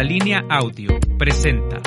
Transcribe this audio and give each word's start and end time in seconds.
Contralínea 0.00 0.46
Audio 0.48 0.98
presenta 1.18 1.82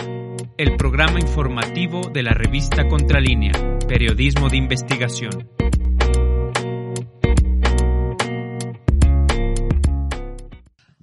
el 0.56 0.78
programa 0.78 1.20
informativo 1.20 2.12
de 2.14 2.22
la 2.22 2.36
revista 2.36 2.88
Contralínea, 2.88 3.54
Periodismo 3.88 4.50
de 4.50 4.58
Investigación. 4.58 5.50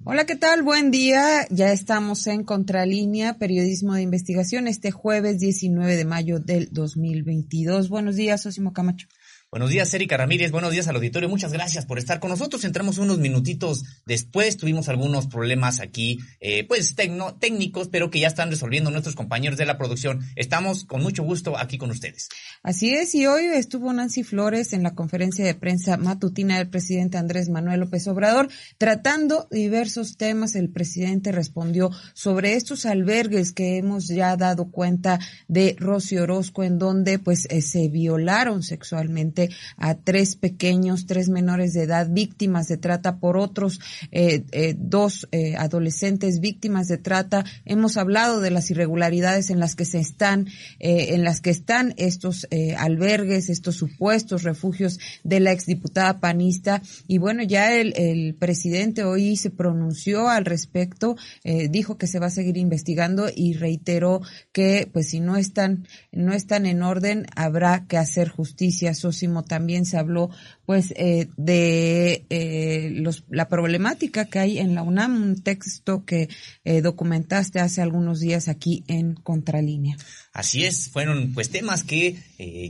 Hola, 0.05 0.25
¿qué 0.25 0.37
tal? 0.37 0.63
Buen 0.63 0.89
día. 0.89 1.45
Ya 1.49 1.73
estamos 1.73 2.27
en 2.27 2.45
Contralínea, 2.45 3.37
Periodismo 3.37 3.95
de 3.95 4.03
Investigación, 4.03 4.69
este 4.69 4.91
jueves 4.91 5.37
19 5.39 5.97
de 5.97 6.05
mayo 6.05 6.39
del 6.39 6.69
2022. 6.71 7.89
Buenos 7.89 8.15
días, 8.15 8.45
Osimo 8.45 8.71
Camacho. 8.71 9.09
Buenos 9.53 9.69
días, 9.69 9.93
Erika 9.93 10.15
Ramírez. 10.15 10.49
Buenos 10.49 10.71
días 10.71 10.87
al 10.87 10.95
auditorio. 10.95 11.27
Muchas 11.27 11.51
gracias 11.51 11.85
por 11.85 11.99
estar 11.99 12.21
con 12.21 12.29
nosotros. 12.29 12.63
Entramos 12.63 12.99
unos 12.99 13.17
minutitos 13.17 13.83
después. 14.05 14.55
Tuvimos 14.55 14.87
algunos 14.87 15.27
problemas 15.27 15.81
aquí, 15.81 16.19
eh, 16.39 16.65
pues 16.65 16.95
técnicos, 17.37 17.89
pero 17.89 18.09
que 18.09 18.21
ya 18.21 18.29
están 18.29 18.49
resolviendo 18.49 18.91
nuestros 18.91 19.13
compañeros 19.17 19.57
de 19.57 19.65
la 19.65 19.77
producción. 19.77 20.21
Estamos 20.37 20.85
con 20.85 21.03
mucho 21.03 21.23
gusto 21.23 21.57
aquí 21.57 21.77
con 21.77 21.91
ustedes. 21.91 22.29
Así 22.63 22.93
es. 22.93 23.13
Y 23.13 23.25
hoy 23.25 23.43
estuvo 23.43 23.91
Nancy 23.91 24.23
Flores 24.23 24.71
en 24.71 24.83
la 24.83 24.95
conferencia 24.95 25.43
de 25.43 25.53
prensa 25.53 25.97
matutina 25.97 26.57
del 26.57 26.69
presidente 26.69 27.17
Andrés 27.17 27.49
Manuel 27.49 27.81
López 27.81 28.07
Obrador, 28.07 28.47
tratando 28.77 29.49
diversos 29.51 30.15
temas. 30.15 30.55
El 30.55 30.69
presidente 30.69 31.33
respondió 31.33 31.91
sobre 32.13 32.53
estos 32.53 32.85
albergues 32.85 33.51
que 33.51 33.77
hemos 33.77 34.07
ya 34.07 34.37
dado 34.37 34.71
cuenta 34.71 35.19
de 35.49 35.75
Rosy 35.77 36.19
Orozco, 36.19 36.63
en 36.63 36.79
donde 36.79 37.19
pues 37.19 37.47
eh, 37.49 37.61
se 37.61 37.89
violaron 37.89 38.63
sexualmente 38.63 39.40
a 39.77 39.95
tres 39.95 40.35
pequeños, 40.35 41.05
tres 41.05 41.29
menores 41.29 41.73
de 41.73 41.83
edad 41.83 42.07
víctimas 42.09 42.67
de 42.67 42.77
trata 42.77 43.17
por 43.19 43.37
otros 43.37 43.79
eh, 44.11 44.43
eh, 44.51 44.75
dos 44.77 45.27
eh, 45.31 45.55
adolescentes 45.55 46.39
víctimas 46.39 46.87
de 46.87 46.97
trata. 46.97 47.45
Hemos 47.65 47.97
hablado 47.97 48.41
de 48.41 48.51
las 48.51 48.69
irregularidades 48.71 49.49
en 49.49 49.59
las 49.59 49.75
que 49.75 49.85
se 49.85 49.99
están, 49.99 50.47
en 50.79 51.23
las 51.23 51.41
que 51.41 51.49
están 51.49 51.93
estos 51.97 52.47
albergues, 52.77 53.49
estos 53.49 53.75
supuestos 53.75 54.43
refugios 54.43 54.99
de 55.23 55.39
la 55.39 55.51
exdiputada 55.51 56.19
panista. 56.19 56.81
Y 57.07 57.17
bueno, 57.17 57.43
ya 57.43 57.73
el, 57.75 58.35
presidente 58.39 59.03
hoy 59.03 59.35
se 59.35 59.49
pronunció 59.49 60.29
al 60.29 60.45
respecto, 60.45 61.15
dijo 61.43 61.97
que 61.97 62.07
se 62.07 62.19
va 62.19 62.27
a 62.27 62.31
seguir 62.31 62.57
investigando 62.57 63.27
y 63.33 63.53
reiteró 63.53 64.21
que 64.51 64.89
pues 64.91 65.09
si 65.09 65.19
no 65.19 65.37
están, 65.37 65.87
no 66.11 66.33
están 66.33 66.65
en 66.65 66.81
orden, 66.81 67.25
habrá 67.35 67.85
que 67.87 67.97
hacer 67.97 68.29
justicia. 68.29 68.93
Sosimo 69.31 69.43
también 69.43 69.85
se 69.85 69.97
habló 69.97 70.29
pues 70.65 70.93
eh, 70.97 71.27
de 71.37 72.25
eh, 72.29 72.89
los, 72.93 73.23
la 73.29 73.47
problemática 73.47 74.25
que 74.25 74.39
hay 74.39 74.59
en 74.59 74.75
la 74.75 74.83
UNAM, 74.83 75.21
un 75.21 75.41
texto 75.41 76.05
que 76.05 76.29
eh, 76.63 76.81
documentaste 76.81 77.59
hace 77.59 77.81
algunos 77.81 78.19
días 78.19 78.47
aquí 78.47 78.83
en 78.87 79.15
Contralínea. 79.15 79.95
Así 80.33 80.65
es, 80.65 80.89
fueron 80.89 81.33
pues 81.33 81.49
temas 81.49 81.83
que 81.83 82.17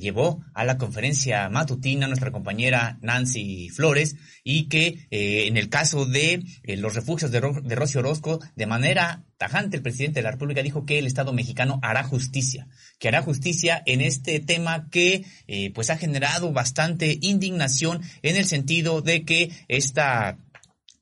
llevó 0.01 0.43
a 0.53 0.65
la 0.65 0.77
conferencia 0.77 1.47
matutina 1.49 2.07
nuestra 2.07 2.31
compañera 2.31 2.97
Nancy 3.01 3.69
Flores 3.69 4.15
y 4.43 4.67
que 4.67 5.07
en 5.11 5.57
el 5.57 5.69
caso 5.69 6.05
de 6.05 6.43
los 6.63 6.95
refugios 6.95 7.31
de, 7.31 7.39
de 7.39 7.75
Rocío 7.75 8.01
Orozco, 8.01 8.39
de 8.55 8.65
manera 8.65 9.23
tajante 9.41 9.75
el 9.75 9.81
presidente 9.81 10.19
de 10.19 10.23
la 10.23 10.29
República 10.29 10.61
dijo 10.61 10.85
que 10.85 10.99
el 10.99 11.07
Estado 11.07 11.33
mexicano 11.33 11.79
hará 11.81 12.03
justicia, 12.03 12.67
que 12.99 13.07
hará 13.07 13.23
justicia 13.23 13.81
en 13.87 14.01
este 14.01 14.39
tema 14.39 14.87
que 14.91 15.25
pues 15.73 15.89
ha 15.89 15.97
generado 15.97 16.53
bastante 16.53 17.17
indignación 17.21 18.03
en 18.21 18.35
el 18.35 18.45
sentido 18.45 19.01
de 19.01 19.25
que 19.25 19.49
esta 19.67 20.37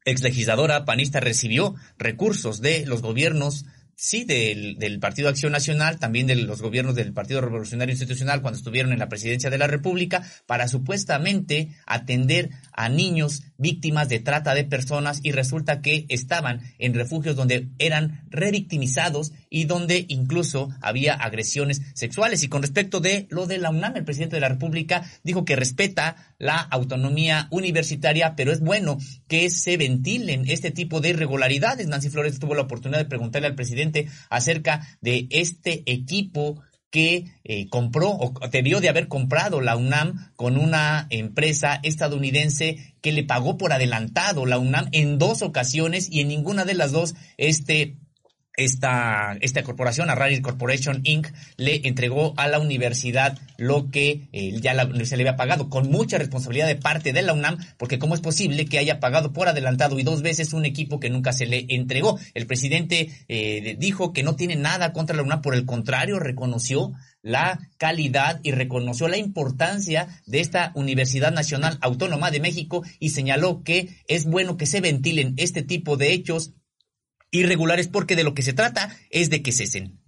exlegisladora 0.06 0.86
panista 0.86 1.20
recibió 1.20 1.76
recursos 1.98 2.62
de 2.62 2.86
los 2.86 3.02
gobiernos 3.02 3.66
sí, 4.00 4.24
del, 4.24 4.78
del, 4.80 5.00
Partido 5.00 5.28
Acción 5.28 5.52
Nacional, 5.52 6.00
también 6.00 6.26
de 6.26 6.36
los 6.36 6.62
gobiernos 6.62 6.96
del 6.96 7.12
Partido 7.12 7.42
Revolucionario 7.42 7.92
Institucional 7.92 8.42
cuando 8.42 8.58
estuvieron 8.58 8.94
en 8.94 9.00
la 9.00 9.10
presidencia 9.10 9.50
de 9.50 9.58
la 9.58 9.68
República, 9.68 10.24
para 10.46 10.70
supuestamente 10.70 11.76
atender 11.86 12.50
a 12.72 12.88
niños 12.88 13.44
víctimas 13.58 14.08
de 14.08 14.22
trata 14.22 14.54
de 14.54 14.64
personas 14.64 15.20
y 15.22 15.34
resulta 15.34 15.82
que 15.82 16.06
estaban 16.08 16.62
en 16.78 16.94
refugios 16.94 17.36
donde 17.36 17.68
eran 17.78 18.24
revictimizados 18.30 19.34
y 19.50 19.66
donde 19.66 20.06
incluso 20.08 20.70
había 20.82 21.14
agresiones 21.14 21.82
sexuales. 21.94 22.44
Y 22.44 22.50
con 22.50 22.62
respecto 22.62 23.00
de 23.00 23.28
lo 23.30 23.48
de 23.48 23.58
la 23.58 23.72
UNAM, 23.72 23.98
el 23.98 24.06
presidente 24.06 24.36
de 24.36 24.42
la 24.42 24.50
República 24.50 25.04
dijo 25.24 25.46
que 25.46 25.56
respeta 25.56 26.36
la 26.38 26.58
autonomía 26.58 27.48
universitaria, 27.52 28.36
pero 28.36 28.52
es 28.52 28.60
bueno 28.60 28.98
que 29.28 29.50
se 29.50 29.78
ventilen 29.78 30.46
este 30.48 30.72
tipo 30.72 31.02
de 31.02 31.10
irregularidades. 31.10 31.88
Nancy 31.88 32.10
Flores 32.10 32.40
tuvo 32.40 32.56
la 32.56 32.64
oportunidad 32.64 33.00
de 33.00 33.06
preguntarle 33.06 33.48
al 33.48 33.56
presidente 33.56 34.08
acerca 34.30 34.88
de 35.02 35.28
este 35.32 35.84
equipo 35.86 36.62
que 36.92 37.26
eh, 37.44 37.70
compró 37.70 38.10
o 38.10 38.34
debió 38.52 38.82
de 38.82 38.90
haber 38.90 39.08
comprado 39.08 39.62
la 39.62 39.76
UNAM 39.76 40.32
con 40.36 40.58
una 40.58 41.08
empresa 41.12 41.80
estadounidense 41.84 42.96
que 43.02 43.12
le 43.12 43.24
pagó 43.24 43.58
por 43.58 43.74
adelantado 43.74 44.46
la 44.46 44.58
UNAM 44.58 44.90
en 44.92 45.20
dos 45.20 45.42
ocasiones 45.42 46.08
y 46.12 46.22
en 46.22 46.30
ninguna 46.30 46.66
de 46.66 46.74
las 46.74 46.92
dos 46.92 47.14
este 47.38 47.98
esta, 48.56 49.38
esta 49.42 49.64
corporación, 49.64 50.10
Arrari 50.10 50.42
Corporation 50.42 51.02
Inc., 51.04 51.28
le 51.58 51.88
entregó 51.88 52.34
a 52.38 52.48
la 52.48 52.60
universidad 52.60 53.38
lo 53.58 53.90
que 53.90 54.28
eh, 54.34 54.60
ya 54.60 54.74
la, 54.74 54.90
se 55.06 55.18
le 55.18 55.24
había 55.24 55.38
pagado, 55.38 55.70
con 55.70 55.90
mucha 55.90 56.18
responsabilidad 56.18 56.68
de 56.68 56.76
parte 56.76 57.14
de 57.14 57.22
la 57.22 57.34
UNAM, 57.34 57.58
porque 57.78 58.00
cómo 58.00 58.16
es 58.16 58.22
posible 58.22 58.66
que 58.66 58.80
haya 58.80 59.00
pagado 59.00 59.34
por 59.34 59.48
adelantado 59.48 59.98
y 60.00 60.04
dos 60.04 60.22
veces 60.22 60.54
un 60.54 60.66
equipo 60.66 61.00
que 61.00 61.10
nunca 61.10 61.32
se 61.32 61.46
le 61.46 61.66
entregó. 61.70 62.20
El 62.34 62.48
presidente 62.48 63.10
eh, 63.28 63.76
dijo 63.80 64.14
que 64.14 64.24
no 64.24 64.36
tiene 64.36 64.56
nada 64.56 64.94
contra 64.94 65.16
la 65.16 65.24
UNAM, 65.24 65.42
por 65.42 65.56
el 65.56 65.66
contrario, 65.66 66.20
reconoció 66.20 66.94
la 67.22 67.60
calidad 67.78 68.40
y 68.44 68.52
reconoció 68.52 69.08
la 69.08 69.18
importancia 69.18 70.08
de 70.26 70.40
esta 70.40 70.72
Universidad 70.76 71.32
Nacional 71.32 71.78
Autónoma 71.82 72.32
de 72.32 72.40
México 72.40 72.84
y 73.00 73.10
señaló 73.10 73.64
que 73.64 73.90
es 74.08 74.26
bueno 74.26 74.58
que 74.58 74.66
se 74.66 74.82
ventilen 74.82 75.34
este 75.38 75.62
tipo 75.62 75.98
de 75.98 76.14
hechos 76.14 76.54
irregulares 77.32 77.88
porque 77.88 78.16
de 78.16 78.24
lo 78.24 78.34
que 78.34 78.42
se 78.42 78.54
trata 78.54 78.96
es 79.10 79.30
de 79.30 79.42
que 79.42 79.52
cesen. 79.52 79.99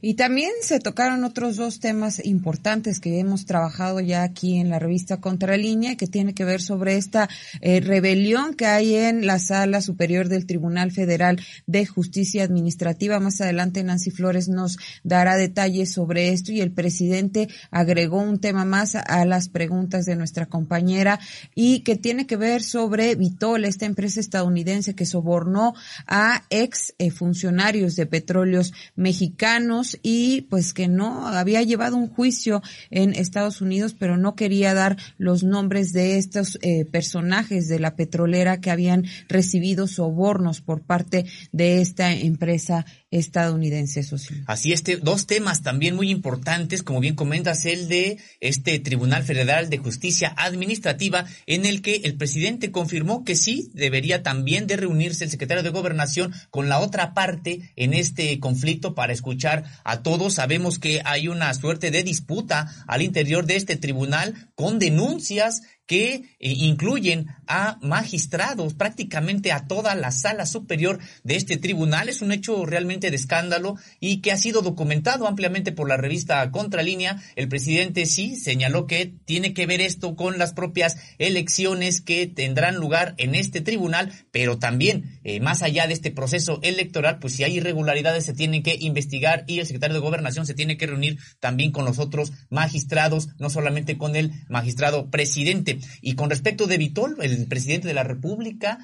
Y 0.00 0.14
también 0.14 0.50
se 0.62 0.78
tocaron 0.80 1.24
otros 1.24 1.56
dos 1.56 1.80
temas 1.80 2.24
importantes 2.24 3.00
que 3.00 3.18
hemos 3.18 3.46
trabajado 3.46 4.00
ya 4.00 4.22
aquí 4.22 4.56
en 4.56 4.70
la 4.70 4.78
revista 4.78 5.20
Contralínea, 5.20 5.96
que 5.96 6.06
tiene 6.06 6.34
que 6.34 6.44
ver 6.44 6.60
sobre 6.60 6.96
esta 6.96 7.28
eh, 7.60 7.80
rebelión 7.80 8.54
que 8.54 8.66
hay 8.66 8.94
en 8.94 9.26
la 9.26 9.38
Sala 9.38 9.80
Superior 9.80 10.28
del 10.28 10.46
Tribunal 10.46 10.92
Federal 10.92 11.40
de 11.66 11.86
Justicia 11.86 12.44
Administrativa. 12.44 13.20
Más 13.20 13.40
adelante 13.40 13.82
Nancy 13.82 14.10
Flores 14.10 14.48
nos 14.48 14.78
dará 15.02 15.36
detalles 15.36 15.92
sobre 15.92 16.30
esto 16.30 16.52
y 16.52 16.60
el 16.60 16.72
presidente 16.72 17.48
agregó 17.70 18.20
un 18.20 18.38
tema 18.38 18.64
más 18.64 18.94
a 18.94 19.24
las 19.24 19.48
preguntas 19.48 20.04
de 20.04 20.16
nuestra 20.16 20.46
compañera 20.46 21.18
y 21.54 21.80
que 21.80 21.96
tiene 21.96 22.26
que 22.26 22.36
ver 22.36 22.62
sobre 22.62 23.14
Vitol, 23.14 23.64
esta 23.64 23.86
empresa 23.86 24.20
estadounidense 24.20 24.94
que 24.94 25.06
sobornó 25.06 25.74
a 26.06 26.44
ex 26.50 26.94
eh, 26.98 27.10
funcionarios 27.10 27.96
de 27.96 28.06
petróleos 28.06 28.72
mexicanos 28.94 29.55
y 30.02 30.42
pues 30.42 30.72
que 30.72 30.88
no 30.88 31.26
había 31.28 31.62
llevado 31.62 31.96
un 31.96 32.08
juicio 32.08 32.62
en 32.90 33.14
Estados 33.14 33.60
Unidos, 33.60 33.94
pero 33.98 34.16
no 34.16 34.34
quería 34.34 34.74
dar 34.74 34.96
los 35.18 35.42
nombres 35.42 35.92
de 35.92 36.18
estos 36.18 36.58
eh, 36.62 36.84
personajes 36.84 37.68
de 37.68 37.78
la 37.78 37.96
petrolera 37.96 38.60
que 38.60 38.70
habían 38.70 39.04
recibido 39.28 39.86
sobornos 39.86 40.60
por 40.60 40.82
parte 40.82 41.24
de 41.52 41.80
esta 41.80 42.12
empresa 42.12 42.84
estadounidense, 43.16 44.02
socio. 44.02 44.36
Así 44.46 44.72
este, 44.72 44.96
dos 44.96 45.26
temas 45.26 45.62
también 45.62 45.96
muy 45.96 46.10
importantes, 46.10 46.82
como 46.82 47.00
bien 47.00 47.14
comentas, 47.14 47.64
el 47.66 47.88
de 47.88 48.18
este 48.40 48.78
Tribunal 48.78 49.24
Federal 49.24 49.68
de 49.70 49.78
Justicia 49.78 50.34
Administrativa, 50.36 51.26
en 51.46 51.66
el 51.66 51.82
que 51.82 51.96
el 52.04 52.16
presidente 52.16 52.70
confirmó 52.70 53.24
que 53.24 53.36
sí 53.36 53.70
debería 53.74 54.22
también 54.22 54.66
de 54.66 54.76
reunirse 54.76 55.24
el 55.24 55.30
secretario 55.30 55.62
de 55.62 55.70
Gobernación 55.70 56.32
con 56.50 56.68
la 56.68 56.80
otra 56.80 57.14
parte 57.14 57.72
en 57.76 57.94
este 57.94 58.38
conflicto 58.40 58.94
para 58.94 59.12
escuchar 59.12 59.64
a 59.84 60.02
todos. 60.02 60.34
Sabemos 60.34 60.78
que 60.78 61.02
hay 61.04 61.28
una 61.28 61.52
suerte 61.54 61.90
de 61.90 62.02
disputa 62.02 62.84
al 62.86 63.02
interior 63.02 63.46
de 63.46 63.56
este 63.56 63.76
tribunal 63.76 64.50
con 64.54 64.78
denuncias 64.78 65.62
que 65.86 66.14
eh, 66.14 66.24
incluyen 66.40 67.28
a 67.46 67.78
magistrados, 67.80 68.74
prácticamente 68.74 69.52
a 69.52 69.66
toda 69.66 69.94
la 69.94 70.10
sala 70.10 70.46
superior 70.46 70.98
de 71.22 71.36
este 71.36 71.56
tribunal. 71.56 72.08
Es 72.08 72.22
un 72.22 72.32
hecho 72.32 72.66
realmente 72.66 73.10
de 73.10 73.16
escándalo 73.16 73.76
y 74.00 74.20
que 74.20 74.32
ha 74.32 74.36
sido 74.36 74.62
documentado 74.62 75.26
ampliamente 75.26 75.72
por 75.72 75.88
la 75.88 75.96
revista 75.96 76.50
Contralínea. 76.50 77.22
El 77.36 77.48
presidente 77.48 78.06
sí 78.06 78.36
señaló 78.36 78.86
que 78.86 79.14
tiene 79.24 79.54
que 79.54 79.66
ver 79.66 79.80
esto 79.80 80.16
con 80.16 80.38
las 80.38 80.52
propias 80.52 80.96
elecciones 81.18 82.00
que 82.00 82.26
tendrán 82.26 82.76
lugar 82.76 83.14
en 83.18 83.34
este 83.34 83.60
tribunal, 83.60 84.12
pero 84.32 84.58
también 84.58 85.20
eh, 85.22 85.40
más 85.40 85.62
allá 85.62 85.86
de 85.86 85.94
este 85.94 86.10
proceso 86.10 86.58
electoral, 86.62 87.18
pues 87.20 87.34
si 87.34 87.44
hay 87.44 87.56
irregularidades 87.56 88.24
se 88.24 88.34
tienen 88.34 88.62
que 88.62 88.76
investigar 88.80 89.44
y 89.46 89.60
el 89.60 89.66
secretario 89.66 89.94
de 89.94 90.00
Gobernación 90.00 90.46
se 90.46 90.54
tiene 90.54 90.76
que 90.76 90.86
reunir 90.86 91.18
también 91.38 91.70
con 91.70 91.84
los 91.84 91.98
otros 91.98 92.32
magistrados, 92.50 93.28
no 93.38 93.50
solamente 93.50 93.96
con 93.96 94.16
el 94.16 94.32
magistrado 94.48 95.10
presidente 95.10 95.75
Y 96.00 96.14
con 96.14 96.30
respecto 96.30 96.66
de 96.66 96.78
Vitol, 96.78 97.16
el 97.20 97.46
presidente 97.46 97.88
de 97.88 97.94
la 97.94 98.04
República 98.04 98.78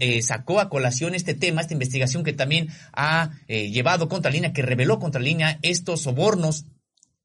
eh, 0.00 0.22
sacó 0.22 0.60
a 0.60 0.68
colación 0.68 1.14
este 1.14 1.34
tema, 1.34 1.60
esta 1.60 1.74
investigación 1.74 2.24
que 2.24 2.32
también 2.32 2.68
ha 2.92 3.30
eh, 3.48 3.70
llevado 3.70 4.08
contra 4.08 4.30
línea, 4.30 4.52
que 4.52 4.62
reveló 4.62 4.98
contra 4.98 5.20
línea 5.20 5.58
estos 5.62 6.02
sobornos 6.02 6.66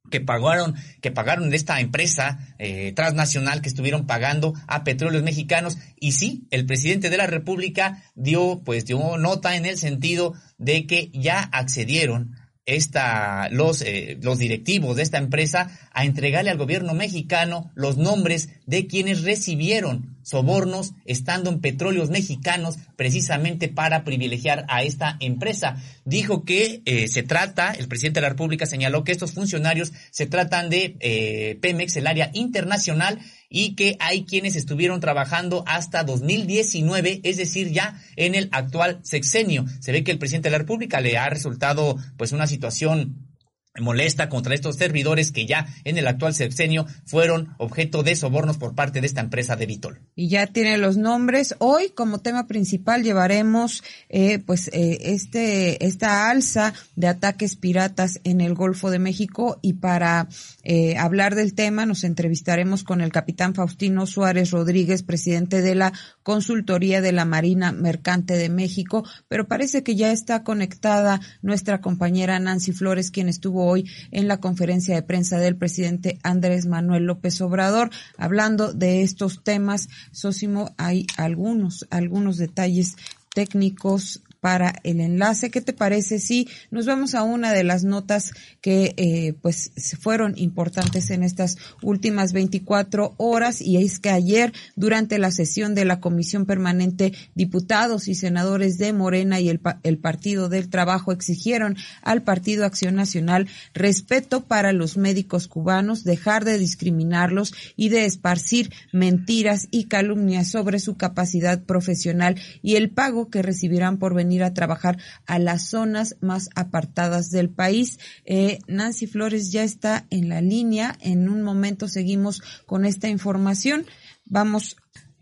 que 0.09 0.21
pagaron, 0.21 0.75
que 1.01 1.11
pagaron 1.11 1.53
esta 1.53 1.79
empresa 1.79 2.39
eh, 2.59 2.93
transnacional 2.93 3.61
que 3.61 3.69
estuvieron 3.69 4.05
pagando 4.05 4.53
a 4.67 4.83
petróleos 4.83 5.23
mexicanos. 5.23 5.77
Y 5.99 6.13
sí, 6.13 6.47
el 6.51 6.65
presidente 6.65 7.09
de 7.09 7.17
la 7.17 7.27
República 7.27 8.03
dio, 8.15 8.61
pues, 8.63 8.85
dio 8.85 9.17
nota 9.17 9.55
en 9.55 9.65
el 9.65 9.77
sentido 9.77 10.33
de 10.57 10.85
que 10.85 11.09
ya 11.13 11.39
accedieron 11.39 12.35
esta, 12.65 13.49
los, 13.49 13.81
eh, 13.81 14.17
los 14.21 14.39
directivos 14.39 14.95
de 14.95 15.03
esta 15.03 15.17
empresa 15.17 15.69
a 15.91 16.05
entregarle 16.05 16.49
al 16.49 16.57
gobierno 16.57 16.93
mexicano 16.93 17.71
los 17.75 17.97
nombres 17.97 18.49
de 18.65 18.87
quienes 18.87 19.23
recibieron 19.23 20.14
sobornos 20.25 20.93
estando 21.05 21.51
en 21.51 21.61
petróleos 21.61 22.09
mexicanos 22.09 22.77
precisamente 22.95 23.69
para 23.69 24.03
privilegiar 24.03 24.65
a 24.67 24.81
esta 24.83 25.17
empresa. 25.19 25.77
Dijo 26.03 26.43
que 26.43 26.81
eh, 26.85 27.07
se 27.07 27.21
trata, 27.23 27.71
el 27.71 27.87
presidente 27.87 28.19
de 28.19 28.23
la 28.23 28.29
República 28.29 28.65
señaló 28.65 29.03
que 29.03 29.11
estos 29.11 29.33
funcionarios 29.33 29.93
se 30.09 30.25
tratan 30.25 30.69
de 30.69 30.97
eh, 30.99 31.57
Pemex, 31.61 31.95
el 31.95 32.07
área 32.07 32.31
internacional, 32.33 33.19
y 33.49 33.75
que 33.75 33.95
hay 33.99 34.25
quienes 34.25 34.55
estuvieron 34.55 34.99
trabajando 34.99 35.63
hasta 35.67 36.03
2019, 36.03 37.21
es 37.23 37.37
decir, 37.37 37.71
ya 37.71 38.01
en 38.15 38.33
el 38.33 38.49
actual 38.51 38.99
sexenio. 39.03 39.65
Se 39.79 39.91
ve 39.91 40.03
que 40.03 40.11
el 40.11 40.17
presidente 40.17 40.47
de 40.47 40.53
la 40.53 40.57
República 40.57 40.99
le 40.99 41.17
ha 41.17 41.29
resultado 41.29 41.97
pues 42.17 42.31
una 42.31 42.47
situación 42.47 43.34
molesta 43.79 44.29
contra 44.29 44.55
estos 44.55 44.77
servidores 44.77 45.31
que 45.31 45.45
ya 45.45 45.67
en 45.83 45.97
el 45.97 46.07
actual 46.07 46.33
sexenio 46.33 46.85
fueron 47.05 47.53
objeto 47.57 48.03
de 48.03 48.15
sobornos 48.15 48.57
por 48.57 48.75
parte 48.75 49.01
de 49.01 49.07
esta 49.07 49.21
empresa 49.21 49.55
de 49.55 49.65
Vitol. 49.65 49.99
Y 50.15 50.29
ya 50.29 50.47
tiene 50.47 50.77
los 50.77 50.97
nombres. 50.97 51.55
Hoy 51.59 51.89
como 51.89 52.19
tema 52.19 52.47
principal 52.47 53.03
llevaremos 53.03 53.83
eh, 54.09 54.39
pues 54.39 54.69
eh, 54.69 54.97
este 55.01 55.85
esta 55.85 56.29
alza 56.29 56.73
de 56.95 57.07
ataques 57.07 57.55
piratas 57.55 58.19
en 58.23 58.41
el 58.41 58.53
Golfo 58.53 58.89
de 58.89 58.99
México 58.99 59.59
y 59.61 59.73
para 59.73 60.27
eh, 60.63 60.97
hablar 60.97 61.35
del 61.35 61.53
tema 61.53 61.85
nos 61.85 62.03
entrevistaremos 62.03 62.83
con 62.83 63.01
el 63.01 63.11
capitán 63.11 63.53
Faustino 63.53 64.05
Suárez 64.05 64.51
Rodríguez, 64.51 65.03
presidente 65.03 65.61
de 65.61 65.75
la 65.75 65.93
Consultoría 66.23 67.01
de 67.01 67.11
la 67.11 67.25
Marina 67.25 67.71
Mercante 67.71 68.35
de 68.35 68.49
México, 68.49 69.03
pero 69.27 69.47
parece 69.47 69.83
que 69.83 69.95
ya 69.95 70.11
está 70.11 70.43
conectada 70.43 71.19
nuestra 71.41 71.81
compañera 71.81 72.39
Nancy 72.39 72.71
Flores, 72.71 73.11
quien 73.11 73.29
estuvo 73.29 73.64
hoy 73.65 73.89
en 74.11 74.27
la 74.27 74.39
conferencia 74.39 74.95
de 74.95 75.03
prensa 75.03 75.37
del 75.37 75.55
presidente 75.55 76.19
Andrés 76.23 76.65
Manuel 76.65 77.05
López 77.05 77.39
Obrador, 77.41 77.89
hablando 78.17 78.73
de 78.73 79.01
estos 79.01 79.43
temas. 79.43 79.89
Sósimo, 80.11 80.73
hay 80.77 81.07
algunos, 81.17 81.87
algunos 81.89 82.37
detalles 82.37 82.95
técnicos 83.33 84.21
para 84.45 84.75
el 84.83 85.01
enlace. 85.01 85.49
¿Qué 85.49 85.59
te 85.59 85.73
parece 85.73 86.19
si 86.19 86.47
nos 86.69 86.85
vamos 86.85 87.15
a 87.15 87.23
una 87.23 87.51
de 87.51 87.63
las 87.63 87.83
notas 87.83 88.31
que 88.61 88.93
eh, 88.95 89.33
pues 89.41 89.71
fueron 89.99 90.37
importantes 90.37 91.09
en 91.09 91.23
estas 91.23 91.57
últimas 91.81 92.31
24 92.31 93.15
horas 93.17 93.59
y 93.59 93.77
es 93.77 93.97
que 93.97 94.11
ayer 94.11 94.53
durante 94.75 95.17
la 95.17 95.31
sesión 95.31 95.73
de 95.73 95.85
la 95.85 95.99
Comisión 95.99 96.45
Permanente 96.45 97.11
diputados 97.33 98.07
y 98.07 98.13
senadores 98.13 98.77
de 98.77 98.93
Morena 98.93 99.39
y 99.39 99.49
el, 99.49 99.59
el 99.81 99.97
Partido 99.97 100.47
del 100.47 100.69
Trabajo 100.69 101.11
exigieron 101.11 101.75
al 102.03 102.21
Partido 102.21 102.65
Acción 102.65 102.93
Nacional 102.93 103.47
respeto 103.73 104.43
para 104.43 104.73
los 104.73 104.95
médicos 104.95 105.47
cubanos, 105.47 106.03
dejar 106.03 106.45
de 106.45 106.59
discriminarlos 106.59 107.51
y 107.75 107.89
de 107.89 108.05
esparcir 108.05 108.71
mentiras 108.91 109.67
y 109.71 109.85
calumnias 109.85 110.51
sobre 110.51 110.77
su 110.77 110.97
capacidad 110.97 111.63
profesional 111.63 112.39
y 112.61 112.75
el 112.75 112.91
pago 112.91 113.31
que 113.31 113.41
recibirán 113.41 113.97
por 113.97 114.13
venir 114.13 114.34
a 114.43 114.53
trabajar 114.53 114.97
a 115.25 115.39
las 115.39 115.69
zonas 115.69 116.17
más 116.21 116.49
apartadas 116.55 117.29
del 117.29 117.49
país. 117.49 117.99
Eh, 118.25 118.59
Nancy 118.67 119.07
Flores 119.07 119.51
ya 119.51 119.63
está 119.63 120.05
en 120.09 120.29
la 120.29 120.41
línea. 120.41 120.97
En 121.01 121.29
un 121.29 121.41
momento 121.41 121.87
seguimos 121.87 122.41
con 122.65 122.85
esta 122.85 123.07
información. 123.07 123.85
Vamos 124.25 124.77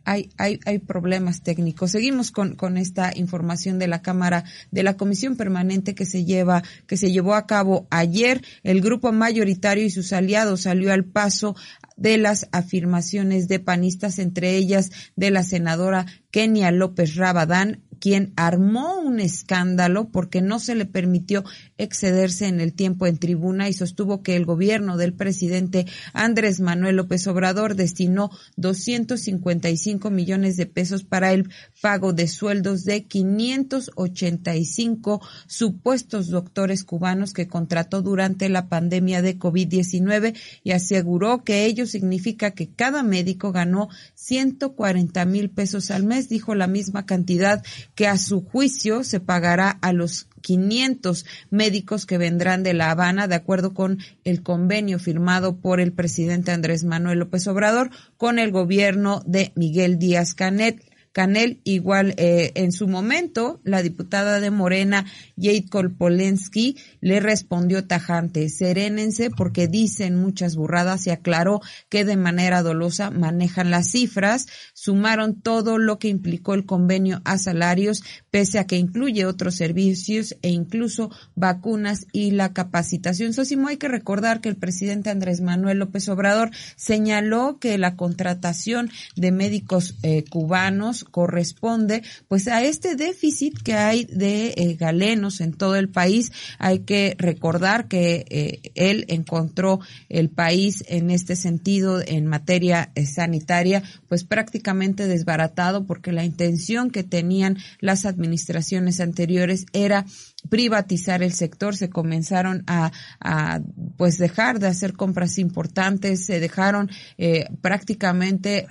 hay, 0.06 0.30
hay, 0.38 0.60
hay 0.66 0.80
problemas 0.80 1.44
técnicos. 1.44 1.92
Seguimos 1.92 2.32
con, 2.32 2.56
con 2.56 2.78
esta 2.78 3.12
información 3.16 3.80
de 3.80 3.88
la 3.88 4.02
Cámara, 4.02 4.44
de 4.72 4.84
la 4.84 4.98
Comisión 4.98 5.38
Permanente 5.38 5.96
que 5.96 6.06
se 6.06 6.26
lleva, 6.26 6.64
que 6.88 6.98
se 6.98 7.12
llevó 7.12 7.36
a 7.36 7.48
cabo 7.48 7.88
ayer. 7.90 8.42
El 8.64 8.82
grupo 8.82 9.12
mayoritario 9.12 9.86
y 9.86 9.90
sus 9.90 10.14
aliados 10.14 10.62
salió 10.62 10.92
al 10.92 11.06
paso 11.06 11.56
de 11.96 12.18
las 12.18 12.48
afirmaciones 12.52 13.48
de 13.48 13.60
panistas, 13.60 14.20
entre 14.20 14.56
ellas 14.56 14.92
de 15.16 15.32
la 15.32 15.44
senadora 15.44 16.06
Kenia 16.32 16.72
López 16.72 17.16
Rabadán, 17.16 17.84
quien 18.04 18.34
armó 18.36 19.00
un 19.00 19.22
escándalo 19.22 20.10
porque 20.10 20.42
no 20.42 20.60
se 20.60 20.76
le 20.76 20.86
permitió 20.86 21.46
excederse 21.78 22.48
en 22.48 22.60
el 22.60 22.74
tiempo 22.74 23.08
en 23.08 23.18
tribuna 23.18 23.70
y 23.70 23.74
sostuvo 23.74 24.22
que 24.22 24.36
el 24.36 24.46
gobierno 24.46 24.98
del 24.98 25.14
presidente 25.14 25.86
Andrés 26.12 26.60
Manuel 26.60 26.98
López 26.98 27.26
Obrador 27.28 27.76
destinó 27.76 28.30
255 28.58 30.10
millones 30.10 30.58
de 30.58 30.66
pesos 30.66 31.06
para 31.06 31.32
el 31.32 31.50
pago 31.82 32.12
de 32.12 32.28
sueldos 32.28 32.84
de 32.84 33.06
585 33.06 35.22
supuestos 35.48 36.28
doctores 36.28 36.84
cubanos 36.84 37.32
que 37.32 37.48
contrató 37.48 38.02
durante 38.02 38.50
la 38.50 38.68
pandemia 38.68 39.22
de 39.22 39.40
COVID-19 39.40 40.38
y 40.62 40.72
aseguró 40.72 41.46
que 41.46 41.64
ello 41.64 41.86
significa 41.86 42.52
que 42.52 42.68
cada 42.68 43.02
médico 43.02 43.54
ganó 43.54 43.88
140 44.24 45.26
mil 45.26 45.50
pesos 45.50 45.92
al 45.92 46.04
mes, 46.04 46.30
dijo 46.30 46.56
la 46.56 46.68
misma 46.68 47.06
cantidad 47.06 47.62
que 47.94 48.08
a 48.08 48.18
su 48.18 48.42
juicio 48.42 49.04
se 49.04 49.20
pagará 49.20 49.70
a 49.82 49.92
los 49.92 50.28
500 50.42 51.26
médicos 51.50 52.06
que 52.06 52.18
vendrán 52.18 52.64
de 52.64 52.74
La 52.74 52.90
Habana, 52.90 53.28
de 53.28 53.36
acuerdo 53.36 53.74
con 53.74 54.00
el 54.24 54.42
convenio 54.42 54.98
firmado 54.98 55.58
por 55.58 55.82
el 55.82 55.92
presidente 55.92 56.52
Andrés 56.52 56.86
Manuel 56.86 57.20
López 57.20 57.48
Obrador 57.48 57.90
con 58.16 58.40
el 58.40 58.52
gobierno 58.52 59.22
de 59.26 59.52
Miguel 59.56 60.00
Díaz 60.00 60.34
Canet. 60.34 60.82
Canel, 61.14 61.62
igual 61.64 62.16
eh, 62.18 62.52
en 62.56 62.72
su 62.72 62.88
momento, 62.88 63.62
la 63.64 63.84
diputada 63.84 64.40
de 64.40 64.50
Morena, 64.50 65.06
Jade 65.38 65.68
Kolpolensky, 65.70 66.76
le 67.02 67.20
respondió 67.20 67.86
tajante, 67.86 68.50
serénense 68.50 69.30
porque 69.30 69.68
dicen 69.68 70.16
muchas 70.16 70.56
burradas 70.56 71.06
y 71.06 71.12
aclaró 71.12 71.62
que 71.90 72.04
de 72.04 72.18
manera 72.18 72.64
dolosa 72.64 73.12
manejan 73.12 73.70
las 73.70 73.92
cifras, 73.92 74.48
sumaron 74.74 75.40
todo 75.40 75.78
lo 75.78 76.00
que 76.00 76.08
implicó 76.08 76.56
el 76.56 76.66
convenio 76.66 77.22
a 77.26 77.38
salarios, 77.38 78.04
pese 78.32 78.58
a 78.58 78.66
que 78.66 78.78
incluye 78.78 79.28
otros 79.28 79.54
servicios 79.54 80.36
e 80.42 80.50
incluso 80.50 81.12
vacunas 81.36 82.08
y 82.12 82.32
la 82.32 82.54
capacitación. 82.54 83.34
Sosimo, 83.34 83.68
hay 83.68 83.78
que 83.78 83.88
recordar 83.88 84.42
que 84.42 84.50
el 84.50 84.56
presidente 84.56 85.12
Andrés 85.12 85.42
Manuel 85.42 85.78
López 85.78 86.10
Obrador 86.10 86.50
señaló 86.76 87.60
que 87.60 87.78
la 87.78 87.96
contratación 87.96 88.90
de 89.16 89.32
médicos 89.32 89.96
eh, 90.02 90.24
cubanos 90.28 91.03
corresponde 91.04 92.04
pues 92.28 92.48
a 92.48 92.64
este 92.64 92.96
déficit 92.96 93.62
que 93.62 93.74
hay 93.74 94.06
de 94.06 94.54
eh, 94.56 94.76
galenos 94.76 95.42
en 95.42 95.54
todo 95.54 95.76
el 95.76 95.90
país. 95.90 96.32
Hay 96.60 96.80
que 96.80 97.16
recordar 97.18 97.88
que 97.88 98.26
eh, 98.30 98.72
él 98.76 99.06
encontró 99.08 99.80
el 100.10 100.30
país 100.30 100.84
en 100.88 101.10
este 101.12 101.36
sentido 101.36 102.02
en 102.06 102.28
materia 102.28 102.92
eh, 102.96 103.06
sanitaria 103.06 103.84
pues 104.08 104.24
prácticamente 104.24 105.08
desbaratado 105.08 105.86
porque 105.86 106.12
la 106.12 106.24
intención 106.24 106.90
que 106.90 107.04
tenían 107.04 107.58
las 107.80 108.06
administraciones 108.06 109.00
anteriores 109.00 109.66
era 109.74 110.06
privatizar 110.50 111.24
el 111.24 111.34
sector, 111.34 111.76
se 111.76 111.90
comenzaron 111.90 112.64
a, 112.68 112.92
a, 113.20 113.62
pues 113.98 114.18
dejar 114.18 114.60
de 114.60 114.68
hacer 114.68 114.94
compras 114.94 115.38
importantes, 115.38 116.26
se 116.26 116.40
dejaron 116.40 116.90
eh, 117.18 117.48
prácticamente 117.62 118.68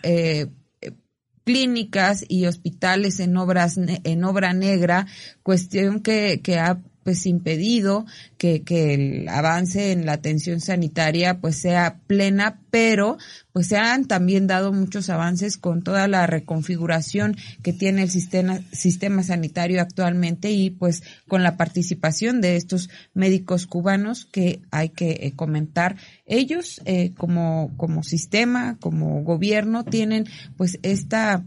clínicas 1.44 2.24
y 2.28 2.46
hospitales 2.46 3.20
en 3.20 3.36
obras 3.36 3.78
en 3.78 4.24
obra 4.24 4.52
negra, 4.52 5.06
cuestión 5.42 6.00
que, 6.00 6.40
que 6.42 6.58
ha 6.58 6.80
pues 7.04 7.26
impedido 7.26 8.06
que, 8.38 8.62
que 8.62 8.94
el 8.94 9.28
avance 9.28 9.92
en 9.92 10.06
la 10.06 10.12
atención 10.12 10.60
sanitaria 10.60 11.40
pues 11.40 11.56
sea 11.56 11.98
plena, 12.06 12.60
pero 12.70 13.18
pues 13.52 13.68
se 13.68 13.76
han 13.76 14.06
también 14.06 14.46
dado 14.46 14.72
muchos 14.72 15.10
avances 15.10 15.58
con 15.58 15.82
toda 15.82 16.08
la 16.08 16.26
reconfiguración 16.26 17.36
que 17.62 17.72
tiene 17.72 18.02
el 18.02 18.10
sistema, 18.10 18.60
sistema 18.72 19.22
sanitario 19.22 19.80
actualmente 19.80 20.50
y 20.50 20.70
pues 20.70 21.02
con 21.28 21.42
la 21.42 21.56
participación 21.56 22.40
de 22.40 22.56
estos 22.56 22.88
médicos 23.14 23.66
cubanos 23.66 24.24
que 24.24 24.60
hay 24.70 24.90
que 24.90 25.10
eh, 25.20 25.32
comentar. 25.36 25.96
Ellos 26.26 26.80
eh, 26.84 27.12
como, 27.16 27.72
como 27.76 28.02
sistema, 28.02 28.78
como 28.80 29.22
gobierno 29.22 29.84
tienen 29.84 30.26
pues 30.56 30.78
esta 30.82 31.44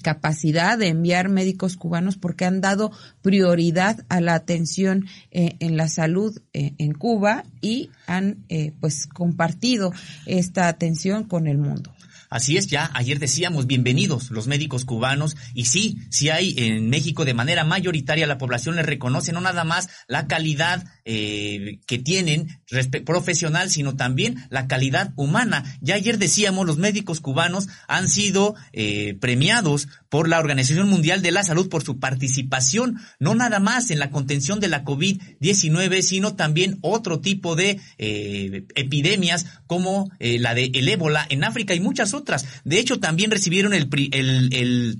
capacidad 0.00 0.78
de 0.78 0.88
enviar 0.88 1.28
médicos 1.28 1.76
cubanos 1.76 2.16
porque 2.16 2.44
han 2.44 2.60
dado 2.60 2.92
prioridad 3.22 4.04
a 4.08 4.20
la 4.20 4.34
atención 4.34 5.06
eh, 5.30 5.56
en 5.60 5.76
la 5.76 5.88
salud 5.88 6.38
eh, 6.52 6.72
en 6.78 6.92
Cuba 6.92 7.44
y 7.60 7.90
han 8.06 8.44
eh, 8.48 8.72
pues 8.80 9.06
compartido 9.06 9.92
esta 10.26 10.68
atención 10.68 11.24
con 11.24 11.46
el 11.46 11.58
mundo. 11.58 11.92
Así 12.30 12.56
es, 12.56 12.68
ya 12.68 12.92
ayer 12.94 13.18
decíamos, 13.18 13.66
bienvenidos 13.66 14.30
los 14.30 14.46
médicos 14.46 14.84
cubanos. 14.84 15.36
Y 15.52 15.64
sí, 15.64 15.98
sí 16.10 16.28
hay 16.28 16.54
en 16.58 16.88
México 16.88 17.24
de 17.24 17.34
manera 17.34 17.64
mayoritaria 17.64 18.24
la 18.28 18.38
población 18.38 18.76
les 18.76 18.86
reconoce 18.86 19.32
no 19.32 19.40
nada 19.40 19.64
más 19.64 19.88
la 20.06 20.28
calidad 20.28 20.84
eh, 21.04 21.80
que 21.88 21.98
tienen 21.98 22.60
profesional, 23.04 23.68
sino 23.68 23.96
también 23.96 24.46
la 24.48 24.68
calidad 24.68 25.12
humana. 25.16 25.64
Ya 25.80 25.96
ayer 25.96 26.18
decíamos, 26.18 26.68
los 26.68 26.76
médicos 26.76 27.20
cubanos 27.20 27.66
han 27.88 28.08
sido 28.08 28.54
eh, 28.72 29.18
premiados 29.20 29.88
por 30.08 30.28
la 30.28 30.38
Organización 30.38 30.88
Mundial 30.88 31.22
de 31.22 31.32
la 31.32 31.42
Salud 31.42 31.68
por 31.68 31.82
su 31.82 31.98
participación, 31.98 32.98
no 33.18 33.34
nada 33.34 33.58
más 33.58 33.90
en 33.90 33.98
la 33.98 34.10
contención 34.10 34.60
de 34.60 34.68
la 34.68 34.84
COVID-19, 34.84 36.02
sino 36.02 36.36
también 36.36 36.78
otro 36.80 37.18
tipo 37.18 37.56
de 37.56 37.80
eh, 37.98 38.66
epidemias 38.76 39.46
como 39.66 40.10
la 40.20 40.54
de 40.54 40.70
el 40.74 40.88
ébola 40.88 41.26
en 41.28 41.42
África 41.42 41.74
y 41.74 41.80
muchas 41.80 42.14
otras. 42.14 42.19
De 42.64 42.78
hecho, 42.78 43.00
también 43.00 43.30
recibieron 43.30 43.74
el, 43.74 43.88
el, 44.12 44.54
el 44.54 44.98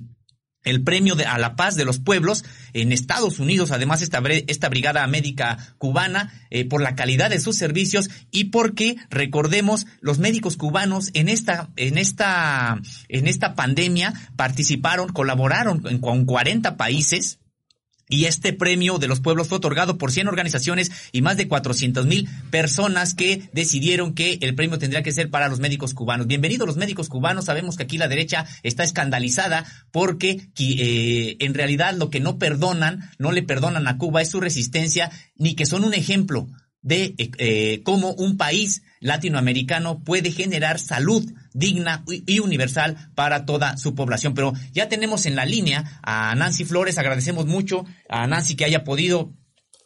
el 0.63 0.83
premio 0.83 1.15
de, 1.15 1.25
a 1.25 1.37
la 1.37 1.55
paz 1.55 1.75
de 1.75 1.85
los 1.85 1.99
pueblos 1.99 2.43
en 2.73 2.91
Estados 2.91 3.39
Unidos, 3.39 3.71
además 3.71 4.01
esta, 4.01 4.21
esta 4.47 4.69
brigada 4.69 5.05
médica 5.07 5.75
cubana, 5.77 6.31
eh, 6.49 6.65
por 6.65 6.81
la 6.81 6.95
calidad 6.95 7.29
de 7.29 7.39
sus 7.39 7.55
servicios 7.55 8.09
y 8.29 8.45
porque, 8.45 8.97
recordemos, 9.09 9.87
los 10.01 10.19
médicos 10.19 10.57
cubanos 10.57 11.09
en 11.13 11.29
esta, 11.29 11.69
en 11.75 11.97
esta, 11.97 12.79
en 13.07 13.27
esta 13.27 13.55
pandemia 13.55 14.13
participaron, 14.35 15.09
colaboraron 15.09 15.99
con 15.99 16.25
40 16.25 16.77
países, 16.77 17.39
y 18.11 18.25
este 18.25 18.51
premio 18.51 18.99
de 18.99 19.07
los 19.07 19.21
pueblos 19.21 19.47
fue 19.47 19.57
otorgado 19.57 19.97
por 19.97 20.11
100 20.11 20.27
organizaciones 20.27 20.91
y 21.13 21.21
más 21.21 21.37
de 21.37 21.47
400 21.47 22.05
mil 22.05 22.29
personas 22.51 23.15
que 23.15 23.49
decidieron 23.53 24.13
que 24.13 24.37
el 24.41 24.53
premio 24.53 24.77
tendría 24.77 25.01
que 25.01 25.13
ser 25.13 25.29
para 25.29 25.47
los 25.47 25.59
médicos 25.59 25.93
cubanos. 25.93 26.27
Bienvenidos 26.27 26.67
los 26.67 26.75
médicos 26.75 27.07
cubanos. 27.07 27.45
Sabemos 27.45 27.77
que 27.77 27.83
aquí 27.83 27.97
la 27.97 28.09
derecha 28.09 28.45
está 28.63 28.83
escandalizada 28.83 29.65
porque 29.91 30.49
eh, 30.59 31.37
en 31.39 31.53
realidad 31.53 31.95
lo 31.95 32.09
que 32.09 32.19
no 32.19 32.37
perdonan, 32.37 33.09
no 33.17 33.31
le 33.31 33.43
perdonan 33.43 33.87
a 33.87 33.97
Cuba 33.97 34.21
es 34.21 34.29
su 34.29 34.41
resistencia, 34.41 35.09
ni 35.37 35.55
que 35.55 35.65
son 35.65 35.85
un 35.85 35.93
ejemplo 35.93 36.49
de 36.81 37.15
eh, 37.17 37.81
cómo 37.83 38.13
un 38.13 38.35
país 38.35 38.83
latinoamericano 38.99 40.03
puede 40.03 40.31
generar 40.31 40.79
salud 40.79 41.31
digna 41.53 42.03
y 42.07 42.39
universal 42.39 43.11
para 43.15 43.45
toda 43.45 43.77
su 43.77 43.95
población. 43.95 44.33
Pero 44.33 44.53
ya 44.71 44.89
tenemos 44.89 45.25
en 45.25 45.35
la 45.35 45.45
línea 45.45 45.99
a 46.03 46.33
Nancy 46.35 46.65
Flores, 46.65 46.97
agradecemos 46.97 47.45
mucho 47.45 47.85
a 48.09 48.27
Nancy 48.27 48.55
que 48.55 48.65
haya 48.65 48.83
podido 48.83 49.33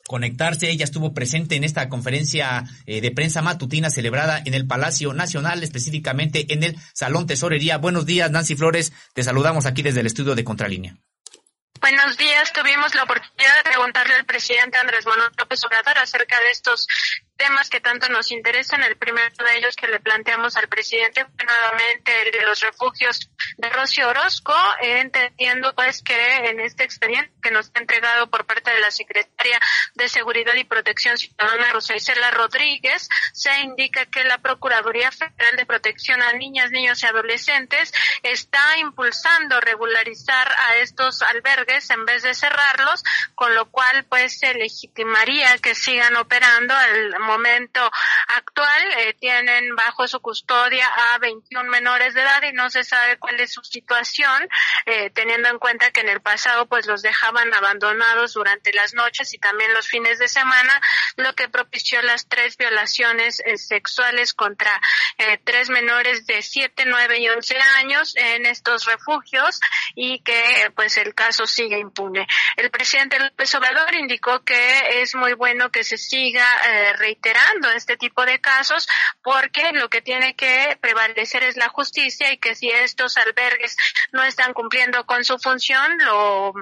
conectarse. 0.07 0.69
Ella 0.69 0.86
estuvo 0.86 1.13
presente 1.13 1.55
en 1.55 1.63
esta 1.63 1.89
conferencia 1.89 2.63
eh, 2.86 3.01
de 3.01 3.12
prensa 3.12 3.41
matutina 3.41 3.89
celebrada 3.89 4.41
en 4.45 4.53
el 4.53 4.67
Palacio 4.67 5.13
Nacional, 5.13 5.63
específicamente 5.63 6.53
en 6.53 6.63
el 6.63 6.77
Salón 6.93 7.27
Tesorería. 7.27 7.77
Buenos 7.77 8.05
días, 8.05 8.31
Nancy 8.31 8.55
Flores. 8.55 8.93
Te 9.13 9.24
saludamos 9.24 9.65
aquí 9.65 9.81
desde 9.81 10.01
el 10.01 10.07
estudio 10.07 10.36
de 10.36 10.43
Contralínea. 10.43 10.98
Buenos 11.81 12.17
días. 12.17 12.53
Tuvimos 12.53 12.95
la 12.95 13.03
oportunidad 13.03 13.57
de 13.57 13.63
preguntarle 13.69 14.15
al 14.15 14.25
presidente 14.25 14.77
Andrés 14.77 15.05
Manuel 15.05 15.29
López 15.38 15.63
Obrador 15.65 15.98
acerca 15.98 16.39
de 16.39 16.51
estos 16.51 16.88
temas 17.38 17.70
que 17.70 17.82
tanto 17.82 18.10
nos 18.10 18.32
interesan. 18.32 18.84
El 18.84 18.98
primero 18.98 19.32
de 19.44 19.58
ellos 19.58 19.75
que 19.75 19.88
le 19.88 20.00
planteamos 20.00 20.56
al 20.58 20.68
presidente 20.68 21.25
fue 21.25 21.46
nuevamente 21.46 22.22
el 22.22 22.32
de 22.32 22.42
los 22.44 22.60
refugios 22.62 23.30
de 23.58 23.70
Rocío 23.70 24.10
Orozco, 24.10 24.54
entendiendo 24.82 25.74
pues 25.75 26.01
que 26.01 26.36
en 26.50 26.60
este 26.60 26.84
expediente 26.84 27.32
que 27.42 27.51
nos 27.51 27.72
ha 27.74 27.80
entregado 27.80 28.30
por 28.30 28.46
parte 28.46 28.72
de 28.72 28.80
la 28.80 28.92
Secretaria 28.92 29.60
de 29.96 30.10
Seguridad 30.10 30.54
y 30.56 30.63
Protección 30.63 31.18
Ciudadana, 31.18 31.72
Rosa 31.72 31.96
Isela 31.96 32.32
Rodríguez, 32.32 33.08
se 33.34 33.54
indica 33.62 34.06
que 34.06 34.24
la 34.24 34.38
Procuraduría 34.39 35.12
Federal 35.12 35.56
de 35.56 35.65
Protección 35.65 36.22
a 36.22 36.34
Niñas, 36.34 36.72
Niños 36.72 37.01
y 37.04 37.06
Adolescentes 37.06 37.94
está 38.24 38.77
impulsando 38.77 39.60
regularizar 39.62 40.51
a 40.68 40.75
estos 40.77 41.22
albergues 41.22 41.89
en 41.89 42.06
vez 42.06 42.24
de 42.24 42.34
cerrarlos, 42.34 43.04
con 43.36 43.54
lo 43.56 43.70
cual 43.70 44.06
pues 44.06 44.39
se 44.39 44.54
legitimaría 44.54 45.58
que 45.60 45.75
sigan 45.75 46.15
operando 46.15 46.74
al 46.75 47.20
momento 47.25 47.91
actual 48.27 48.82
eh, 48.98 49.15
tienen 49.20 49.75
bajo 49.75 50.08
su 50.08 50.20
custodia 50.20 50.88
a 51.13 51.17
21 51.20 51.70
menores 51.70 52.13
de 52.13 52.22
edad 52.22 52.41
y 52.44 52.53
no 52.53 52.70
se 52.70 52.84
sabe 52.84 53.17
cuál 53.17 53.39
es 53.39 53.53
su 53.53 53.63
situación, 53.63 54.48
eh, 54.86 55.10
teniendo 55.12 55.50
en 55.50 55.60
cuenta 55.60 55.91
que 55.91 56.01
en 56.01 56.10
el 56.10 56.22
pasado 56.22 56.65
pues 56.67 56.86
los 56.88 57.01
dejaban 57.01 57.53
abandonados 57.53 58.34
durante 58.34 58.74
las 58.74 58.94
noches 58.94 59.34
y 59.34 59.38
también 59.38 59.74
los 59.74 59.88
fines 59.88 60.20
de 60.20 60.27
semana, 60.27 60.82
lo 61.17 61.34
que 61.34 61.50
propició 61.50 62.01
las 62.01 62.27
tres 62.27 62.58
violaciones 62.58 63.41
eh, 63.46 63.58
sexuales 63.58 64.34
contra 64.34 64.79
tres 65.44 65.70
menores 65.70 66.25
de 66.27 66.41
7, 66.41 66.84
9 66.86 67.20
y 67.20 67.29
11 67.29 67.58
años 67.77 68.15
en 68.17 68.46
estos 68.46 68.86
refugios 68.86 69.60
y 69.96 70.20
que 70.20 70.72
pues 70.75 70.98
el 70.98 71.15
caso 71.15 71.48
sigue 71.48 71.79
impune. 71.79 72.27
El 72.58 72.70
presidente 72.70 73.20
López 73.20 73.53
Obrador 73.55 73.96
indicó 73.96 74.44
que 74.44 75.01
es 75.01 75.15
muy 75.15 75.34
bueno 75.34 75.72
que 75.72 75.84
se 75.84 75.98
siga 75.98 76.46
reiterando 77.15 77.72
este 77.72 77.98
tipo 77.98 78.25
de 78.25 78.39
casos 78.39 78.88
porque 79.24 79.72
lo 79.74 79.89
que 79.89 80.01
tiene 80.01 80.36
que 80.36 80.77
prevalecer 80.81 81.43
es 81.43 81.57
la 81.57 81.69
justicia 81.69 82.31
y 82.31 82.38
que 82.38 82.55
si 82.55 82.69
estos 82.69 83.17
albergues 83.17 83.75
no 84.12 84.24
están 84.24 84.53
cumpliendo 84.53 85.05
con 85.05 85.24
su 85.24 85.38
función, 85.38 85.98
lo 86.00 86.53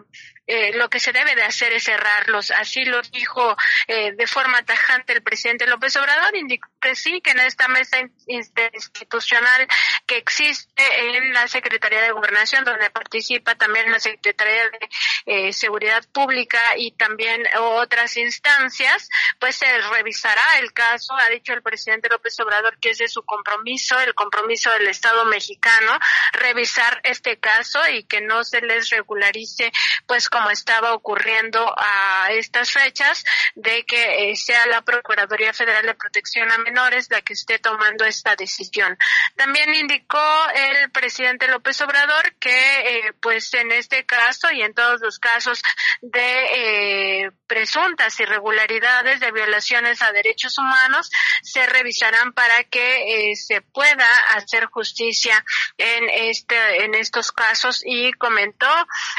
eh, 0.46 0.74
lo 0.74 0.90
que 0.90 1.00
se 1.00 1.14
debe 1.14 1.36
de 1.36 1.44
hacer 1.44 1.72
es 1.72 1.86
cerrarlos. 1.86 2.52
Así 2.52 2.84
lo 2.84 3.02
dijo 3.02 3.56
eh, 3.88 4.12
de 4.14 4.28
forma 4.28 4.64
tajante 4.64 5.14
el 5.14 5.24
presidente 5.24 5.68
López 5.68 5.96
Obrador, 5.96 6.36
indicó 6.36 6.70
que 6.82 6.96
sí, 6.96 7.22
que 7.22 7.32
en 7.32 7.40
esta 7.40 7.70
mesa 7.70 7.98
institucional 8.28 9.68
que 10.06 10.18
existe 10.18 10.84
en 11.18 11.34
la 11.34 11.48
Secretaría 11.48 12.02
de 12.02 12.12
Gobernación, 12.12 12.66
donde 12.66 12.90
participa 12.90 13.56
también 13.56 13.90
la 13.90 14.00
Secretaría 14.02 14.70
de 14.70 14.90
eh, 15.26 15.54
Seguridad 15.54 16.04
Pública 16.12 16.60
y 16.76 16.92
también 16.92 17.42
otras 17.60 18.18
instancias, 18.18 19.10
pues 19.40 19.56
se 19.56 19.78
revisará 19.94 20.43
el 20.60 20.74
caso. 20.74 21.14
Ha 21.16 21.30
dicho 21.30 21.54
el 21.54 21.62
presidente 21.62 22.10
López 22.10 22.40
Obrador 22.40 22.78
que 22.80 22.92
es 22.92 22.98
de 22.98 23.08
su 23.08 23.24
compromiso, 23.24 24.00
el 24.00 24.14
compromiso 24.14 24.72
del 24.72 24.88
Estado 24.88 25.26
mexicano, 25.26 25.98
revisar 26.34 27.00
este 27.04 27.40
caso 27.40 27.80
y 27.90 28.04
que 28.04 28.22
no 28.22 28.44
se 28.44 28.62
les 28.62 28.90
regularice 28.90 29.72
pues 30.06 30.30
como 30.30 30.50
estaba 30.50 30.94
ocurriendo 30.94 31.74
a 31.78 32.28
estas 32.32 32.72
fechas, 32.72 33.24
de 33.56 33.84
que 33.86 34.32
eh, 34.32 34.36
sea 34.36 34.66
la 34.68 34.82
Procuraduría 34.82 35.54
Federal 35.54 35.86
de 35.86 35.96
Protección 35.96 36.52
a 36.52 36.58
Menores 36.58 37.10
la 37.10 37.22
que 37.22 37.34
esté 37.34 37.60
tomando 37.60 38.06
esta 38.06 38.36
decisión. 38.36 38.98
También 39.36 39.74
indicó 39.74 40.20
el 40.54 40.92
presidente 40.92 41.48
López 41.48 41.80
Obrador 41.82 42.34
que, 42.40 42.50
eh, 42.50 43.14
pues 43.22 43.54
en 43.54 43.72
este 43.72 44.06
caso 44.06 44.52
y 44.52 44.62
en 44.62 44.74
todos 44.74 45.02
los 45.02 45.20
casos 45.20 45.62
de 46.02 47.24
eh, 47.26 47.32
presuntas 47.48 48.20
irregularidades 48.20 49.20
de 49.20 49.32
violaciones 49.32 50.02
a 50.02 50.12
derechos 50.12 50.33
humanos, 50.58 51.10
se 51.42 51.66
revisarán 51.66 52.34
para 52.34 52.64
que 52.64 53.34
se 53.36 53.62
pueda 53.62 54.08
hacer 54.36 54.66
justicia 54.66 55.44
en 55.78 56.10
este 56.10 56.84
en 56.84 56.96
estos 56.96 57.32
casos 57.32 57.82
y 57.86 58.12
comentó 58.14 58.68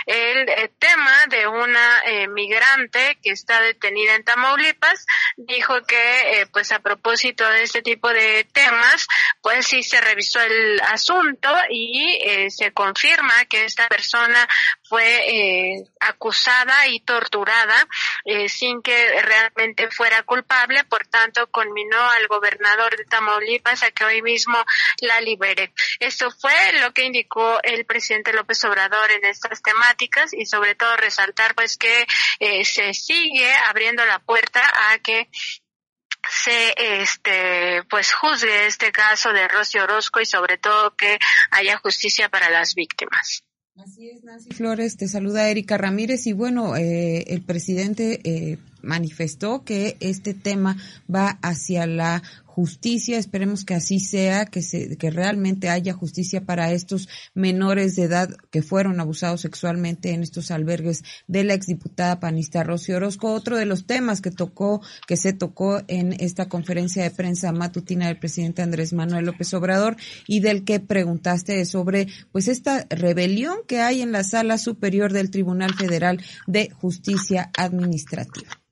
el 0.07 0.71
tema 0.79 1.27
de 1.29 1.47
una 1.47 2.03
eh, 2.07 2.29
migrante 2.29 3.19
que 3.23 3.31
está 3.31 3.61
detenida 3.61 4.15
en 4.15 4.25
Tamaulipas. 4.25 5.07
Dijo 5.37 5.83
que, 5.85 6.41
eh, 6.41 6.47
pues 6.53 6.73
a 6.73 6.81
propósito 6.81 7.49
de 7.49 7.63
este 7.63 7.83
tipo 7.83 8.09
de 8.09 8.45
temas, 8.53 9.07
pues 9.45 9.67
sí 9.67 9.83
se 9.83 10.01
revisó 10.01 10.41
el 10.41 10.81
asunto 10.81 11.51
y 11.69 12.19
eh, 12.25 12.51
se 12.51 12.73
confirma 12.73 13.45
que 13.45 13.67
esta 13.67 13.89
persona 13.89 14.49
fue 14.89 15.85
acusada 16.01 16.87
y 16.89 17.01
torturada 17.01 17.87
sin 18.49 18.81
que 18.81 19.21
realmente 19.21 19.91
fuera 19.91 20.23
culpable. 20.23 20.85
Por 20.85 21.07
tanto, 21.07 21.51
conminó 21.51 22.01
al 22.11 22.27
gobernador 22.27 22.97
de 22.97 23.05
Tamaulipas 23.05 23.83
a 23.83 23.91
que 23.91 24.05
hoy 24.05 24.23
mismo 24.23 24.57
la 25.01 25.21
libere. 25.21 25.75
Esto 26.01 26.31
fue 26.31 26.55
lo 26.81 26.93
que 26.95 27.05
indicó 27.05 27.59
el 27.63 27.85
presidente 27.85 28.33
López 28.33 28.65
Obrador 28.65 29.11
en 29.11 29.27
estas 29.27 29.61
temáticas 29.63 30.33
y 30.33 30.47
sobre 30.47 30.75
todo 30.75 30.97
resaltar 30.97 31.55
pues 31.55 31.77
que 31.77 32.07
eh, 32.41 32.65
se 32.65 32.95
sigue 32.95 33.53
abriendo 33.69 34.05
la 34.07 34.19
puerta 34.21 34.63
a 34.91 34.99
que 34.99 35.29
se 36.31 36.75
este 37.03 37.83
pues 37.89 38.13
juzgue 38.13 38.67
este 38.67 38.93
caso 38.93 39.33
de 39.33 39.49
Rocío 39.49 39.85
Orozco 39.85 40.21
y 40.21 40.27
sobre 40.27 40.59
todo 40.59 40.95
que 40.97 41.19
haya 41.51 41.79
justicia 41.79 42.29
para 42.29 42.51
las 42.51 42.75
víctimas. 42.75 43.45
Así 43.77 44.09
es, 44.09 44.23
Nancy 44.23 44.51
Flores, 44.53 44.97
te 44.97 45.09
saluda 45.09 45.49
Erika 45.49 45.77
Ramírez 45.77 46.29
y 46.29 46.33
bueno, 46.33 46.77
eh, 46.77 47.25
el 47.27 47.43
presidente 47.43 48.21
eh, 48.23 48.59
manifestó 48.83 49.65
que 49.65 49.97
este 49.99 50.33
tema 50.33 50.77
va 51.13 51.39
hacia 51.43 51.85
la 51.87 52.23
justicia. 52.55 53.19
Esperemos 53.19 53.65
que 53.65 53.75
así 53.75 53.99
sea, 53.99 54.47
que 54.47 54.63
se, 54.63 54.97
que 54.97 55.11
realmente 55.11 55.71
haya 55.71 55.93
justicia 55.93 56.45
para 56.45 56.71
estos 56.71 57.09
menores 57.35 57.97
de 57.97 58.05
edad 58.05 58.31
que 58.53 58.63
fueron 58.63 59.01
abusados 59.01 59.41
sexualmente 59.41 60.13
en 60.13 60.23
estos 60.23 60.53
albergues 60.53 61.03
de 61.27 61.43
la 61.43 61.55
exdiputada 61.55 62.21
panista 62.21 62.63
Rocío 62.63 62.97
Orozco. 62.97 63.33
Otro 63.33 63.57
de 63.57 63.67
los 63.67 63.87
temas 63.87 64.21
que 64.21 64.31
tocó, 64.31 64.81
que 65.09 65.17
se 65.17 65.33
tocó 65.33 65.83
en 65.89 66.13
esta 66.13 66.49
conferencia 66.49 67.03
de 67.03 67.11
prensa 67.11 67.51
matutina 67.51 68.07
del 68.07 68.21
presidente 68.21 68.63
Andrés 68.63 68.93
Manuel 68.93 69.27
López 69.27 69.53
Obrador 69.55 69.97
y 70.29 70.39
del 70.39 70.65
que 70.65 70.79
preguntaste 70.79 71.65
sobre 71.65 72.07
pues 72.31 72.47
esta 72.47 72.87
rebelión 72.89 73.59
que 73.67 73.81
hay 73.81 74.01
en 74.01 74.13
la 74.13 74.23
sala 74.23 74.59
superior 74.59 75.13
del 75.13 75.31
Tribunal 75.31 75.75
Federal 75.75 76.23
de 76.47 76.71
Justicia 76.71 77.51
Administrativa. 77.57 78.64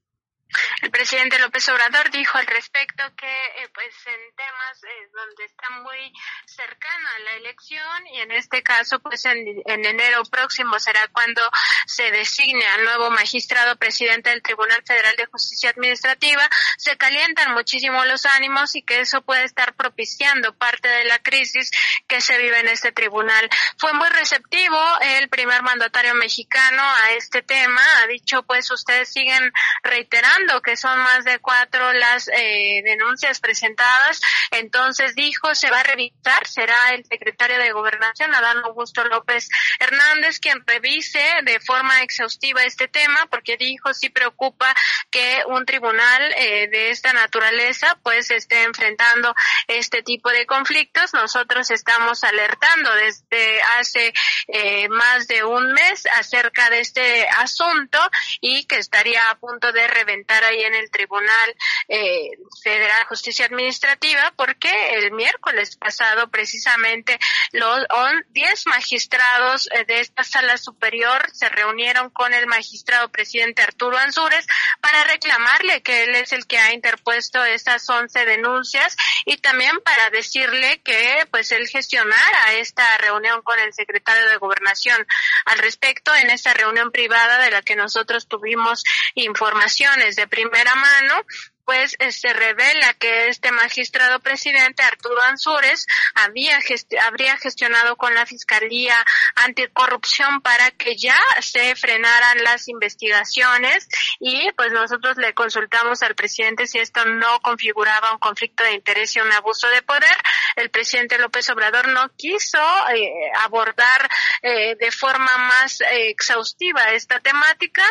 El 0.82 0.90
presidente 0.90 1.38
López 1.38 1.68
Obrador 1.68 2.11
dijo 2.11 2.38
al 2.38 2.47
respecto 2.47 3.04
que, 3.16 3.26
eh, 3.26 3.68
pues, 3.73 3.94
en 4.06 4.37
temas 4.37 4.85
eh, 4.85 5.09
donde 5.14 5.44
está 5.44 5.71
muy 5.71 6.12
cercana 6.47 7.11
la 7.25 7.32
elección 7.35 8.06
y 8.09 8.21
en 8.21 8.32
este 8.32 8.62
caso, 8.62 9.00
pues, 9.00 9.25
en, 9.25 9.47
enero 9.66 10.23
próximo 10.25 10.78
será 10.78 11.00
cuando 11.12 11.42
se 11.87 12.11
designe 12.11 12.66
al 12.66 12.85
nuevo 12.85 13.11
magistrado 13.11 13.76
presidente 13.76 14.30
del 14.30 14.42
Tribunal 14.42 14.82
Federal 14.87 15.14
de 15.16 15.26
Justicia 15.26 15.71
Administrativa, 15.71 16.49
se 16.76 16.97
calientan 16.97 17.54
muchísimo 17.54 18.04
los 18.04 18.26
ánimos 18.26 18.75
y 18.75 18.82
que 18.82 19.00
eso 19.00 19.23
puede 19.23 19.44
estar 19.44 19.75
propiciando 19.75 20.54
parte 20.56 20.88
de 20.88 21.04
la 21.04 21.18
crisis 21.21 21.71
que 22.09 22.21
se 22.21 22.38
vive 22.38 22.59
en 22.61 22.68
este 22.68 22.92
tribunal. 22.92 23.49
Fue 23.78 23.92
muy 23.92 24.09
receptivo 24.09 24.78
el 25.00 25.28
primer 25.28 25.62
mandatario 25.62 26.14
mexicano 26.14 26.82
a 26.82 27.12
este 27.12 27.42
tema, 27.42 27.82
ha 28.02 28.06
dicho, 28.06 28.42
pues, 28.42 28.71
ustedes 28.71 29.12
siguen 29.12 29.52
reiterando 29.82 30.42
que 30.63 30.77
son 30.77 30.99
más 30.99 31.25
de 31.25 31.39
cuatro 31.39 31.93
las 31.93 32.29
eh, 32.29 32.83
denuncias 32.85 33.41
presentadas. 33.41 34.21
Entonces 34.51 35.15
dijo, 35.15 35.55
se 35.55 35.71
va 35.71 35.81
a 35.81 35.83
revisar, 35.83 36.47
será 36.47 36.77
el 36.95 37.05
secretario 37.05 37.59
de 37.59 37.73
Gobernación, 37.73 38.35
Adán 38.35 38.59
Augusto 38.65 39.05
López 39.05 39.49
Hernández, 39.79 40.41
quien 40.41 40.63
revise 40.67 41.23
de 41.45 41.61
forma 41.61 42.03
exhaustiva 42.03 42.63
este 42.65 42.89
tema, 42.89 43.27
porque 43.31 43.57
dijo, 43.57 43.95
sí 43.95 44.11
preocupa 44.11 44.75
que 45.11 45.43
un 45.47 45.65
tribunal 45.65 46.35
eh, 46.37 46.69
de 46.69 46.91
esta 46.91 47.13
naturaleza 47.13 47.99
pues 48.03 48.31
esté 48.31 48.65
enfrentando 48.65 49.35
este 49.69 50.03
tipo 50.03 50.31
de 50.31 50.47
conflictos. 50.47 51.15
Nosotros 51.15 51.71
estamos 51.71 52.25
alertando 52.25 52.93
desde 52.95 53.63
hace 53.79 54.13
eh, 54.49 54.89
más 54.89 55.29
de 55.29 55.45
un 55.45 55.73
mes 55.73 56.07
acerca 56.19 56.69
de 56.71 56.81
este 56.81 57.29
asunto 57.29 57.99
y 58.41 58.65
que 58.67 58.77
estaría 58.77 59.31
a 59.31 59.39
punto 59.39 59.73
de 59.73 59.87
reventar 59.87 60.32
ahí 60.45 60.62
en 60.62 60.75
el 60.75 60.91
Tribunal 60.91 61.57
eh, 61.89 62.31
Federal 62.62 63.01
de 63.01 63.07
Justicia 63.07 63.47
Administrativa 63.47 64.33
porque 64.37 64.71
el 64.95 65.12
miércoles 65.12 65.77
pasado 65.77 66.29
precisamente 66.31 67.19
los 67.53 67.87
10 68.31 68.67
magistrados 68.67 69.69
eh, 69.73 69.85
de 69.87 70.01
esta 70.01 70.25
sala 70.25 70.57
superior 70.57 71.29
se 71.33 71.49
reunieron 71.49 72.11
con 72.11 72.33
el 72.35 72.47
magistrado 72.47 73.11
presidente 73.11 73.62
Arturo 73.62 73.99
Ansúrez 73.99 74.47
para 74.81 75.05
reclamarle 75.05 75.83
que 75.83 76.05
él 76.05 76.15
es 76.15 76.33
el 76.33 76.47
que 76.47 76.59
ha 76.59 76.73
interpuesto 76.73 77.45
estas 77.45 77.89
11 77.89 78.25
denuncias 78.25 78.97
y 79.25 79.37
también 79.39 79.79
para 79.85 80.11
decirle 80.11 80.81
que 80.83 81.27
pues 81.31 81.53
él 81.53 81.69
gestionara 81.69 82.53
esta 82.55 82.99
reunión 82.99 83.43
con 83.43 83.59
el 83.59 83.73
secretario 83.73 84.29
de 84.29 84.37
Gobernación 84.37 85.07
al 85.47 85.59
respecto 85.59 86.15
en 86.15 86.31
esta 86.31 86.55
reunión 86.55 86.91
privada 86.91 87.39
de 87.39 87.51
la 87.51 87.62
que 87.62 87.77
nosotros 87.77 88.29
tuvimos 88.29 88.85
informaciones 89.15 90.17
primera 90.26 90.75
mano 90.75 91.25
pues 91.64 91.97
eh, 91.99 92.12
se 92.12 92.33
revela 92.33 92.95
que 92.95 93.29
este 93.29 93.52
magistrado 93.52 94.21
presidente 94.21 94.83
Arturo 94.83 95.21
Ansúrez 95.23 95.87
había 96.14 96.59
habría 97.02 97.37
gestionado 97.37 97.97
con 97.97 98.14
la 98.14 98.26
Fiscalía 98.26 98.97
Anticorrupción 99.37 100.41
para 100.43 100.71
que 100.73 100.97
ya 100.97 101.19
se 101.41 101.75
frenaran 101.76 102.43
las 102.43 102.69
investigaciones 102.69 103.88
y 104.19 104.50
pues 104.52 104.73
nosotros 104.73 105.17
le 105.17 105.35
consultamos 105.35 106.02
al 106.02 106.14
presidente 106.14 106.67
si 106.67 106.79
esto 106.79 107.05
no 107.05 107.41
configuraba 107.41 108.12
un 108.12 108.19
conflicto 108.19 108.64
de 108.64 108.73
interés 108.73 109.14
y 109.17 109.21
un 109.21 109.33
abuso 109.33 109.69
de 109.69 109.83
poder. 109.83 110.17
El 110.57 110.71
presidente 110.71 111.19
López 111.19 111.49
Obrador 111.50 111.88
no 111.88 112.11
quiso 112.17 112.59
eh, 112.95 113.11
abordar 113.41 114.09
eh, 114.43 114.76
de 114.76 114.91
forma 114.91 115.38
más 115.38 115.79
exhaustiva 115.91 116.91
esta 116.93 117.21
temática 117.21 117.85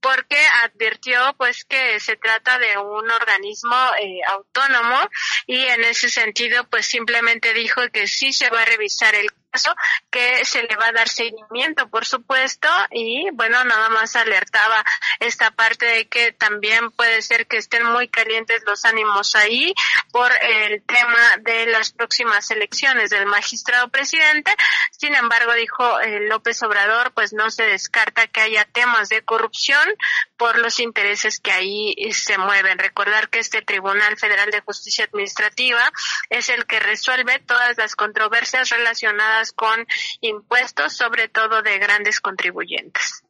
porque 0.00 0.38
advirtió 0.64 1.34
pues 1.36 1.64
que 1.64 2.00
se 2.00 2.16
trata 2.16 2.58
de 2.58 2.78
un 2.78 3.10
organismo 3.10 3.76
eh, 4.00 4.20
autónomo 4.28 4.98
y 5.46 5.58
en 5.58 5.84
ese 5.84 6.08
sentido 6.08 6.64
pues 6.68 6.86
simplemente 6.86 7.52
dijo 7.54 7.82
que 7.92 8.06
sí 8.06 8.32
se 8.32 8.50
va 8.50 8.62
a 8.62 8.66
revisar 8.66 9.14
el 9.14 9.30
que 10.10 10.44
se 10.44 10.62
le 10.62 10.76
va 10.76 10.86
a 10.86 10.92
dar 10.92 11.08
seguimiento, 11.08 11.88
por 11.88 12.04
supuesto, 12.04 12.68
y 12.90 13.30
bueno, 13.32 13.62
nada 13.64 13.88
más 13.88 14.16
alertaba 14.16 14.84
esta 15.18 15.50
parte 15.50 15.86
de 15.86 16.08
que 16.08 16.32
también 16.32 16.90
puede 16.90 17.22
ser 17.22 17.46
que 17.46 17.58
estén 17.58 17.84
muy 17.84 18.08
calientes 18.08 18.62
los 18.66 18.84
ánimos 18.84 19.34
ahí 19.34 19.74
por 20.12 20.30
el 20.42 20.82
tema 20.82 21.36
de 21.40 21.66
las 21.66 21.92
próximas 21.92 22.50
elecciones 22.50 23.10
del 23.10 23.26
magistrado 23.26 23.88
presidente. 23.88 24.54
Sin 24.92 25.14
embargo, 25.14 25.52
dijo 25.54 26.00
eh, 26.00 26.20
López 26.28 26.62
Obrador, 26.62 27.12
pues 27.12 27.32
no 27.32 27.50
se 27.50 27.64
descarta 27.64 28.26
que 28.26 28.40
haya 28.40 28.64
temas 28.64 29.08
de 29.08 29.22
corrupción 29.22 29.86
por 30.36 30.58
los 30.58 30.80
intereses 30.80 31.40
que 31.40 31.52
ahí 31.52 31.94
se 32.12 32.38
mueven. 32.38 32.78
Recordar 32.78 33.28
que 33.28 33.40
este 33.40 33.62
Tribunal 33.62 34.16
Federal 34.16 34.50
de 34.50 34.60
Justicia 34.60 35.04
Administrativa 35.04 35.92
es 36.30 36.48
el 36.48 36.66
que 36.66 36.80
resuelve 36.80 37.38
todas 37.40 37.76
las 37.76 37.94
controversias 37.94 38.70
relacionadas 38.70 39.39
con 39.52 39.86
impuestos, 40.20 40.92
sobre 40.92 41.28
todo 41.28 41.62
de 41.62 41.78
grandes 41.78 42.20
contribuyentes. 42.20 43.24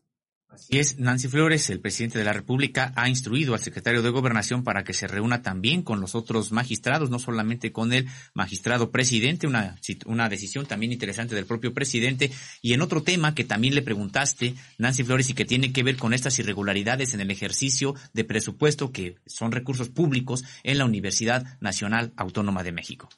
Así 0.50 0.80
es, 0.80 0.98
Nancy 0.98 1.28
Flores, 1.28 1.70
el 1.70 1.78
presidente 1.78 2.18
de 2.18 2.24
la 2.24 2.32
República, 2.32 2.92
ha 2.96 3.08
instruido 3.08 3.54
al 3.54 3.60
secretario 3.60 4.02
de 4.02 4.10
Gobernación 4.10 4.64
para 4.64 4.82
que 4.82 4.92
se 4.92 5.06
reúna 5.06 5.42
también 5.42 5.82
con 5.82 6.00
los 6.00 6.16
otros 6.16 6.50
magistrados, 6.50 7.08
no 7.08 7.20
solamente 7.20 7.70
con 7.70 7.92
el 7.92 8.08
magistrado 8.34 8.90
presidente, 8.90 9.46
una, 9.46 9.76
una 10.06 10.28
decisión 10.28 10.66
también 10.66 10.90
interesante 10.90 11.36
del 11.36 11.46
propio 11.46 11.72
presidente. 11.72 12.32
Y 12.62 12.72
en 12.72 12.82
otro 12.82 13.04
tema 13.04 13.32
que 13.32 13.44
también 13.44 13.76
le 13.76 13.82
preguntaste, 13.82 14.56
Nancy 14.76 15.04
Flores, 15.04 15.30
y 15.30 15.34
que 15.34 15.44
tiene 15.44 15.72
que 15.72 15.84
ver 15.84 15.96
con 15.96 16.14
estas 16.14 16.36
irregularidades 16.40 17.14
en 17.14 17.20
el 17.20 17.30
ejercicio 17.30 17.94
de 18.12 18.24
presupuesto 18.24 18.90
que 18.90 19.18
son 19.26 19.52
recursos 19.52 19.88
públicos 19.88 20.42
en 20.64 20.78
la 20.78 20.84
Universidad 20.84 21.58
Nacional 21.60 22.12
Autónoma 22.16 22.64
de 22.64 22.72
México. 22.72 23.08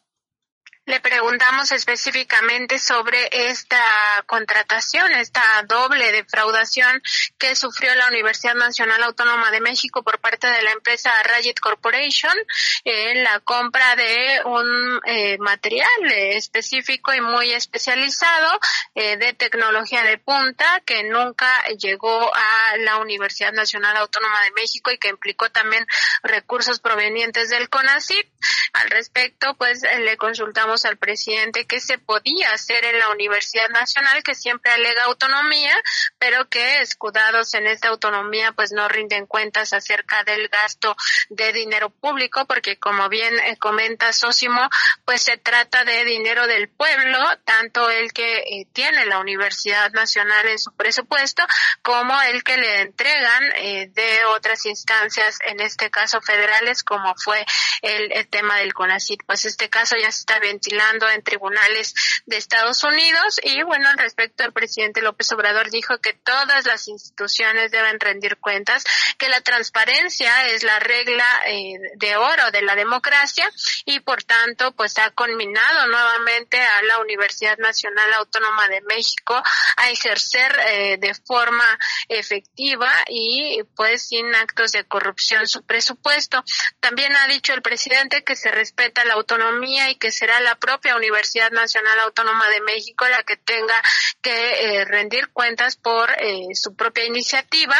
Le 0.85 0.99
preguntamos 0.99 1.71
específicamente 1.71 2.81
sobre 2.81 3.29
esta 3.31 3.81
contratación, 4.27 5.12
esta 5.12 5.40
doble 5.68 6.11
defraudación 6.11 7.01
que 7.38 7.55
sufrió 7.55 7.95
la 7.95 8.09
Universidad 8.09 8.57
Nacional 8.57 9.01
Autónoma 9.05 9.53
de 9.53 9.61
México 9.61 10.03
por 10.03 10.18
parte 10.18 10.49
de 10.49 10.61
la 10.61 10.73
empresa 10.73 11.12
Rayet 11.23 11.61
Corporation 11.61 12.37
en 12.83 13.23
la 13.23 13.38
compra 13.38 13.95
de 13.95 14.40
un 14.45 15.01
eh, 15.07 15.38
material 15.38 15.87
específico 16.11 17.14
y 17.14 17.21
muy 17.21 17.53
especializado 17.53 18.59
eh, 18.97 19.16
de 19.18 19.35
tecnología 19.35 20.03
de 20.03 20.18
punta 20.18 20.83
que 20.85 21.05
nunca 21.05 21.49
llegó 21.79 22.29
a 22.35 22.77
la 22.79 22.99
Universidad 22.99 23.53
Nacional 23.53 23.97
Autónoma 23.99 24.42
de 24.42 24.51
México 24.61 24.90
y 24.90 24.99
que 24.99 25.11
implicó 25.11 25.49
también 25.49 25.87
recursos 26.25 26.81
provenientes 26.81 27.51
del 27.51 27.68
CONACYT. 27.68 28.27
Al 28.73 28.90
respecto, 28.90 29.55
pues 29.57 29.83
le 29.83 30.16
consultamos 30.16 30.72
al 30.85 30.97
presidente 30.97 31.67
que 31.67 31.81
se 31.81 31.99
podía 31.99 32.51
hacer 32.53 32.85
en 32.85 32.99
la 32.99 33.11
Universidad 33.11 33.69
Nacional, 33.69 34.23
que 34.23 34.35
siempre 34.35 34.73
alega 34.73 35.05
autonomía, 35.05 35.77
pero 36.19 36.49
que 36.49 36.81
escudados 36.81 37.55
en 37.55 37.67
esta 37.67 37.89
autonomía, 37.89 38.53
pues 38.53 38.73
no 38.73 38.89
rinden 38.89 39.27
cuentas 39.27 39.73
acerca 39.73 40.25
del 40.25 40.49
gasto 40.49 40.97
de 41.29 41.53
dinero 41.53 41.91
público, 41.91 42.47
porque 42.47 42.79
como 42.79 43.09
bien 43.09 43.39
eh, 43.41 43.57
comenta 43.59 44.13
Sósimo, 44.13 44.69
pues 45.05 45.23
se 45.23 45.37
trata 45.37 45.85
de 45.85 46.05
dinero 46.05 46.47
del 46.47 46.69
pueblo, 46.69 47.19
tanto 47.45 47.91
el 47.91 48.13
que 48.13 48.39
eh, 48.39 48.67
tiene 48.73 49.07
la 49.07 49.19
Universidad 49.19 49.93
Nacional 49.93 50.49
en 50.49 50.59
su 50.59 50.73
presupuesto, 50.73 51.43
como 51.83 52.21
el 52.23 52.43
que 52.43 52.57
le 52.57 52.81
entregan 52.81 53.43
eh, 53.57 53.91
de 53.93 54.25
otras 54.27 54.65
instancias, 54.67 55.39
en 55.47 55.61
este 55.61 55.91
caso 55.91 56.21
federales, 56.21 56.83
como 56.83 57.15
fue 57.17 57.45
el, 57.83 58.29
tema 58.29 58.57
del 58.59 58.73
CONACIT. 58.73 59.21
Pues 59.27 59.45
este 59.45 59.69
caso 59.69 59.97
ya 59.97 60.11
se 60.11 60.21
está 60.21 60.39
bien 60.39 60.61
enfrentando 60.62 61.09
en 61.11 61.22
tribunales 61.22 61.94
de 62.27 62.37
Estados 62.37 62.85
Unidos. 62.85 63.40
Y 63.42 63.62
bueno, 63.62 63.88
al 63.88 63.98
respecto, 63.98 64.44
el 64.44 64.53
presidente 64.53 65.03
López 65.03 65.31
Obrador 65.33 65.70
dijo 65.70 65.98
que 65.98 66.14
todas 66.14 66.66
las 66.66 66.88
instituciones 66.88 67.70
deben 67.70 67.98
rendir 68.01 68.37
cuentas, 68.38 68.85
que 69.18 69.29
la 69.29 69.40
transparencia 69.40 70.48
es 70.48 70.62
la 70.62 70.79
regla 70.79 71.27
eh, 71.46 71.75
de 71.96 72.16
oro 72.16 72.51
de 72.51 72.62
la 72.62 72.75
democracia 72.75 73.51
y 73.85 74.01
por 74.01 74.22
tanto, 74.22 74.72
pues 74.72 74.98
ha 74.98 75.11
conminado 75.11 75.87
nuevamente 75.87 76.61
a 76.61 76.83
la 76.83 76.98
Universidad 76.98 77.59
Nacional 77.59 78.12
Autónoma 78.14 78.68
de 78.68 78.81
México 78.83 79.42
a 79.77 79.90
ejercer 79.90 80.57
eh, 80.66 80.96
de 80.98 81.14
forma 81.14 81.64
efectiva 82.09 82.90
y 83.09 83.62
pues 83.77 84.09
sin 84.09 84.35
actos 84.35 84.72
de 84.72 84.85
corrupción 84.85 85.46
su 85.46 85.64
presupuesto. 85.64 86.44
También 86.81 87.14
ha 87.16 87.27
dicho 87.27 87.53
el 87.53 87.62
presidente 87.62 88.25
que 88.25 88.37
se 88.37 88.51
respeta 88.51 89.05
la 89.05 89.14
autonomía 89.14 89.90
y 89.90 89.96
que 89.96 90.11
será 90.11 90.40
la 90.40 90.52
propia 90.57 90.97
Universidad 90.97 91.51
Nacional 91.51 92.01
Autónoma 92.01 92.49
de 92.49 92.61
México 92.61 93.07
la 93.09 93.23
que 93.23 93.37
tenga 93.37 93.81
que 94.21 94.79
eh, 94.79 94.85
rendir 94.85 95.29
cuentas 95.33 95.77
por 95.77 96.11
eh, 96.19 96.55
su 96.55 96.75
propia 96.75 97.05
iniciativa. 97.05 97.77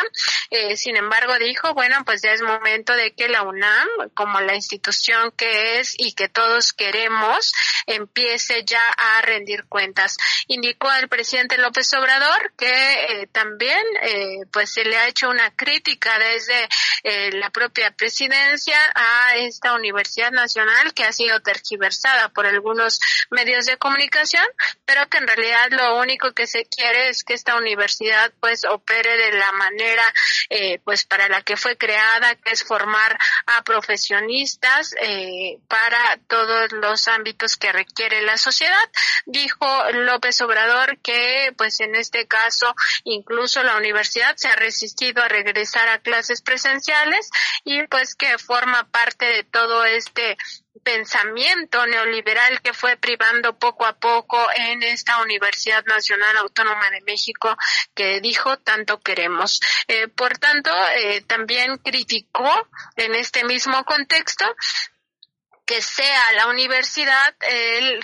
Eh, 0.51 0.77
sin 0.77 0.97
embargo, 0.97 1.39
dijo, 1.39 1.73
bueno, 1.75 2.05
pues 2.05 2.23
ya 2.23 2.33
es 2.33 2.43
momento 2.43 2.95
de 2.95 3.13
que 3.15 3.29
la 3.29 3.43
UNAM, 3.43 3.89
como 4.15 4.41
la 4.41 4.55
institución 4.55 5.33
que 5.37 5.79
es 5.79 5.95
y 5.99 6.13
que 6.13 6.29
todos 6.29 6.73
queremos, 6.73 7.53
empiece 7.87 8.65
ya 8.65 8.83
a 8.97 9.23
rendir 9.23 9.65
cuentas. 9.69 10.17
Indicó 10.49 10.93
el 10.93 11.09
presidente 11.09 11.59
López 11.59 11.93
Obrador 11.95 12.53
que 12.57 13.29
también 13.33 13.83
pues 14.53 14.73
se 14.73 14.85
le 14.85 14.97
ha 14.97 15.09
hecho 15.09 15.29
una 15.31 15.55
crítica 15.55 16.19
desde 16.19 16.69
la 17.39 17.51
propia 17.51 17.91
presidencia 17.91 18.79
a 18.95 19.37
esta 19.37 19.75
Universidad 19.75 20.31
Nacional 20.31 20.93
que 20.95 21.05
ha 21.05 21.13
sido 21.13 21.41
tergiversada 21.41 22.29
por 22.31 22.47
algunos 22.62 23.01
medios 23.31 23.66
de 23.66 23.77
comunicación, 23.77 24.44
pero 24.85 25.09
que 25.09 25.18
en 25.18 25.27
realidad 25.27 25.70
lo 25.70 25.98
único 25.98 26.33
que 26.33 26.46
se 26.46 26.64
quiere 26.64 27.09
es 27.09 27.25
que 27.25 27.35
esta 27.35 27.57
universidad 27.57 28.33
pues 28.40 28.64
opere 28.64 29.16
de 29.16 29.33
la 29.33 29.51
manera 29.53 30.05
eh, 30.48 30.79
pues 30.85 31.05
para 31.05 31.29
la 31.29 31.42
que 31.42 31.57
fue 31.57 31.77
creada, 31.77 32.37
que 32.37 32.53
es 32.53 32.62
formar 32.62 33.18
a 33.46 33.62
profesionistas 33.64 34.94
eh, 35.01 35.59
para 35.68 36.18
todos 36.29 36.72
los 36.72 37.09
ámbitos 37.09 37.57
que 37.57 37.72
requiere 37.72 38.22
la 38.22 38.38
sociedad. 38.38 38.90
Dijo 39.27 39.66
López 39.92 40.40
Obrador 40.40 40.98
que 40.98 41.53
pues 41.57 41.81
en 41.81 41.96
este 41.96 42.27
caso 42.29 42.75
incluso 43.05 43.62
la 43.62 43.77
universidad 43.77 44.37
se 44.37 44.48
ha 44.48 44.57
resistido 44.57 45.22
a 45.22 45.29
regresar 45.29 45.88
a 45.88 45.98
clases 45.98 46.42
presenciales 46.42 47.29
y 47.64 47.87
pues 47.88 48.14
que 48.14 48.38
forma 48.38 48.88
parte 48.90 49.25
de 49.25 49.44
todo 49.44 49.85
este 49.85 50.37
pensamiento 50.83 51.87
neoliberal 51.87 52.61
que 52.63 52.73
fue 52.73 52.97
privando 52.97 53.59
poco 53.59 53.87
a 53.87 53.99
poco 53.99 54.39
en 54.57 54.83
esta 54.83 55.21
Universidad 55.23 55.85
Nacional 55.85 56.37
Autónoma 56.39 56.91
de 56.91 57.03
México 57.03 57.57
que 57.95 58.21
dijo 58.21 58.59
tanto 58.59 59.01
queremos. 59.01 59.61
Eh, 59.89 60.09
por 60.09 60.39
tanto, 60.39 60.71
eh, 60.97 61.23
también 61.23 61.79
criticó 61.79 62.51
en 62.97 63.15
este 63.15 63.45
mismo 63.45 63.85
contexto 63.85 64.45
que 65.65 65.81
sea 65.81 66.33
la 66.37 66.49
universidad 66.49 67.35
el 67.41 68.03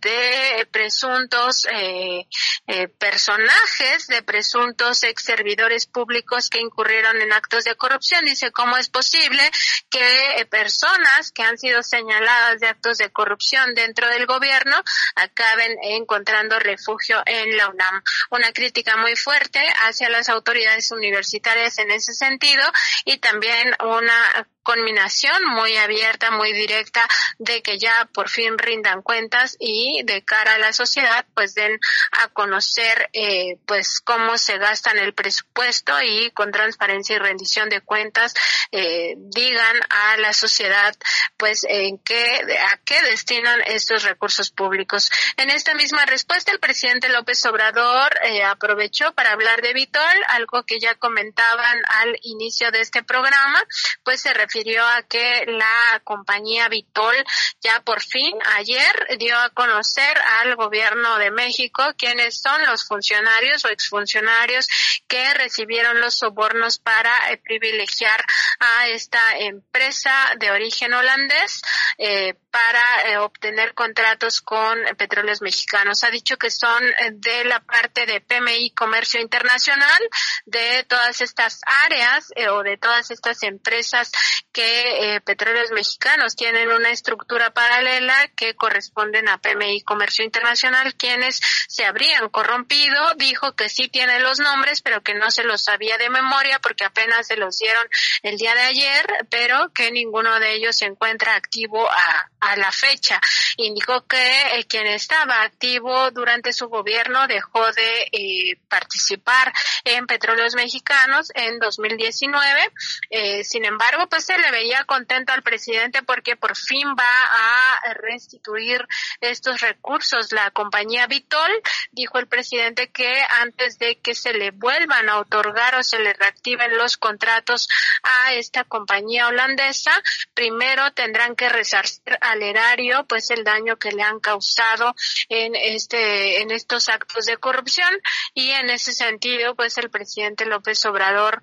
de 0.00 0.66
presuntos 0.70 1.66
eh, 1.72 2.26
eh, 2.66 2.88
personajes, 2.88 4.06
de 4.06 4.22
presuntos 4.22 5.02
ex 5.02 5.24
servidores 5.24 5.86
públicos 5.86 6.48
que 6.48 6.60
incurrieron 6.60 7.20
en 7.20 7.32
actos 7.32 7.64
de 7.64 7.74
corrupción. 7.74 8.24
Dice, 8.24 8.52
¿cómo 8.52 8.76
es 8.76 8.88
posible 8.88 9.42
que 9.90 10.46
personas 10.50 11.32
que 11.32 11.42
han 11.42 11.58
sido 11.58 11.82
señaladas 11.82 12.60
de 12.60 12.68
actos 12.68 12.98
de 12.98 13.10
corrupción 13.10 13.74
dentro 13.74 14.08
del 14.08 14.26
gobierno 14.26 14.76
acaben 15.16 15.76
encontrando 15.82 16.58
refugio 16.58 17.22
en 17.26 17.56
la 17.56 17.68
UNAM? 17.68 18.02
Una 18.30 18.52
crítica 18.52 18.96
muy 18.96 19.16
fuerte 19.16 19.60
hacia 19.86 20.08
las 20.08 20.28
autoridades 20.28 20.90
universitarias 20.92 21.78
en 21.78 21.90
ese 21.90 22.14
sentido 22.14 22.62
y 23.04 23.18
también 23.18 23.74
una 23.80 24.46
conminación 24.68 25.46
muy 25.46 25.78
abierta, 25.78 26.30
muy 26.30 26.52
directa 26.52 27.00
de 27.38 27.62
que 27.62 27.78
ya 27.78 28.06
por 28.12 28.28
fin 28.28 28.58
rindan 28.58 29.00
cuentas 29.00 29.47
y 29.58 30.02
de 30.04 30.24
cara 30.24 30.54
a 30.54 30.58
la 30.58 30.72
sociedad 30.72 31.26
pues 31.34 31.54
den 31.54 31.78
a 32.12 32.28
conocer 32.28 33.08
eh, 33.12 33.58
pues 33.66 34.00
cómo 34.00 34.38
se 34.38 34.58
gastan 34.58 34.98
el 34.98 35.14
presupuesto 35.14 35.94
y 36.02 36.30
con 36.32 36.50
transparencia 36.52 37.16
y 37.16 37.18
rendición 37.18 37.68
de 37.68 37.80
cuentas 37.80 38.34
eh, 38.72 39.14
digan 39.16 39.76
a 39.88 40.16
la 40.18 40.32
sociedad 40.32 40.94
pues 41.36 41.64
en 41.68 41.98
qué 41.98 42.40
a 42.72 42.76
qué 42.84 43.00
destinan 43.02 43.60
estos 43.66 44.02
recursos 44.02 44.50
públicos. 44.50 45.10
En 45.36 45.50
esta 45.50 45.74
misma 45.74 46.04
respuesta 46.06 46.52
el 46.52 46.58
presidente 46.58 47.08
López 47.08 47.44
Obrador 47.46 48.10
eh, 48.24 48.42
aprovechó 48.44 49.12
para 49.14 49.32
hablar 49.32 49.62
de 49.62 49.72
Vitol, 49.72 50.02
algo 50.28 50.64
que 50.64 50.80
ya 50.80 50.94
comentaban 50.96 51.78
al 51.88 52.18
inicio 52.22 52.70
de 52.70 52.80
este 52.80 53.02
programa, 53.02 53.62
pues 54.04 54.20
se 54.20 54.34
refirió 54.34 54.86
a 54.86 55.02
que 55.02 55.44
la 55.46 56.00
compañía 56.04 56.68
Vitol 56.68 57.16
ya 57.60 57.80
por 57.80 58.02
fin 58.02 58.36
ayer 58.56 59.18
dio 59.18 59.37
a 59.38 59.50
conocer 59.50 60.18
al 60.42 60.56
gobierno 60.56 61.18
de 61.18 61.30
México 61.30 61.82
quiénes 61.96 62.40
son 62.40 62.64
los 62.66 62.86
funcionarios 62.86 63.64
o 63.64 63.68
exfuncionarios 63.68 64.66
que 65.06 65.34
recibieron 65.34 66.00
los 66.00 66.14
sobornos 66.18 66.78
para 66.78 67.12
eh, 67.30 67.38
privilegiar 67.38 68.24
a 68.60 68.88
esta 68.88 69.38
empresa 69.38 70.12
de 70.38 70.50
origen 70.50 70.92
holandés 70.92 71.62
eh, 71.96 72.34
para 72.50 73.10
eh, 73.10 73.18
obtener 73.18 73.74
contratos 73.74 74.40
con 74.40 74.78
petróleos 74.96 75.42
mexicanos. 75.42 76.04
Ha 76.04 76.10
dicho 76.10 76.36
que 76.36 76.50
son 76.50 76.82
de 77.12 77.44
la 77.44 77.60
parte 77.60 78.06
de 78.06 78.20
PMI 78.20 78.70
Comercio 78.70 79.20
Internacional, 79.20 79.98
de 80.44 80.84
todas 80.88 81.20
estas 81.20 81.60
áreas 81.84 82.32
o 82.50 82.62
de 82.62 82.76
todas 82.76 83.10
estas 83.10 83.42
empresas 83.42 84.10
que 84.52 85.20
Petróleos 85.24 85.70
Mexicanos 85.70 86.34
tienen 86.34 86.70
una 86.70 86.90
estructura 86.90 87.52
paralela 87.52 88.28
que 88.34 88.54
corresponden 88.54 89.27
a 89.28 89.38
PMI 89.38 89.82
Comercio 89.82 90.24
Internacional, 90.24 90.94
quienes 90.94 91.40
se 91.68 91.84
habrían 91.84 92.28
corrompido. 92.28 93.14
Dijo 93.16 93.54
que 93.54 93.68
sí 93.68 93.88
tiene 93.88 94.20
los 94.20 94.40
nombres, 94.40 94.82
pero 94.82 95.02
que 95.02 95.14
no 95.14 95.30
se 95.30 95.44
los 95.44 95.62
sabía 95.62 95.98
de 95.98 96.10
memoria 96.10 96.58
porque 96.60 96.84
apenas 96.84 97.26
se 97.26 97.36
los 97.36 97.58
dieron 97.58 97.86
el 98.22 98.36
día 98.36 98.54
de 98.54 98.62
ayer, 98.62 99.06
pero 99.30 99.72
que 99.72 99.90
ninguno 99.90 100.40
de 100.40 100.54
ellos 100.54 100.76
se 100.76 100.86
encuentra 100.86 101.34
activo 101.34 101.88
a, 101.88 102.30
a 102.40 102.56
la 102.56 102.72
fecha. 102.72 103.20
Indicó 103.56 104.06
que 104.06 104.58
eh, 104.58 104.64
quien 104.68 104.86
estaba 104.86 105.42
activo 105.42 106.10
durante 106.10 106.52
su 106.52 106.68
gobierno 106.68 107.26
dejó 107.26 107.70
de 107.72 108.02
eh, 108.12 108.58
participar 108.68 109.52
en 109.84 110.06
Petróleos 110.06 110.54
Mexicanos 110.54 111.30
en 111.34 111.58
2019. 111.58 112.72
Eh, 113.10 113.44
sin 113.44 113.64
embargo, 113.64 114.08
pues 114.08 114.24
se 114.24 114.38
le 114.38 114.50
veía 114.50 114.84
contento 114.84 115.32
al 115.32 115.42
presidente 115.42 116.02
porque 116.02 116.36
por 116.36 116.56
fin 116.56 116.88
va 116.98 117.04
a 117.04 117.94
restituir 117.94 118.86
estos 119.20 119.60
recursos. 119.60 120.32
La 120.32 120.50
compañía 120.50 121.06
Vitol 121.06 121.50
dijo 121.92 122.18
el 122.18 122.26
presidente 122.26 122.90
que 122.90 123.22
antes 123.40 123.78
de 123.78 123.98
que 123.98 124.14
se 124.14 124.32
le 124.32 124.50
vuelvan 124.50 125.08
a 125.08 125.18
otorgar 125.18 125.74
o 125.74 125.82
se 125.82 125.98
le 125.98 126.12
reactiven 126.14 126.76
los 126.76 126.96
contratos 126.96 127.68
a 128.02 128.34
esta 128.34 128.64
compañía 128.64 129.28
holandesa, 129.28 129.92
primero 130.34 130.92
tendrán 130.92 131.36
que 131.36 131.48
resarcir 131.48 132.18
al 132.20 132.42
erario 132.42 133.06
pues 133.06 133.30
el 133.30 133.44
daño 133.44 133.76
que 133.76 133.92
le 133.92 134.02
han 134.02 134.20
causado 134.20 134.94
en 135.28 135.54
este 135.54 136.40
en 136.42 136.50
estos 136.50 136.88
actos 136.88 137.26
de 137.26 137.36
corrupción 137.36 137.90
y 138.34 138.50
en 138.50 138.70
ese 138.70 138.92
sentido 138.92 139.54
pues 139.54 139.78
el 139.78 139.90
presidente 139.90 140.46
López 140.46 140.84
Obrador 140.86 141.42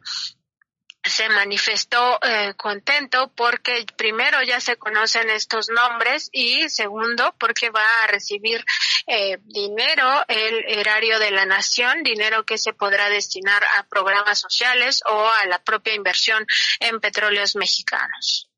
se 1.06 1.30
manifestó 1.30 2.20
eh, 2.22 2.54
contento 2.56 3.32
porque 3.36 3.86
primero 3.96 4.38
ya 4.44 4.60
se 4.60 4.76
conocen 4.78 5.30
estos 5.30 5.70
nombres 5.70 6.30
y 6.32 6.70
segundo 6.70 7.36
porque 7.39 7.70
va 7.70 7.86
a 8.04 8.08
recibir 8.08 8.63
eh, 9.08 9.38
dinero 9.46 10.26
el 10.28 10.65
erario 10.68 11.20
de 11.20 11.32
la 11.32 11.46
nación, 11.46 12.04
dinero 12.04 12.46
que 12.46 12.58
se 12.58 12.74
podrá 12.74 13.10
destinar 13.10 13.62
a 13.78 13.84
programas 13.84 14.39
sociales 14.39 15.02
o 15.10 15.28
a 15.28 15.46
la 15.48 15.60
propia 15.60 15.94
inversión 15.94 16.46
en 16.80 17.00
petróleos 17.00 17.56
mexicanos. 17.56 18.50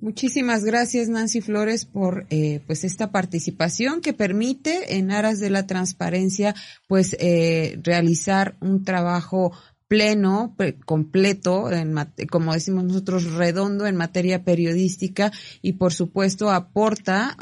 Muchísimas 0.00 0.64
gracias 0.64 1.08
Nancy 1.08 1.40
Flores 1.40 1.84
por 1.84 2.26
eh, 2.30 2.60
pues 2.66 2.84
esta 2.84 3.10
participación 3.10 4.00
que 4.00 4.12
permite 4.12 4.96
en 4.96 5.10
aras 5.10 5.40
de 5.40 5.50
la 5.50 5.66
transparencia 5.66 6.54
pues 6.86 7.16
eh, 7.18 7.80
realizar 7.82 8.56
un 8.60 8.84
trabajo 8.84 9.52
pleno, 9.88 10.54
completo, 10.84 11.72
en, 11.72 11.96
como 12.30 12.52
decimos 12.52 12.84
nosotros, 12.84 13.32
redondo 13.32 13.86
en 13.86 13.96
materia 13.96 14.44
periodística 14.44 15.32
y 15.62 15.72
por 15.72 15.92
supuesto 15.92 16.50
aporta 16.50 17.36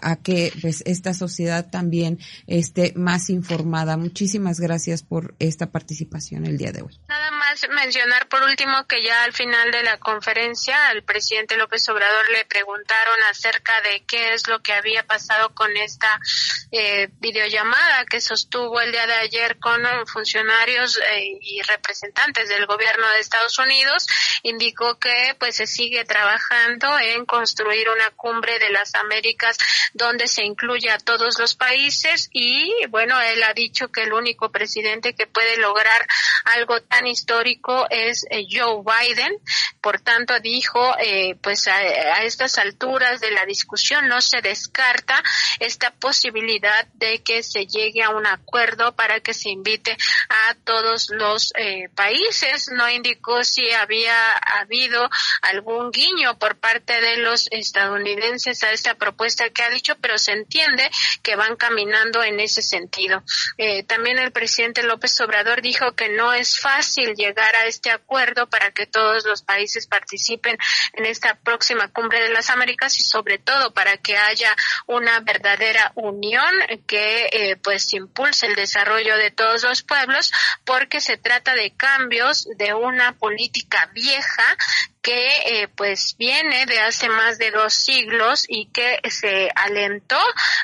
a, 0.00 0.16
que 0.16 0.52
pues 0.60 0.82
esta 0.86 1.14
sociedad 1.14 1.70
también 1.70 2.18
esté 2.46 2.92
más 2.96 3.30
informada. 3.30 3.96
Muchísimas 3.96 4.60
gracias 4.60 5.02
por 5.02 5.34
esta 5.38 5.70
participación 5.70 6.46
el 6.46 6.58
día 6.58 6.72
de 6.72 6.82
hoy. 6.82 6.98
Nada 7.08 7.30
más 7.30 7.66
mencionar 7.70 8.28
por 8.28 8.42
último 8.42 8.86
que 8.86 9.02
ya 9.02 9.24
al 9.24 9.32
final 9.32 9.70
de 9.70 9.82
la 9.82 9.98
conferencia 9.98 10.88
al 10.88 11.02
presidente 11.02 11.56
López 11.56 11.88
Obrador 11.88 12.30
le 12.30 12.44
preguntaron 12.44 13.16
acerca 13.30 13.72
de 13.82 14.04
qué 14.06 14.34
es 14.34 14.48
lo 14.48 14.62
que 14.62 14.72
había 14.72 15.06
pasado 15.06 15.54
con 15.54 15.76
esta 15.76 16.20
eh, 16.70 17.08
videollamada 17.20 18.04
que 18.06 18.20
sostuvo 18.20 18.80
el 18.80 18.92
día 18.92 19.06
de 19.06 19.14
ayer 19.14 19.58
con 19.58 19.82
funcionarios 20.06 20.98
eh, 20.98 21.38
y 21.40 21.60
representantes 21.62 22.48
del 22.48 22.66
gobierno 22.66 23.08
de 23.10 23.20
Estados 23.20 23.58
Unidos. 23.58 24.06
Indicó 24.42 24.98
que 24.98 25.36
pues 25.38 25.56
se 25.56 25.66
sigue 25.66 26.04
trabajando 26.04 26.98
en 26.98 27.24
construir 27.26 27.88
una 27.88 28.10
cumbre 28.10 28.58
de 28.58 28.70
las 28.70 28.94
Américas 28.94 29.56
donde 29.94 30.28
se 30.28 30.44
incluye 30.44 30.90
a 30.90 30.98
todos 30.98 31.38
los 31.38 31.54
países 31.54 32.28
y 32.32 32.72
bueno, 32.88 33.20
él 33.20 33.42
ha 33.42 33.54
dicho 33.54 33.88
que 33.88 34.02
el 34.02 34.12
único 34.12 34.50
presidente 34.50 35.14
que 35.14 35.26
puede 35.26 35.56
lograr 35.58 36.06
algo 36.56 36.80
tan 36.82 37.06
histórico 37.06 37.86
es 37.90 38.24
eh, 38.30 38.46
Joe 38.50 38.82
Biden. 38.84 39.32
Por 39.80 40.00
tanto, 40.00 40.38
dijo, 40.40 40.96
eh, 40.98 41.36
pues 41.42 41.66
a, 41.68 42.22
estas 42.22 42.58
alturas 42.58 43.20
de 43.20 43.30
la 43.32 43.44
discusión 43.44 44.08
no 44.08 44.20
se 44.20 44.40
descarta 44.40 45.22
esta 45.58 45.90
posibilidad 45.90 46.86
de 46.94 47.22
que 47.22 47.42
se 47.42 47.66
llegue 47.66 48.02
a 48.02 48.10
un 48.10 48.26
acuerdo 48.26 48.94
para 48.94 49.20
que 49.20 49.34
se 49.34 49.50
invite 49.50 49.96
a 50.28 50.54
todos 50.64 51.10
los 51.10 51.52
eh, 51.56 51.88
países. 51.94 52.70
No 52.72 52.88
indicó 52.88 53.42
si 53.44 53.70
había 53.72 54.32
habido 54.60 55.08
algún 55.42 55.90
guiño 55.90 56.38
por 56.38 56.56
parte 56.56 57.00
de 57.00 57.16
los 57.18 57.48
estadounidenses 57.50 58.62
a 58.62 58.72
esta 58.72 58.94
propuesta 58.94 59.50
que 59.50 59.62
ha 59.62 59.70
dicho, 59.72 59.96
pero 60.00 60.18
se 60.18 60.32
entiende 60.32 60.90
que 61.22 61.36
van 61.36 61.56
caminando 61.56 62.22
en 62.22 62.40
ese 62.40 62.62
sentido. 62.62 63.22
también 63.86 64.18
el 64.18 64.32
presidente 64.32 64.82
López 64.82 65.20
Obrador 65.20 65.62
dijo 65.62 65.92
que 65.92 66.08
no 66.08 66.32
es 66.32 66.60
fácil 66.60 67.14
llegar 67.14 67.54
a 67.56 67.66
este 67.66 67.90
acuerdo 67.90 68.48
para 68.48 68.70
que 68.70 68.86
todos 68.86 69.24
los 69.24 69.42
países 69.42 69.86
participen 69.86 70.56
en 70.94 71.06
esta 71.06 71.34
próxima 71.36 71.88
cumbre 71.88 72.20
de 72.22 72.30
las 72.30 72.50
Américas 72.50 72.98
y 72.98 73.02
sobre 73.02 73.38
todo 73.38 73.72
para 73.72 73.96
que 73.96 74.16
haya 74.16 74.54
una 74.86 75.20
verdadera 75.20 75.92
unión 75.94 76.52
que 76.86 77.28
eh, 77.32 77.56
pues 77.56 77.92
impulse 77.94 78.46
el 78.46 78.54
desarrollo 78.54 79.16
de 79.16 79.30
todos 79.30 79.62
los 79.62 79.82
pueblos 79.82 80.32
porque 80.64 81.00
se 81.00 81.16
trata 81.16 81.54
de 81.54 81.74
cambios 81.76 82.48
de 82.56 82.74
una 82.74 83.16
política 83.16 83.90
vieja 83.94 84.44
que 85.02 85.62
eh, 85.62 85.68
pues 85.68 86.14
viene 86.16 86.64
de 86.66 86.78
hace 86.80 87.08
más 87.08 87.36
de 87.36 87.50
dos 87.50 87.74
siglos 87.74 88.44
y 88.48 88.66
que 88.66 89.00
se 89.10 89.50
alentó 89.56 90.18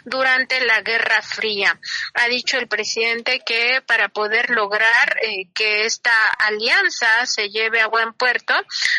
durante 0.05 0.65
la 0.65 0.81
Guerra 0.83 1.21
Fría. 1.23 1.79
Ha 2.15 2.29
dicho 2.29 2.57
el 2.57 2.69
presidente 2.69 3.43
que 3.45 3.83
para 3.85 4.09
poder 4.09 4.51
lograr 4.51 5.19
eh, 5.23 5.49
que 5.53 5.85
esta 5.85 6.13
alianza 6.39 7.27
se 7.27 7.51
lleve 7.51 7.81
a 7.81 7.89
buen 7.89 8.13
puerto 8.13 8.55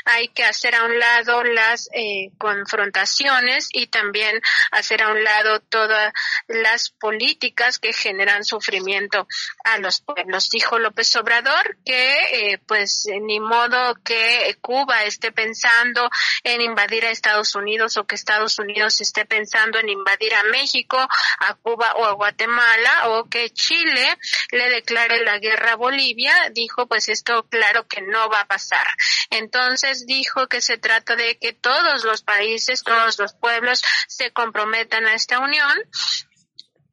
hay 0.06 0.28
que 0.28 0.44
hacer 0.44 0.76
a 0.76 0.84
un 0.84 1.00
lado 1.00 1.44
las 1.44 1.90
eh, 1.94 2.32
confrontaciones 2.38 3.70
y 3.72 3.88
también 3.88 4.42
hacer 4.72 5.02
a 5.04 5.12
un 5.12 5.24
lado 5.24 5.62
todas 5.62 6.12
las 6.48 6.90
políticas 6.90 7.80
que 7.80 7.94
generan 7.94 8.44
sufrimiento 8.44 9.28
a 9.64 9.78
los 9.78 10.02
pueblos. 10.02 10.50
Dijo 10.50 10.80
López 10.80 11.16
Obrador 11.16 11.78
que 11.86 12.60
pues 12.68 13.08
ni 13.22 13.40
modo 13.40 13.96
que 14.04 14.58
Cuba 14.62 15.04
esté 15.04 15.29
pensando 15.32 16.10
en 16.44 16.62
invadir 16.62 17.06
a 17.06 17.12
Estados 17.12 17.56
Unidos 17.56 17.98
o 17.98 18.06
que 18.06 18.16
Estados 18.16 18.60
Unidos 18.60 19.02
esté 19.02 19.26
pensando 19.26 19.80
en 19.80 19.90
invadir 19.90 20.34
a 20.34 20.44
México, 20.44 20.98
a 20.98 21.56
Cuba 21.56 21.94
o 21.96 22.06
a 22.06 22.14
Guatemala 22.14 23.10
o 23.10 23.30
que 23.30 23.50
Chile 23.52 24.18
le 24.52 24.70
declare 24.70 25.24
la 25.24 25.40
guerra 25.40 25.74
a 25.74 25.76
Bolivia, 25.76 26.34
dijo 26.52 26.88
pues 26.88 27.10
esto 27.10 27.48
claro 27.50 27.88
que 27.88 28.02
no 28.02 28.30
va 28.30 28.42
a 28.42 28.48
pasar. 28.48 28.86
Entonces 29.30 30.06
dijo 30.06 30.48
que 30.48 30.62
se 30.62 30.78
trata 30.78 31.16
de 31.16 31.38
que 31.38 31.54
todos 31.54 32.04
los 32.04 32.22
países, 32.22 32.84
todos 32.84 33.18
los 33.20 33.34
pueblos 33.34 33.82
se 34.08 34.32
comprometan 34.32 35.06
a 35.06 35.14
esta 35.14 35.40
unión 35.40 35.74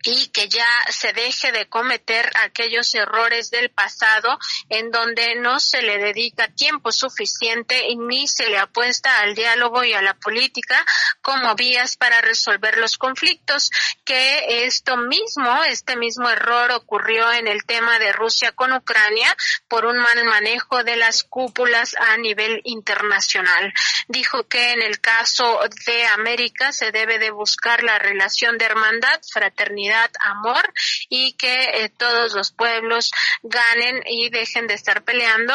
y 0.06 0.28
que 0.28 0.48
ya 0.48 0.66
se 0.88 1.12
deje 1.12 1.50
de 1.50 1.68
cometer 1.68 2.30
aquellos 2.44 2.94
errores 2.94 3.50
del 3.50 3.70
pasado 3.70 4.38
en 4.68 4.92
donde 4.92 5.34
no 5.34 5.58
se 5.58 5.82
le 5.82 5.98
dedica 5.98 6.46
tiempo 6.46 6.92
suficiente 6.92 7.88
y 7.88 7.96
ni 7.96 8.28
se 8.28 8.48
le 8.48 8.58
apuesta 8.58 9.18
al 9.18 9.34
diálogo 9.34 9.82
y 9.82 9.94
a 9.94 10.02
la 10.02 10.14
política 10.14 10.84
como 11.22 11.56
vías 11.56 11.96
para 11.96 12.20
resolver 12.20 12.78
los 12.78 12.98
conflictos, 12.98 13.70
que 14.04 14.64
esto 14.64 14.96
mismo, 14.96 15.64
este 15.64 15.96
mismo 15.96 16.30
error 16.30 16.70
ocurrió 16.70 17.32
en 17.32 17.48
el 17.48 17.64
tema 17.64 17.98
de 17.98 18.12
Rusia 18.12 18.52
con 18.52 18.72
Ucrania 18.72 19.36
por 19.66 19.86
un 19.86 19.98
mal 19.98 20.24
manejo 20.24 20.84
de 20.84 20.96
las 20.96 21.24
cúpulas 21.24 21.96
a 21.98 22.16
nivel 22.16 22.60
internacional. 22.62 23.72
Dijo 24.06 24.46
que 24.46 24.70
en 24.70 24.82
el 24.82 25.00
caso 25.00 25.60
de 25.86 26.06
América 26.06 26.70
se 26.70 26.92
debe 26.92 27.18
de 27.18 27.32
buscar 27.32 27.82
la 27.82 27.98
relación 27.98 28.56
de 28.56 28.66
hermandad, 28.66 29.20
fraternidad, 29.32 29.95
amor 30.20 30.62
y 31.08 31.32
que 31.34 31.84
eh, 31.84 31.88
todos 31.88 32.34
los 32.34 32.52
pueblos 32.52 33.10
ganen 33.42 34.02
y 34.06 34.30
dejen 34.30 34.66
de 34.66 34.74
estar 34.74 35.02
peleando 35.04 35.54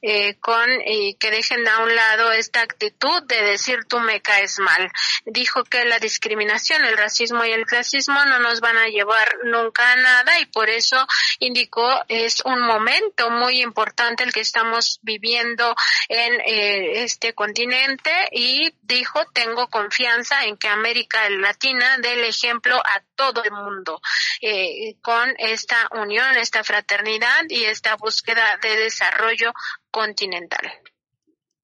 eh, 0.00 0.36
con 0.40 0.68
y 0.84 1.14
que 1.14 1.30
dejen 1.30 1.66
a 1.68 1.78
un 1.80 1.94
lado 1.94 2.32
esta 2.32 2.60
actitud 2.60 3.22
de 3.24 3.42
decir 3.42 3.84
tú 3.88 4.00
me 4.00 4.20
caes 4.20 4.58
mal. 4.58 4.90
Dijo 5.24 5.64
que 5.64 5.84
la 5.84 5.98
discriminación, 5.98 6.84
el 6.84 6.96
racismo 6.96 7.44
y 7.44 7.52
el 7.52 7.66
clasismo 7.66 8.24
no 8.24 8.38
nos 8.38 8.60
van 8.60 8.76
a 8.76 8.88
llevar 8.88 9.36
nunca 9.44 9.92
a 9.92 9.96
nada 9.96 10.38
y 10.40 10.46
por 10.46 10.68
eso 10.70 11.06
indicó 11.38 12.02
es 12.08 12.42
un 12.44 12.60
momento 12.60 13.30
muy 13.30 13.62
importante 13.62 14.24
el 14.24 14.32
que 14.32 14.40
estamos 14.40 15.00
viviendo 15.02 15.74
en 16.08 16.40
eh, 16.40 17.02
este 17.02 17.34
continente 17.34 18.10
y 18.32 18.72
dijo 18.82 19.20
tengo 19.32 19.68
confianza 19.68 20.44
en 20.44 20.56
que 20.56 20.68
América 20.68 21.28
Latina 21.30 21.98
dé 21.98 22.14
el 22.14 22.24
ejemplo 22.24 22.76
a 22.76 23.02
todo 23.16 23.42
el 23.44 23.52
mundo 23.52 23.81
eh, 24.40 24.96
con 25.02 25.34
esta 25.38 25.88
unión, 25.92 26.36
esta 26.36 26.64
fraternidad 26.64 27.42
y 27.48 27.64
esta 27.64 27.96
búsqueda 27.96 28.58
de 28.62 28.76
desarrollo 28.76 29.52
continental. 29.90 30.72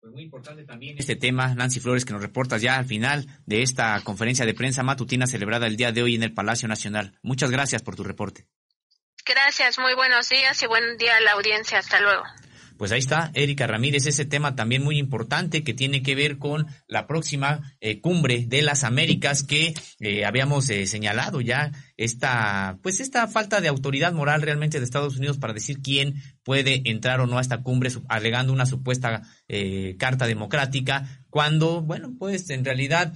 Pues 0.00 0.12
muy 0.12 0.22
importante 0.22 0.64
también 0.64 0.96
este 0.98 1.16
tema, 1.16 1.54
Nancy 1.54 1.80
Flores, 1.80 2.04
que 2.04 2.12
nos 2.12 2.22
reportas 2.22 2.62
ya 2.62 2.76
al 2.76 2.86
final 2.86 3.26
de 3.46 3.62
esta 3.62 4.00
conferencia 4.04 4.46
de 4.46 4.54
prensa 4.54 4.82
matutina 4.82 5.26
celebrada 5.26 5.66
el 5.66 5.76
día 5.76 5.92
de 5.92 6.02
hoy 6.02 6.14
en 6.14 6.22
el 6.22 6.32
Palacio 6.32 6.68
Nacional. 6.68 7.18
Muchas 7.22 7.50
gracias 7.50 7.82
por 7.82 7.96
tu 7.96 8.04
reporte. 8.04 8.46
Gracias, 9.26 9.78
muy 9.78 9.94
buenos 9.94 10.28
días 10.28 10.62
y 10.62 10.66
buen 10.66 10.96
día 10.96 11.16
a 11.16 11.20
la 11.20 11.32
audiencia. 11.32 11.78
Hasta 11.78 12.00
luego. 12.00 12.22
Pues 12.78 12.92
ahí 12.92 13.00
está, 13.00 13.32
Erika 13.34 13.66
Ramírez, 13.66 14.06
ese 14.06 14.24
tema 14.24 14.54
también 14.54 14.84
muy 14.84 14.98
importante 14.98 15.64
que 15.64 15.74
tiene 15.74 16.00
que 16.00 16.14
ver 16.14 16.38
con 16.38 16.68
la 16.86 17.08
próxima 17.08 17.74
eh, 17.80 18.00
cumbre 18.00 18.44
de 18.46 18.62
las 18.62 18.84
Américas 18.84 19.42
que 19.42 19.74
eh, 19.98 20.24
habíamos 20.24 20.70
eh, 20.70 20.86
señalado 20.86 21.40
ya 21.40 21.72
esta, 21.98 22.78
pues 22.82 23.00
esta 23.00 23.28
falta 23.28 23.60
de 23.60 23.68
autoridad 23.68 24.14
moral 24.14 24.40
realmente 24.40 24.78
de 24.78 24.84
Estados 24.86 25.18
Unidos 25.18 25.36
para 25.36 25.52
decir 25.52 25.82
quién 25.82 26.14
puede 26.42 26.80
entrar 26.86 27.20
o 27.20 27.26
no 27.26 27.36
a 27.36 27.42
esta 27.42 27.62
cumbre 27.62 27.90
alegando 28.08 28.54
una 28.54 28.64
supuesta 28.64 29.22
carta 29.98 30.26
democrática 30.26 31.24
cuando, 31.28 31.82
bueno, 31.82 32.14
pues 32.18 32.48
en 32.48 32.64
realidad 32.64 33.12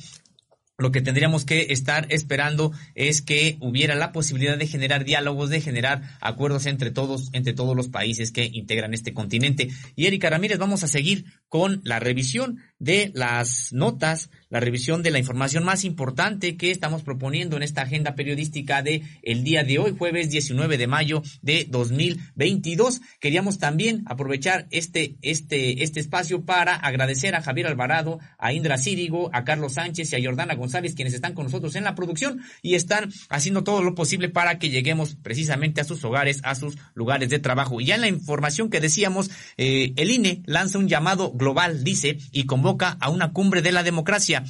lo 0.78 0.90
que 0.90 1.00
tendríamos 1.00 1.44
que 1.44 1.68
estar 1.70 2.06
esperando 2.08 2.72
es 2.94 3.22
que 3.22 3.56
hubiera 3.60 3.94
la 3.94 4.10
posibilidad 4.10 4.58
de 4.58 4.66
generar 4.66 5.04
diálogos, 5.04 5.48
de 5.48 5.60
generar 5.60 6.02
acuerdos 6.20 6.66
entre 6.66 6.90
todos, 6.90 7.28
entre 7.32 7.52
todos 7.52 7.76
los 7.76 7.88
países 7.88 8.32
que 8.32 8.50
integran 8.52 8.92
este 8.92 9.14
continente. 9.14 9.68
Y 9.94 10.06
Erika 10.06 10.28
Ramírez, 10.28 10.58
vamos 10.58 10.82
a 10.82 10.88
seguir 10.88 11.26
con 11.48 11.82
la 11.84 12.00
revisión 12.00 12.58
de 12.78 13.12
las 13.14 13.72
notas, 13.72 14.30
la 14.52 14.60
revisión 14.60 15.02
de 15.02 15.10
la 15.10 15.18
información 15.18 15.64
más 15.64 15.82
importante 15.82 16.58
que 16.58 16.70
estamos 16.70 17.02
proponiendo 17.02 17.56
en 17.56 17.62
esta 17.62 17.80
agenda 17.80 18.14
periodística 18.14 18.82
de 18.82 19.02
el 19.22 19.44
día 19.44 19.64
de 19.64 19.78
hoy, 19.78 19.96
jueves 19.98 20.28
19 20.28 20.76
de 20.76 20.86
mayo 20.86 21.22
de 21.40 21.66
2022. 21.70 23.00
Queríamos 23.18 23.58
también 23.58 24.02
aprovechar 24.04 24.66
este, 24.70 25.16
este, 25.22 25.82
este 25.82 26.00
espacio 26.00 26.44
para 26.44 26.76
agradecer 26.76 27.34
a 27.34 27.40
Javier 27.40 27.66
Alvarado, 27.66 28.18
a 28.36 28.52
Indra 28.52 28.76
Círigo, 28.76 29.30
a 29.32 29.44
Carlos 29.44 29.72
Sánchez 29.72 30.12
y 30.12 30.16
a 30.16 30.22
Jordana 30.22 30.54
González, 30.54 30.94
quienes 30.94 31.14
están 31.14 31.32
con 31.32 31.46
nosotros 31.46 31.74
en 31.74 31.84
la 31.84 31.94
producción 31.94 32.42
y 32.60 32.74
están 32.74 33.10
haciendo 33.30 33.64
todo 33.64 33.82
lo 33.82 33.94
posible 33.94 34.28
para 34.28 34.58
que 34.58 34.68
lleguemos 34.68 35.14
precisamente 35.14 35.80
a 35.80 35.84
sus 35.84 36.04
hogares, 36.04 36.40
a 36.42 36.54
sus 36.56 36.76
lugares 36.92 37.30
de 37.30 37.38
trabajo. 37.38 37.80
Y 37.80 37.86
ya 37.86 37.94
en 37.94 38.02
la 38.02 38.08
información 38.08 38.68
que 38.68 38.80
decíamos, 38.80 39.30
eh, 39.56 39.94
el 39.96 40.10
INE 40.10 40.42
lanza 40.44 40.76
un 40.76 40.88
llamado 40.88 41.32
global, 41.32 41.84
dice, 41.84 42.18
y 42.32 42.44
convoca 42.44 42.98
a 43.00 43.08
una 43.08 43.32
cumbre 43.32 43.62
de 43.62 43.72
la 43.72 43.82
democracia. 43.82 44.41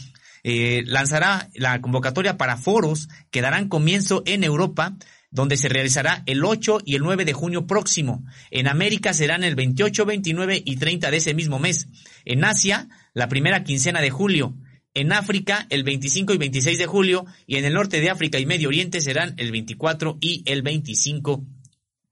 Eh, 0.45 0.83
lanzará 0.87 1.51
la 1.55 1.81
convocatoria 1.81 2.37
para 2.37 2.57
foros 2.57 3.09
que 3.31 3.41
darán 3.41 3.69
comienzo 3.69 4.23
en 4.27 4.43
Europa, 4.43 4.97
donde 5.31 5.57
se 5.57 5.69
realizará 5.69 6.23
el 6.27 6.45
8 6.45 6.81
y 6.85 6.97
el 6.97 7.03
9 7.03 7.25
de 7.25 7.33
junio 7.33 7.67
próximo. 7.67 8.25
En 8.51 8.69
América 8.69 9.15
serán 9.15 9.45
el 9.45 9.55
28, 9.55 10.05
29 10.05 10.63
y 10.65 10.77
30 10.77 11.11
de 11.11 11.17
ese 11.17 11.35
mismo 11.35 11.59
mes. 11.59 11.89
En 12.25 12.45
Asia, 12.45 12.89
la 13.15 13.29
primera 13.29 13.65
quincena 13.65 14.01
de 14.01 14.11
julio. 14.11 14.55
En 14.95 15.13
África, 15.13 15.67
el 15.71 15.85
25 15.85 16.35
y 16.35 16.39
26 16.39 16.79
de 16.79 16.87
julio. 16.87 17.25
Y 17.47 17.57
en 17.57 17.65
el 17.65 17.75
norte 17.75 18.01
de 18.01 18.11
África 18.11 18.39
y 18.39 18.47
Medio 18.47 18.69
Oriente 18.69 19.01
serán 19.01 19.35
el 19.39 19.53
24 19.53 20.19
y 20.21 20.43
el 20.45 20.63
25 20.63 21.47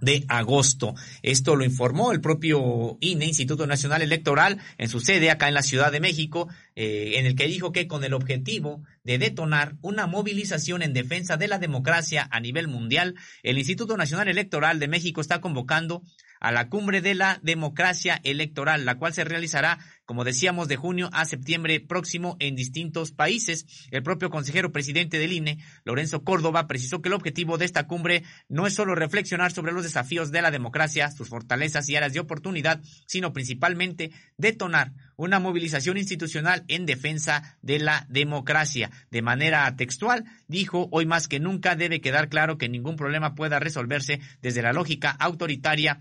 de 0.01 0.25
agosto. 0.29 0.95
Esto 1.23 1.57
lo 1.57 1.65
informó 1.65 2.13
el 2.13 2.21
propio 2.21 2.97
INE, 3.01 3.27
Instituto 3.27 3.67
Nacional 3.67 4.03
Electoral, 4.03 4.59
en 4.79 4.89
su 4.89 5.01
sede 5.01 5.31
acá 5.31 5.49
en 5.49 5.55
la 5.55 5.63
Ciudad 5.63 5.93
de 5.93 6.01
México, 6.01 6.49
eh, 6.77 7.13
en 7.17 7.27
el 7.27 7.35
que 7.35 7.47
dijo 7.47 7.73
que 7.73 7.87
con 7.87 8.05
el 8.05 8.15
objetivo 8.15 8.83
de 9.05 9.19
detonar 9.19 9.77
una 9.83 10.07
movilización 10.07 10.83
en 10.83 10.93
defensa 10.93 11.37
de 11.37 11.49
la 11.49 11.59
democracia 11.59 12.29
a 12.31 12.41
nivel 12.41 12.69
mundial, 12.69 13.15
el 13.43 13.59
Instituto 13.59 13.97
Nacional 13.97 14.29
Electoral 14.29 14.79
de 14.79 14.89
México 14.89 15.21
está 15.21 15.41
convocando 15.41 16.03
a 16.41 16.51
la 16.53 16.69
cumbre 16.69 17.01
de 17.01 17.15
la 17.15 17.39
democracia 17.43 18.21
electoral, 18.25 18.85
la 18.85 18.97
cual 18.97 19.13
se 19.13 19.25
realizará, 19.25 19.79
como 20.07 20.25
decíamos, 20.25 20.67
de 20.69 20.77
junio 20.77 21.11
a 21.13 21.25
septiembre 21.27 21.81
próximo 21.81 22.37
en 22.41 22.57
distintos 22.57 23.13
países. 23.13 23.67
El 23.91 24.03
propio 24.03 24.31
consejero 24.31 24.73
presidente 24.73 25.19
del 25.19 25.33
INE, 25.33 25.59
Lorenzo 25.85 26.25
Córdoba, 26.25 26.67
precisó 26.67 27.03
que 27.03 27.09
el 27.09 27.15
objetivo 27.15 27.59
de 27.59 27.67
esta 27.67 27.87
cumbre 27.87 28.25
no 28.49 28.67
es 28.67 28.75
solo 28.75 28.95
reflexionar 28.95 29.53
sobre 29.53 29.73
los 29.73 29.85
desafíos 29.85 30.33
de 30.33 30.43
la 30.43 30.51
democracia, 30.51 31.11
sus 31.11 31.29
fortalezas 31.29 31.89
y 31.89 31.97
áreas 31.97 32.15
de 32.15 32.21
oportunidad, 32.21 32.81
sino 33.07 33.33
principalmente 33.33 34.11
detonar 34.37 34.93
una 35.17 35.39
movilización 35.39 35.99
institucional 35.99 36.65
en 36.69 36.87
defensa 36.87 37.59
de 37.61 37.79
la 37.79 38.07
democracia. 38.09 38.91
De 39.11 39.21
manera 39.21 39.77
textual, 39.77 40.25
dijo, 40.49 40.89
hoy 40.91 41.05
más 41.05 41.29
que 41.29 41.41
nunca 41.41 41.77
debe 41.77 42.01
quedar 42.01 42.29
claro 42.31 42.57
que 42.57 42.71
ningún 42.71 42.97
problema 42.97 43.35
pueda 43.35 43.59
resolverse 43.59 44.21
desde 44.41 44.63
la 44.63 44.73
lógica 44.73 45.11
autoritaria 45.11 46.01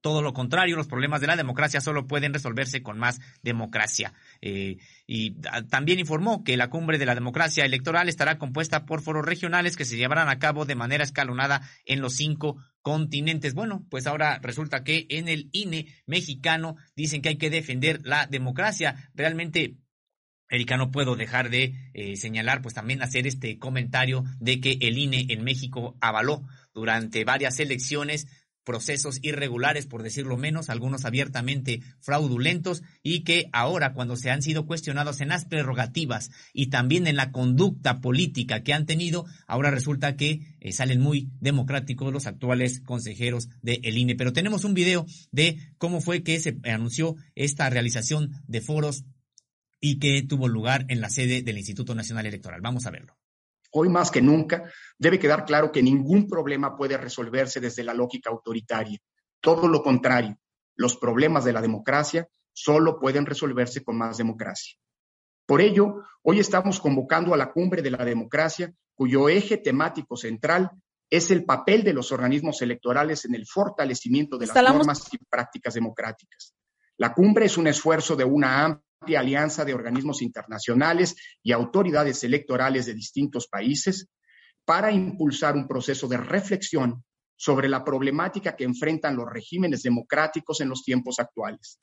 todo 0.00 0.22
lo 0.22 0.32
contrario, 0.32 0.76
los 0.76 0.86
problemas 0.86 1.20
de 1.20 1.26
la 1.26 1.36
democracia 1.36 1.80
solo 1.80 2.06
pueden 2.06 2.32
resolverse 2.32 2.82
con 2.82 2.98
más 2.98 3.20
democracia. 3.42 4.12
Eh, 4.40 4.78
y 5.06 5.32
también 5.68 5.98
informó 5.98 6.44
que 6.44 6.56
la 6.56 6.70
cumbre 6.70 6.98
de 6.98 7.06
la 7.06 7.14
democracia 7.14 7.64
electoral 7.64 8.08
estará 8.08 8.38
compuesta 8.38 8.86
por 8.86 9.02
foros 9.02 9.24
regionales 9.24 9.76
que 9.76 9.84
se 9.84 9.96
llevarán 9.96 10.28
a 10.28 10.38
cabo 10.38 10.64
de 10.64 10.76
manera 10.76 11.04
escalonada 11.04 11.62
en 11.84 12.00
los 12.00 12.14
cinco 12.14 12.56
continentes. 12.82 13.54
Bueno, 13.54 13.84
pues 13.90 14.06
ahora 14.06 14.38
resulta 14.40 14.84
que 14.84 15.06
en 15.10 15.28
el 15.28 15.48
INE 15.52 15.86
mexicano 16.06 16.76
dicen 16.94 17.20
que 17.20 17.30
hay 17.30 17.36
que 17.36 17.50
defender 17.50 18.00
la 18.04 18.26
democracia. 18.26 19.10
Realmente 19.14 19.78
Erika, 20.50 20.76
no 20.76 20.90
puedo 20.90 21.14
dejar 21.14 21.50
de 21.50 21.74
eh, 21.92 22.16
señalar, 22.16 22.62
pues 22.62 22.74
también 22.74 23.02
hacer 23.02 23.26
este 23.26 23.58
comentario 23.58 24.24
de 24.40 24.60
que 24.60 24.78
el 24.80 24.96
INE 24.96 25.26
en 25.28 25.44
México 25.44 25.96
avaló 26.00 26.46
durante 26.72 27.24
varias 27.24 27.60
elecciones 27.60 28.26
procesos 28.68 29.18
irregulares, 29.22 29.86
por 29.86 30.02
decirlo 30.02 30.36
menos, 30.36 30.68
algunos 30.68 31.06
abiertamente 31.06 31.80
fraudulentos, 32.00 32.82
y 33.02 33.20
que 33.20 33.48
ahora, 33.54 33.94
cuando 33.94 34.14
se 34.14 34.30
han 34.30 34.42
sido 34.42 34.66
cuestionados 34.66 35.22
en 35.22 35.28
las 35.28 35.46
prerrogativas 35.46 36.30
y 36.52 36.66
también 36.66 37.06
en 37.06 37.16
la 37.16 37.32
conducta 37.32 38.02
política 38.02 38.62
que 38.62 38.74
han 38.74 38.84
tenido, 38.84 39.24
ahora 39.46 39.70
resulta 39.70 40.16
que 40.16 40.54
eh, 40.60 40.72
salen 40.72 41.00
muy 41.00 41.30
democráticos 41.40 42.12
los 42.12 42.26
actuales 42.26 42.80
consejeros 42.80 43.48
del 43.62 43.80
el 43.84 43.96
INE. 43.96 44.16
Pero 44.16 44.34
tenemos 44.34 44.64
un 44.64 44.74
video 44.74 45.06
de 45.32 45.56
cómo 45.78 46.02
fue 46.02 46.22
que 46.22 46.38
se 46.38 46.58
anunció 46.64 47.16
esta 47.34 47.70
realización 47.70 48.32
de 48.48 48.60
foros 48.60 49.06
y 49.80 49.98
que 49.98 50.22
tuvo 50.22 50.46
lugar 50.46 50.84
en 50.88 51.00
la 51.00 51.08
sede 51.08 51.40
del 51.40 51.56
Instituto 51.56 51.94
Nacional 51.94 52.26
Electoral. 52.26 52.60
Vamos 52.60 52.84
a 52.84 52.90
verlo. 52.90 53.17
Hoy 53.70 53.88
más 53.88 54.10
que 54.10 54.22
nunca 54.22 54.70
debe 54.98 55.18
quedar 55.18 55.44
claro 55.44 55.70
que 55.70 55.82
ningún 55.82 56.26
problema 56.26 56.76
puede 56.76 56.96
resolverse 56.96 57.60
desde 57.60 57.84
la 57.84 57.94
lógica 57.94 58.30
autoritaria. 58.30 58.98
Todo 59.40 59.68
lo 59.68 59.82
contrario, 59.82 60.38
los 60.76 60.96
problemas 60.96 61.44
de 61.44 61.52
la 61.52 61.60
democracia 61.60 62.28
solo 62.52 62.98
pueden 62.98 63.26
resolverse 63.26 63.84
con 63.84 63.98
más 63.98 64.16
democracia. 64.16 64.76
Por 65.46 65.60
ello, 65.60 66.02
hoy 66.22 66.40
estamos 66.40 66.80
convocando 66.80 67.34
a 67.34 67.36
la 67.36 67.52
cumbre 67.52 67.82
de 67.82 67.90
la 67.90 68.04
democracia, 68.04 68.72
cuyo 68.94 69.28
eje 69.28 69.58
temático 69.58 70.16
central 70.16 70.70
es 71.10 71.30
el 71.30 71.44
papel 71.44 71.84
de 71.84 71.94
los 71.94 72.12
organismos 72.12 72.60
electorales 72.62 73.24
en 73.24 73.34
el 73.34 73.46
fortalecimiento 73.46 74.36
de 74.36 74.46
las 74.46 74.56
normas 74.56 75.08
y 75.12 75.18
prácticas 75.18 75.74
democráticas. 75.74 76.54
La 76.98 77.14
cumbre 77.14 77.46
es 77.46 77.56
un 77.56 77.66
esfuerzo 77.66 78.16
de 78.16 78.24
una 78.24 78.64
amplia 78.64 78.87
alianza 79.16 79.64
de 79.64 79.74
organismos 79.74 80.22
internacionales 80.22 81.16
y 81.42 81.52
autoridades 81.52 82.22
electorales 82.24 82.86
de 82.86 82.94
distintos 82.94 83.48
países 83.48 84.08
para 84.64 84.92
impulsar 84.92 85.54
un 85.56 85.66
proceso 85.66 86.08
de 86.08 86.18
reflexión 86.18 87.04
sobre 87.36 87.68
la 87.68 87.84
problemática 87.84 88.56
que 88.56 88.64
enfrentan 88.64 89.16
los 89.16 89.30
regímenes 89.30 89.82
democráticos 89.82 90.60
en 90.60 90.68
los 90.68 90.82
tiempos 90.82 91.18
actuales. 91.20 91.78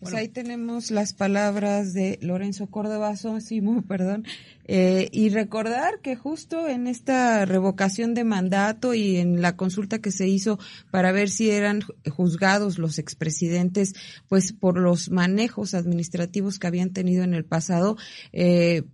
Pues 0.00 0.14
ahí 0.14 0.28
tenemos 0.28 0.90
las 0.92 1.12
palabras 1.12 1.92
de 1.92 2.18
Lorenzo 2.22 2.68
Córdoba 2.68 3.16
Simón, 3.16 3.82
perdón, 3.88 4.24
eh, 4.64 5.08
y 5.12 5.30
recordar 5.30 6.00
que 6.00 6.14
justo 6.14 6.68
en 6.68 6.86
esta 6.86 7.44
revocación 7.44 8.14
de 8.14 8.24
mandato 8.24 8.94
y 8.94 9.16
en 9.16 9.42
la 9.42 9.56
consulta 9.56 9.98
que 9.98 10.12
se 10.12 10.28
hizo 10.28 10.58
para 10.90 11.10
ver 11.10 11.30
si 11.30 11.50
eran 11.50 11.82
juzgados 12.10 12.78
los 12.78 12.98
expresidentes, 12.98 13.94
pues 14.28 14.52
por 14.52 14.78
los 14.78 15.10
manejos 15.10 15.74
administrativos 15.74 16.58
que 16.58 16.66
habían 16.66 16.90
tenido 16.90 17.24
en 17.24 17.34
el 17.34 17.44
pasado, 17.44 17.96
eh, 18.32 18.84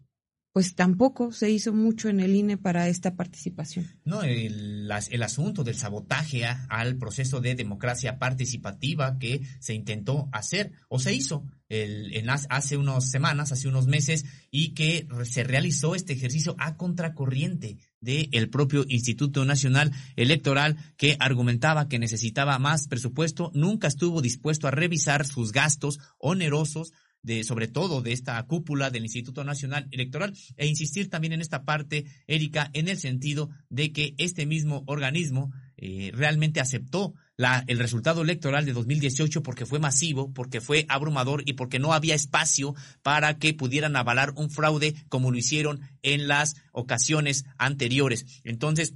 pues 0.54 0.76
tampoco 0.76 1.32
se 1.32 1.50
hizo 1.50 1.72
mucho 1.72 2.08
en 2.08 2.20
el 2.20 2.36
INE 2.36 2.56
para 2.56 2.86
esta 2.88 3.16
participación. 3.16 3.90
No, 4.04 4.22
el, 4.22 4.88
asunto 4.92 5.64
del 5.64 5.74
sabotaje 5.74 6.44
al 6.44 6.96
proceso 6.96 7.40
de 7.40 7.56
democracia 7.56 8.20
participativa 8.20 9.18
que 9.18 9.40
se 9.58 9.74
intentó 9.74 10.28
hacer 10.30 10.70
o 10.88 11.00
se 11.00 11.12
hizo 11.12 11.44
el, 11.68 12.14
en, 12.14 12.30
hace 12.30 12.76
unas 12.76 13.10
semanas, 13.10 13.50
hace 13.50 13.66
unos 13.66 13.88
meses, 13.88 14.26
y 14.52 14.74
que 14.74 15.08
se 15.24 15.42
realizó 15.42 15.96
este 15.96 16.12
ejercicio 16.12 16.54
a 16.60 16.76
contracorriente 16.76 17.78
del 18.00 18.48
propio 18.48 18.84
Instituto 18.88 19.44
Nacional 19.44 19.90
Electoral 20.14 20.76
que 20.96 21.16
argumentaba 21.18 21.88
que 21.88 21.98
necesitaba 21.98 22.60
más 22.60 22.86
presupuesto, 22.86 23.50
nunca 23.54 23.88
estuvo 23.88 24.22
dispuesto 24.22 24.68
a 24.68 24.70
revisar 24.70 25.26
sus 25.26 25.50
gastos 25.50 25.98
onerosos 26.18 26.92
de, 27.24 27.42
sobre 27.42 27.66
todo 27.66 28.02
de 28.02 28.12
esta 28.12 28.40
cúpula 28.46 28.90
del 28.90 29.02
Instituto 29.02 29.42
Nacional 29.42 29.88
Electoral, 29.90 30.34
e 30.56 30.68
insistir 30.68 31.10
también 31.10 31.32
en 31.32 31.40
esta 31.40 31.64
parte, 31.64 32.04
Erika, 32.28 32.70
en 32.72 32.88
el 32.88 32.98
sentido 32.98 33.50
de 33.68 33.92
que 33.92 34.14
este 34.18 34.46
mismo 34.46 34.84
organismo 34.86 35.52
eh, 35.76 36.12
realmente 36.14 36.60
aceptó 36.60 37.14
la, 37.36 37.64
el 37.66 37.78
resultado 37.78 38.22
electoral 38.22 38.64
de 38.64 38.72
2018 38.72 39.42
porque 39.42 39.66
fue 39.66 39.80
masivo, 39.80 40.32
porque 40.32 40.60
fue 40.60 40.86
abrumador 40.88 41.42
y 41.46 41.54
porque 41.54 41.80
no 41.80 41.92
había 41.92 42.14
espacio 42.14 42.74
para 43.02 43.38
que 43.38 43.54
pudieran 43.54 43.96
avalar 43.96 44.32
un 44.36 44.50
fraude 44.50 44.94
como 45.08 45.32
lo 45.32 45.38
hicieron 45.38 45.80
en 46.02 46.28
las 46.28 46.54
ocasiones 46.72 47.44
anteriores. 47.58 48.40
Entonces, 48.44 48.94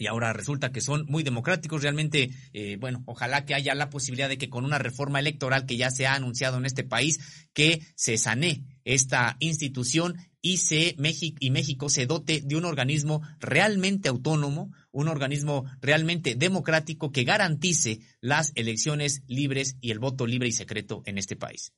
y 0.00 0.06
ahora 0.06 0.32
resulta 0.32 0.72
que 0.72 0.80
son 0.80 1.04
muy 1.08 1.22
democráticos. 1.22 1.82
Realmente, 1.82 2.30
eh, 2.54 2.76
bueno, 2.80 3.02
ojalá 3.04 3.44
que 3.44 3.54
haya 3.54 3.74
la 3.74 3.90
posibilidad 3.90 4.30
de 4.30 4.38
que 4.38 4.48
con 4.48 4.64
una 4.64 4.78
reforma 4.78 5.20
electoral 5.20 5.66
que 5.66 5.76
ya 5.76 5.90
se 5.90 6.06
ha 6.06 6.14
anunciado 6.14 6.56
en 6.56 6.64
este 6.64 6.84
país, 6.84 7.20
que 7.52 7.82
se 7.94 8.16
sane 8.16 8.64
esta 8.84 9.36
institución 9.40 10.16
y, 10.40 10.56
se, 10.56 10.94
México, 10.98 11.36
y 11.38 11.50
México 11.50 11.90
se 11.90 12.06
dote 12.06 12.40
de 12.42 12.56
un 12.56 12.64
organismo 12.64 13.20
realmente 13.40 14.08
autónomo, 14.08 14.72
un 14.90 15.08
organismo 15.08 15.66
realmente 15.82 16.34
democrático 16.34 17.12
que 17.12 17.24
garantice 17.24 18.00
las 18.22 18.52
elecciones 18.54 19.22
libres 19.26 19.76
y 19.82 19.90
el 19.90 19.98
voto 19.98 20.26
libre 20.26 20.48
y 20.48 20.52
secreto 20.52 21.02
en 21.04 21.18
este 21.18 21.36
país. 21.36 21.72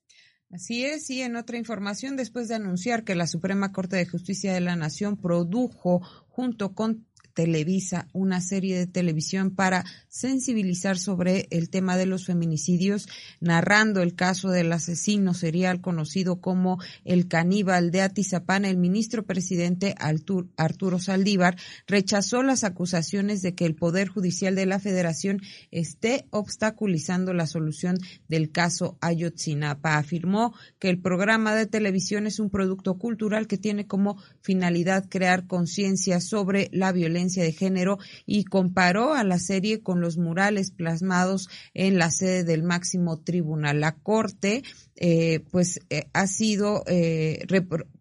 Así 0.53 0.85
es, 0.85 1.09
y 1.09 1.23
en 1.23 1.37
otra 1.37 1.57
información, 1.57 2.15
después 2.15 2.47
de 2.47 2.57
anunciar 2.57 3.05
que 3.05 3.15
la 3.15 3.27
Suprema 3.27 3.73
Corte 3.73 3.97
de 3.97 4.07
Justicia 4.07 4.53
de 4.53 4.61
la 4.61 4.77
Nación 4.77 5.17
produjo 5.17 6.03
junto 6.29 6.75
con 6.75 7.07
Televisa 7.35 8.09
una 8.13 8.41
serie 8.41 8.79
de 8.79 8.87
televisión 8.87 9.51
para 9.55 9.85
sensibilizar 10.09 10.99
sobre 10.99 11.47
el 11.51 11.71
tema 11.71 11.97
de 11.97 12.07
los 12.07 12.27
feminicidios, 12.27 13.09
narrando 13.41 14.03
el 14.03 14.15
caso 14.15 14.51
del 14.51 14.73
asesino 14.73 15.35
serial 15.35 15.81
conocido 15.81 16.41
como 16.41 16.79
el 17.05 17.29
caníbal 17.29 17.91
de 17.91 18.03
Atizapán. 18.03 18.65
El 18.65 18.77
ministro 18.77 19.25
presidente 19.25 19.95
Arturo 19.99 20.99
Saldívar 20.99 21.57
rechazó 21.87 22.43
las 22.43 22.65
acusaciones 22.65 23.43
de 23.43 23.55
que 23.55 23.65
el 23.65 23.75
Poder 23.75 24.09
Judicial 24.09 24.55
de 24.55 24.67
la 24.67 24.79
Federación 24.79 25.41
esté 25.71 26.27
obstaculizando 26.31 27.33
la 27.33 27.47
solución 27.47 27.97
del 28.29 28.51
caso 28.51 28.99
Ayotzinapa. 29.01 29.97
Afirmó 29.97 30.55
que 30.79 30.91
el 30.91 31.01
programa 31.01 31.55
de 31.55 31.67
televisión 31.67 32.27
es 32.27 32.39
un 32.39 32.51
producto 32.51 32.99
cultural 32.99 33.47
que 33.47 33.59
tiene 33.59 33.87
como 33.87 34.19
finalidad 34.43 35.07
crear 35.09 35.47
conciencia 35.47 36.21
sobre 36.21 36.69
la 36.73 36.93
violencia 36.93 37.22
de 37.29 37.53
género 37.53 37.99
y 38.27 38.45
comparó 38.45 39.15
a 39.15 39.25
la 39.25 39.39
serie 39.39 39.83
con 39.83 40.01
los 40.01 40.19
murales 40.19 40.71
plasmados 40.71 41.49
en 41.75 41.99
la 41.99 42.11
sede 42.11 42.45
del 42.45 42.63
máximo 42.63 43.19
tribunal. 43.19 43.81
La 43.81 43.93
Corte 43.93 44.63
eh, 45.05 45.41
pues 45.51 45.81
eh, 45.91 46.05
ha 46.13 46.29
sido, 46.29 46.85
eh, 46.87 47.45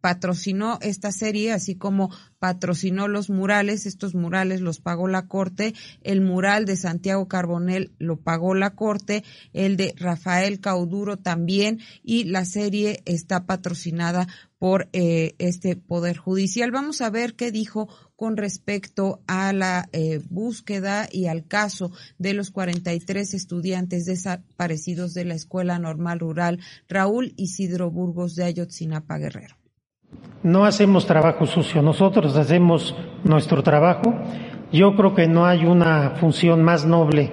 patrocinó 0.02 0.78
esta 0.82 1.12
serie, 1.12 1.52
así 1.52 1.76
como 1.76 2.12
patrocinó 2.38 3.08
los 3.08 3.32
murales, 3.32 3.88
estos 3.88 4.14
murales 4.14 4.62
los 4.62 4.82
pagó 4.82 5.08
la 5.08 5.26
Corte, 5.28 5.74
el 6.04 6.22
mural 6.22 6.66
de 6.66 6.76
Santiago 6.76 7.28
Carbonel 7.28 7.92
lo 7.98 8.18
pagó 8.18 8.54
la 8.54 8.76
Corte, 8.76 9.24
el 9.54 9.78
de 9.78 9.96
Rafael 9.98 10.60
Cauduro 10.60 11.18
también, 11.18 11.80
y 12.04 12.26
la 12.26 12.46
serie 12.46 13.02
está 13.06 13.46
patrocinada 13.48 14.28
por 14.60 14.90
este 14.92 15.76
Poder 15.76 16.18
Judicial. 16.18 16.70
Vamos 16.70 17.02
a 17.02 17.10
ver 17.10 17.34
qué 17.34 17.52
dijo 17.52 17.90
con 18.22 18.38
respecto 18.38 19.20
a 19.26 19.52
la 19.52 19.90
eh, 19.94 20.22
búsqueda 20.30 21.08
y 21.12 21.26
al 21.26 21.48
caso 21.48 21.92
de 22.20 22.36
los 22.36 22.52
43 22.52 23.34
estudiantes 23.34 24.06
desaparecidos 24.06 25.16
de 25.16 25.26
la 25.26 25.34
Escuela 25.34 25.80
Normal 25.80 26.20
Rural 26.20 26.60
Raúl 26.88 27.34
Isidro 27.36 27.90
Burgos 27.90 28.36
de 28.36 28.44
Ayotzinapa 28.44 29.18
Guerrero. 29.18 29.56
No 30.44 30.66
hacemos 30.66 31.08
trabajo 31.08 31.48
sucio, 31.48 31.82
nosotros 31.82 32.36
hacemos 32.36 32.96
nuestro 33.24 33.64
trabajo. 33.64 34.14
Yo 34.72 34.96
creo 34.96 35.16
que 35.16 35.28
no 35.28 35.48
hay 35.48 35.66
una 35.66 36.12
función 36.12 36.62
más 36.62 36.86
noble 36.86 37.32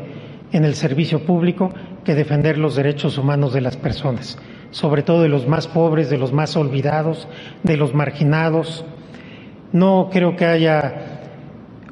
en 0.52 0.64
el 0.64 0.74
servicio 0.74 1.26
público 1.26 1.70
que 2.02 2.14
defender 2.14 2.56
los 2.56 2.76
derechos 2.76 3.18
humanos 3.18 3.52
de 3.52 3.60
las 3.60 3.76
personas, 3.76 4.38
sobre 4.70 5.02
todo 5.02 5.20
de 5.20 5.28
los 5.28 5.46
más 5.46 5.68
pobres, 5.68 6.08
de 6.08 6.16
los 6.16 6.32
más 6.32 6.56
olvidados, 6.56 7.28
de 7.62 7.76
los 7.76 7.92
marginados, 7.92 8.86
no 9.72 10.08
creo 10.10 10.36
que 10.36 10.44
haya 10.44 10.94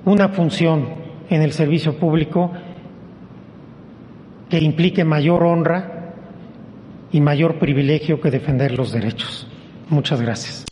una 0.05 0.29
función 0.29 0.89
en 1.29 1.43
el 1.43 1.53
servicio 1.53 1.99
público 1.99 2.53
que 4.49 4.59
implique 4.59 5.05
mayor 5.05 5.43
honra 5.43 6.15
y 7.11 7.21
mayor 7.21 7.59
privilegio 7.59 8.21
que 8.21 8.31
defender 8.31 8.77
los 8.77 8.93
derechos. 8.93 9.47
Muchas 9.89 10.21
gracias. 10.21 10.67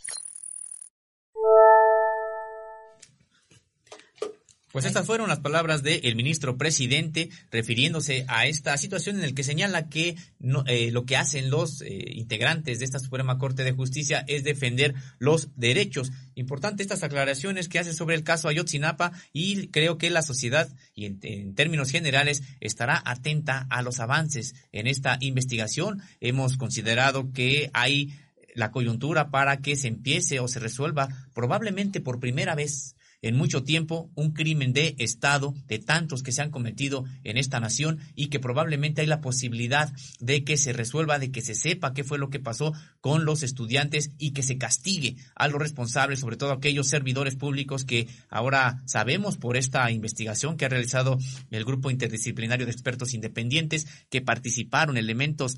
Pues 4.75 4.83
estas 4.83 5.05
fueron 5.05 5.29
las 5.29 5.39
palabras 5.39 5.83
del 5.83 6.17
ministro 6.17 6.57
presidente 6.57 7.29
refiriéndose 7.49 8.25
a 8.27 8.45
esta 8.45 8.75
situación 8.75 9.15
en 9.15 9.21
la 9.21 9.31
que 9.31 9.45
señala 9.45 9.87
que 9.87 10.17
eh, 10.65 10.91
lo 10.91 11.05
que 11.05 11.15
hacen 11.15 11.49
los 11.49 11.81
eh, 11.81 12.11
integrantes 12.11 12.79
de 12.79 12.83
esta 12.83 12.99
Suprema 12.99 13.37
Corte 13.37 13.63
de 13.63 13.71
Justicia 13.71 14.25
es 14.27 14.43
defender 14.43 14.93
los 15.17 15.47
derechos. 15.55 16.11
Importante 16.35 16.83
estas 16.83 17.03
aclaraciones 17.03 17.69
que 17.69 17.79
hace 17.79 17.93
sobre 17.93 18.15
el 18.15 18.25
caso 18.25 18.49
Ayotzinapa 18.49 19.13
y 19.31 19.69
creo 19.69 19.97
que 19.97 20.09
la 20.09 20.21
sociedad 20.21 20.67
y 20.93 21.05
en 21.05 21.55
términos 21.55 21.89
generales 21.89 22.43
estará 22.59 23.01
atenta 23.05 23.67
a 23.69 23.81
los 23.81 24.01
avances 24.01 24.55
en 24.73 24.87
esta 24.87 25.17
investigación. 25.21 26.01
Hemos 26.19 26.57
considerado 26.57 27.31
que 27.31 27.69
hay 27.71 28.13
la 28.55 28.71
coyuntura 28.71 29.31
para 29.31 29.61
que 29.61 29.77
se 29.77 29.87
empiece 29.87 30.41
o 30.41 30.49
se 30.49 30.59
resuelva 30.59 31.07
probablemente 31.33 32.01
por 32.01 32.19
primera 32.19 32.55
vez 32.55 32.95
en 33.25 33.35
mucho 33.35 33.63
tiempo 33.63 34.11
un 34.13 34.33
crimen 34.33 34.71
de 34.71 34.95
Estado 34.99 35.55
de 35.65 35.79
tantos 35.79 36.21
que 36.21 36.31
se 36.31 36.43
han 36.43 36.51
cometido 36.51 37.05
en 37.23 37.37
esta 37.37 37.59
nación 37.59 37.99
y 38.15 38.27
que 38.27 38.39
probablemente 38.39 39.01
hay 39.01 39.07
la 39.07 39.19
posibilidad 39.19 39.91
de 40.19 40.43
que 40.43 40.57
se 40.57 40.73
resuelva, 40.73 41.17
de 41.17 41.31
que 41.31 41.41
se 41.41 41.55
sepa 41.55 41.93
qué 41.93 42.03
fue 42.03 42.19
lo 42.19 42.29
que 42.29 42.39
pasó 42.39 42.73
con 43.01 43.25
los 43.25 43.41
estudiantes 43.41 44.11
y 44.19 44.31
que 44.31 44.43
se 44.43 44.59
castigue 44.59 45.15
a 45.33 45.47
los 45.47 45.59
responsables, 45.59 46.19
sobre 46.19 46.37
todo 46.37 46.51
aquellos 46.51 46.87
servidores 46.87 47.35
públicos 47.35 47.83
que 47.83 48.07
ahora 48.29 48.83
sabemos 48.85 49.37
por 49.37 49.57
esta 49.57 49.89
investigación 49.89 50.55
que 50.55 50.65
ha 50.65 50.69
realizado 50.69 51.17
el 51.49 51.65
grupo 51.65 51.89
interdisciplinario 51.89 52.67
de 52.67 52.71
expertos 52.71 53.15
independientes 53.15 53.87
que 54.11 54.21
participaron 54.21 54.97
elementos 54.97 55.57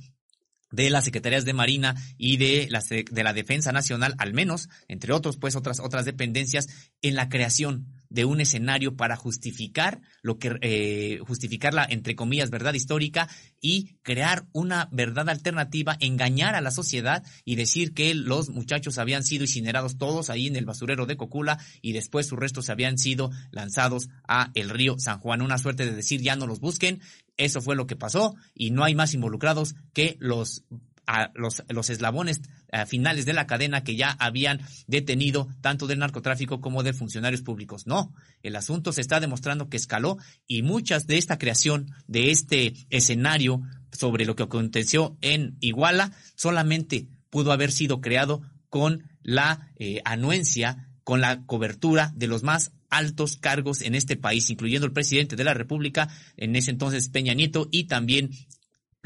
de 0.71 0.89
las 0.89 1.05
secretarías 1.05 1.45
de 1.45 1.53
Marina 1.53 1.95
y 2.17 2.37
de 2.37 2.67
la, 2.69 2.81
de 2.81 3.23
la 3.23 3.33
Defensa 3.33 3.71
Nacional, 3.71 4.15
al 4.17 4.33
menos, 4.33 4.69
entre 4.87 5.13
otros, 5.13 5.37
pues 5.37 5.55
otras, 5.55 5.79
otras 5.79 6.05
dependencias, 6.05 6.67
en 7.01 7.15
la 7.15 7.29
creación 7.29 7.96
de 8.09 8.25
un 8.25 8.41
escenario 8.41 8.95
para 8.95 9.15
justificar 9.15 10.01
lo 10.21 10.37
que 10.37 10.57
eh, 10.61 11.19
justificar 11.25 11.73
la 11.73 11.85
entre 11.89 12.15
comillas 12.15 12.49
verdad 12.49 12.73
histórica 12.73 13.27
y 13.61 13.95
crear 14.01 14.45
una 14.53 14.89
verdad 14.91 15.29
alternativa, 15.29 15.97
engañar 15.99 16.55
a 16.55 16.61
la 16.61 16.71
sociedad 16.71 17.23
y 17.45 17.55
decir 17.55 17.93
que 17.93 18.13
los 18.15 18.49
muchachos 18.49 18.97
habían 18.97 19.23
sido 19.23 19.43
incinerados 19.43 19.97
todos 19.97 20.29
ahí 20.29 20.47
en 20.47 20.55
el 20.55 20.65
basurero 20.65 21.05
de 21.05 21.17
Cocula 21.17 21.59
y 21.81 21.93
después 21.93 22.27
sus 22.27 22.39
restos 22.39 22.69
habían 22.69 22.97
sido 22.97 23.31
lanzados 23.51 24.09
a 24.27 24.51
el 24.53 24.69
río 24.69 24.95
San 24.99 25.19
Juan, 25.19 25.41
una 25.41 25.57
suerte 25.57 25.85
de 25.85 25.95
decir 25.95 26.21
ya 26.21 26.35
no 26.35 26.47
los 26.47 26.59
busquen, 26.59 27.01
eso 27.37 27.61
fue 27.61 27.75
lo 27.75 27.87
que 27.87 27.95
pasó 27.95 28.35
y 28.53 28.71
no 28.71 28.83
hay 28.83 28.95
más 28.95 29.13
involucrados 29.13 29.75
que 29.93 30.17
los 30.19 30.63
a 31.07 31.31
los, 31.35 31.63
los 31.69 31.89
eslabones 31.89 32.41
eh, 32.81 32.85
finales 32.85 33.25
de 33.25 33.33
la 33.33 33.47
cadena 33.47 33.83
que 33.83 33.95
ya 33.95 34.11
habían 34.19 34.61
detenido 34.87 35.47
tanto 35.61 35.87
del 35.87 35.99
narcotráfico 35.99 36.61
como 36.61 36.83
de 36.83 36.93
funcionarios 36.93 37.41
públicos. 37.41 37.87
No, 37.87 38.13
el 38.43 38.55
asunto 38.55 38.91
se 38.91 39.01
está 39.01 39.19
demostrando 39.19 39.69
que 39.69 39.77
escaló 39.77 40.17
y 40.47 40.61
muchas 40.61 41.07
de 41.07 41.17
esta 41.17 41.37
creación, 41.37 41.91
de 42.07 42.31
este 42.31 42.73
escenario 42.89 43.61
sobre 43.91 44.25
lo 44.25 44.35
que 44.35 44.43
aconteció 44.43 45.17
en 45.21 45.57
Iguala, 45.59 46.11
solamente 46.35 47.07
pudo 47.29 47.51
haber 47.51 47.71
sido 47.71 48.01
creado 48.01 48.41
con 48.69 49.03
la 49.21 49.71
eh, 49.77 50.01
anuencia, 50.05 50.89
con 51.03 51.21
la 51.21 51.45
cobertura 51.45 52.11
de 52.15 52.27
los 52.27 52.43
más 52.43 52.71
altos 52.89 53.37
cargos 53.37 53.81
en 53.81 53.95
este 53.95 54.15
país, 54.15 54.49
incluyendo 54.49 54.85
el 54.85 54.93
presidente 54.93 55.35
de 55.35 55.43
la 55.43 55.53
República, 55.53 56.09
en 56.37 56.55
ese 56.55 56.71
entonces 56.71 57.09
Peña 57.09 57.33
Nieto, 57.33 57.67
y 57.71 57.85
también 57.85 58.31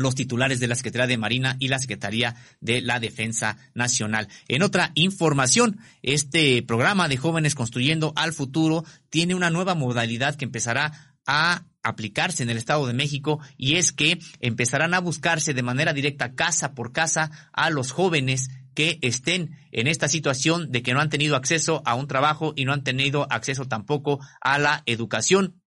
los 0.02 0.16
titulares 0.16 0.60
de 0.60 0.68
la 0.68 0.76
Secretaría 0.76 1.08
de 1.08 1.18
Marina 1.18 1.56
y 1.60 1.68
la 1.68 1.80
Secretaría 1.80 2.36
de 2.60 2.82
la 2.82 2.99
Defensa 2.99 3.58
Nacional. 3.74 4.28
En 4.47 4.64
otra 4.64 4.91
información, 4.95 5.80
este 6.02 6.62
programa 6.64 7.08
de 7.08 7.18
jóvenes 7.18 7.56
construyendo 7.56 8.14
al 8.16 8.34
futuro 8.34 8.84
tiene 9.10 9.36
una 9.36 9.49
nueva 9.49 9.76
modalidad 9.76 10.36
que 10.36 10.45
empezará 10.45 11.16
a 11.26 11.66
aplicarse 11.84 12.43
en 12.43 12.49
el 12.49 12.58
Estado 12.58 12.86
de 12.86 12.93
México 12.93 13.39
y 13.58 13.76
es 13.76 13.91
que 13.91 14.20
empezarán 14.39 14.93
a 14.93 14.99
buscarse 14.99 15.54
de 15.54 15.64
manera 15.64 15.93
directa 15.93 16.36
casa 16.36 16.74
por 16.74 16.91
casa 16.91 17.32
a 17.54 17.70
los 17.70 17.91
jóvenes 17.91 18.49
que 18.74 18.99
estén 19.02 19.58
en 19.72 19.88
esta 19.88 20.08
situación 20.08 20.72
de 20.72 20.82
que 20.82 20.93
no 20.93 21.02
han 21.02 21.10
tenido 21.10 21.36
acceso 21.36 21.82
a 21.86 21.95
un 21.95 22.08
trabajo 22.08 22.54
y 22.56 22.66
no 22.66 22.74
han 22.74 22.84
tenido 22.84 23.28
acceso 23.30 23.66
tampoco 23.66 24.20
a 24.39 24.60
la 24.60 24.84
educación 24.86 25.62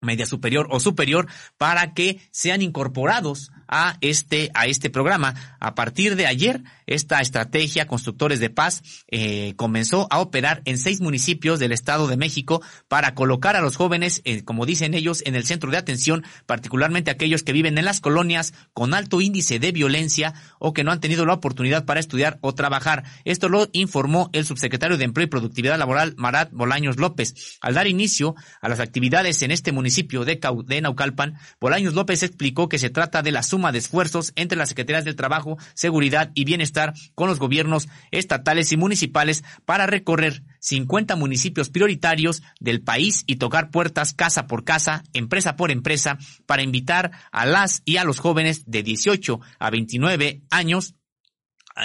media 0.00 0.26
superior 0.26 0.66
o 0.70 0.80
superior 0.80 1.28
para 1.58 1.92
que 1.92 2.20
sean 2.30 2.62
incorporados 2.62 3.50
a 3.70 3.96
este, 4.00 4.50
a 4.52 4.66
este 4.66 4.90
programa. 4.90 5.34
A 5.60 5.74
partir 5.74 6.16
de 6.16 6.26
ayer, 6.26 6.60
esta 6.90 7.20
estrategia 7.20 7.86
Constructores 7.86 8.40
de 8.40 8.50
Paz 8.50 8.82
eh, 9.08 9.54
comenzó 9.56 10.08
a 10.10 10.18
operar 10.18 10.60
en 10.64 10.76
seis 10.76 11.00
municipios 11.00 11.60
del 11.60 11.72
Estado 11.72 12.08
de 12.08 12.16
México 12.16 12.62
para 12.88 13.14
colocar 13.14 13.54
a 13.54 13.60
los 13.60 13.76
jóvenes, 13.76 14.20
eh, 14.24 14.42
como 14.42 14.66
dicen 14.66 14.94
ellos, 14.94 15.22
en 15.24 15.36
el 15.36 15.44
centro 15.44 15.70
de 15.70 15.76
atención, 15.76 16.24
particularmente 16.46 17.10
aquellos 17.10 17.44
que 17.44 17.52
viven 17.52 17.78
en 17.78 17.84
las 17.84 18.00
colonias 18.00 18.52
con 18.74 18.92
alto 18.92 19.20
índice 19.20 19.60
de 19.60 19.70
violencia 19.70 20.34
o 20.58 20.72
que 20.72 20.82
no 20.82 20.90
han 20.90 21.00
tenido 21.00 21.24
la 21.24 21.34
oportunidad 21.34 21.84
para 21.84 22.00
estudiar 22.00 22.38
o 22.40 22.54
trabajar. 22.54 23.04
Esto 23.24 23.48
lo 23.48 23.68
informó 23.72 24.28
el 24.32 24.44
subsecretario 24.44 24.98
de 24.98 25.04
Empleo 25.04 25.26
y 25.26 25.30
Productividad 25.30 25.78
Laboral, 25.78 26.14
Marat 26.16 26.50
Bolaños 26.50 26.96
López. 26.96 27.58
Al 27.60 27.74
dar 27.74 27.86
inicio 27.86 28.34
a 28.60 28.68
las 28.68 28.80
actividades 28.80 29.42
en 29.42 29.52
este 29.52 29.70
municipio 29.70 30.24
de, 30.24 30.40
de 30.66 30.80
Naucalpan, 30.80 31.38
Bolaños 31.60 31.94
López 31.94 32.24
explicó 32.24 32.68
que 32.68 32.80
se 32.80 32.90
trata 32.90 33.22
de 33.22 33.30
la 33.30 33.44
suma 33.44 33.70
de 33.70 33.78
esfuerzos 33.78 34.32
entre 34.34 34.58
las 34.58 34.70
Secretarías 34.70 35.04
del 35.04 35.14
Trabajo, 35.14 35.56
Seguridad 35.74 36.32
y 36.34 36.44
Bienestar 36.44 36.79
con 37.14 37.28
los 37.28 37.38
gobiernos 37.38 37.88
estatales 38.10 38.72
y 38.72 38.76
municipales 38.76 39.44
para 39.64 39.86
recorrer 39.86 40.42
50 40.60 41.16
municipios 41.16 41.70
prioritarios 41.70 42.42
del 42.58 42.82
país 42.82 43.24
y 43.26 43.36
tocar 43.36 43.70
puertas 43.70 44.12
casa 44.12 44.46
por 44.46 44.64
casa, 44.64 45.02
empresa 45.12 45.56
por 45.56 45.70
empresa, 45.70 46.18
para 46.46 46.62
invitar 46.62 47.10
a 47.32 47.46
las 47.46 47.82
y 47.84 47.96
a 47.96 48.04
los 48.04 48.18
jóvenes 48.18 48.64
de 48.66 48.82
18 48.82 49.40
a 49.58 49.70
29 49.70 50.42
años 50.50 50.94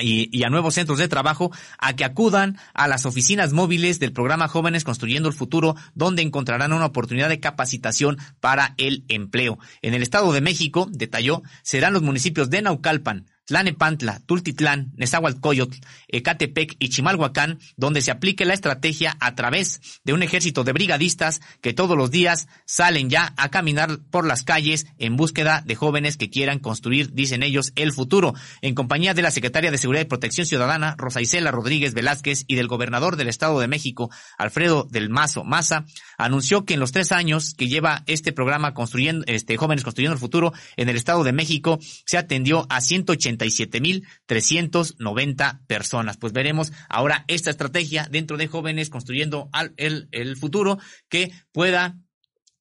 y, 0.02 0.44
a 0.44 0.50
nuevos 0.50 0.74
centros 0.74 1.00
de 1.00 1.08
trabajo 1.08 1.52
a 1.78 1.96
que 1.96 2.06
acudan 2.06 2.58
a 2.74 2.88
las 2.88 3.06
oficinas 3.06 3.54
móviles 3.54 4.00
del 4.00 4.14
programa 4.14 4.48
Jóvenes 4.48 4.84
Construyendo 4.84 5.30
el 5.30 5.36
Futuro, 5.36 5.76
donde 5.94 6.22
encontrarán 6.22 6.74
una 6.74 6.86
oportunidad 6.86 7.30
de 7.30 7.40
capacitación 7.40 8.18
para 8.40 8.74
el 8.78 9.06
empleo. 9.08 9.58
En 9.82 9.94
el 9.94 10.02
Estado 10.02 10.32
de 10.34 10.42
México, 10.42 10.88
detalló, 10.92 11.44
serán 11.64 11.94
los 11.94 12.02
municipios 12.02 12.50
de 12.50 12.62
Naucalpan, 12.62 13.28
Tlanepantla, 13.46 14.22
Tultitlán, 14.26 14.92
Nezahualcóyotl, 14.96 15.78
Ecatepec 16.08 16.76
y 16.80 16.90
Chimalhuacán, 16.90 17.60
donde 17.78 18.02
se 18.02 18.12
aplique 18.12 18.46
la 18.46 18.54
estrategia 18.54 19.16
a 19.20 19.36
través 19.36 19.82
de 20.04 20.14
un 20.14 20.24
ejército 20.24 20.64
de 20.64 20.74
brigadistas 20.74 21.42
que 21.62 21.74
todos 21.74 21.98
los 21.98 22.12
días 22.12 22.48
salen 22.66 23.10
ya 23.10 23.34
a 23.38 23.50
caminar 23.50 24.00
por 24.12 24.26
las 24.26 24.44
calles 24.44 24.88
en 24.98 25.16
búsqueda 25.16 25.62
de 25.66 25.76
jóvenes 25.76 26.18
que 26.18 26.30
quieran 26.30 26.60
construir, 26.60 27.14
dicen 27.14 27.44
ellos, 27.44 27.72
el 27.76 27.94
futuro. 27.94 28.34
En 28.62 28.76
compañía 28.76 29.14
de 29.14 29.22
la 29.22 29.32
secretaria 29.32 29.72
de 29.72 29.78
Seguridad 29.78 30.04
y 30.04 30.10
Protección 30.10 30.48
Ciudadana, 30.48 30.96
Rosa 30.98 31.22
Isela 31.22 31.52
Rodríguez 31.52 31.94
Velázquez, 31.94 32.46
y 32.48 32.56
del 32.56 32.68
gobernador 32.68 33.16
del 33.16 33.28
Estado 33.28 33.60
de 33.60 33.68
México, 33.68 34.10
Alfredo 34.38 34.88
del 34.90 35.10
Mazo 35.10 35.44
Maza, 35.44 35.86
anunció 36.18 36.66
que 36.66 36.76
en 36.76 36.80
los 36.80 36.92
tres 36.92 37.12
años 37.12 37.54
que 37.54 37.68
lleva 37.68 38.04
este 38.08 38.32
programa 38.32 38.74
construyendo, 38.74 39.24
este, 39.28 39.58
Jóvenes 39.58 39.84
Construyendo 39.84 40.14
el 40.14 40.20
Futuro 40.20 40.54
en 40.78 40.90
el 40.90 40.96
Estado 40.96 41.24
de 41.24 41.34
México, 41.34 41.80
se 42.06 42.18
atendió 42.18 42.66
a 42.70 42.82
180 42.82 43.46
mil 43.82 44.08
390 44.26 45.62
personas. 45.68 46.18
Pues 46.18 46.34
veremos 46.34 46.72
ahora 46.90 47.26
esta 47.28 47.50
estrategia 47.50 48.08
dentro 48.10 48.38
de 48.38 48.48
jóvenes 48.48 48.90
construyendo 48.90 49.50
el, 49.78 50.08
el 50.12 50.38
futuro 50.38 50.80
que 51.10 51.32
pueda 51.52 51.96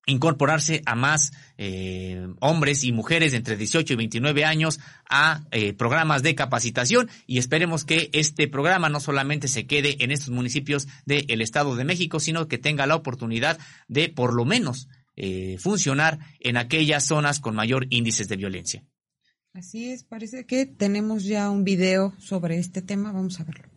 incorporarse 0.07 0.83
a 0.87 0.95
más 0.95 1.33
eh, 1.57 2.27
hombres 2.41 2.85
y 2.85 2.93
mujeres 2.93 3.33
de 3.33 3.39
entre 3.39 3.57
18 3.57 3.93
y 3.93 3.97
29 3.97 4.45
años 4.45 4.81
a 5.09 5.45
eh, 5.51 5.73
programas 5.73 6.23
de 6.23 6.35
capacitación 6.35 7.09
y 7.27 7.39
esperemos 7.39 7.85
que 7.85 8.11
este 8.13 8.49
programa 8.49 8.89
no 8.89 9.01
solamente 9.01 9.49
se 9.49 9.67
quede 9.67 10.03
en 10.05 10.11
estos 10.11 10.31
municipios 10.31 10.89
del 11.07 11.41
Estado 11.41 11.77
de 11.77 11.85
México, 11.85 12.21
sino 12.21 12.49
que 12.49 12.59
tenga 12.59 12.87
la 12.87 12.97
oportunidad 12.97 13.59
de 13.89 14.09
por 14.09 14.35
lo 14.35 14.45
menos 14.45 14.89
eh, 15.17 15.57
funcionar 15.59 16.19
en 16.41 16.57
aquellas 16.57 17.05
zonas 17.05 17.41
con 17.41 17.55
mayor 17.55 17.87
índices 17.91 18.29
de 18.29 18.37
violencia. 18.37 18.85
Así 19.53 19.93
es, 19.93 20.03
parece 20.03 20.47
que 20.47 20.67
tenemos 20.67 21.25
ya 21.25 21.49
un 21.49 21.63
video 21.63 22.13
sobre 22.19 22.59
este 22.59 22.83
tema, 22.83 23.13
vamos 23.13 23.39
a 23.39 23.45
verlo. 23.45 23.69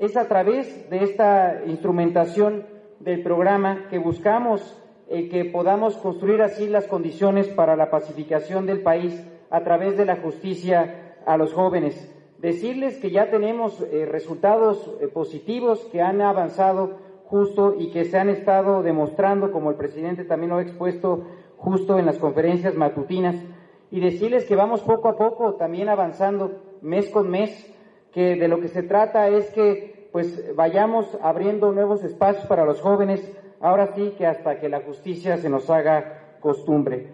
Es 0.00 0.16
a 0.16 0.26
través 0.26 0.88
de 0.88 1.04
esta 1.04 1.62
instrumentación 1.66 2.66
del 3.00 3.22
programa 3.22 3.88
que 3.90 3.98
buscamos 3.98 4.81
eh, 5.08 5.28
que 5.28 5.44
podamos 5.44 5.96
construir 5.96 6.42
así 6.42 6.68
las 6.68 6.86
condiciones 6.86 7.48
para 7.48 7.76
la 7.76 7.90
pacificación 7.90 8.66
del 8.66 8.82
país 8.82 9.22
a 9.50 9.62
través 9.62 9.96
de 9.96 10.06
la 10.06 10.16
justicia 10.16 11.16
a 11.26 11.36
los 11.36 11.52
jóvenes. 11.52 12.10
Decirles 12.38 12.98
que 12.98 13.10
ya 13.10 13.30
tenemos 13.30 13.80
eh, 13.80 14.06
resultados 14.06 14.90
eh, 15.00 15.08
positivos 15.08 15.80
que 15.92 16.00
han 16.00 16.20
avanzado 16.20 16.98
justo 17.26 17.76
y 17.78 17.90
que 17.90 18.04
se 18.04 18.18
han 18.18 18.28
estado 18.28 18.82
demostrando, 18.82 19.52
como 19.52 19.70
el 19.70 19.76
presidente 19.76 20.24
también 20.24 20.50
lo 20.50 20.56
ha 20.56 20.62
expuesto 20.62 21.24
justo 21.56 21.98
en 21.98 22.06
las 22.06 22.18
conferencias 22.18 22.74
matutinas, 22.74 23.36
y 23.90 24.00
decirles 24.00 24.44
que 24.46 24.56
vamos 24.56 24.80
poco 24.82 25.08
a 25.08 25.16
poco 25.16 25.54
también 25.54 25.88
avanzando 25.88 26.60
mes 26.80 27.08
con 27.10 27.30
mes, 27.30 27.50
que 28.10 28.36
de 28.36 28.48
lo 28.48 28.60
que 28.60 28.68
se 28.68 28.82
trata 28.82 29.28
es 29.28 29.50
que 29.50 30.08
pues 30.12 30.54
vayamos 30.54 31.16
abriendo 31.22 31.72
nuevos 31.72 32.04
espacios 32.04 32.46
para 32.46 32.64
los 32.66 32.80
jóvenes, 32.80 33.20
Ahora 33.62 33.94
sí 33.94 34.12
que 34.18 34.26
hasta 34.26 34.58
que 34.58 34.68
la 34.68 34.80
justicia 34.80 35.38
se 35.38 35.48
nos 35.48 35.70
haga 35.70 36.36
costumbre. 36.40 37.12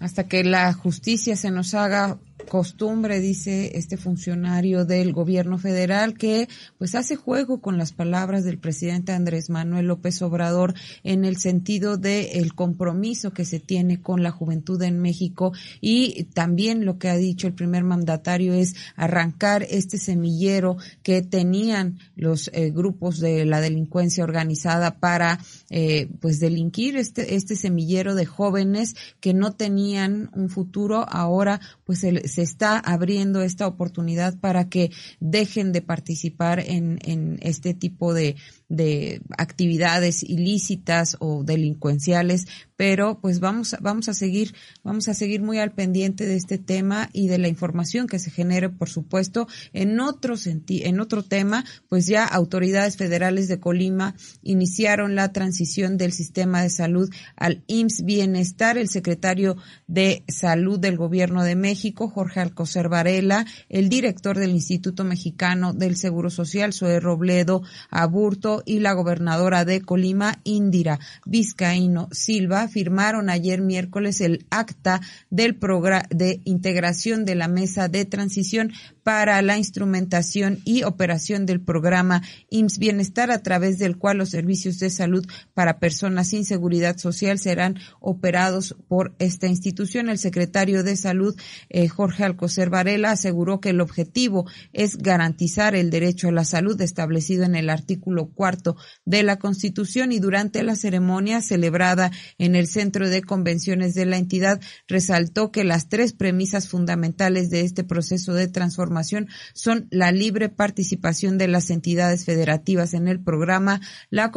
Hasta 0.00 0.28
que 0.28 0.44
la 0.44 0.72
justicia 0.72 1.34
se 1.34 1.50
nos 1.50 1.74
haga 1.74 2.18
costumbre, 2.44 3.20
dice 3.20 3.76
este 3.76 3.96
funcionario 3.96 4.84
del 4.84 5.12
gobierno 5.12 5.58
federal, 5.58 6.14
que 6.14 6.48
pues 6.78 6.94
hace 6.94 7.16
juego 7.16 7.60
con 7.60 7.78
las 7.78 7.92
palabras 7.92 8.44
del 8.44 8.58
presidente 8.58 9.12
Andrés 9.12 9.50
Manuel 9.50 9.86
López 9.86 10.22
Obrador 10.22 10.74
en 11.02 11.24
el 11.24 11.36
sentido 11.36 11.96
de 11.96 12.38
el 12.38 12.54
compromiso 12.54 13.32
que 13.32 13.44
se 13.44 13.60
tiene 13.60 14.00
con 14.00 14.22
la 14.22 14.30
juventud 14.30 14.80
en 14.82 15.00
México. 15.00 15.52
Y 15.80 16.24
también 16.34 16.84
lo 16.84 16.98
que 16.98 17.08
ha 17.08 17.16
dicho 17.16 17.46
el 17.46 17.54
primer 17.54 17.84
mandatario 17.84 18.54
es 18.54 18.74
arrancar 18.96 19.66
este 19.68 19.98
semillero 19.98 20.76
que 21.02 21.22
tenían 21.22 21.98
los 22.16 22.50
eh, 22.52 22.70
grupos 22.70 23.20
de 23.20 23.44
la 23.44 23.60
delincuencia 23.60 24.24
organizada 24.24 24.98
para 24.98 25.38
eh, 25.76 26.08
pues 26.20 26.38
delinquir 26.38 26.96
este 26.96 27.34
este 27.34 27.56
semillero 27.56 28.14
de 28.14 28.26
jóvenes 28.26 28.94
que 29.18 29.34
no 29.34 29.54
tenían 29.56 30.30
un 30.32 30.48
futuro 30.48 31.04
ahora 31.08 31.60
pues 31.82 32.04
el, 32.04 32.28
se 32.28 32.42
está 32.42 32.78
abriendo 32.78 33.42
esta 33.42 33.66
oportunidad 33.66 34.38
para 34.38 34.68
que 34.68 34.92
dejen 35.18 35.72
de 35.72 35.82
participar 35.82 36.60
en, 36.60 37.00
en 37.02 37.40
este 37.42 37.74
tipo 37.74 38.14
de, 38.14 38.36
de 38.74 39.22
actividades 39.38 40.22
ilícitas 40.22 41.16
o 41.20 41.44
delincuenciales, 41.44 42.46
pero 42.76 43.20
pues 43.20 43.40
vamos, 43.40 43.76
vamos 43.80 44.08
a 44.08 44.14
seguir, 44.14 44.54
vamos 44.82 45.08
a 45.08 45.14
seguir 45.14 45.42
muy 45.42 45.58
al 45.58 45.72
pendiente 45.72 46.26
de 46.26 46.36
este 46.36 46.58
tema 46.58 47.08
y 47.12 47.28
de 47.28 47.38
la 47.38 47.48
información 47.48 48.06
que 48.06 48.18
se 48.18 48.30
genere, 48.30 48.68
por 48.68 48.88
supuesto, 48.88 49.46
en 49.72 50.00
otro 50.00 50.34
en 50.68 51.00
otro 51.00 51.22
tema, 51.22 51.64
pues 51.88 52.06
ya 52.06 52.24
autoridades 52.24 52.96
federales 52.96 53.48
de 53.48 53.60
Colima 53.60 54.14
iniciaron 54.42 55.14
la 55.14 55.32
transición 55.32 55.96
del 55.96 56.12
sistema 56.12 56.62
de 56.62 56.70
salud 56.70 57.08
al 57.36 57.62
IMSS 57.66 58.04
Bienestar, 58.04 58.78
el 58.78 58.88
secretario 58.88 59.56
de 59.86 60.24
Salud 60.28 60.78
del 60.78 60.96
Gobierno 60.96 61.44
de 61.44 61.56
México, 61.56 62.08
Jorge 62.08 62.40
Alcocer 62.40 62.88
Varela, 62.88 63.46
el 63.68 63.88
director 63.88 64.38
del 64.38 64.50
Instituto 64.50 65.04
Mexicano 65.04 65.72
del 65.72 65.96
Seguro 65.96 66.30
Social, 66.30 66.72
Zoe 66.72 67.00
Robledo 67.00 67.62
Aburto, 67.90 68.62
y 68.66 68.80
la 68.80 68.92
gobernadora 68.92 69.64
de 69.64 69.80
Colima, 69.80 70.40
Indira 70.44 70.98
Vizcaíno 71.24 72.08
Silva, 72.12 72.68
firmaron 72.68 73.30
ayer 73.30 73.60
miércoles 73.60 74.20
el 74.20 74.46
acta 74.50 75.00
del 75.30 75.56
programa 75.56 76.04
de 76.10 76.40
integración 76.44 77.24
de 77.24 77.34
la 77.34 77.48
mesa 77.48 77.88
de 77.88 78.04
transición 78.04 78.72
para 79.04 79.42
la 79.42 79.58
instrumentación 79.58 80.60
y 80.64 80.82
operación 80.82 81.44
del 81.44 81.60
programa 81.60 82.22
IMSS 82.48 82.78
Bienestar, 82.78 83.30
a 83.30 83.42
través 83.42 83.78
del 83.78 83.98
cual 83.98 84.16
los 84.16 84.30
servicios 84.30 84.78
de 84.78 84.88
salud 84.88 85.26
para 85.52 85.78
personas 85.78 86.28
sin 86.28 86.46
seguridad 86.46 86.96
social 86.96 87.38
serán 87.38 87.78
operados 88.00 88.74
por 88.88 89.14
esta 89.18 89.46
institución. 89.46 90.08
El 90.08 90.18
secretario 90.18 90.82
de 90.82 90.96
Salud, 90.96 91.36
eh, 91.68 91.86
Jorge 91.86 92.24
Alcocer 92.24 92.70
Varela, 92.70 93.10
aseguró 93.10 93.60
que 93.60 93.70
el 93.70 93.82
objetivo 93.82 94.46
es 94.72 94.96
garantizar 94.96 95.74
el 95.74 95.90
derecho 95.90 96.28
a 96.28 96.32
la 96.32 96.46
salud 96.46 96.80
establecido 96.80 97.44
en 97.44 97.56
el 97.56 97.68
artículo 97.68 98.30
cuarto 98.30 98.76
de 99.04 99.22
la 99.22 99.38
Constitución 99.38 100.12
y 100.12 100.18
durante 100.18 100.62
la 100.62 100.76
ceremonia 100.76 101.42
celebrada 101.42 102.10
en 102.38 102.56
el 102.56 102.66
Centro 102.66 103.10
de 103.10 103.22
Convenciones 103.22 103.92
de 103.92 104.06
la 104.06 104.16
entidad 104.16 104.62
resaltó 104.88 105.52
que 105.52 105.62
las 105.62 105.90
tres 105.90 106.14
premisas 106.14 106.68
fundamentales 106.68 107.50
de 107.50 107.60
este 107.60 107.84
proceso 107.84 108.32
de 108.32 108.48
transformación 108.48 108.93
son 109.02 109.88
la 109.90 110.12
libre 110.12 110.48
participación 110.48 111.38
de 111.38 111.48
las 111.48 111.70
entidades 111.70 112.24
federativas 112.24 112.94
en 112.94 113.08
el 113.08 113.20
programa, 113.20 113.80
la 114.10 114.30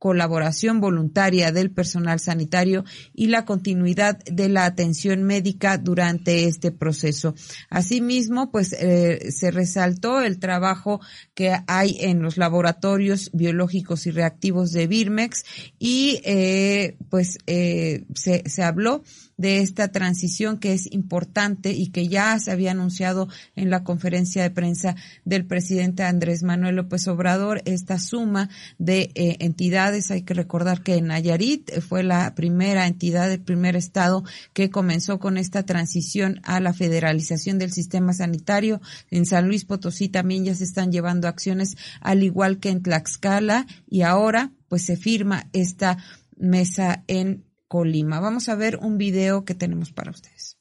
colaboración 0.00 0.80
voluntaria 0.80 1.52
del 1.52 1.70
personal 1.70 2.20
sanitario 2.20 2.84
y 3.12 3.26
la 3.26 3.44
continuidad 3.44 4.18
de 4.24 4.48
la 4.48 4.64
atención 4.64 5.22
médica 5.22 5.76
durante 5.76 6.46
este 6.46 6.72
proceso. 6.72 7.34
Asimismo, 7.68 8.50
pues 8.50 8.72
eh, 8.72 9.30
se 9.30 9.50
resaltó 9.50 10.22
el 10.22 10.38
trabajo 10.38 11.00
que 11.34 11.54
hay 11.66 11.98
en 12.00 12.22
los 12.22 12.38
laboratorios 12.38 13.30
biológicos 13.34 14.06
y 14.06 14.10
reactivos 14.10 14.72
de 14.72 14.86
Birmex 14.86 15.44
y 15.78 16.20
eh, 16.24 16.96
pues 17.10 17.36
eh, 17.46 18.06
se, 18.14 18.42
se 18.48 18.62
habló 18.62 19.02
de 19.40 19.60
esta 19.62 19.88
transición 19.88 20.58
que 20.58 20.74
es 20.74 20.92
importante 20.92 21.72
y 21.72 21.86
que 21.86 22.08
ya 22.08 22.38
se 22.38 22.50
había 22.50 22.72
anunciado 22.72 23.26
en 23.56 23.70
la 23.70 23.84
conferencia 23.84 24.42
de 24.42 24.50
prensa 24.50 24.96
del 25.24 25.46
presidente 25.46 26.02
Andrés 26.02 26.42
Manuel 26.42 26.76
López 26.76 27.08
Obrador, 27.08 27.62
esta 27.64 27.98
suma 27.98 28.50
de 28.76 29.10
eh, 29.14 29.38
entidades. 29.40 30.10
Hay 30.10 30.24
que 30.24 30.34
recordar 30.34 30.82
que 30.82 31.00
Nayarit 31.00 31.80
fue 31.80 32.02
la 32.02 32.34
primera 32.34 32.86
entidad, 32.86 33.32
el 33.32 33.40
primer 33.40 33.76
estado 33.76 34.24
que 34.52 34.68
comenzó 34.68 35.18
con 35.18 35.38
esta 35.38 35.62
transición 35.62 36.42
a 36.42 36.60
la 36.60 36.74
federalización 36.74 37.58
del 37.58 37.72
sistema 37.72 38.12
sanitario. 38.12 38.82
En 39.10 39.24
San 39.24 39.48
Luis 39.48 39.64
Potosí 39.64 40.10
también 40.10 40.44
ya 40.44 40.54
se 40.54 40.64
están 40.64 40.92
llevando 40.92 41.28
acciones, 41.28 41.78
al 42.02 42.22
igual 42.24 42.58
que 42.58 42.68
en 42.68 42.82
Tlaxcala, 42.82 43.66
y 43.88 44.02
ahora 44.02 44.52
pues 44.68 44.82
se 44.84 44.98
firma 44.98 45.48
esta 45.54 45.96
mesa 46.36 47.04
en 47.06 47.44
Colima. 47.70 48.18
Vamos 48.18 48.48
a 48.48 48.56
ver 48.56 48.78
un 48.78 48.98
video 48.98 49.44
que 49.44 49.54
tenemos 49.54 49.92
para 49.92 50.10
ustedes. 50.10 50.56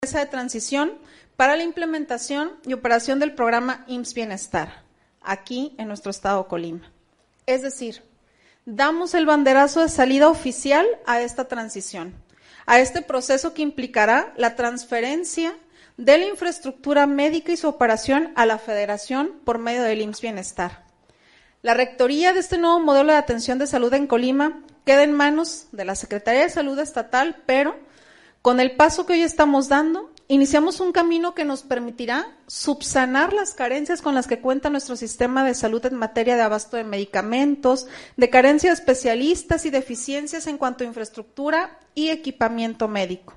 De 0.00 0.24
transición 0.24 0.94
para 1.36 1.56
la 1.56 1.62
implementación 1.62 2.52
y 2.64 2.72
operación 2.72 3.18
del 3.18 3.34
programa 3.34 3.84
IMSS 3.86 4.14
Bienestar, 4.14 4.82
aquí 5.20 5.74
en 5.76 5.88
nuestro 5.88 6.10
estado 6.10 6.48
Colima. 6.48 6.90
Es 7.44 7.60
decir, 7.60 8.02
damos 8.64 9.12
el 9.12 9.26
banderazo 9.26 9.82
de 9.82 9.90
salida 9.90 10.30
oficial 10.30 10.86
a 11.04 11.20
esta 11.20 11.48
transición, 11.48 12.14
a 12.64 12.80
este 12.80 13.02
proceso 13.02 13.52
que 13.52 13.60
implicará 13.60 14.32
la 14.38 14.56
transferencia 14.56 15.54
de 15.98 16.16
la 16.16 16.24
infraestructura 16.24 17.06
médica 17.06 17.52
y 17.52 17.58
su 17.58 17.68
operación 17.68 18.32
a 18.36 18.46
la 18.46 18.56
federación 18.56 19.32
por 19.44 19.58
medio 19.58 19.82
del 19.82 20.00
IMSS 20.00 20.22
Bienestar. 20.22 20.84
La 21.60 21.74
rectoría 21.74 22.32
de 22.32 22.40
este 22.40 22.56
nuevo 22.56 22.80
modelo 22.80 23.12
de 23.12 23.18
atención 23.18 23.58
de 23.58 23.66
salud 23.66 23.92
en 23.92 24.06
Colima 24.06 24.62
queda 24.84 25.02
en 25.02 25.12
manos 25.12 25.66
de 25.72 25.84
la 25.84 25.94
Secretaría 25.94 26.42
de 26.42 26.50
Salud 26.50 26.78
Estatal, 26.78 27.42
pero 27.46 27.76
con 28.42 28.60
el 28.60 28.76
paso 28.76 29.06
que 29.06 29.14
hoy 29.14 29.22
estamos 29.22 29.68
dando, 29.68 30.12
iniciamos 30.28 30.80
un 30.80 30.92
camino 30.92 31.34
que 31.34 31.44
nos 31.44 31.62
permitirá 31.62 32.36
subsanar 32.46 33.32
las 33.32 33.54
carencias 33.54 34.02
con 34.02 34.14
las 34.14 34.26
que 34.26 34.40
cuenta 34.40 34.68
nuestro 34.68 34.96
sistema 34.96 35.44
de 35.44 35.54
salud 35.54 35.84
en 35.86 35.94
materia 35.94 36.36
de 36.36 36.42
abasto 36.42 36.76
de 36.76 36.84
medicamentos, 36.84 37.86
de 38.16 38.30
carencia 38.30 38.70
de 38.70 38.74
especialistas 38.74 39.64
y 39.64 39.70
deficiencias 39.70 40.46
en 40.46 40.58
cuanto 40.58 40.84
a 40.84 40.86
infraestructura 40.86 41.78
y 41.94 42.10
equipamiento 42.10 42.86
médico. 42.86 43.34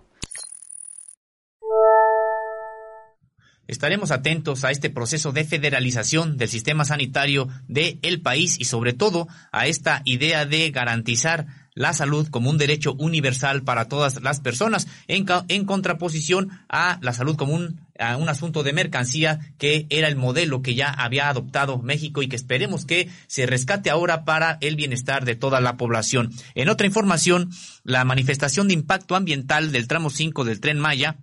Estaremos 3.68 4.12
atentos 4.12 4.64
a 4.64 4.72
este 4.72 4.90
proceso 4.90 5.32
de 5.32 5.44
federalización 5.44 6.38
del 6.38 6.50
sistema 6.50 6.86
sanitario 6.86 7.50
del 7.68 8.00
el 8.02 8.22
país 8.22 8.56
y 8.60 8.66
sobre 8.66 8.94
todo 8.94 9.28
a 9.52 9.68
esta 9.68 10.02
idea 10.06 10.46
de 10.46 10.72
garantizar 10.72 11.48
la 11.78 11.94
salud 11.94 12.28
como 12.30 12.50
un 12.50 12.58
derecho 12.58 12.96
universal 12.98 13.62
para 13.62 13.86
todas 13.86 14.22
las 14.24 14.40
personas, 14.40 14.88
en, 15.08 15.26
en 15.48 15.66
contraposición 15.66 16.50
a 16.70 16.98
la 17.02 17.14
salud 17.14 17.36
como 17.36 17.54
un, 17.54 17.82
a 18.00 18.18
un 18.18 18.30
asunto 18.30 18.64
de 18.64 18.74
mercancía 18.74 19.40
que 19.60 19.86
era 19.92 20.08
el 20.08 20.16
modelo 20.16 20.64
que 20.64 20.74
ya 20.74 20.90
había 20.90 21.30
adoptado 21.30 21.78
México 21.78 22.24
y 22.24 22.30
que 22.30 22.36
esperemos 22.36 22.86
que 22.86 23.10
se 23.28 23.46
rescate 23.46 23.92
ahora 23.92 24.26
para 24.26 24.58
el 24.62 24.76
bienestar 24.76 25.24
de 25.24 25.36
toda 25.36 25.62
la 25.62 25.78
población. 25.78 26.32
En 26.56 26.70
otra 26.70 26.88
información, 26.88 27.52
la 27.84 28.04
manifestación 28.06 28.68
de 28.68 28.74
impacto 28.74 29.16
ambiental 29.16 29.72
del 29.72 29.88
tramo 29.88 30.10
5 30.10 30.46
del 30.46 30.60
tren 30.60 30.80
Maya 30.80 31.18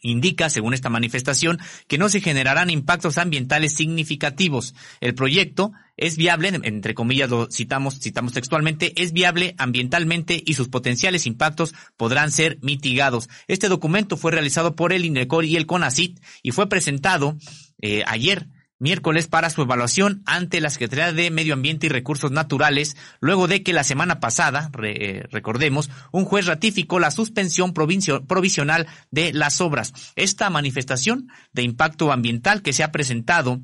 indica, 0.00 0.50
según 0.50 0.74
esta 0.74 0.88
manifestación, 0.88 1.58
que 1.86 1.98
no 1.98 2.08
se 2.08 2.20
generarán 2.20 2.70
impactos 2.70 3.18
ambientales 3.18 3.74
significativos. 3.74 4.74
El 5.00 5.14
proyecto 5.14 5.72
es 5.96 6.16
viable, 6.16 6.48
entre 6.62 6.94
comillas 6.94 7.28
lo 7.28 7.50
citamos, 7.50 8.00
citamos 8.00 8.32
textualmente, 8.32 8.92
es 9.02 9.12
viable 9.12 9.54
ambientalmente 9.58 10.42
y 10.44 10.54
sus 10.54 10.68
potenciales 10.68 11.26
impactos 11.26 11.74
podrán 11.96 12.32
ser 12.32 12.58
mitigados. 12.62 13.28
Este 13.48 13.68
documento 13.68 14.16
fue 14.16 14.32
realizado 14.32 14.74
por 14.74 14.92
el 14.92 15.04
INECOR 15.04 15.44
y 15.44 15.56
el 15.56 15.66
CONACIT 15.66 16.18
y 16.42 16.52
fue 16.52 16.68
presentado 16.68 17.36
eh, 17.82 18.02
ayer 18.06 18.46
miércoles 18.80 19.28
para 19.28 19.50
su 19.50 19.62
evaluación 19.62 20.22
ante 20.26 20.60
la 20.60 20.70
Secretaría 20.70 21.12
de 21.12 21.30
Medio 21.30 21.54
Ambiente 21.54 21.86
y 21.86 21.90
Recursos 21.90 22.32
Naturales, 22.32 22.96
luego 23.20 23.46
de 23.46 23.62
que 23.62 23.72
la 23.72 23.84
semana 23.84 24.18
pasada, 24.18 24.70
eh, 24.82 25.22
recordemos, 25.30 25.90
un 26.10 26.24
juez 26.24 26.46
ratificó 26.46 26.98
la 26.98 27.12
suspensión 27.12 27.72
provisional 27.72 28.88
de 29.12 29.32
las 29.32 29.60
obras. 29.60 29.92
Esta 30.16 30.50
manifestación 30.50 31.28
de 31.52 31.62
impacto 31.62 32.10
ambiental 32.10 32.62
que 32.62 32.72
se 32.72 32.82
ha 32.82 32.90
presentado 32.90 33.60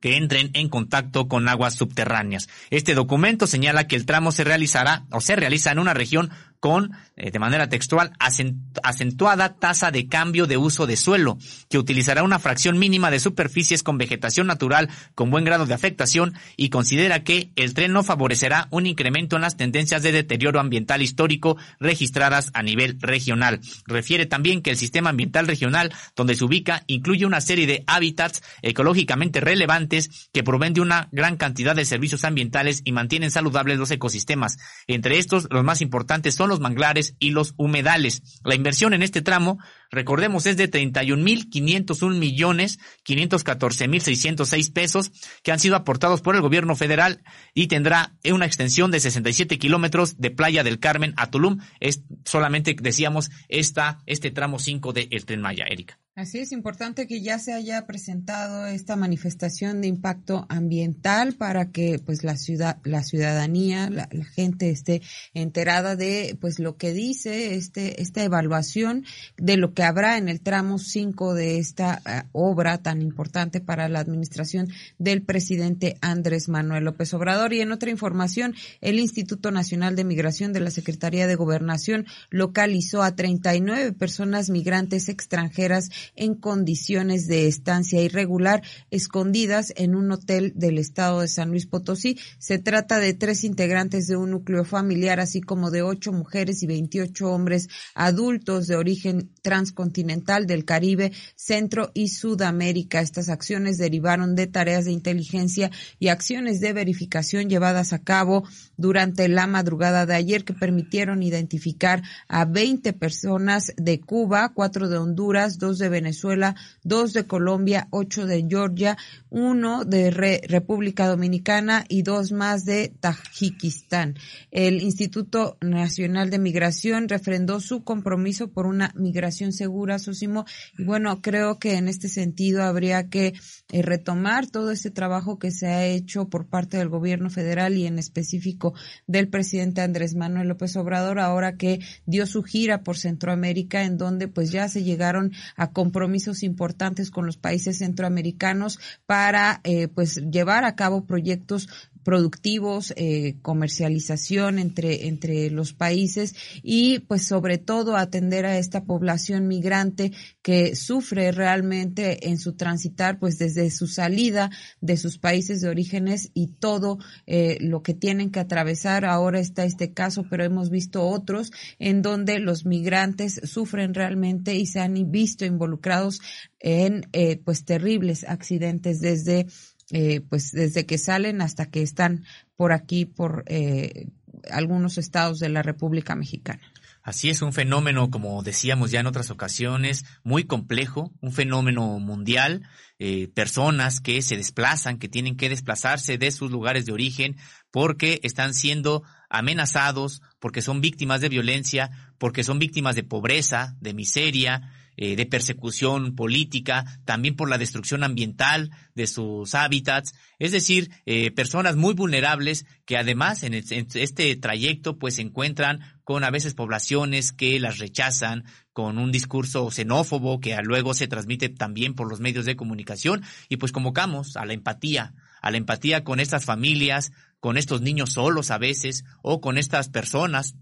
que 0.00 0.16
entren 0.16 0.50
en 0.54 0.68
contacto 0.68 1.28
con 1.28 1.48
aguas 1.48 1.76
subterráneas. 1.76 2.48
Este 2.70 2.94
documento 2.94 3.46
señala 3.46 3.86
que 3.86 3.96
el 3.96 4.06
tramo 4.06 4.32
se 4.32 4.42
realizará 4.42 5.06
o 5.12 5.20
se 5.20 5.36
realiza 5.36 5.70
en 5.70 5.78
una 5.78 5.94
región 5.94 6.30
con, 6.66 6.90
eh, 7.14 7.30
de 7.30 7.38
manera 7.38 7.68
textual, 7.68 8.10
acentuada 8.18 9.54
tasa 9.54 9.92
de 9.92 10.08
cambio 10.08 10.48
de 10.48 10.56
uso 10.56 10.88
de 10.88 10.96
suelo, 10.96 11.38
que 11.70 11.78
utilizará 11.78 12.24
una 12.24 12.40
fracción 12.40 12.76
mínima 12.76 13.08
de 13.12 13.20
superficies 13.20 13.84
con 13.84 13.98
vegetación 13.98 14.48
natural 14.48 14.90
con 15.14 15.30
buen 15.30 15.44
grado 15.44 15.66
de 15.66 15.74
afectación 15.74 16.34
y 16.56 16.70
considera 16.70 17.22
que 17.22 17.52
el 17.54 17.72
tren 17.72 17.92
no 17.92 18.02
favorecerá 18.02 18.66
un 18.72 18.86
incremento 18.86 19.36
en 19.36 19.42
las 19.42 19.56
tendencias 19.56 20.02
de 20.02 20.10
deterioro 20.10 20.58
ambiental 20.58 21.02
histórico 21.02 21.56
registradas 21.78 22.50
a 22.52 22.64
nivel 22.64 22.98
regional. 23.00 23.60
Refiere 23.86 24.26
también 24.26 24.60
que 24.60 24.70
el 24.70 24.76
sistema 24.76 25.10
ambiental 25.10 25.46
regional 25.46 25.94
donde 26.16 26.34
se 26.34 26.42
ubica 26.42 26.82
incluye 26.88 27.26
una 27.26 27.40
serie 27.40 27.68
de 27.68 27.84
hábitats 27.86 28.42
ecológicamente 28.62 29.40
relevantes 29.40 30.28
que 30.32 30.42
proveen 30.42 30.74
de 30.74 30.80
una 30.80 31.08
gran 31.12 31.36
cantidad 31.36 31.76
de 31.76 31.84
servicios 31.84 32.24
ambientales 32.24 32.82
y 32.84 32.90
mantienen 32.90 33.30
saludables 33.30 33.78
los 33.78 33.92
ecosistemas. 33.92 34.58
Entre 34.88 35.18
estos, 35.18 35.46
los 35.52 35.62
más 35.62 35.80
importantes 35.80 36.34
son 36.34 36.48
los 36.48 36.55
manglares 36.60 37.14
y 37.18 37.30
los 37.30 37.54
humedales. 37.56 38.40
La 38.44 38.54
inversión 38.54 38.94
en 38.94 39.02
este 39.02 39.22
tramo, 39.22 39.58
recordemos, 39.90 40.46
es 40.46 40.56
de 40.56 40.70
31.501 40.70 42.18
millones 42.18 42.78
514 43.04 43.88
mil 43.88 44.00
606 44.00 44.70
pesos 44.70 45.12
que 45.42 45.52
han 45.52 45.58
sido 45.58 45.76
aportados 45.76 46.20
por 46.20 46.34
el 46.34 46.42
gobierno 46.42 46.76
federal 46.76 47.22
y 47.54 47.66
tendrá 47.66 48.14
una 48.24 48.46
extensión 48.46 48.90
de 48.90 49.00
67 49.00 49.58
kilómetros 49.58 50.18
de 50.18 50.30
Playa 50.30 50.62
del 50.62 50.78
Carmen 50.78 51.14
a 51.16 51.30
Tulum. 51.30 51.58
Es 51.80 52.02
solamente, 52.24 52.76
decíamos, 52.80 53.30
esta, 53.48 54.02
este 54.06 54.30
tramo 54.30 54.58
5 54.58 54.92
del 54.92 55.08
de 55.08 55.20
Tren 55.20 55.40
Maya, 55.40 55.64
Erika. 55.68 55.98
Así 56.16 56.38
es 56.38 56.50
importante 56.52 57.06
que 57.06 57.20
ya 57.20 57.38
se 57.38 57.52
haya 57.52 57.86
presentado 57.86 58.64
esta 58.64 58.96
manifestación 58.96 59.82
de 59.82 59.88
impacto 59.88 60.46
ambiental 60.48 61.34
para 61.34 61.70
que 61.70 61.98
pues 61.98 62.24
la 62.24 62.38
ciudad, 62.38 62.78
la 62.84 63.02
ciudadanía, 63.02 63.90
la, 63.90 64.08
gente 64.34 64.70
esté 64.70 65.02
enterada 65.34 65.94
de 65.94 66.38
pues 66.40 66.58
lo 66.58 66.78
que 66.78 66.94
dice 66.94 67.54
este 67.56 68.00
esta 68.00 68.24
evaluación 68.24 69.04
de 69.36 69.58
lo 69.58 69.74
que 69.76 69.84
habrá 69.84 70.16
en 70.16 70.30
el 70.30 70.40
tramo 70.40 70.78
5 70.78 71.34
de 71.34 71.58
esta 71.58 72.00
eh, 72.06 72.22
obra 72.32 72.78
tan 72.78 73.02
importante 73.02 73.60
para 73.60 73.90
la 73.90 74.00
administración 74.00 74.68
del 74.98 75.22
presidente 75.22 75.98
Andrés 76.00 76.48
Manuel 76.48 76.84
López 76.84 77.12
Obrador 77.12 77.52
y 77.52 77.60
en 77.60 77.72
otra 77.72 77.90
información 77.90 78.54
el 78.80 78.98
Instituto 78.98 79.50
Nacional 79.50 79.94
de 79.94 80.04
Migración 80.04 80.54
de 80.54 80.60
la 80.60 80.70
Secretaría 80.70 81.26
de 81.26 81.34
Gobernación 81.34 82.06
localizó 82.30 83.02
a 83.02 83.14
39 83.14 83.92
personas 83.92 84.48
migrantes 84.48 85.10
extranjeras 85.10 85.90
en 86.14 86.34
condiciones 86.34 87.28
de 87.28 87.46
estancia 87.46 88.00
irregular 88.00 88.62
escondidas 88.90 89.74
en 89.76 89.94
un 89.94 90.10
hotel 90.10 90.54
del 90.56 90.78
estado 90.78 91.20
de 91.20 91.28
San 91.28 91.50
Luis 91.50 91.66
Potosí. 91.66 92.18
Se 92.38 92.58
trata 92.58 92.98
de 92.98 93.12
tres 93.12 93.44
integrantes 93.44 94.06
de 94.06 94.16
un 94.16 94.30
núcleo 94.30 94.64
familiar, 94.64 95.20
así 95.20 95.42
como 95.42 95.70
de 95.70 95.82
ocho 95.82 96.12
mujeres 96.12 96.62
y 96.62 96.66
28 96.66 97.28
hombres 97.28 97.68
adultos 97.94 98.68
de 98.68 98.76
origen 98.76 99.30
transcontinental 99.66 100.46
del 100.46 100.64
Caribe, 100.64 101.12
Centro 101.34 101.90
y 101.92 102.08
Sudamérica. 102.08 103.00
Estas 103.00 103.28
acciones 103.28 103.78
derivaron 103.78 104.36
de 104.36 104.46
tareas 104.46 104.84
de 104.84 104.92
inteligencia 104.92 105.70
y 105.98 106.08
acciones 106.08 106.60
de 106.60 106.72
verificación 106.72 107.50
llevadas 107.50 107.92
a 107.92 107.98
cabo 107.98 108.44
durante 108.76 109.28
la 109.28 109.46
madrugada 109.46 110.06
de 110.06 110.14
ayer 110.14 110.44
que 110.44 110.52
permitieron 110.52 111.22
identificar 111.22 112.02
a 112.28 112.44
20 112.44 112.92
personas 112.92 113.72
de 113.76 114.00
Cuba, 114.00 114.52
cuatro 114.54 114.88
de 114.88 114.98
Honduras, 114.98 115.58
dos 115.58 115.78
de 115.78 115.88
Venezuela, 115.88 116.54
dos 116.84 117.12
de 117.12 117.26
Colombia, 117.26 117.88
ocho 117.90 118.26
de 118.26 118.46
Georgia, 118.48 118.96
uno 119.36 119.84
de 119.84 120.10
República 120.48 121.06
Dominicana 121.06 121.84
y 121.90 122.00
dos 122.00 122.32
más 122.32 122.64
de 122.64 122.88
Tajikistán. 122.88 124.14
El 124.50 124.80
Instituto 124.80 125.58
Nacional 125.60 126.30
de 126.30 126.38
Migración 126.38 127.06
refrendó 127.06 127.60
su 127.60 127.84
compromiso 127.84 128.48
por 128.48 128.64
una 128.64 128.94
migración 128.96 129.52
segura, 129.52 129.98
Sosimo, 129.98 130.46
y 130.78 130.84
bueno, 130.84 131.20
creo 131.20 131.58
que 131.58 131.74
en 131.74 131.88
este 131.88 132.08
sentido 132.08 132.62
habría 132.62 133.10
que 133.10 133.34
eh, 133.72 133.82
retomar 133.82 134.46
todo 134.46 134.70
ese 134.70 134.90
trabajo 134.90 135.38
que 135.38 135.50
se 135.50 135.66
ha 135.66 135.84
hecho 135.84 136.28
por 136.28 136.46
parte 136.46 136.76
del 136.76 136.88
gobierno 136.88 137.30
federal 137.30 137.76
y 137.76 137.86
en 137.86 137.98
específico 137.98 138.74
del 139.08 139.28
presidente 139.28 139.80
Andrés 139.80 140.14
Manuel 140.14 140.48
López 140.48 140.76
Obrador, 140.76 141.18
ahora 141.18 141.56
que 141.56 141.80
dio 142.06 142.26
su 142.26 142.44
gira 142.44 142.82
por 142.82 142.96
Centroamérica, 142.96 143.82
en 143.82 143.98
donde 143.98 144.28
pues 144.28 144.52
ya 144.52 144.68
se 144.68 144.84
llegaron 144.84 145.32
a 145.56 145.72
compromisos 145.72 146.44
importantes 146.44 147.10
con 147.10 147.26
los 147.26 147.36
países 147.36 147.78
centroamericanos 147.78 148.78
para 149.04 149.60
eh, 149.64 149.88
pues 149.88 150.22
llevar 150.30 150.64
a 150.64 150.76
cabo 150.76 151.04
proyectos 151.04 151.68
productivos, 152.06 152.94
eh, 152.96 153.34
comercialización 153.42 154.60
entre, 154.60 155.08
entre 155.08 155.50
los 155.50 155.72
países 155.72 156.36
y 156.62 157.00
pues 157.00 157.26
sobre 157.26 157.58
todo 157.58 157.96
atender 157.96 158.46
a 158.46 158.58
esta 158.58 158.84
población 158.84 159.48
migrante 159.48 160.12
que 160.40 160.76
sufre 160.76 161.32
realmente 161.32 162.28
en 162.28 162.38
su 162.38 162.52
transitar 162.52 163.18
pues 163.18 163.38
desde 163.38 163.72
su 163.72 163.88
salida 163.88 164.52
de 164.80 164.96
sus 164.96 165.18
países 165.18 165.60
de 165.60 165.68
orígenes 165.68 166.30
y 166.32 166.46
todo 166.46 166.98
eh, 167.26 167.58
lo 167.60 167.82
que 167.82 167.92
tienen 167.92 168.30
que 168.30 168.38
atravesar. 168.38 169.04
Ahora 169.04 169.40
está 169.40 169.64
este 169.64 169.92
caso, 169.92 170.24
pero 170.30 170.44
hemos 170.44 170.70
visto 170.70 171.04
otros 171.04 171.50
en 171.80 172.02
donde 172.02 172.38
los 172.38 172.66
migrantes 172.66 173.40
sufren 173.42 173.94
realmente 173.94 174.54
y 174.54 174.66
se 174.66 174.78
han 174.78 174.94
visto 175.10 175.44
involucrados 175.44 176.20
en 176.60 177.08
eh, 177.12 177.40
pues 177.44 177.64
terribles 177.64 178.22
accidentes 178.22 179.00
desde 179.00 179.48
eh, 179.90 180.20
pues 180.20 180.52
desde 180.52 180.86
que 180.86 180.98
salen 180.98 181.40
hasta 181.40 181.66
que 181.66 181.82
están 181.82 182.24
por 182.56 182.72
aquí 182.72 183.04
por 183.04 183.44
eh, 183.46 184.08
algunos 184.50 184.98
estados 184.98 185.38
de 185.38 185.48
la 185.48 185.62
República 185.62 186.14
Mexicana. 186.14 186.62
Así 187.06 187.30
es, 187.30 187.40
un 187.40 187.52
fenómeno, 187.52 188.10
como 188.10 188.42
decíamos 188.42 188.90
ya 188.90 188.98
en 188.98 189.06
otras 189.06 189.30
ocasiones, 189.30 190.04
muy 190.24 190.42
complejo, 190.42 191.12
un 191.20 191.30
fenómeno 191.30 192.00
mundial, 192.00 192.68
eh, 192.98 193.28
personas 193.28 194.00
que 194.00 194.22
se 194.22 194.36
desplazan, 194.36 194.98
que 194.98 195.08
tienen 195.08 195.36
que 195.36 195.48
desplazarse 195.48 196.18
de 196.18 196.32
sus 196.32 196.50
lugares 196.50 196.84
de 196.84 196.92
origen 196.92 197.36
porque 197.70 198.18
están 198.24 198.54
siendo 198.54 199.04
amenazados, 199.30 200.20
porque 200.40 200.62
son 200.62 200.80
víctimas 200.80 201.20
de 201.20 201.28
violencia, 201.28 201.90
porque 202.18 202.42
son 202.42 202.58
víctimas 202.58 202.96
de 202.96 203.04
pobreza, 203.04 203.76
de 203.80 203.94
miseria, 203.94 204.72
eh, 204.96 205.16
de 205.16 205.26
persecución 205.26 206.14
política, 206.14 206.84
también 207.04 207.36
por 207.36 207.50
la 207.50 207.58
destrucción 207.58 208.02
ambiental 208.02 208.70
de 208.94 209.06
sus 209.06 209.54
hábitats, 209.54 210.14
es 210.38 210.52
decir, 210.52 210.90
eh, 211.04 211.30
personas 211.30 211.76
muy 211.76 211.94
vulnerables 211.94 212.66
que 212.84 212.96
además 212.96 213.42
en, 213.42 213.54
este 213.54 214.36
trayecto 214.36 214.98
pues 214.98 215.16
se 215.16 215.22
encuentran 215.22 215.80
con 216.04 216.24
a 216.24 216.30
veces 216.30 216.54
poblaciones 216.54 217.32
que 217.32 217.58
las 217.60 217.78
rechazan, 217.78 218.44
con 218.72 218.98
un 218.98 219.10
discurso 219.10 219.70
xenófobo 219.70 220.40
que 220.40 220.56
luego 220.62 220.94
se 220.94 221.08
transmite 221.08 221.48
también 221.48 221.94
por 221.94 222.08
los 222.08 222.20
medios 222.20 222.44
de 222.44 222.56
comunicación. 222.56 223.22
Y 223.48 223.56
pues 223.56 223.72
convocamos 223.72 224.36
a 224.36 224.44
la 224.44 224.52
empatía, 224.52 225.14
a 225.42 225.50
la 225.50 225.56
empatía 225.56 226.04
con 226.04 226.20
estas 226.20 226.44
familias, 226.44 227.12
con 227.40 227.56
estos 227.56 227.80
niños 227.80 228.12
solos 228.12 228.50
a 228.50 228.58
veces 228.58 229.04
o 229.22 229.40
con 229.40 229.58
estas 229.58 229.88
personas 229.88 230.56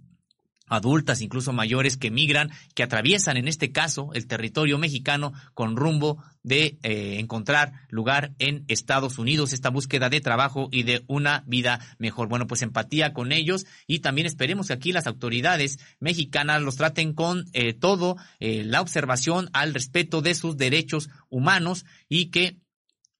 adultas, 0.66 1.20
incluso 1.20 1.52
mayores, 1.52 1.96
que 1.96 2.10
migran, 2.10 2.50
que 2.74 2.82
atraviesan 2.82 3.36
en 3.36 3.48
este 3.48 3.72
caso 3.72 4.10
el 4.14 4.26
territorio 4.26 4.78
mexicano 4.78 5.32
con 5.54 5.76
rumbo 5.76 6.22
de 6.42 6.78
eh, 6.82 7.18
encontrar 7.18 7.72
lugar 7.88 8.32
en 8.38 8.64
Estados 8.68 9.18
Unidos, 9.18 9.52
esta 9.52 9.70
búsqueda 9.70 10.08
de 10.10 10.20
trabajo 10.20 10.68
y 10.70 10.82
de 10.82 11.04
una 11.06 11.42
vida 11.46 11.80
mejor. 11.98 12.28
Bueno, 12.28 12.46
pues 12.46 12.62
empatía 12.62 13.12
con 13.12 13.32
ellos 13.32 13.66
y 13.86 14.00
también 14.00 14.26
esperemos 14.26 14.68
que 14.68 14.74
aquí 14.74 14.92
las 14.92 15.06
autoridades 15.06 15.78
mexicanas 16.00 16.62
los 16.62 16.76
traten 16.76 17.14
con 17.14 17.44
eh, 17.52 17.72
todo 17.72 18.16
eh, 18.40 18.62
la 18.64 18.80
observación 18.80 19.48
al 19.52 19.74
respeto 19.74 20.22
de 20.22 20.34
sus 20.34 20.56
derechos 20.56 21.08
humanos 21.30 21.84
y 22.08 22.26
que 22.26 22.58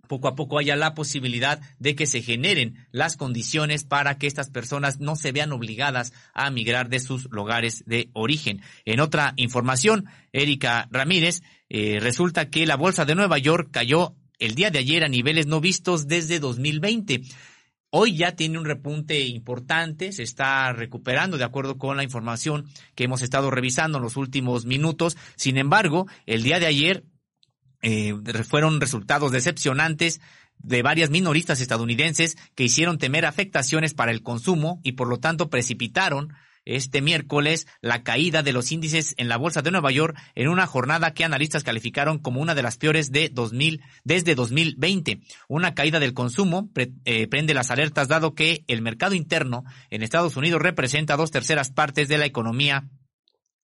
poco 0.07 0.29
a 0.29 0.35
poco 0.35 0.59
haya 0.59 0.77
la 0.77 0.95
posibilidad 0.95 1.61
de 1.79 1.95
que 1.95 2.07
se 2.07 2.23
generen 2.23 2.87
las 2.91 3.17
condiciones 3.17 3.85
para 3.85 4.19
que 4.19 4.27
estas 4.27 4.51
personas 4.51 5.01
no 5.01 5.17
se 5.17 5.33
vean 5.33 5.53
obligadas 5.53 6.13
a 6.33 6.51
migrar 6.51 6.89
de 6.89 7.01
sus 7.01 7.31
lugares 7.31 7.85
de 7.87 8.11
origen. 8.13 8.63
En 8.85 9.01
otra 9.01 9.35
información, 9.37 10.07
Erika 10.33 10.89
Ramírez, 10.91 11.43
eh, 11.69 11.99
resulta 12.01 12.51
que 12.51 12.67
la 12.67 12.77
Bolsa 12.77 13.05
de 13.05 13.15
Nueva 13.15 13.39
York 13.39 13.69
cayó 13.71 14.15
el 14.39 14.55
día 14.55 14.71
de 14.71 14.81
ayer 14.81 15.05
a 15.05 15.09
niveles 15.09 15.47
no 15.47 15.61
vistos 15.61 16.07
desde 16.07 16.41
2020. 16.41 17.23
Hoy 17.97 18.17
ya 18.17 18.35
tiene 18.35 18.59
un 18.59 18.65
repunte 18.65 19.21
importante, 19.21 20.11
se 20.11 20.25
está 20.25 20.73
recuperando 20.73 21.39
de 21.39 21.45
acuerdo 21.45 21.79
con 21.79 21.97
la 21.97 22.03
información 22.03 22.67
que 22.97 23.05
hemos 23.05 23.23
estado 23.23 23.53
revisando 23.53 23.99
en 23.99 24.03
los 24.03 24.17
últimos 24.17 24.67
minutos. 24.67 25.17
Sin 25.37 25.59
embargo, 25.59 26.09
el 26.27 26.43
día 26.43 26.59
de 26.59 26.67
ayer 26.67 27.05
eh, 27.85 28.15
fueron 28.49 28.81
resultados 28.81 29.31
decepcionantes 29.31 30.21
de 30.59 30.83
varias 30.83 31.11
minoristas 31.11 31.61
estadounidenses 31.61 32.37
que 32.55 32.65
hicieron 32.65 32.97
temer 32.97 33.27
afectaciones 33.27 33.93
para 33.93 34.11
el 34.11 34.23
consumo 34.23 34.81
y 34.83 34.93
por 34.93 35.07
lo 35.07 35.19
tanto 35.19 35.51
precipitaron 35.51 36.33
este 36.65 37.03
miércoles 37.03 37.67
la 37.83 38.03
caída 38.03 38.43
de 38.43 38.55
los 38.55 38.73
índices 38.73 39.15
en 39.19 39.29
la 39.29 39.37
bolsa 39.37 39.61
de 39.61 39.71
Nueva 39.71 39.91
York 39.91 40.17
en 40.35 40.49
una 40.49 40.67
jornada 40.67 41.13
que 41.13 41.25
analistas 41.25 41.63
calificaron 41.63 42.19
como 42.19 42.41
una 42.41 42.55
de 42.55 42.63
las 42.63 42.79
peores 42.79 43.13
de 43.13 43.29
2000 43.29 43.83
desde 44.03 44.35
2020. 44.35 45.21
Una 45.47 45.75
caída 45.75 46.01
del 46.01 46.15
consumo 46.15 46.71
eh, 46.75 47.27
prende 47.27 47.53
las 47.53 47.71
alertas 47.71 48.09
dado 48.09 48.35
que 48.35 48.65
el 48.67 48.81
mercado 48.81 49.15
interno 49.15 49.65
en 49.91 50.03
Estados 50.03 50.39
Unidos 50.39 50.63
representa 50.63 51.19
dos 51.19 51.31
terceras 51.31 51.71
partes 51.71 52.09
de 52.09 52.17
la 52.17 52.25
economía 52.25 52.89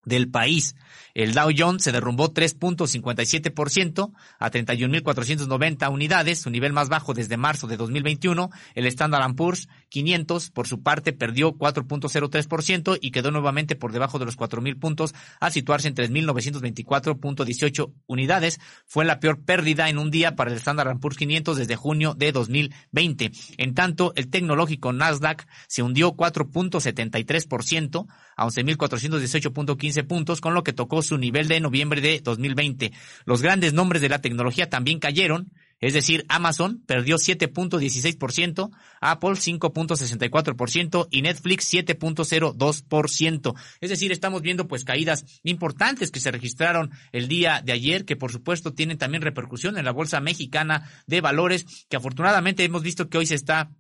del 0.05 0.31
país. 0.31 0.75
El 1.15 1.35
Dow 1.35 1.51
Jones 1.57 1.83
se 1.83 1.93
derrumbó 1.93 2.33
3.57% 2.33 4.13
a 4.39 4.51
31.490 4.51 5.93
unidades, 5.93 6.41
su 6.41 6.51
nivel 6.51 6.73
más 6.73 6.89
bajo 6.89 7.15
desde 7.15 7.37
marzo 7.37 7.67
de 7.67 7.77
2021. 7.77 8.51
El 8.75 8.87
Standard 8.87 9.35
Poor's 9.35 9.69
500, 9.89 10.51
por 10.51 10.67
su 10.69 10.83
parte, 10.83 11.13
perdió 11.13 11.53
4.03% 11.53 12.99
y 13.01 13.11
quedó 13.11 13.31
nuevamente 13.31 13.77
por 13.77 13.93
debajo 13.93 14.19
de 14.19 14.25
los 14.25 14.39
4.000 14.39 14.79
puntos 14.79 15.15
a 15.41 15.51
situarse 15.51 15.89
en 15.89 15.95
3.924.18 15.95 17.93
unidades. 18.07 18.61
Fue 18.87 19.05
la 19.05 19.21
peor 19.21 19.45
pérdida 19.45 19.89
en 19.89 19.99
un 19.99 20.11
día 20.11 20.37
para 20.37 20.51
el 20.51 20.57
Standard 20.57 20.99
Poor's 21.01 21.17
500 21.19 21.57
desde 21.57 21.77
junio 21.77 22.15
de 22.15 22.33
2020. 22.33 23.33
En 23.59 23.75
tanto, 23.75 24.13
el 24.17 24.31
tecnológico 24.31 24.93
Nasdaq 24.93 25.47
se 25.67 25.83
hundió 25.83 26.13
4.73% 26.13 28.07
a 28.41 28.47
11.418.15 28.47 30.07
puntos, 30.07 30.41
con 30.41 30.55
lo 30.55 30.65
que 30.65 30.73
tocó 30.73 31.03
su 31.03 31.19
nivel 31.19 31.47
de 31.47 31.61
noviembre 31.61 32.01
de 32.01 32.21
2020. 32.21 32.91
Los 33.27 33.43
grandes 33.43 33.75
nombres 33.75 34.01
de 34.01 34.09
la 34.09 34.23
tecnología 34.23 34.71
también 34.71 34.99
cayeron, 34.99 35.53
es 35.79 35.93
decir, 35.93 36.25
Amazon 36.29 36.83
perdió 36.87 37.17
7.16%, 37.17 38.71
Apple 39.03 39.31
5.64% 39.31 41.09
y 41.11 41.21
Netflix 41.21 41.73
7.02%. 41.73 43.55
Es 43.81 43.91
decir, 43.91 44.11
estamos 44.11 44.41
viendo 44.41 44.67
pues 44.67 44.85
caídas 44.85 45.27
importantes 45.43 46.11
que 46.11 46.21
se 46.21 46.31
registraron 46.31 46.93
el 47.13 47.29
día 47.29 47.61
de 47.63 47.73
ayer, 47.73 48.07
que 48.07 48.17
por 48.17 48.33
supuesto 48.33 48.73
tienen 48.73 48.97
también 48.97 49.23
repercusión 49.23 49.77
en 49.77 49.85
la 49.85 49.93
Bolsa 49.93 50.21
Mexicana 50.21 50.91
de 51.07 51.21
Valores, 51.21 51.87
que 51.91 51.97
afortunadamente 51.97 52.65
hemos 52.65 52.83
visto 52.83 53.11
que 53.11 53.19
hoy 53.19 53.27
se 53.27 53.35
está 53.35 53.71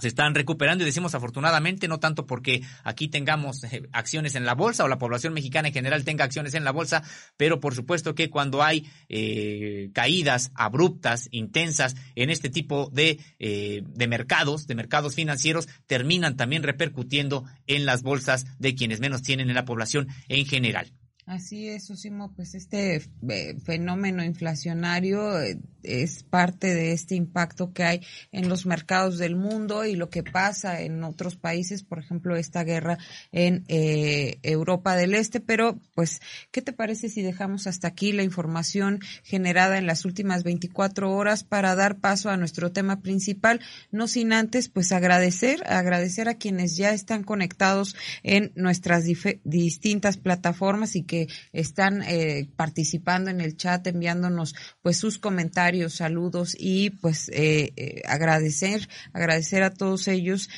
se 0.00 0.06
están 0.06 0.36
recuperando 0.36 0.84
y 0.84 0.86
decimos 0.86 1.16
afortunadamente, 1.16 1.88
no 1.88 1.98
tanto 1.98 2.24
porque 2.24 2.62
aquí 2.84 3.08
tengamos 3.08 3.64
eh, 3.64 3.82
acciones 3.90 4.36
en 4.36 4.44
la 4.44 4.54
bolsa 4.54 4.84
o 4.84 4.88
la 4.88 4.98
población 4.98 5.34
mexicana 5.34 5.68
en 5.68 5.74
general 5.74 6.04
tenga 6.04 6.24
acciones 6.24 6.54
en 6.54 6.62
la 6.62 6.70
bolsa, 6.70 7.02
pero 7.36 7.58
por 7.58 7.74
supuesto 7.74 8.14
que 8.14 8.30
cuando 8.30 8.62
hay 8.62 8.88
eh, 9.08 9.90
caídas 9.92 10.52
abruptas, 10.54 11.28
intensas 11.32 11.96
en 12.14 12.30
este 12.30 12.48
tipo 12.48 12.90
de, 12.92 13.18
eh, 13.40 13.82
de 13.84 14.06
mercados, 14.06 14.68
de 14.68 14.76
mercados 14.76 15.16
financieros, 15.16 15.66
terminan 15.88 16.36
también 16.36 16.62
repercutiendo 16.62 17.44
en 17.66 17.84
las 17.84 18.02
bolsas 18.02 18.46
de 18.60 18.76
quienes 18.76 19.00
menos 19.00 19.22
tienen 19.22 19.48
en 19.48 19.56
la 19.56 19.64
población 19.64 20.06
en 20.28 20.46
general. 20.46 20.92
Así 21.28 21.68
es, 21.68 21.90
Osimo, 21.90 22.32
pues 22.34 22.54
este 22.54 23.02
eh, 23.28 23.56
fenómeno 23.62 24.24
inflacionario 24.24 25.38
eh, 25.38 25.58
es 25.82 26.22
parte 26.22 26.74
de 26.74 26.92
este 26.92 27.16
impacto 27.16 27.74
que 27.74 27.84
hay 27.84 28.00
en 28.32 28.48
los 28.48 28.64
mercados 28.64 29.18
del 29.18 29.36
mundo 29.36 29.84
y 29.84 29.94
lo 29.94 30.08
que 30.08 30.22
pasa 30.22 30.80
en 30.80 31.04
otros 31.04 31.36
países, 31.36 31.82
por 31.82 31.98
ejemplo, 31.98 32.34
esta 32.34 32.64
guerra 32.64 32.96
en 33.30 33.64
eh, 33.68 34.38
Europa 34.42 34.96
del 34.96 35.14
Este. 35.14 35.40
Pero, 35.40 35.78
pues, 35.94 36.20
¿qué 36.50 36.62
te 36.62 36.72
parece 36.72 37.10
si 37.10 37.20
dejamos 37.20 37.66
hasta 37.66 37.88
aquí 37.88 38.12
la 38.12 38.22
información 38.22 38.98
generada 39.22 39.76
en 39.76 39.86
las 39.86 40.06
últimas 40.06 40.44
24 40.44 41.12
horas 41.12 41.44
para 41.44 41.74
dar 41.74 41.98
paso 41.98 42.30
a 42.30 42.38
nuestro 42.38 42.72
tema 42.72 43.02
principal? 43.02 43.60
No 43.90 44.08
sin 44.08 44.32
antes, 44.32 44.70
pues, 44.70 44.92
agradecer, 44.92 45.62
agradecer 45.66 46.26
a 46.30 46.36
quienes 46.36 46.78
ya 46.78 46.92
están 46.92 47.22
conectados 47.22 47.96
en 48.22 48.50
nuestras 48.54 49.04
distintas 49.44 50.16
plataformas 50.16 50.96
y 50.96 51.02
que 51.02 51.17
están 51.52 52.02
eh, 52.02 52.48
participando 52.56 53.30
en 53.30 53.40
el 53.40 53.56
chat, 53.56 53.86
enviándonos 53.86 54.54
pues 54.82 54.98
sus 54.98 55.18
comentarios, 55.18 55.94
saludos 55.94 56.54
y 56.58 56.90
pues 56.90 57.28
eh, 57.30 57.72
eh, 57.76 58.02
agradecer, 58.06 58.88
agradecer 59.12 59.62
a 59.62 59.74
todos 59.74 60.06
ellos. 60.08 60.48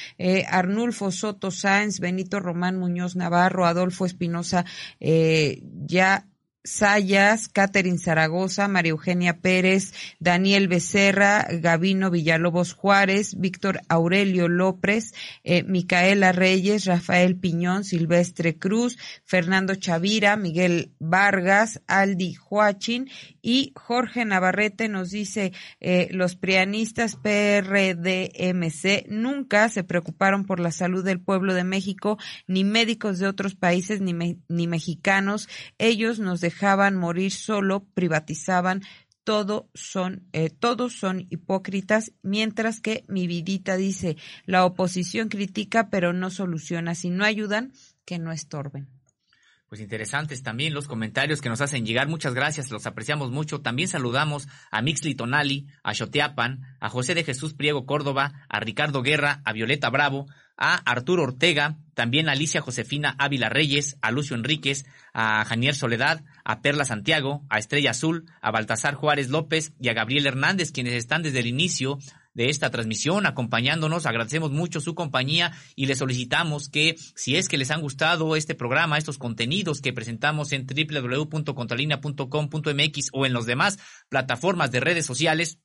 Arnulfo 0.48 1.10
Soto 1.10 1.50
Sáenz, 1.50 2.00
Benito 2.00 2.40
Román 2.40 2.78
Muñoz 2.78 3.16
Navarro, 3.16 3.66
Adolfo 3.66 4.04
Espinosa, 4.04 4.64
ya 5.00 6.26
Sayas, 6.62 7.48
Catherine 7.48 7.98
Zaragoza, 7.98 8.68
María 8.68 8.90
Eugenia 8.90 9.38
Pérez, 9.38 9.94
Daniel 10.18 10.68
Becerra, 10.68 11.46
Gavino 11.50 12.10
Villalobos 12.10 12.74
Juárez, 12.74 13.34
Víctor 13.38 13.80
Aurelio 13.88 14.48
López, 14.48 15.14
eh, 15.42 15.62
Micaela 15.62 16.32
Reyes, 16.32 16.84
Rafael 16.84 17.36
Piñón, 17.36 17.84
Silvestre 17.84 18.58
Cruz, 18.58 18.98
Fernando 19.24 19.74
Chavira, 19.74 20.36
Miguel 20.36 20.92
Vargas, 20.98 21.80
Aldi 21.86 22.34
Joachín 22.34 23.08
y 23.42 23.72
Jorge 23.74 24.24
Navarrete 24.24 24.88
nos 24.88 25.10
dice, 25.10 25.52
eh, 25.80 26.08
los 26.10 26.36
prianistas 26.36 27.16
PRDMC 27.16 29.06
nunca 29.08 29.68
se 29.70 29.84
preocuparon 29.84 30.44
por 30.44 30.60
la 30.60 30.72
salud 30.72 31.04
del 31.04 31.20
pueblo 31.20 31.54
de 31.54 31.64
México, 31.64 32.18
ni 32.46 32.64
médicos 32.64 33.18
de 33.18 33.26
otros 33.26 33.54
países, 33.54 34.00
ni, 34.00 34.38
ni 34.48 34.66
mexicanos. 34.66 35.48
Ellos 35.78 36.18
nos 36.18 36.40
dejaban 36.50 36.96
morir 36.96 37.30
solo, 37.30 37.84
privatizaban, 37.94 38.82
todo 39.22 39.70
son, 39.74 40.26
eh, 40.32 40.50
todos 40.50 40.94
son 40.94 41.26
hipócritas, 41.30 42.12
mientras 42.22 42.80
que 42.80 43.04
mi 43.06 43.28
vidita 43.28 43.76
dice, 43.76 44.16
la 44.46 44.64
oposición 44.64 45.28
critica 45.28 45.90
pero 45.90 46.12
no 46.12 46.30
soluciona, 46.30 46.96
si 46.96 47.10
no 47.10 47.24
ayudan, 47.24 47.72
que 48.04 48.18
no 48.18 48.32
estorben. 48.32 48.88
Pues 49.68 49.80
interesantes 49.80 50.42
también 50.42 50.74
los 50.74 50.88
comentarios 50.88 51.40
que 51.40 51.48
nos 51.48 51.60
hacen 51.60 51.86
llegar. 51.86 52.08
Muchas 52.08 52.34
gracias, 52.34 52.72
los 52.72 52.86
apreciamos 52.86 53.30
mucho. 53.30 53.60
También 53.60 53.86
saludamos 53.86 54.48
a 54.72 54.82
Mixli 54.82 55.14
Tonali, 55.14 55.68
a 55.84 55.94
Xoteapan, 55.94 56.62
a 56.80 56.88
José 56.88 57.14
de 57.14 57.22
Jesús 57.22 57.54
Priego 57.54 57.86
Córdoba, 57.86 58.32
a 58.48 58.58
Ricardo 58.58 59.00
Guerra, 59.02 59.42
a 59.44 59.52
Violeta 59.52 59.88
Bravo, 59.88 60.26
a 60.60 60.74
Arturo 60.74 61.22
Ortega, 61.22 61.78
también 61.94 62.28
a 62.28 62.32
Alicia 62.32 62.60
Josefina 62.60 63.16
Ávila 63.18 63.48
Reyes, 63.48 63.96
a 64.02 64.10
Lucio 64.10 64.36
Enríquez, 64.36 64.84
a 65.14 65.44
Janier 65.44 65.74
Soledad, 65.74 66.22
a 66.50 66.62
Perla 66.62 66.84
Santiago, 66.84 67.44
a 67.48 67.58
Estrella 67.58 67.92
Azul, 67.92 68.26
a 68.42 68.50
Baltasar 68.50 68.94
Juárez 68.94 69.28
López 69.28 69.72
y 69.80 69.88
a 69.88 69.92
Gabriel 69.92 70.26
Hernández, 70.26 70.72
quienes 70.72 70.94
están 70.94 71.22
desde 71.22 71.38
el 71.38 71.46
inicio 71.46 71.98
de 72.34 72.48
esta 72.48 72.70
transmisión 72.70 73.24
acompañándonos. 73.24 74.04
Agradecemos 74.04 74.50
mucho 74.50 74.80
su 74.80 74.96
compañía 74.96 75.52
y 75.76 75.86
les 75.86 75.98
solicitamos 75.98 76.68
que 76.68 76.96
si 77.14 77.36
es 77.36 77.48
que 77.48 77.56
les 77.56 77.70
han 77.70 77.82
gustado 77.82 78.34
este 78.34 78.56
programa, 78.56 78.98
estos 78.98 79.16
contenidos 79.16 79.80
que 79.80 79.92
presentamos 79.92 80.50
en 80.52 80.66
www.contralinea.com.mx 80.66 83.10
o 83.12 83.26
en 83.26 83.32
las 83.32 83.46
demás 83.46 83.78
plataformas 84.08 84.72
de 84.72 84.80
redes 84.80 85.06
sociales, 85.06 85.60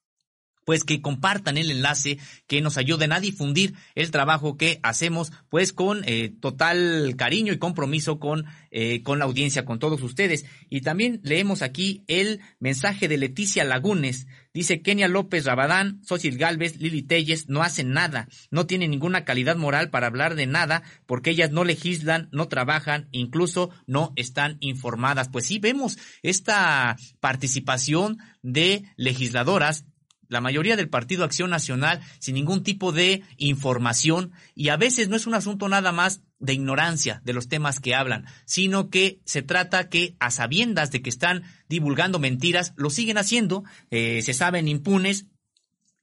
pues 0.66 0.84
que 0.84 1.02
compartan 1.02 1.58
el 1.58 1.72
enlace, 1.72 2.18
que 2.48 2.60
nos 2.60 2.78
ayuden 2.78 3.14
a 3.14 3.22
difundir 3.22 3.76
el 3.94 4.12
trabajo 4.12 4.58
que 4.58 4.80
hacemos, 4.84 5.32
pues 5.50 5.72
con 5.72 6.04
eh, 6.06 6.34
total 6.42 7.16
cariño 7.18 7.54
y 7.54 7.60
compromiso 7.60 8.20
con, 8.20 8.46
eh, 8.72 9.02
con 9.04 9.20
la 9.20 9.26
audiencia, 9.26 9.64
con 9.64 9.80
todos 9.80 10.02
ustedes. 10.02 10.46
Y 10.70 10.82
también 10.82 11.22
leemos 11.24 11.62
aquí 11.62 12.04
el 12.08 12.42
mensaje 12.60 13.08
de 13.08 13.18
Leticia 13.18 13.64
Lagunes. 13.64 14.28
Dice 14.54 14.82
Kenia 14.82 15.08
López 15.10 15.46
Rabadán, 15.46 16.02
Socil 16.04 16.38
Galvez, 16.38 16.78
Lili 16.78 17.04
Telles 17.04 17.50
no 17.50 17.62
hacen 17.62 17.92
nada, 17.92 18.30
no 18.52 18.66
tienen 18.66 18.92
ninguna 18.92 19.26
calidad 19.26 19.58
moral 19.58 19.90
para 19.90 20.08
hablar 20.08 20.36
de 20.36 20.48
nada, 20.48 20.82
porque 21.06 21.32
ellas 21.32 21.52
no 21.52 21.66
legislan, 21.66 22.30
no 22.32 22.48
trabajan, 22.48 23.10
incluso 23.12 23.70
no 23.86 24.14
están 24.16 24.56
informadas. 24.62 25.28
Pues 25.28 25.46
sí, 25.46 25.60
vemos 25.60 25.98
esta 26.24 26.96
participación 27.20 28.18
de 28.42 28.86
legisladoras 28.96 29.86
la 30.28 30.42
mayoría 30.42 30.76
del 30.76 30.90
Partido 30.90 31.24
Acción 31.24 31.50
Nacional 31.50 32.02
sin 32.20 32.36
ningún 32.36 32.64
tipo 32.64 32.92
de 32.92 33.24
información 33.38 34.32
y 34.54 34.70
a 34.70 34.78
veces 34.78 35.10
no 35.10 35.16
es 35.16 35.28
un 35.28 35.34
asunto 35.34 35.70
nada 35.70 35.92
más 35.92 36.22
de 36.40 36.54
ignorancia 36.54 37.22
de 37.24 37.34
los 37.34 37.48
temas 37.48 37.80
que 37.80 37.96
hablan, 37.96 38.26
sino 38.46 38.90
que 38.90 39.22
se 39.26 39.42
trata 39.42 39.90
que 39.90 40.16
a 40.20 40.32
sabiendas 40.32 40.92
de 40.92 41.02
que 41.02 41.10
están 41.10 41.44
divulgando 41.70 42.20
mentiras, 42.20 42.74
lo 42.76 42.90
siguen 42.90 43.18
haciendo, 43.18 43.64
eh, 43.90 44.22
se 44.22 44.34
saben 44.34 44.68
impunes 44.68 45.28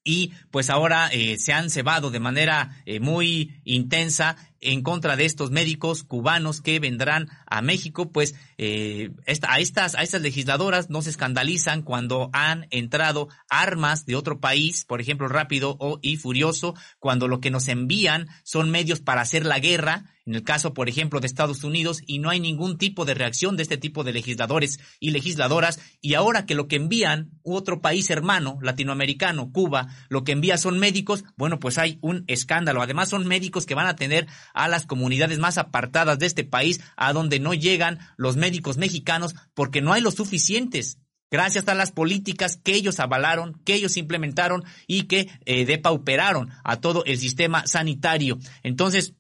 y 0.05 0.33
pues 0.51 0.71
ahora 0.71 1.09
eh, 1.13 1.39
se 1.39 1.53
han 1.53 1.71
cebado 1.71 2.11
de 2.11 2.21
manera 2.21 2.83
eh, 2.87 2.99
muy 2.99 3.61
intensa 3.65 4.37
en 4.63 4.83
contra 4.83 5.17
de 5.17 5.27
estos 5.27 5.51
médicos 5.51 6.05
cubanos 6.05 6.61
que 6.61 6.81
vendrán 6.81 7.29
a 7.47 7.61
México, 7.61 8.11
pues 8.11 8.35
eh, 8.57 9.11
a 9.47 9.59
estas 9.59 9.95
a 9.95 10.03
estas 10.03 10.23
legisladoras 10.23 10.89
no 10.89 11.03
se 11.03 11.11
escandalizan 11.11 11.83
cuando 11.83 12.31
han 12.33 12.67
entrado 12.71 13.29
armas 13.51 14.07
de 14.07 14.17
otro 14.17 14.41
país, 14.41 14.85
por 14.85 15.01
ejemplo, 15.01 15.29
rápido 15.29 15.77
o 15.79 15.99
y 16.01 16.17
furioso, 16.17 16.75
cuando 16.99 17.29
lo 17.29 17.41
que 17.41 17.51
nos 17.51 17.69
envían 17.69 18.29
son 18.45 18.71
medios 18.71 19.01
para 19.01 19.21
hacer 19.21 19.45
la 19.45 19.59
guerra 19.59 20.05
en 20.25 20.37
el 20.37 20.45
caso, 20.45 20.73
por 20.73 20.89
ejemplo, 20.89 21.21
de 21.21 21.27
Estados 21.27 21.65
Unidos, 21.65 22.01
y 22.07 22.19
no 22.19 22.31
hay 22.31 22.39
ningún 22.39 22.79
tipo 22.79 23.05
de 23.05 23.15
reacción 23.15 23.57
de 23.57 23.65
este 23.65 23.77
tipo 23.77 24.05
de 24.05 24.13
legisladores 24.13 24.79
y 25.01 25.11
legisladoras, 25.11 25.81
y 26.01 26.15
ahora 26.15 26.47
que 26.47 26.55
lo 26.55 26.69
que 26.69 26.77
envían 26.77 27.31
otro 27.43 27.81
país 27.81 28.09
hermano, 28.11 28.59
latinoamericano, 28.63 29.51
Cuba, 29.51 29.89
lo 30.09 30.23
que 30.23 30.33
envía 30.33 30.59
son 30.59 30.79
médicos, 30.79 31.25
bueno, 31.37 31.59
pues 31.59 31.79
hay 31.79 31.99
un 32.03 32.25
escándalo. 32.29 32.83
Además, 32.83 33.09
son 33.09 33.27
médicos 33.27 33.67
que 33.67 33.75
van 33.75 33.87
a 33.87 33.97
tener 33.97 34.29
a 34.55 34.69
las 34.69 34.87
comunidades 34.87 35.39
más 35.39 35.59
apartadas 35.59 36.19
de 36.19 36.27
este 36.27 36.45
país, 36.45 36.81
a 36.97 37.13
donde 37.13 37.41
no 37.41 37.55
llegan 37.55 37.99
los 38.17 38.37
médicos 38.37 38.77
mexicanos, 38.77 39.35
porque 39.55 39.81
no 39.83 39.93
hay 39.93 40.03
los 40.03 40.15
suficientes 40.15 40.99
gracias 41.33 41.67
a 41.67 41.75
las 41.75 41.91
políticas 41.91 42.59
que 42.63 42.75
ellos 42.75 43.01
avalaron, 43.01 43.59
que 43.65 43.75
ellos 43.75 43.97
implementaron 43.97 44.63
y 44.87 45.05
que 45.05 45.29
eh, 45.47 45.65
depauperaron 45.65 46.51
a 46.63 46.77
todo 46.81 47.05
el 47.07 47.19
sistema 47.19 47.67
sanitario. 47.67 48.39
Entonces, 48.63 49.15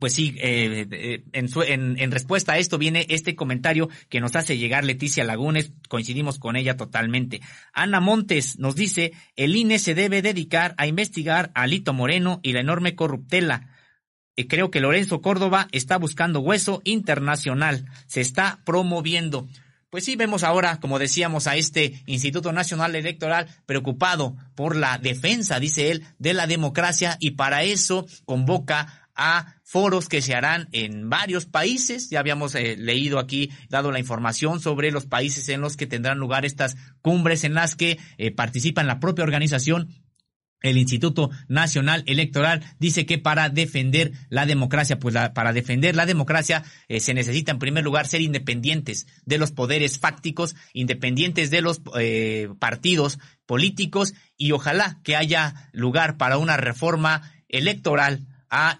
pues 0.00 0.12
sí, 0.12 0.34
eh, 0.38 0.86
eh, 0.90 1.24
en, 1.32 1.98
en, 1.98 2.10
respuesta 2.10 2.54
a 2.54 2.58
esto 2.58 2.76
viene 2.76 3.06
este 3.08 3.36
comentario 3.36 3.88
que 4.08 4.20
nos 4.20 4.34
hace 4.34 4.58
llegar 4.58 4.84
Leticia 4.84 5.24
Lagunes, 5.24 5.72
coincidimos 5.88 6.40
con 6.40 6.56
ella 6.56 6.76
totalmente. 6.76 7.40
Ana 7.72 8.00
Montes 8.00 8.58
nos 8.58 8.74
dice, 8.74 9.12
el 9.36 9.54
INE 9.54 9.78
se 9.78 9.94
debe 9.94 10.20
dedicar 10.20 10.74
a 10.76 10.88
investigar 10.88 11.52
a 11.54 11.68
Lito 11.68 11.92
Moreno 11.92 12.40
y 12.42 12.52
la 12.52 12.60
enorme 12.60 12.96
corruptela. 12.96 13.70
Eh, 14.36 14.46
creo 14.46 14.70
que 14.70 14.80
Lorenzo 14.80 15.20
Córdoba 15.20 15.68
está 15.72 15.96
buscando 15.96 16.40
hueso 16.40 16.80
internacional, 16.84 17.86
se 18.06 18.20
está 18.20 18.60
promoviendo. 18.64 19.48
Pues 19.90 20.04
sí, 20.04 20.16
vemos 20.16 20.42
ahora, 20.42 20.80
como 20.80 20.98
decíamos, 20.98 21.46
a 21.46 21.54
este 21.54 22.02
Instituto 22.06 22.52
Nacional 22.52 22.96
Electoral 22.96 23.46
preocupado 23.64 24.36
por 24.56 24.74
la 24.74 24.98
defensa, 24.98 25.60
dice 25.60 25.92
él, 25.92 26.04
de 26.18 26.34
la 26.34 26.48
democracia 26.48 27.16
y 27.20 27.32
para 27.32 27.62
eso 27.62 28.04
convoca 28.24 29.08
a 29.14 29.54
foros 29.62 30.08
que 30.08 30.20
se 30.20 30.34
harán 30.34 30.68
en 30.72 31.08
varios 31.08 31.46
países. 31.46 32.10
Ya 32.10 32.18
habíamos 32.18 32.54
eh, 32.56 32.76
leído 32.76 33.20
aquí, 33.20 33.50
dado 33.68 33.92
la 33.92 34.00
información 34.00 34.60
sobre 34.60 34.90
los 34.90 35.06
países 35.06 35.48
en 35.48 35.60
los 35.60 35.76
que 35.76 35.86
tendrán 35.86 36.18
lugar 36.18 36.44
estas 36.44 36.76
cumbres 37.00 37.44
en 37.44 37.54
las 37.54 37.76
que 37.76 37.98
eh, 38.18 38.30
participan 38.32 38.86
la 38.88 38.98
propia 38.98 39.24
organización 39.24 39.88
el 40.64 40.78
Instituto 40.78 41.30
Nacional 41.48 42.02
Electoral 42.06 42.62
dice 42.78 43.06
que 43.06 43.18
para 43.18 43.48
defender 43.48 44.12
la 44.28 44.46
democracia, 44.46 44.98
pues 44.98 45.14
para 45.34 45.52
defender 45.52 45.96
la 45.96 46.06
democracia 46.06 46.64
eh, 46.88 47.00
se 47.00 47.14
necesita 47.14 47.52
en 47.52 47.58
primer 47.58 47.84
lugar 47.84 48.06
ser 48.06 48.20
independientes 48.20 49.06
de 49.24 49.38
los 49.38 49.52
poderes 49.52 49.98
fácticos, 49.98 50.56
independientes 50.72 51.50
de 51.50 51.60
los 51.60 51.80
partidos 52.58 53.18
políticos 53.46 54.14
y 54.36 54.52
ojalá 54.52 55.00
que 55.04 55.16
haya 55.16 55.70
lugar 55.72 56.16
para 56.16 56.38
una 56.38 56.56
reforma 56.56 57.32
electoral 57.48 58.26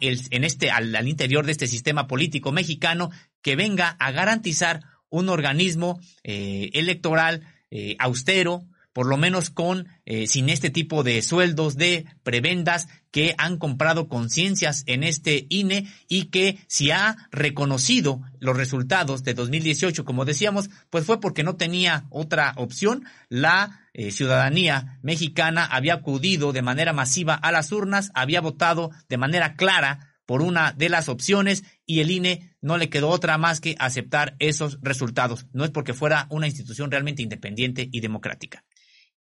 el, 0.01 0.20
en 0.30 0.45
este, 0.45 0.70
al, 0.70 1.09
interior 1.09 1.47
de 1.47 1.53
este 1.53 1.66
sistema 1.66 2.07
político 2.07 2.53
mexicano 2.53 3.11
que 3.43 3.57
venga 3.57 3.97
a 3.99 4.11
garantizar 4.12 4.82
un 5.09 5.28
organismo 5.28 6.01
eh, 6.22 6.70
electoral 6.74 7.43
eh, 7.70 7.97
austero, 7.99 8.62
por 8.95 9.07
lo 9.07 9.18
menos 9.18 9.51
con 9.51 9.88
eh, 10.07 10.26
sin 10.26 10.49
este 10.49 10.70
tipo 10.70 11.03
de 11.03 11.20
sueldos 11.20 11.76
de 11.76 12.07
prebendas 12.22 12.88
que 13.11 13.34
han 13.36 13.59
comprado 13.59 14.09
conciencias 14.09 14.84
en 14.86 15.03
este 15.03 15.47
INE 15.51 15.92
y 16.09 16.26
que 16.26 16.59
si 16.68 16.92
ha 16.92 17.28
reconocido 17.30 18.22
los 18.38 18.57
resultados 18.57 19.24
de 19.24 19.34
2018, 19.34 20.05
como 20.05 20.24
decíamos, 20.24 20.70
pues 20.90 21.05
fue 21.05 21.20
porque 21.20 21.42
no 21.42 21.57
tenía 21.57 22.07
otra 22.09 22.55
opción. 22.57 23.05
La 23.28 23.88
eh, 23.92 24.12
ciudadanía 24.12 24.99
mexicana 25.03 25.64
había 25.64 25.95
acudido 25.95 26.53
de 26.53 26.62
manera 26.62 26.92
masiva 26.92 27.34
a 27.34 27.51
las 27.53 27.72
urnas, 27.72 28.11
había 28.14 28.40
votado 28.40 28.90
de 29.09 29.18
manera 29.18 29.57
clara 29.57 30.14
por 30.24 30.40
una 30.40 30.72
de 30.72 30.88
las 30.88 31.09
opciones 31.09 31.64
y 31.84 32.01
el 32.01 32.11
INE 32.11 32.57
no 32.61 32.78
le 32.78 32.88
quedó 32.88 33.09
otra 33.09 33.38
más 33.38 33.61
que 33.61 33.74
aceptar 33.78 34.36
esos 34.38 34.78
resultados. 34.82 35.47
No 35.53 35.64
es 35.64 35.70
porque 35.70 35.95
fuera 35.95 36.28
una 36.30 36.47
institución 36.47 36.92
realmente 36.92 37.22
independiente 37.22 37.88
y 37.90 38.01
democrática. 38.01 38.64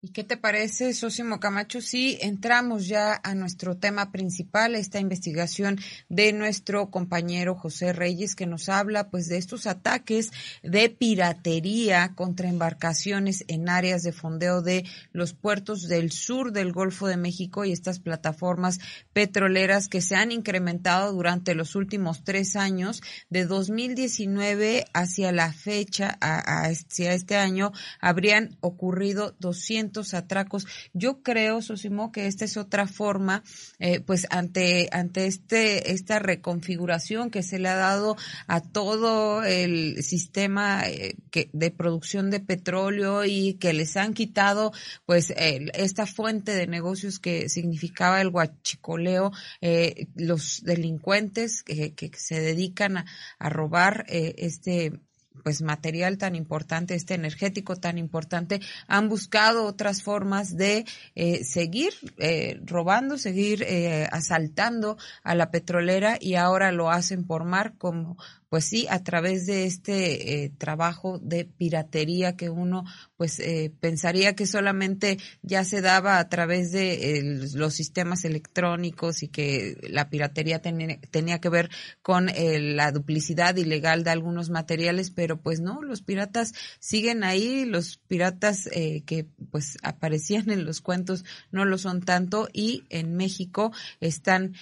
¿Y 0.01 0.13
qué 0.13 0.23
te 0.23 0.37
parece, 0.37 0.93
Sosimo 0.93 1.41
Camacho, 1.41 1.81
si 1.81 2.17
entramos 2.21 2.87
ya 2.87 3.19
a 3.21 3.35
nuestro 3.35 3.75
tema 3.75 4.13
principal, 4.13 4.75
esta 4.75 5.01
investigación 5.01 5.77
de 6.07 6.31
nuestro 6.31 6.89
compañero 6.89 7.53
José 7.53 7.91
Reyes, 7.91 8.33
que 8.33 8.45
nos 8.45 8.69
habla 8.69 9.09
pues 9.09 9.27
de 9.27 9.35
estos 9.35 9.67
ataques 9.67 10.31
de 10.63 10.89
piratería 10.89 12.13
contra 12.15 12.47
embarcaciones 12.47 13.43
en 13.49 13.67
áreas 13.67 14.01
de 14.03 14.13
fondeo 14.13 14.61
de 14.61 14.85
los 15.11 15.33
puertos 15.33 15.89
del 15.89 16.13
sur 16.13 16.53
del 16.53 16.71
Golfo 16.71 17.07
de 17.07 17.17
México 17.17 17.65
y 17.65 17.73
estas 17.73 17.99
plataformas 17.99 18.79
petroleras 19.11 19.89
que 19.89 19.99
se 19.99 20.15
han 20.15 20.31
incrementado 20.31 21.11
durante 21.11 21.55
los 21.55 21.75
últimos 21.75 22.23
tres 22.23 22.55
años, 22.55 23.01
de 23.29 23.43
2019 23.43 24.85
hacia 24.93 25.33
la 25.33 25.51
fecha, 25.51 26.17
hacia 26.21 27.13
este 27.13 27.35
año, 27.35 27.73
habrían 27.99 28.55
ocurrido 28.61 29.35
200 29.39 29.88
atracos. 30.13 30.65
Yo 30.93 31.21
creo, 31.21 31.61
Sosimo, 31.61 32.11
que 32.11 32.27
esta 32.27 32.45
es 32.45 32.57
otra 32.57 32.87
forma, 32.87 33.43
eh, 33.79 33.99
pues 33.99 34.27
ante, 34.29 34.89
ante 34.91 35.25
este, 35.25 35.91
esta 35.91 36.19
reconfiguración 36.19 37.29
que 37.29 37.43
se 37.43 37.59
le 37.59 37.69
ha 37.69 37.75
dado 37.75 38.15
a 38.47 38.61
todo 38.61 39.43
el 39.43 40.03
sistema 40.03 40.83
eh, 40.87 41.15
de 41.51 41.71
producción 41.71 42.29
de 42.29 42.39
petróleo 42.39 43.25
y 43.25 43.55
que 43.55 43.73
les 43.73 43.97
han 43.97 44.13
quitado, 44.13 44.71
pues, 45.05 45.33
esta 45.35 46.05
fuente 46.05 46.53
de 46.53 46.67
negocios 46.67 47.19
que 47.19 47.49
significaba 47.49 48.21
el 48.21 48.29
guachicoleo, 48.29 49.31
eh, 49.61 50.07
los 50.15 50.61
delincuentes 50.63 51.63
que, 51.63 51.93
se 52.17 52.41
dedican 52.41 52.97
a, 52.97 53.05
a 53.37 53.49
robar 53.49 54.05
este 54.07 54.99
pues 55.43 55.61
material 55.61 56.17
tan 56.17 56.35
importante, 56.35 56.95
este 56.95 57.13
energético 57.15 57.75
tan 57.75 57.97
importante, 57.97 58.61
han 58.87 59.09
buscado 59.09 59.65
otras 59.65 60.03
formas 60.03 60.55
de 60.55 60.85
eh, 61.15 61.43
seguir 61.43 61.93
eh, 62.17 62.59
robando, 62.65 63.17
seguir 63.17 63.63
eh, 63.63 64.07
asaltando 64.11 64.97
a 65.23 65.35
la 65.35 65.51
petrolera 65.51 66.17
y 66.19 66.35
ahora 66.35 66.71
lo 66.71 66.89
hacen 66.89 67.25
por 67.25 67.43
mar 67.43 67.73
como 67.77 68.17
pues 68.49 68.65
sí, 68.65 68.87
a 68.89 69.03
través 69.03 69.45
de 69.45 69.65
este 69.65 70.43
eh, 70.43 70.49
trabajo 70.49 71.19
de 71.19 71.45
piratería 71.45 72.35
que 72.35 72.49
uno 72.49 72.83
pues 73.19 73.41
eh, 73.41 73.73
pensaría 73.81 74.33
que 74.33 74.47
solamente 74.47 75.17
ya 75.41 75.65
se 75.65 75.81
daba 75.81 76.19
a 76.19 76.29
través 76.29 76.71
de 76.71 77.49
los 77.53 77.73
sistemas 77.73 78.23
electrónicos 78.23 79.23
y 79.23 79.27
que 79.27 79.75
la 79.89 80.09
piratería 80.09 80.61
tenía 80.61 81.41
que 81.41 81.49
ver 81.49 81.69
con 82.01 82.29
eh, 82.29 82.61
la 82.61 82.93
duplicidad 82.93 83.57
ilegal 83.57 84.05
de 84.05 84.11
algunos 84.11 84.49
materiales, 84.49 85.11
pero 85.11 85.35
pues 85.41 85.59
no, 85.59 85.81
los 85.81 86.01
piratas 86.01 86.53
siguen 86.79 87.25
ahí, 87.25 87.65
los 87.65 87.97
piratas 88.07 88.69
que 88.69 89.27
pues 89.51 89.77
aparecían 89.83 90.49
en 90.49 90.63
los 90.63 90.79
cuentos 90.79 91.25
no 91.51 91.65
lo 91.65 91.77
son 91.77 91.99
tanto 91.99 92.47
y 92.53 92.85
en 92.87 93.17
México 93.17 93.73
están 93.99 94.53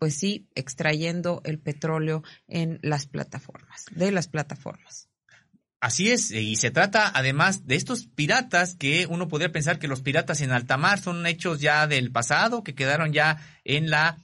pues 0.00 0.16
sí, 0.16 0.48
extrayendo 0.56 1.40
el 1.44 1.60
petróleo 1.60 2.24
en 2.48 2.80
las 2.82 3.06
plataformas, 3.06 3.84
de 3.92 4.10
las 4.10 4.26
plataformas. 4.26 5.08
Así 5.86 6.10
es, 6.10 6.32
y 6.32 6.56
se 6.56 6.72
trata 6.72 7.12
además 7.14 7.68
de 7.68 7.76
estos 7.76 8.06
piratas 8.06 8.74
que 8.74 9.06
uno 9.08 9.28
podría 9.28 9.52
pensar 9.52 9.78
que 9.78 9.86
los 9.86 10.00
piratas 10.00 10.40
en 10.40 10.50
alta 10.50 10.76
mar 10.76 10.98
son 10.98 11.24
hechos 11.28 11.60
ya 11.60 11.86
del 11.86 12.10
pasado, 12.10 12.64
que 12.64 12.74
quedaron 12.74 13.12
ya 13.12 13.38
en 13.62 13.88
la 13.88 14.18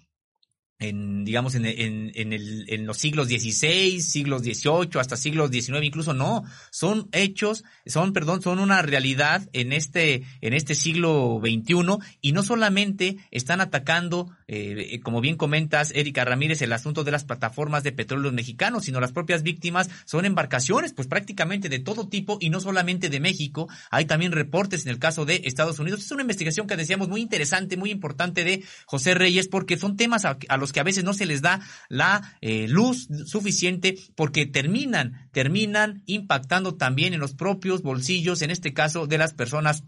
en, 0.83 1.25
digamos, 1.25 1.55
en, 1.55 1.65
en, 1.65 2.11
en, 2.15 2.33
el, 2.33 2.65
en 2.69 2.87
los 2.87 2.99
siglos 2.99 3.29
XVI, 3.29 4.01
siglos 4.01 4.43
XVIII, 4.43 4.99
hasta 4.99 5.17
siglos 5.17 5.51
XIX, 5.51 5.83
incluso 5.83 6.13
no, 6.13 6.45
son 6.71 7.09
hechos, 7.13 7.65
son, 7.87 8.13
perdón, 8.13 8.43
son 8.43 8.59
una 8.59 8.83
realidad 8.83 9.49
en 9.53 9.73
este, 9.73 10.25
en 10.41 10.55
este 10.55 10.75
siglo 10.75 11.41
XXI 11.41 11.75
y 12.21 12.33
no 12.33 12.43
solamente 12.43 13.19
están 13.31 13.61
atacando, 13.61 14.31
eh, 14.49 15.01
como 15.05 15.21
bien 15.21 15.37
comentas, 15.37 15.93
Erika 15.95 16.25
Ramírez, 16.25 16.63
el 16.63 16.73
asunto 16.73 17.05
de 17.05 17.13
las 17.13 17.25
plataformas 17.25 17.85
de 17.85 17.93
petróleo 17.93 18.33
mexicanos, 18.33 18.85
sino 18.85 19.01
las 19.01 19.13
propias 19.13 19.45
víctimas 19.45 19.89
son 20.05 20.25
embarcaciones, 20.25 20.93
pues 20.93 21.07
prácticamente 21.07 21.69
de 21.69 21.79
todo 21.79 22.09
tipo 22.09 22.39
y 22.41 22.51
no 22.51 22.59
solamente 22.59 23.09
de 23.09 23.21
México, 23.21 23.69
hay 23.91 24.07
también 24.07 24.33
reportes 24.33 24.85
en 24.85 24.91
el 24.91 24.99
caso 24.99 25.25
de 25.25 25.43
Estados 25.45 25.79
Unidos. 25.79 26.01
Es 26.01 26.11
una 26.11 26.23
investigación 26.23 26.67
que 26.67 26.77
decíamos 26.77 27.09
muy 27.09 27.21
interesante, 27.21 27.77
muy 27.77 27.91
importante 27.91 28.43
de 28.43 28.65
José 28.87 29.15
Reyes, 29.15 29.47
porque 29.47 29.77
son 29.77 29.97
temas 29.97 30.25
a 30.25 30.57
los 30.57 30.72
que 30.73 30.81
a 30.81 30.85
veces 30.85 31.05
no 31.05 31.15
se 31.15 31.27
les 31.27 31.43
da 31.43 31.61
la 31.89 32.37
eh, 32.41 32.67
luz 32.69 33.09
suficiente 33.27 33.97
porque 34.15 34.47
terminan, 34.47 35.29
terminan 35.33 36.03
impactando 36.07 36.77
también 36.77 37.15
en 37.15 37.21
los 37.21 37.35
propios 37.35 37.83
bolsillos, 37.83 38.43
en 38.43 38.51
este 38.51 38.73
caso 38.73 39.07
de 39.07 39.19
las 39.19 39.35
personas 39.35 39.85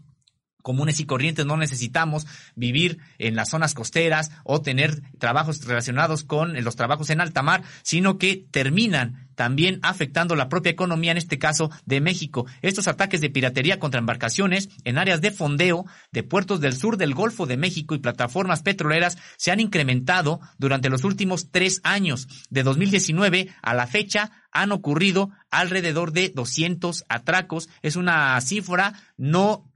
comunes 0.65 0.99
y 0.99 1.05
corrientes, 1.05 1.45
no 1.45 1.57
necesitamos 1.57 2.25
vivir 2.55 2.97
en 3.19 3.35
las 3.35 3.49
zonas 3.49 3.75
costeras 3.75 4.31
o 4.43 4.61
tener 4.61 4.99
trabajos 5.19 5.63
relacionados 5.63 6.23
con 6.23 6.61
los 6.63 6.75
trabajos 6.75 7.11
en 7.11 7.21
alta 7.21 7.43
mar, 7.43 7.63
sino 7.83 8.17
que 8.17 8.47
terminan 8.49 9.24
también 9.35 9.79
afectando 9.83 10.35
la 10.35 10.49
propia 10.49 10.71
economía, 10.71 11.11
en 11.11 11.17
este 11.17 11.37
caso 11.37 11.69
de 11.85 12.01
México. 12.01 12.45
Estos 12.61 12.87
ataques 12.87 13.21
de 13.21 13.29
piratería 13.29 13.79
contra 13.79 13.99
embarcaciones 13.99 14.69
en 14.83 14.97
áreas 14.97 15.21
de 15.21 15.31
fondeo 15.31 15.85
de 16.11 16.23
puertos 16.23 16.61
del 16.61 16.75
sur 16.75 16.97
del 16.97 17.13
Golfo 17.13 17.45
de 17.45 17.57
México 17.57 17.95
y 17.95 17.99
plataformas 17.99 18.63
petroleras 18.63 19.17
se 19.37 19.51
han 19.51 19.59
incrementado 19.59 20.39
durante 20.57 20.89
los 20.89 21.03
últimos 21.03 21.51
tres 21.51 21.81
años. 21.83 22.27
De 22.49 22.63
2019 22.63 23.49
a 23.61 23.73
la 23.73 23.87
fecha 23.87 24.31
han 24.51 24.71
ocurrido 24.71 25.31
alrededor 25.51 26.11
de 26.11 26.29
200 26.29 27.03
atracos. 27.09 27.69
Es 27.81 27.95
una 27.95 28.39
cifra 28.41 28.93
no 29.17 29.71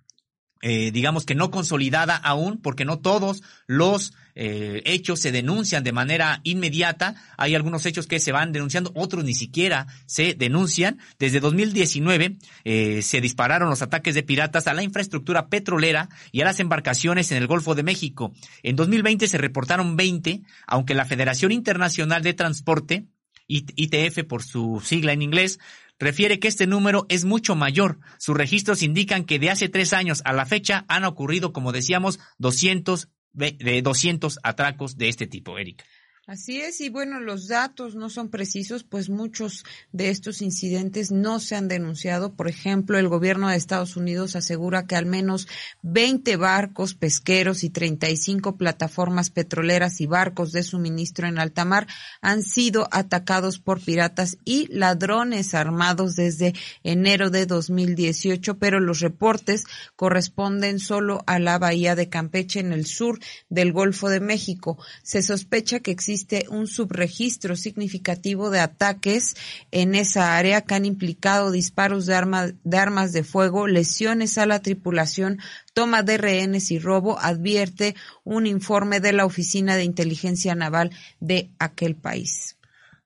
eh, 0.61 0.91
digamos 0.91 1.25
que 1.25 1.35
no 1.35 1.51
consolidada 1.51 2.17
aún, 2.17 2.59
porque 2.61 2.83
no 2.83 2.99
todos 2.99 3.43
los 3.65 4.13
eh, 4.41 4.81
hechos 4.85 5.19
se 5.19 5.33
denuncian 5.33 5.83
de 5.83 5.91
manera 5.91 6.39
inmediata. 6.45 7.15
Hay 7.35 7.55
algunos 7.55 7.85
hechos 7.85 8.07
que 8.07 8.21
se 8.21 8.31
van 8.31 8.53
denunciando, 8.53 8.93
otros 8.95 9.25
ni 9.25 9.33
siquiera 9.33 9.87
se 10.05 10.33
denuncian. 10.33 10.97
Desde 11.19 11.41
2019 11.41 12.37
eh, 12.63 13.01
se 13.01 13.19
dispararon 13.19 13.69
los 13.69 13.81
ataques 13.81 14.15
de 14.15 14.23
piratas 14.23 14.67
a 14.67 14.73
la 14.73 14.81
infraestructura 14.81 15.49
petrolera 15.49 16.07
y 16.31 16.39
a 16.39 16.45
las 16.45 16.61
embarcaciones 16.61 17.33
en 17.33 17.37
el 17.37 17.47
Golfo 17.47 17.75
de 17.75 17.83
México. 17.83 18.31
En 18.63 18.77
2020 18.77 19.27
se 19.27 19.37
reportaron 19.37 19.97
20, 19.97 20.41
aunque 20.67 20.93
la 20.93 21.03
Federación 21.03 21.51
Internacional 21.51 22.23
de 22.23 22.33
Transporte, 22.33 23.07
ITF 23.47 24.23
por 24.23 24.41
su 24.41 24.81
sigla 24.81 25.11
en 25.11 25.21
inglés, 25.21 25.59
refiere 25.99 26.39
que 26.39 26.47
este 26.47 26.65
número 26.65 27.05
es 27.09 27.25
mucho 27.25 27.57
mayor. 27.57 27.99
Sus 28.17 28.37
registros 28.37 28.83
indican 28.83 29.25
que 29.25 29.37
de 29.37 29.49
hace 29.49 29.67
tres 29.67 29.91
años 29.91 30.21
a 30.23 30.31
la 30.31 30.45
fecha 30.45 30.85
han 30.87 31.03
ocurrido, 31.03 31.51
como 31.51 31.73
decíamos, 31.73 32.19
200, 32.37 33.09
de 33.33 33.81
200 33.81 34.39
atracos 34.43 34.97
de 34.97 35.09
este 35.09 35.27
tipo, 35.27 35.57
Erika. 35.57 35.85
Así 36.29 36.61
es, 36.61 36.79
y 36.79 36.89
bueno, 36.89 37.19
los 37.19 37.47
datos 37.47 37.95
no 37.95 38.07
son 38.07 38.29
precisos, 38.29 38.83
pues 38.83 39.09
muchos 39.09 39.65
de 39.91 40.11
estos 40.11 40.43
incidentes 40.43 41.09
no 41.09 41.39
se 41.39 41.55
han 41.55 41.67
denunciado. 41.67 42.35
Por 42.35 42.47
ejemplo, 42.47 42.99
el 42.99 43.07
gobierno 43.07 43.49
de 43.49 43.55
Estados 43.55 43.97
Unidos 43.97 44.35
asegura 44.35 44.85
que 44.85 44.95
al 44.95 45.07
menos 45.07 45.47
20 45.81 46.35
barcos 46.35 46.93
pesqueros 46.93 47.63
y 47.63 47.71
35 47.71 48.57
plataformas 48.57 49.31
petroleras 49.31 50.01
y 50.01 50.05
barcos 50.05 50.51
de 50.51 50.61
suministro 50.61 51.25
en 51.25 51.39
alta 51.39 51.65
mar 51.65 51.87
han 52.21 52.43
sido 52.43 52.87
atacados 52.91 53.57
por 53.57 53.81
piratas 53.83 54.37
y 54.45 54.67
ladrones 54.67 55.55
armados 55.55 56.15
desde 56.15 56.53
enero 56.83 57.31
de 57.31 57.47
2018, 57.47 58.59
pero 58.59 58.79
los 58.79 58.99
reportes 58.99 59.63
corresponden 59.95 60.77
solo 60.77 61.23
a 61.25 61.39
la 61.39 61.57
bahía 61.57 61.95
de 61.95 62.07
Campeche 62.07 62.59
en 62.59 62.71
el 62.71 62.85
sur 62.85 63.17
del 63.49 63.73
Golfo 63.73 64.09
de 64.09 64.19
México. 64.19 64.77
Se 65.01 65.23
sospecha 65.23 65.79
que 65.79 65.89
existe 65.89 66.18
existe 66.19 66.45
un 66.49 66.67
subregistro 66.67 67.55
significativo 67.55 68.49
de 68.49 68.59
ataques 68.59 69.35
en 69.71 69.95
esa 69.95 70.37
área 70.37 70.61
que 70.61 70.75
han 70.75 70.85
implicado 70.85 71.51
disparos 71.51 72.05
de, 72.05 72.55
de 72.63 72.77
armas 72.77 73.13
de 73.13 73.23
fuego, 73.23 73.67
lesiones 73.67 74.37
a 74.37 74.45
la 74.45 74.61
tripulación, 74.61 75.39
toma 75.73 76.03
de 76.03 76.17
rehenes 76.17 76.71
y 76.71 76.79
robo, 76.79 77.17
advierte 77.19 77.95
un 78.23 78.47
informe 78.47 78.99
de 78.99 79.13
la 79.13 79.25
Oficina 79.25 79.75
de 79.75 79.83
Inteligencia 79.83 80.55
Naval 80.55 80.91
de 81.19 81.51
aquel 81.57 81.95
país. 81.95 82.57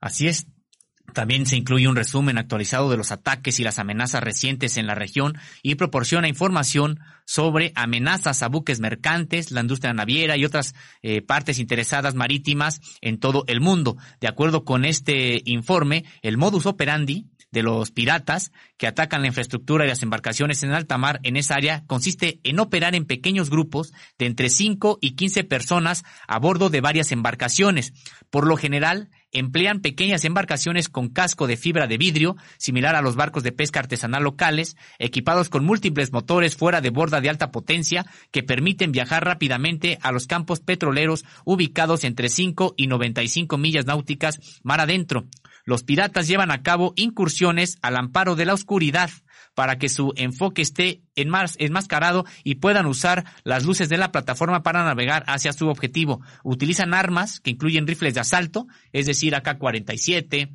Así 0.01 0.27
es, 0.27 0.47
también 1.13 1.45
se 1.45 1.55
incluye 1.55 1.87
un 1.87 1.95
resumen 1.95 2.37
actualizado 2.37 2.89
de 2.89 2.97
los 2.97 3.11
ataques 3.11 3.59
y 3.59 3.63
las 3.63 3.79
amenazas 3.79 4.23
recientes 4.23 4.77
en 4.77 4.87
la 4.87 4.95
región 4.95 5.37
y 5.61 5.75
proporciona 5.75 6.27
información 6.27 6.99
sobre 7.25 7.71
amenazas 7.75 8.43
a 8.43 8.49
buques 8.49 8.79
mercantes, 8.79 9.51
la 9.51 9.61
industria 9.61 9.93
naviera 9.93 10.35
y 10.35 10.45
otras 10.45 10.75
eh, 11.01 11.21
partes 11.21 11.59
interesadas 11.59 12.15
marítimas 12.15 12.81
en 13.01 13.19
todo 13.19 13.45
el 13.47 13.61
mundo. 13.61 13.97
De 14.19 14.27
acuerdo 14.27 14.65
con 14.65 14.85
este 14.85 15.41
informe, 15.45 16.03
el 16.21 16.37
modus 16.37 16.65
operandi 16.65 17.27
de 17.53 17.61
los 17.61 17.91
piratas 17.91 18.51
que 18.77 18.87
atacan 18.87 19.21
la 19.21 19.27
infraestructura 19.27 19.85
y 19.85 19.87
las 19.87 20.01
embarcaciones 20.01 20.63
en 20.63 20.71
alta 20.71 20.97
mar 20.97 21.19
en 21.21 21.37
esa 21.37 21.53
área 21.53 21.85
consiste 21.85 22.39
en 22.43 22.59
operar 22.59 22.95
en 22.95 23.05
pequeños 23.05 23.51
grupos 23.51 23.93
de 24.17 24.25
entre 24.25 24.49
5 24.49 24.97
y 24.99 25.11
15 25.11 25.43
personas 25.43 26.03
a 26.27 26.39
bordo 26.39 26.71
de 26.71 26.81
varias 26.81 27.11
embarcaciones. 27.11 27.93
Por 28.31 28.47
lo 28.47 28.57
general, 28.57 29.11
emplean 29.33 29.81
pequeñas 29.81 30.23
embarcaciones 30.23 30.87
con 30.87 31.09
casco 31.09 31.47
de 31.47 31.57
fibra 31.57 31.87
de 31.87 31.97
vidrio, 31.97 32.37
similar 32.57 32.95
a 32.95 33.01
los 33.01 33.15
barcos 33.15 33.43
de 33.43 33.51
pesca 33.51 33.79
artesanal 33.79 34.23
locales, 34.23 34.77
equipados 34.99 35.49
con 35.49 35.65
múltiples 35.65 36.13
motores 36.13 36.55
fuera 36.55 36.79
de 36.79 36.91
borda 36.91 37.19
de 37.19 37.29
alta 37.29 37.51
potencia 37.51 38.05
que 38.31 38.43
permiten 38.43 38.91
viajar 38.91 39.25
rápidamente 39.25 39.97
a 40.01 40.11
los 40.11 40.27
campos 40.27 40.59
petroleros 40.59 41.25
ubicados 41.43 42.03
entre 42.03 42.29
5 42.29 42.75
y 42.77 42.87
95 42.87 43.57
millas 43.57 43.85
náuticas 43.85 44.39
mar 44.63 44.79
adentro. 44.79 45.25
Los 45.65 45.83
piratas 45.83 46.27
llevan 46.27 46.51
a 46.51 46.61
cabo 46.61 46.93
incursiones 46.95 47.77
al 47.81 47.95
amparo 47.95 48.35
de 48.35 48.45
la 48.45 48.53
oscuridad 48.53 49.09
para 49.55 49.77
que 49.77 49.89
su 49.89 50.13
enfoque 50.15 50.61
esté 50.61 51.03
enmascarado 51.15 52.25
y 52.43 52.55
puedan 52.55 52.85
usar 52.85 53.25
las 53.43 53.65
luces 53.65 53.89
de 53.89 53.97
la 53.97 54.11
plataforma 54.11 54.63
para 54.63 54.83
navegar 54.83 55.23
hacia 55.27 55.53
su 55.53 55.67
objetivo. 55.67 56.21
Utilizan 56.43 56.93
armas 56.93 57.39
que 57.39 57.51
incluyen 57.51 57.87
rifles 57.87 58.13
de 58.13 58.21
asalto, 58.21 58.67
es 58.91 59.05
decir, 59.05 59.35
AK-47, 59.35 60.49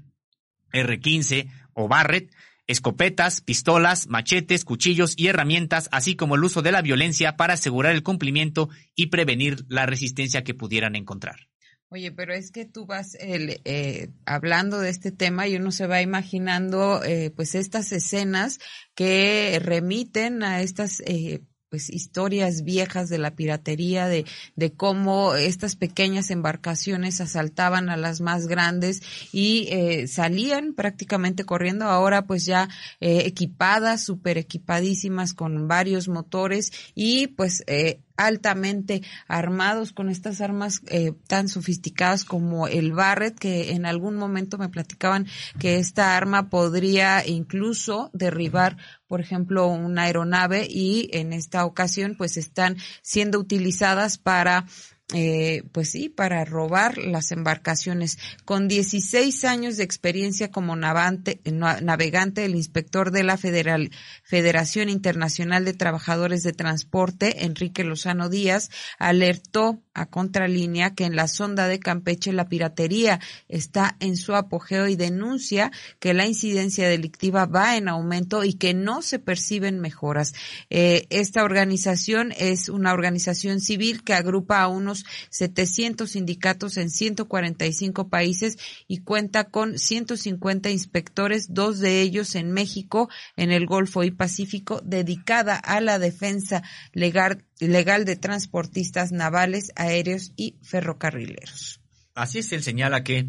R-15 0.73 1.49
o 1.75 1.89
Barrett, 1.89 2.33
escopetas, 2.67 3.41
pistolas, 3.41 4.09
machetes, 4.09 4.65
cuchillos 4.65 5.15
y 5.17 5.29
herramientas, 5.29 5.89
así 5.91 6.17
como 6.17 6.37
el 6.37 6.45
uso 6.45 6.63
de 6.63 6.73
la 6.73 6.83
violencia 6.83 7.37
para 7.37 7.55
asegurar 7.55 7.95
el 7.95 8.03
cumplimiento 8.03 8.69
y 8.95 9.07
prevenir 9.07 9.65
la 9.69 9.87
resistencia 9.87 10.45
que 10.45 10.55
pudieran 10.55 10.95
encontrar. 10.95 11.48
Oye, 11.91 12.13
pero 12.13 12.35
es 12.35 12.51
que 12.51 12.67
tú 12.67 12.85
vas 12.85 13.15
el, 13.15 13.63
eh, 13.65 14.11
hablando 14.27 14.79
de 14.79 14.91
este 14.91 15.11
tema 15.11 15.49
y 15.49 15.57
uno 15.57 15.73
se 15.73 15.87
va 15.87 16.03
imaginando 16.03 17.03
eh, 17.03 17.31
pues 17.35 17.55
estas 17.55 17.93
escenas 17.93 18.59
que 18.95 19.59
remiten 19.63 20.43
a 20.43 20.61
estas 20.61 21.01
eh, 21.07 21.41
pues 21.71 21.91
historias 21.91 22.63
viejas 22.63 23.09
de 23.09 23.19
la 23.19 23.35
piratería, 23.35 24.07
de, 24.09 24.25
de 24.57 24.73
cómo 24.73 25.35
estas 25.35 25.77
pequeñas 25.77 26.31
embarcaciones 26.31 27.21
asaltaban 27.21 27.91
a 27.91 27.97
las 27.97 28.21
más 28.21 28.47
grandes 28.47 29.03
y 29.33 29.69
eh, 29.71 30.09
salían 30.09 30.75
prácticamente 30.75 31.45
corriendo, 31.45 31.87
ahora 31.87 32.27
pues 32.27 32.45
ya 32.45 32.69
eh, 33.01 33.23
equipadas, 33.27 34.05
super 34.05 34.39
equipadísimas 34.39 35.35
con 35.35 35.69
varios 35.69 36.09
motores 36.09 36.73
y 36.95 37.29
pues 37.29 37.63
eh, 37.67 38.01
altamente 38.19 39.03
armados 39.29 39.93
con 39.93 40.11
estas 40.11 40.43
armas 40.43 40.83
eh, 40.89 41.13
tan 41.29 41.49
sofisticadas 41.49 42.25
como 42.25 42.67
el 42.69 42.93
Barrett, 42.93 43.39
que 43.39 43.71
en 43.73 43.87
algún 43.87 44.17
momento 44.17 44.59
me 44.59 44.69
platicaban 44.69 45.27
que 45.59 45.79
esta 45.79 46.17
arma 46.17 46.51
podría 46.51 47.27
incluso 47.27 48.11
derribar, 48.13 48.77
por 49.07 49.21
ejemplo, 49.21 49.69
una 49.69 50.03
aeronave 50.03 50.67
y 50.69 51.09
en 51.13 51.33
esta 51.33 51.65
ocasión 51.65 52.17
pues 52.19 52.37
están 52.37 52.77
siendo 53.03 53.39
utilizadas 53.39 54.19
para 54.19 54.67
eh, 55.15 55.63
pues 55.73 55.93
sí, 55.93 56.11
para 56.11 56.45
robar 56.45 56.99
las 56.99 57.33
embarcaciones. 57.33 58.19
Con 58.45 58.69
16 58.69 59.43
años 59.47 59.79
de 59.79 59.85
experiencia 59.85 60.51
como 60.51 60.77
navante, 60.77 61.41
navegante, 61.47 62.45
el 62.45 62.55
inspector 62.55 63.11
de 63.11 63.23
la 63.23 63.39
Federación 63.39 64.91
Internacional 64.91 65.65
de 65.65 65.73
Trabajadores 65.73 66.43
de 66.43 66.53
Transporte, 66.53 67.47
Enrique 67.47 67.85
Lozano 67.85 68.29
Díaz, 68.29 68.69
alertó 68.99 69.83
a 69.95 70.07
contralínea 70.07 70.95
que 70.95 71.05
en 71.05 71.17
la 71.17 71.27
sonda 71.27 71.69
de 71.69 71.81
Campeche 71.81 72.33
la 72.35 72.51
piratería 72.51 73.19
está 73.49 73.97
en 74.01 74.17
su 74.17 74.35
apogeo 74.35 74.89
y 74.89 74.97
denuncia 74.97 75.73
que 76.01 76.13
la 76.13 76.27
incidencia 76.27 76.87
delictiva 76.87 77.47
va 77.47 77.77
en 77.77 77.89
aumento 77.89 78.45
y 78.45 78.53
que 78.55 78.75
no 78.75 79.01
se 79.01 79.19
perciben 79.19 79.81
mejoras. 79.81 80.35
Eh, 80.69 81.07
esta 81.09 81.45
organización 81.45 82.33
es 82.37 82.69
una 82.69 82.93
organización 82.93 83.61
civil 83.61 84.05
que 84.05 84.13
agrupa 84.13 84.61
a 84.61 84.69
unos 84.69 84.98
700 85.31 86.11
sindicatos 86.11 86.77
en 86.77 86.91
145 86.91 88.09
países 88.09 88.59
y 88.87 88.99
cuenta 88.99 89.45
con 89.45 89.79
150 89.79 90.71
inspectores, 90.71 91.55
dos 91.55 91.79
de 91.79 92.01
ellos 92.01 92.35
en 92.35 92.53
México, 92.53 93.09
en 93.37 93.51
el 93.51 93.67
Golfo 93.67 94.05
y 94.05 94.11
Pacífico, 94.11 94.81
dedicada 94.85 95.57
a 95.57 95.81
la 95.81 95.99
defensa 95.99 96.63
legal, 96.93 97.45
legal 97.61 98.05
de 98.05 98.17
transportistas 98.17 99.13
navales, 99.13 99.73
aéreos 99.77 100.33
y 100.37 100.57
ferrocarrileros. 100.63 101.81
Así 102.15 102.39
es, 102.39 102.53
él 102.53 102.63
señala 102.63 103.05
que 103.05 103.29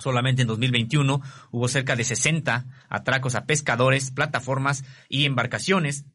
Solamente 0.00 0.42
en 0.42 0.48
2021 0.48 1.20
hubo 1.50 1.68
cerca 1.68 1.94
de 1.94 2.04
60 2.04 2.66
atracos 2.88 3.34
a 3.34 3.44
pescadores, 3.44 4.10
plataformas 4.10 4.84
y 5.08 5.26
embarcaciones 5.26 6.06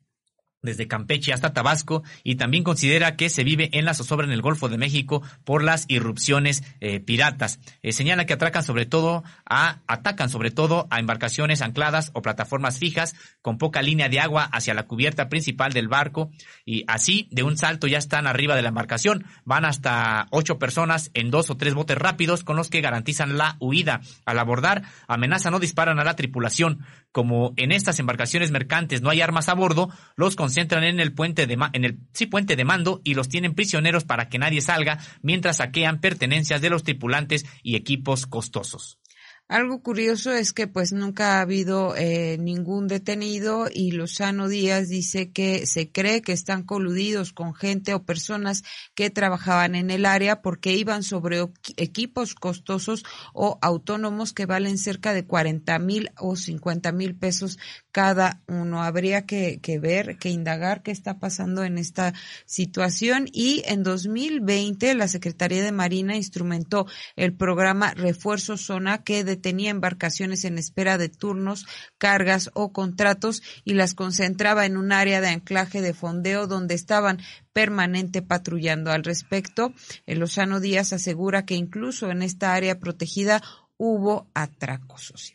desde 0.66 0.88
Campeche 0.88 1.34
hasta 1.34 1.54
Tabasco 1.54 2.04
y 2.24 2.36
también 2.36 2.64
considera 2.64 3.16
que 3.16 3.30
se 3.30 3.44
vive 3.44 3.70
en 3.74 3.86
la 3.86 3.94
zozobra 3.94 4.26
en 4.26 4.34
el 4.34 4.42
Golfo 4.42 4.70
de 4.70 4.78
México 4.78 5.22
por 5.44 5.64
las 5.64 5.86
irrupciones 5.88 6.64
eh, 6.82 7.00
piratas. 7.00 7.60
Eh, 7.82 7.92
señala 7.92 8.26
que 8.26 8.34
atracan 8.34 8.64
sobre 8.64 8.86
todo 8.86 9.24
a, 9.46 9.80
atacan 9.88 10.30
sobre 10.30 10.52
todo 10.52 10.88
a 10.90 11.00
embarcaciones 11.00 11.62
ancladas 11.62 12.12
o 12.14 12.22
plataformas 12.22 12.80
fijas 12.80 13.16
con 13.42 13.58
poca 13.58 13.82
línea 13.82 14.10
de 14.10 14.20
agua 14.20 14.44
hacia 14.44 14.74
la 14.74 14.84
cubierta 14.84 15.30
principal 15.30 15.72
del 15.72 15.88
barco 15.88 16.32
y 16.66 16.84
así 16.88 17.28
de 17.32 17.44
un 17.44 17.58
salto 17.58 17.88
ya 17.88 17.98
están 17.98 18.28
arriba 18.28 18.56
de 18.56 18.62
la 18.62 18.70
embarcación. 18.70 19.26
Van 19.44 19.66
hasta 19.66 20.28
ocho 20.32 20.58
personas 20.58 21.12
en 21.14 21.32
dos 21.32 21.50
o 21.50 21.58
tres 21.58 21.74
botes 21.74 21.98
rápidos 21.98 22.44
con 22.44 22.56
los 22.56 22.70
que 22.70 22.82
garantizan 22.82 23.38
la 23.38 23.58
huida. 23.60 24.02
Al 24.26 24.40
abordar, 24.40 24.84
amenazan 25.08 25.54
o 25.54 25.60
disparan 25.60 26.00
a 26.00 26.04
la 26.04 26.16
tripulación. 26.16 26.86
Como 27.16 27.54
en 27.56 27.72
estas 27.72 27.98
embarcaciones 28.00 28.52
mercantes 28.52 29.02
no 29.02 29.10
hay 29.10 29.22
armas 29.22 29.48
a 29.48 29.54
bordo, 29.54 29.90
los 30.18 30.36
concentran 30.36 30.84
en 30.84 31.00
el 31.00 31.14
puente 31.14 31.48
de 31.48 31.58
en 31.72 31.86
el 31.86 32.00
sí, 32.12 32.26
puente 32.26 32.58
de 32.58 32.66
mando 32.66 33.00
y 33.06 33.14
los 33.14 33.30
tienen 33.30 33.56
prisioneros 33.56 34.04
para 34.04 34.28
que 34.28 34.38
nadie 34.38 34.60
salga 34.60 35.00
mientras 35.22 35.56
saquean 35.56 36.02
pertenencias 36.02 36.60
de 36.60 36.70
los 36.70 36.84
tripulantes 36.84 37.46
y 37.64 37.78
equipos 37.78 38.26
costosos. 38.26 39.00
Algo 39.48 39.84
curioso 39.84 40.32
es 40.32 40.54
que 40.54 40.66
pues 40.66 40.92
nunca 40.92 41.38
ha 41.38 41.42
habido 41.42 41.96
eh, 41.96 42.36
ningún 42.40 42.88
detenido 42.88 43.68
y 43.72 43.92
Lozano 43.92 44.48
Díaz 44.48 44.90
dice 44.90 45.32
que 45.32 45.68
se 45.68 45.92
cree 45.92 46.24
que 46.24 46.32
están 46.32 46.64
coludidos 46.64 47.32
con 47.32 47.54
gente 47.54 47.94
o 47.94 48.04
personas 48.04 48.64
que 48.96 49.12
trabajaban 49.12 49.76
en 49.76 49.92
el 49.92 50.08
área 50.08 50.42
porque 50.42 50.74
iban 50.74 51.04
sobre 51.04 51.48
equipos 51.78 52.34
costosos 52.34 53.06
o 53.36 53.60
autónomos 53.62 54.34
que 54.34 54.48
valen 54.48 54.80
cerca 54.80 55.14
de 55.14 55.28
40 55.28 55.78
mil 55.78 56.10
o 56.18 56.36
50 56.36 56.92
mil 56.92 57.16
pesos 57.16 57.60
cada 57.96 58.42
uno. 58.48 58.84
Habría 58.84 59.26
que, 59.26 59.58
ver, 59.82 60.18
que 60.18 60.28
indagar 60.28 60.84
qué 60.84 60.92
está 60.92 61.18
pasando 61.18 61.64
en 61.64 61.78
esta 61.78 62.14
situación 62.46 63.30
y 63.32 63.64
en 63.68 63.84
2020 63.84 64.94
la 64.96 65.08
Secretaría 65.08 65.64
de 65.64 65.72
Marina 65.72 66.18
instrumentó 66.18 66.88
el 67.16 67.34
programa 67.38 67.94
Refuerzo 67.94 68.58
Zona 68.58 69.06
que 69.06 69.24
de 69.24 69.38
tenía 69.38 69.72
embarcaciones 69.72 70.44
en 70.44 70.58
espera 70.58 70.98
de 70.98 71.08
turnos, 71.08 71.68
cargas 71.98 72.50
o 72.54 72.74
contratos 72.74 73.42
y 73.64 73.76
las 73.76 73.94
concentraba 73.94 74.66
en 74.66 74.76
un 74.76 74.92
área 74.92 75.22
de 75.22 75.30
anclaje 75.30 75.82
de 75.82 75.94
fondeo 75.94 76.48
donde 76.48 76.76
estaban 76.76 77.22
permanente 77.54 78.22
patrullando. 78.22 78.92
Al 78.92 79.06
respecto, 79.06 79.74
el 80.06 80.20
Lozano 80.20 80.60
Díaz 80.60 80.92
asegura 80.92 81.46
que 81.46 81.56
incluso 81.56 82.12
en 82.12 82.24
esta 82.24 82.56
área 82.56 82.78
protegida 82.78 83.42
hubo 83.78 84.28
atracos. 84.34 85.35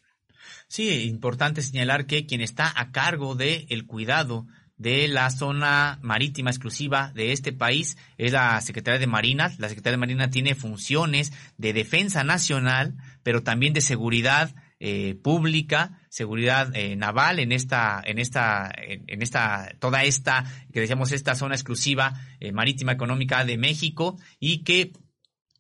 Sí, 0.69 1.09
importante 1.09 1.63
señalar 1.63 2.07
que 2.07 2.27
quien 2.27 2.41
está 2.41 2.73
a 2.75 2.93
cargo 2.93 3.35
del 3.35 3.67
el 3.69 3.87
cuidado 3.87 4.47
de 4.81 5.09
la 5.09 5.29
zona 5.31 5.99
marítima 6.01 6.49
exclusiva 6.49 7.13
de 7.15 7.33
este 7.33 7.53
país 7.53 7.99
es 8.17 8.33
la 8.33 8.59
Secretaría 8.63 8.99
de 8.99 9.07
Marina. 9.07 9.53
La 9.59 9.69
Secretaría 9.69 9.97
de 9.97 10.01
Marina 10.01 10.31
tiene 10.31 10.55
funciones 10.55 11.35
de 11.59 11.75
defensa 11.75 12.25
nacional, 12.25 12.95
pero 13.23 13.43
también 13.43 13.75
de 13.75 13.83
seguridad 13.83 14.55
eh, 14.83 15.17
pública, 15.23 16.01
seguridad 16.09 16.75
eh, 16.75 16.97
naval 16.97 17.41
en 17.41 17.53
esta, 17.53 18.03
en 18.03 18.19
esta, 18.19 18.73
en, 18.75 19.21
esta, 19.21 19.71
toda 19.79 20.05
esta, 20.05 20.47
que 20.73 20.81
decíamos 20.81 21.13
esta 21.13 21.35
zona 21.35 21.55
exclusiva 21.55 22.15
eh, 22.41 22.51
marítima 22.53 22.93
económica 22.93 23.45
de 23.45 23.59
México 23.59 24.17
y 24.39 24.65
que 24.65 24.93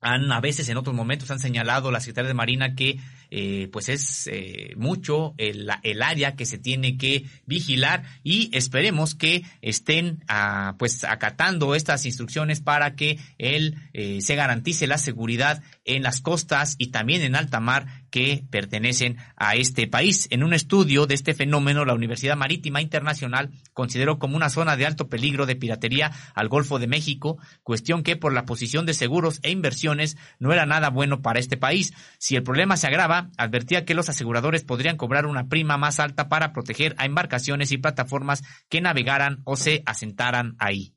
han 0.01 0.33
a 0.33 0.41
veces 0.41 0.69
en 0.69 0.77
otros 0.77 0.95
momentos 0.95 1.31
han 1.31 1.39
señalado 1.39 1.91
la 1.91 2.01
Secretaría 2.01 2.29
de 2.29 2.35
Marina 2.35 2.75
que 2.75 2.99
eh, 3.31 3.69
pues 3.71 3.89
es 3.89 4.27
eh, 4.27 4.73
mucho 4.77 5.35
el, 5.39 5.69
el, 5.85 6.03
área 6.03 6.35
que 6.35 6.47
se 6.47 6.59
tiene 6.59 6.97
que 6.97 7.27
vigilar 7.47 8.03
y 8.25 8.51
esperemos 8.57 9.15
que 9.15 9.45
estén 9.63 10.25
ah, 10.27 10.75
pues 10.79 11.05
acatando 11.05 11.75
estas 11.77 12.07
instrucciones 12.07 12.61
para 12.61 12.97
que 12.97 13.19
él 13.39 13.77
eh, 13.93 14.21
se 14.21 14.35
garantice 14.35 14.89
la 14.89 14.99
seguridad 14.99 15.63
en 15.85 16.03
las 16.03 16.21
costas 16.21 16.75
y 16.79 16.89
también 16.89 17.23
en 17.23 17.37
alta 17.37 17.61
mar 17.61 18.00
que 18.11 18.45
pertenecen 18.51 19.17
a 19.37 19.55
este 19.55 19.87
país. 19.87 20.29
En 20.31 20.43
un 20.43 20.53
estudio 20.53 21.07
de 21.07 21.15
este 21.15 21.35
fenómeno, 21.35 21.85
la 21.85 21.95
Universidad 21.95 22.37
Marítima 22.37 22.83
Internacional 22.83 23.51
consideró 23.73 24.19
como 24.19 24.37
una 24.37 24.51
zona 24.51 24.77
de 24.77 24.87
alto 24.87 25.09
peligro 25.09 25.47
de 25.47 25.57
piratería 25.57 26.11
al 26.35 26.49
Golfo 26.49 26.79
de 26.79 26.87
México, 26.87 27.39
cuestión 27.63 28.03
que 28.03 28.17
por 28.17 28.33
la 28.33 28.45
posición 28.45 28.87
de 28.87 28.95
seguros 28.95 29.41
e 29.43 29.51
inversiones 29.51 30.17
no 30.39 30.53
era 30.53 30.67
nada 30.67 30.91
bueno 30.91 31.23
para 31.23 31.41
este 31.41 31.57
país. 31.57 31.95
Si 32.19 32.37
el 32.37 32.43
problema 32.43 32.77
se 32.77 32.87
agrava, 32.87 33.31
advertía 33.37 33.85
que 33.85 33.95
los 33.95 34.09
aseguradores 34.09 34.65
podrían 34.65 34.97
cobrar 34.97 35.27
una 35.27 35.49
prima 35.49 35.77
más 35.77 36.01
alta 36.01 36.29
para 36.29 36.53
proteger 36.53 36.95
a 36.99 37.07
embarcaciones 37.07 37.73
y 37.73 37.79
plataformas 37.79 38.43
que 38.69 38.81
navegaran 38.81 39.41
o 39.45 39.57
se 39.57 39.83
asentaran 39.87 40.57
ahí. 40.59 40.95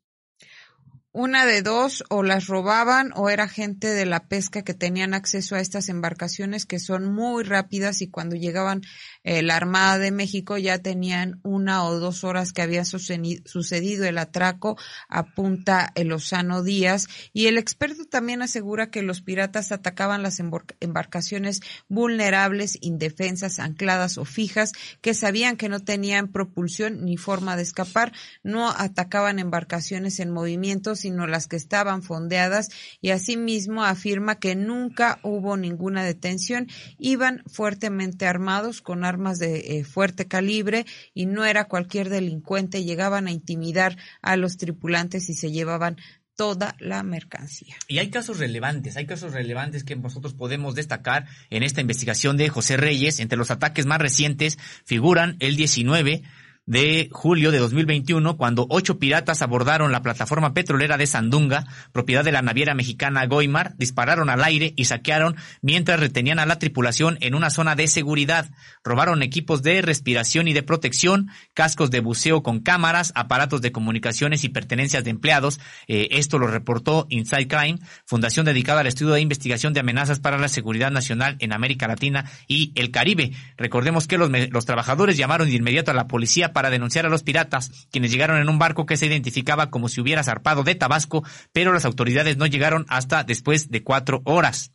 Una 1.13 1.45
de 1.45 1.61
dos, 1.61 2.03
o 2.09 2.23
las 2.23 2.47
robaban 2.47 3.11
o 3.15 3.29
era 3.29 3.47
gente 3.47 3.87
de 3.87 4.07
la 4.07 4.27
pesca 4.27 4.63
que 4.63 4.73
tenían 4.73 5.13
acceso 5.13 5.55
a 5.55 5.59
estas 5.59 5.87
embarcaciones 5.89 6.65
que 6.65 6.79
son 6.79 7.05
muy 7.05 7.43
rápidas 7.43 8.01
y 8.01 8.09
cuando 8.09 8.35
llegaban 8.35 8.81
eh, 9.23 9.41
la 9.41 9.55
Armada 9.55 9.97
de 9.97 10.11
México 10.11 10.57
ya 10.57 10.79
tenían 10.79 11.39
una 11.43 11.85
o 11.85 11.97
dos 11.97 12.23
horas 12.23 12.51
que 12.51 12.61
había 12.61 12.83
sucedido 12.83 14.05
el 14.05 14.17
atraco, 14.17 14.77
apunta 15.07 15.91
el 15.95 16.09
Lozano 16.09 16.61
Díaz. 16.61 17.07
Y 17.31 17.47
el 17.47 17.57
experto 17.57 18.05
también 18.05 18.41
asegura 18.41 18.91
que 18.91 19.01
los 19.01 19.21
piratas 19.21 19.71
atacaban 19.71 20.23
las 20.23 20.41
embarcaciones 20.79 21.61
vulnerables, 21.87 22.77
indefensas, 22.81 23.59
ancladas 23.59 24.17
o 24.17 24.25
fijas, 24.25 24.73
que 25.01 25.13
sabían 25.13 25.55
que 25.55 25.69
no 25.69 25.79
tenían 25.79 26.27
propulsión 26.27 27.05
ni 27.05 27.17
forma 27.17 27.55
de 27.55 27.63
escapar, 27.63 28.11
no 28.43 28.69
atacaban 28.69 29.39
embarcaciones 29.39 30.19
en 30.19 30.31
movimiento, 30.31 30.95
sino 30.95 31.27
las 31.27 31.47
que 31.47 31.55
estaban 31.55 32.03
fondeadas 32.03 32.69
y 32.99 33.11
asimismo 33.11 33.83
afirma 33.83 34.35
que 34.39 34.55
nunca 34.55 35.19
hubo 35.23 35.55
ninguna 35.55 36.03
detención, 36.03 36.67
iban 36.97 37.43
fuertemente 37.47 38.25
armados 38.25 38.81
con 38.81 39.05
armas 39.05 39.12
de 39.39 39.79
eh, 39.79 39.83
fuerte 39.83 40.27
calibre 40.27 40.85
y 41.13 41.25
no 41.25 41.45
era 41.45 41.65
cualquier 41.65 42.09
delincuente, 42.09 42.83
llegaban 42.83 43.27
a 43.27 43.31
intimidar 43.31 43.97
a 44.21 44.35
los 44.35 44.57
tripulantes 44.57 45.29
y 45.29 45.33
se 45.33 45.51
llevaban 45.51 45.97
toda 46.35 46.75
la 46.79 47.03
mercancía. 47.03 47.75
Y 47.87 47.99
hay 47.99 48.09
casos 48.09 48.39
relevantes, 48.39 48.97
hay 48.97 49.05
casos 49.05 49.33
relevantes 49.33 49.83
que 49.83 49.95
nosotros 49.95 50.33
podemos 50.33 50.75
destacar 50.75 51.27
en 51.49 51.63
esta 51.63 51.81
investigación 51.81 52.37
de 52.37 52.49
José 52.49 52.77
Reyes. 52.77 53.19
Entre 53.19 53.37
los 53.37 53.51
ataques 53.51 53.85
más 53.85 53.99
recientes 53.99 54.57
figuran 54.85 55.37
el 55.39 55.55
19 55.55 56.23
de 56.65 57.09
julio 57.11 57.51
de 57.51 57.57
2021, 57.57 58.37
cuando 58.37 58.65
ocho 58.69 58.97
piratas 58.97 59.41
abordaron 59.41 59.91
la 59.91 60.01
plataforma 60.01 60.53
petrolera 60.53 60.97
de 60.97 61.07
Sandunga, 61.07 61.65
propiedad 61.91 62.23
de 62.23 62.31
la 62.31 62.41
naviera 62.41 62.73
mexicana 62.73 63.25
Goimar, 63.25 63.75
dispararon 63.77 64.29
al 64.29 64.43
aire 64.43 64.73
y 64.77 64.85
saquearon 64.85 65.35
mientras 65.61 65.99
retenían 65.99 66.39
a 66.39 66.45
la 66.45 66.59
tripulación 66.59 67.17
en 67.19 67.35
una 67.35 67.49
zona 67.49 67.75
de 67.75 67.87
seguridad. 67.87 68.49
Robaron 68.83 69.23
equipos 69.23 69.61
de 69.61 69.81
respiración 69.81 70.47
y 70.47 70.53
de 70.53 70.63
protección, 70.63 71.29
cascos 71.53 71.91
de 71.91 71.99
buceo 71.99 72.43
con 72.43 72.61
cámaras, 72.61 73.11
aparatos 73.15 73.61
de 73.61 73.73
comunicaciones 73.73 74.45
y 74.45 74.49
pertenencias 74.49 75.03
de 75.03 75.09
empleados. 75.09 75.59
Eh, 75.87 76.07
esto 76.11 76.39
lo 76.39 76.47
reportó 76.47 77.07
Inside 77.09 77.47
Crime, 77.47 77.79
fundación 78.05 78.45
dedicada 78.45 78.81
al 78.81 78.87
estudio 78.87 79.13
de 79.13 79.21
investigación 79.21 79.73
de 79.73 79.81
amenazas 79.81 80.21
para 80.21 80.37
la 80.37 80.47
seguridad 80.47 80.91
nacional 80.91 81.35
en 81.39 81.51
América 81.51 81.87
Latina 81.87 82.29
y 82.47 82.71
el 82.75 82.91
Caribe. 82.91 83.33
Recordemos 83.57 84.07
que 84.07 84.17
los, 84.17 84.29
los 84.29 84.65
trabajadores 84.65 85.17
llamaron 85.17 85.49
de 85.49 85.55
inmediato 85.55 85.91
a 85.91 85.93
la 85.93 86.07
policía 86.07 86.52
para 86.53 86.69
denunciar 86.69 87.05
a 87.05 87.09
los 87.09 87.23
piratas, 87.23 87.87
quienes 87.91 88.11
llegaron 88.11 88.39
en 88.39 88.49
un 88.49 88.59
barco 88.59 88.85
que 88.85 88.97
se 88.97 89.07
identificaba 89.07 89.69
como 89.69 89.89
si 89.89 89.99
hubiera 89.99 90.23
zarpado 90.23 90.63
de 90.63 90.75
Tabasco, 90.75 91.23
pero 91.51 91.73
las 91.73 91.85
autoridades 91.85 92.37
no 92.37 92.45
llegaron 92.45 92.85
hasta 92.87 93.23
después 93.23 93.69
de 93.69 93.83
cuatro 93.83 94.21
horas. 94.25 94.71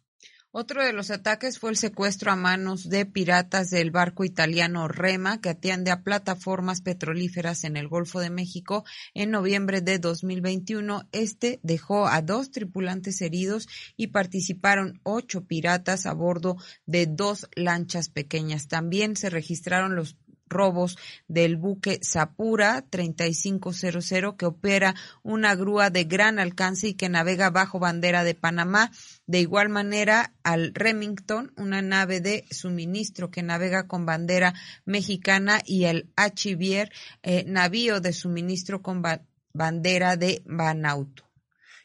Otro 0.50 0.82
de 0.82 0.94
los 0.94 1.10
ataques 1.10 1.58
fue 1.58 1.70
el 1.70 1.76
secuestro 1.76 2.32
a 2.32 2.36
manos 2.36 2.88
de 2.88 3.04
piratas 3.04 3.68
del 3.68 3.90
barco 3.90 4.24
italiano 4.24 4.88
Rema, 4.88 5.42
que 5.42 5.50
atiende 5.50 5.90
a 5.90 6.02
plataformas 6.02 6.80
petrolíferas 6.80 7.64
en 7.64 7.76
el 7.76 7.86
Golfo 7.86 8.18
de 8.18 8.30
México 8.30 8.82
en 9.12 9.30
noviembre 9.30 9.82
de 9.82 9.98
2021. 9.98 11.06
Este 11.12 11.60
dejó 11.62 12.08
a 12.08 12.22
dos 12.22 12.50
tripulantes 12.50 13.20
heridos 13.20 13.68
y 13.98 14.06
participaron 14.06 15.00
ocho 15.02 15.44
piratas 15.44 16.06
a 16.06 16.14
bordo 16.14 16.56
de 16.86 17.04
dos 17.04 17.46
lanchas 17.54 18.08
pequeñas. 18.08 18.68
También 18.68 19.16
se 19.16 19.28
registraron 19.28 19.96
los 19.96 20.16
robos 20.48 20.98
del 21.28 21.56
buque 21.56 21.98
Sapura 22.02 22.84
3500 22.88 24.34
que 24.36 24.46
opera 24.46 24.94
una 25.22 25.54
grúa 25.54 25.90
de 25.90 26.04
gran 26.04 26.38
alcance 26.38 26.88
y 26.88 26.94
que 26.94 27.08
navega 27.08 27.50
bajo 27.50 27.78
bandera 27.78 28.24
de 28.24 28.34
Panamá. 28.34 28.90
De 29.26 29.40
igual 29.40 29.68
manera 29.68 30.32
al 30.42 30.72
Remington, 30.74 31.52
una 31.56 31.82
nave 31.82 32.20
de 32.20 32.44
suministro 32.50 33.30
que 33.30 33.42
navega 33.42 33.86
con 33.86 34.06
bandera 34.06 34.54
mexicana 34.84 35.60
y 35.64 35.84
el 35.84 36.08
Achivier, 36.16 36.90
eh, 37.22 37.44
navío 37.46 38.00
de 38.00 38.12
suministro 38.12 38.82
con 38.82 39.02
bandera 39.52 40.16
de 40.16 40.42
Banauto. 40.46 41.24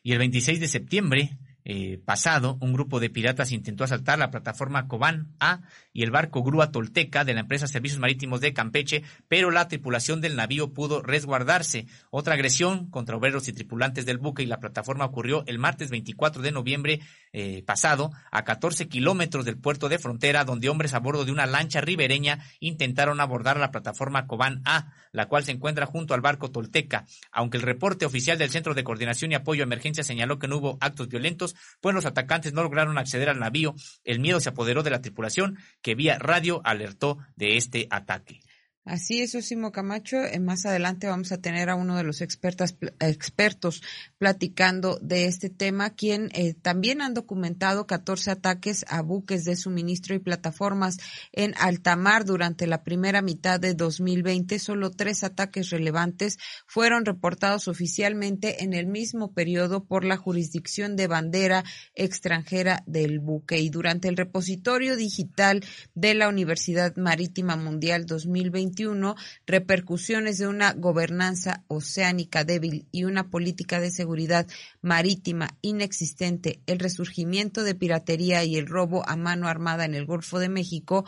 Y 0.03 0.11
el 0.11 0.19
26 0.19 0.60
de 0.60 0.68
septiembre, 0.68 1.38
eh, 1.65 1.99
pasado, 2.03 2.57
un 2.60 2.73
grupo 2.73 2.99
de 2.99 3.10
piratas 3.10 3.52
intentó 3.52 3.84
asaltar 3.84 4.19
la 4.19 4.31
plataforma 4.31 4.88
Cobán 4.88 5.34
A 5.40 5.61
y 5.94 6.03
el 6.03 6.11
barco 6.11 6.44
Grúa 6.44 6.72
Tolteca 6.72 7.23
de 7.23 7.34
la 7.34 7.41
empresa 7.41 7.68
Servicios 7.68 7.99
Marítimos 7.99 8.41
de 8.41 8.53
Campeche, 8.53 9.03
pero 9.27 9.52
la 9.52 9.68
tripulación 9.68 10.19
del 10.22 10.35
navío 10.35 10.73
pudo 10.73 11.02
resguardarse. 11.02 11.88
Otra 12.10 12.34
agresión 12.34 12.90
contra 12.90 13.15
obreros 13.15 13.48
y 13.48 13.53
tripulantes 13.53 14.06
del 14.06 14.18
buque 14.18 14.44
y 14.44 14.48
la 14.48 14.60
plataforma 14.60 15.06
ocurrió 15.06 15.44
el 15.48 15.60
martes 15.60 15.90
24 15.90 16.41
de 16.41 16.52
noviembre 16.52 16.99
eh, 17.31 17.64
pasado 17.65 18.11
a 18.31 18.44
14 18.44 18.88
kilómetros 18.88 19.45
del 19.45 19.57
puerto 19.57 19.90
de 19.90 19.99
frontera, 19.99 20.44
donde 20.44 20.69
hombres 20.69 20.94
a 20.94 20.99
bordo 20.99 21.26
de 21.26 21.31
una 21.31 21.45
lancha 21.45 21.81
ribereña 21.81 22.40
intentaron 22.60 23.22
abordar 23.22 23.57
la 23.57 23.72
plataforma 23.72 24.27
Cobán 24.27 24.61
A, 24.65 24.91
la 25.11 25.27
cual 25.27 25.44
se 25.44 25.52
encuentra 25.52 25.85
junto 25.85 26.14
al 26.14 26.22
barco 26.22 26.52
Tolteca. 26.52 27.06
Aunque 27.31 27.57
el 27.57 27.64
reporte 27.64 28.06
oficial 28.06 28.38
del 28.38 28.49
Centro 28.49 28.73
de 28.73 28.84
Coordinación 28.84 29.31
y 29.31 29.35
Apoyo 29.35 29.64
a 29.64 29.65
Emergencia 29.65 30.03
señaló 30.03 30.40
que 30.40 30.48
no 30.48 30.57
hubo 30.57 30.77
actos 30.81 31.07
violentos, 31.07 31.52
pues 31.81 31.95
los 31.95 32.05
atacantes 32.05 32.53
no 32.53 32.63
lograron 32.63 32.97
acceder 32.97 33.30
al 33.30 33.39
navío. 33.39 33.73
El 34.03 34.19
miedo 34.19 34.39
se 34.39 34.49
apoderó 34.49 34.84
de 34.84 34.91
la 34.91 35.01
tripulación, 35.01 35.57
que 35.81 35.95
vía 35.95 36.19
radio 36.19 36.61
alertó 36.63 37.17
de 37.35 37.57
este 37.57 37.88
ataque. 37.89 38.41
Así 38.85 39.22
es, 39.22 39.34
Osimo 39.34 39.72
Camacho. 39.72 40.26
Eh, 40.26 40.41
más 40.41 40.65
adelante 40.65 41.07
vamos 41.07 41.31
a 41.31 41.38
tener 41.38 41.69
a 41.69 41.76
uno 41.76 41.95
de 41.95 42.03
los 42.03 42.19
expertas, 42.19 42.76
expertos 42.99 43.81
platicando 44.18 44.99
de 45.01 45.26
este 45.26 45.49
tema, 45.49 45.91
quien 45.91 46.30
eh, 46.34 46.53
también 46.53 47.01
han 47.01 47.14
documentado 47.14 47.88
14 47.88 48.31
ataques 48.31 48.84
a 48.89 49.01
buques 49.01 49.45
de 49.45 49.55
suministro 49.55 50.15
y 50.15 50.19
plataformas 50.19 50.97
en 51.31 51.53
alta 51.60 51.95
mar 51.95 52.26
durante 52.26 52.68
la 52.68 52.84
primera 52.84 53.22
mitad 53.22 53.57
de 53.57 53.73
2020. 53.73 54.60
Solo 54.60 54.91
tres 54.91 55.23
ataques 55.23 55.69
relevantes 55.69 56.38
fueron 56.68 57.05
reportados 57.05 57.69
oficialmente 57.69 58.65
en 58.65 58.73
el 58.73 58.88
mismo 58.88 59.31
periodo 59.31 59.85
por 59.85 60.03
la 60.03 60.18
jurisdicción 60.18 60.97
de 60.97 61.07
bandera 61.07 61.64
extranjera 61.95 62.84
del 62.85 63.19
buque. 63.19 63.61
Y 63.61 63.69
durante 63.69 64.10
el 64.10 64.18
repositorio 64.18 64.97
digital 64.97 65.64
de 65.95 66.15
la 66.15 66.27
Universidad 66.27 66.97
Marítima 66.97 67.55
Mundial 67.55 68.05
2020, 68.05 68.73
repercusiones 69.45 70.38
de 70.38 70.48
una 70.48 70.74
gobernanza 70.74 71.64
oceánica 71.68 72.44
débil 72.44 72.86
y 72.91 73.04
una 73.06 73.30
política 73.30 73.80
de 73.80 73.91
seguridad 73.91 74.48
marítima 74.82 75.58
inexistente, 75.62 76.60
el 76.68 76.80
resurgimiento 76.80 77.64
de 77.64 77.76
piratería 77.76 78.44
y 78.44 78.58
el 78.58 78.68
robo 78.68 79.08
a 79.08 79.16
mano 79.16 79.48
armada 79.48 79.86
en 79.86 79.95
el 79.95 80.06
Golfo 80.06 80.40
de 80.40 80.50
México, 80.50 81.06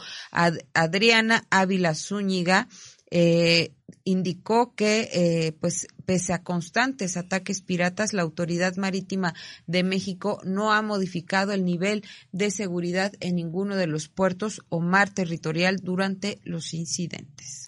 Adriana 0.73 1.45
Ávila 1.49 1.95
Zúñiga, 1.95 2.67
eh, 3.11 3.71
indicó 4.03 4.73
que, 4.75 5.09
eh, 5.13 5.51
pues, 5.59 5.87
pese 6.05 6.33
a 6.33 6.43
constantes 6.43 7.17
ataques 7.17 7.61
piratas, 7.61 8.13
la 8.13 8.21
Autoridad 8.21 8.75
Marítima 8.75 9.33
de 9.67 9.83
México 9.83 10.39
no 10.43 10.73
ha 10.73 10.81
modificado 10.81 11.51
el 11.53 11.65
nivel 11.65 12.03
de 12.31 12.51
seguridad 12.51 13.13
en 13.19 13.35
ninguno 13.35 13.75
de 13.75 13.87
los 13.87 14.07
puertos 14.07 14.61
o 14.69 14.79
mar 14.79 15.09
territorial 15.09 15.77
durante 15.77 16.39
los 16.43 16.73
incidentes. 16.73 17.67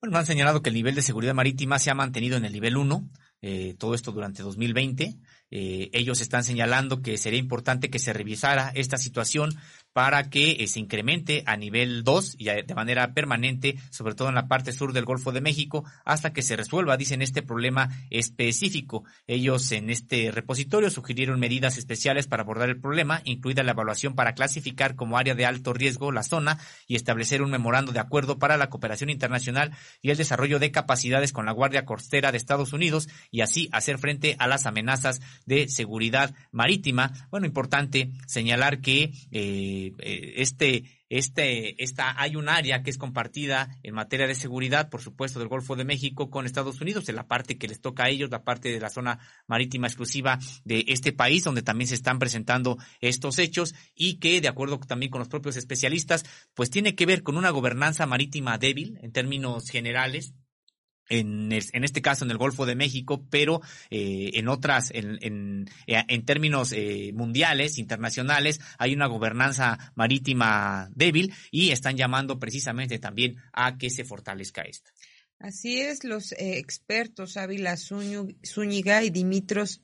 Bueno, 0.00 0.18
han 0.18 0.26
señalado 0.26 0.62
que 0.62 0.70
el 0.70 0.74
nivel 0.74 0.94
de 0.94 1.02
seguridad 1.02 1.34
marítima 1.34 1.78
se 1.78 1.90
ha 1.90 1.94
mantenido 1.94 2.36
en 2.36 2.44
el 2.44 2.52
nivel 2.52 2.76
1, 2.76 3.08
eh, 3.42 3.74
todo 3.78 3.94
esto 3.94 4.12
durante 4.12 4.42
2020. 4.42 5.16
Eh, 5.50 5.90
ellos 5.92 6.20
están 6.20 6.44
señalando 6.44 7.00
que 7.02 7.16
sería 7.18 7.38
importante 7.38 7.90
que 7.90 7.98
se 7.98 8.12
revisara 8.12 8.72
esta 8.74 8.98
situación 8.98 9.54
para 9.96 10.28
que 10.28 10.58
eh, 10.58 10.66
se 10.66 10.78
incremente 10.78 11.42
a 11.46 11.56
nivel 11.56 12.04
2 12.04 12.34
y 12.36 12.44
de 12.44 12.74
manera 12.74 13.14
permanente, 13.14 13.78
sobre 13.88 14.14
todo 14.14 14.28
en 14.28 14.34
la 14.34 14.46
parte 14.46 14.72
sur 14.72 14.92
del 14.92 15.06
Golfo 15.06 15.32
de 15.32 15.40
México, 15.40 15.84
hasta 16.04 16.34
que 16.34 16.42
se 16.42 16.54
resuelva, 16.54 16.98
dicen, 16.98 17.22
este 17.22 17.40
problema 17.40 17.88
específico. 18.10 19.04
Ellos 19.26 19.72
en 19.72 19.88
este 19.88 20.30
repositorio 20.30 20.90
sugirieron 20.90 21.40
medidas 21.40 21.78
especiales 21.78 22.26
para 22.26 22.42
abordar 22.42 22.68
el 22.68 22.78
problema, 22.78 23.22
incluida 23.24 23.62
la 23.62 23.72
evaluación 23.72 24.14
para 24.14 24.34
clasificar 24.34 24.96
como 24.96 25.16
área 25.16 25.34
de 25.34 25.46
alto 25.46 25.72
riesgo 25.72 26.12
la 26.12 26.24
zona 26.24 26.58
y 26.86 26.96
establecer 26.96 27.40
un 27.40 27.50
memorando 27.50 27.92
de 27.92 28.00
acuerdo 28.00 28.38
para 28.38 28.58
la 28.58 28.68
cooperación 28.68 29.08
internacional 29.08 29.72
y 30.02 30.10
el 30.10 30.18
desarrollo 30.18 30.58
de 30.58 30.72
capacidades 30.72 31.32
con 31.32 31.46
la 31.46 31.52
Guardia 31.52 31.86
Costera 31.86 32.32
de 32.32 32.36
Estados 32.36 32.74
Unidos 32.74 33.08
y 33.30 33.40
así 33.40 33.70
hacer 33.72 33.96
frente 33.96 34.36
a 34.38 34.46
las 34.46 34.66
amenazas 34.66 35.22
de 35.46 35.70
seguridad 35.70 36.34
marítima. 36.50 37.14
Bueno, 37.30 37.46
importante 37.46 38.10
señalar 38.26 38.82
que 38.82 39.14
eh, 39.30 39.85
eh, 39.98 40.34
este, 40.36 40.84
este, 41.08 41.82
esta, 41.82 42.20
hay 42.20 42.36
un 42.36 42.48
área 42.48 42.82
que 42.82 42.90
es 42.90 42.98
compartida 42.98 43.68
en 43.82 43.94
materia 43.94 44.26
de 44.26 44.34
seguridad, 44.34 44.90
por 44.90 45.02
supuesto, 45.02 45.38
del 45.38 45.48
Golfo 45.48 45.76
de 45.76 45.84
México 45.84 46.30
con 46.30 46.46
Estados 46.46 46.80
Unidos, 46.80 47.08
en 47.08 47.16
la 47.16 47.26
parte 47.26 47.58
que 47.58 47.68
les 47.68 47.80
toca 47.80 48.04
a 48.04 48.08
ellos, 48.08 48.30
la 48.30 48.44
parte 48.44 48.70
de 48.70 48.80
la 48.80 48.90
zona 48.90 49.18
marítima 49.46 49.86
exclusiva 49.86 50.38
de 50.64 50.84
este 50.88 51.12
país, 51.12 51.44
donde 51.44 51.62
también 51.62 51.88
se 51.88 51.94
están 51.94 52.18
presentando 52.18 52.78
estos 53.00 53.38
hechos 53.38 53.74
y 53.94 54.18
que, 54.18 54.40
de 54.40 54.48
acuerdo 54.48 54.78
también 54.80 55.10
con 55.10 55.20
los 55.20 55.28
propios 55.28 55.56
especialistas, 55.56 56.24
pues 56.54 56.70
tiene 56.70 56.94
que 56.94 57.06
ver 57.06 57.22
con 57.22 57.36
una 57.36 57.50
gobernanza 57.50 58.06
marítima 58.06 58.58
débil 58.58 58.98
en 59.02 59.12
términos 59.12 59.68
generales, 59.68 60.34
en, 61.08 61.52
en, 61.52 61.84
este 61.84 62.02
caso 62.02 62.24
en 62.24 62.30
el 62.30 62.38
Golfo 62.38 62.66
de 62.66 62.74
México, 62.74 63.24
pero 63.30 63.60
eh, 63.90 64.30
en 64.34 64.48
otras, 64.48 64.90
en, 64.92 65.18
en, 65.22 65.70
en 65.86 66.24
términos 66.24 66.72
eh, 66.72 67.12
mundiales, 67.14 67.78
internacionales, 67.78 68.60
hay 68.78 68.94
una 68.94 69.06
gobernanza 69.06 69.92
marítima 69.94 70.88
débil 70.94 71.32
y 71.50 71.70
están 71.70 71.96
llamando 71.96 72.38
precisamente 72.38 72.98
también 72.98 73.36
a 73.52 73.78
que 73.78 73.90
se 73.90 74.04
fortalezca 74.04 74.62
esta. 74.62 74.90
Así 75.38 75.80
es, 75.80 76.04
los 76.04 76.32
eh, 76.32 76.58
expertos 76.58 77.36
Ávila 77.36 77.76
Zúñiga 77.76 79.04
y 79.04 79.10
Dimitros 79.10 79.82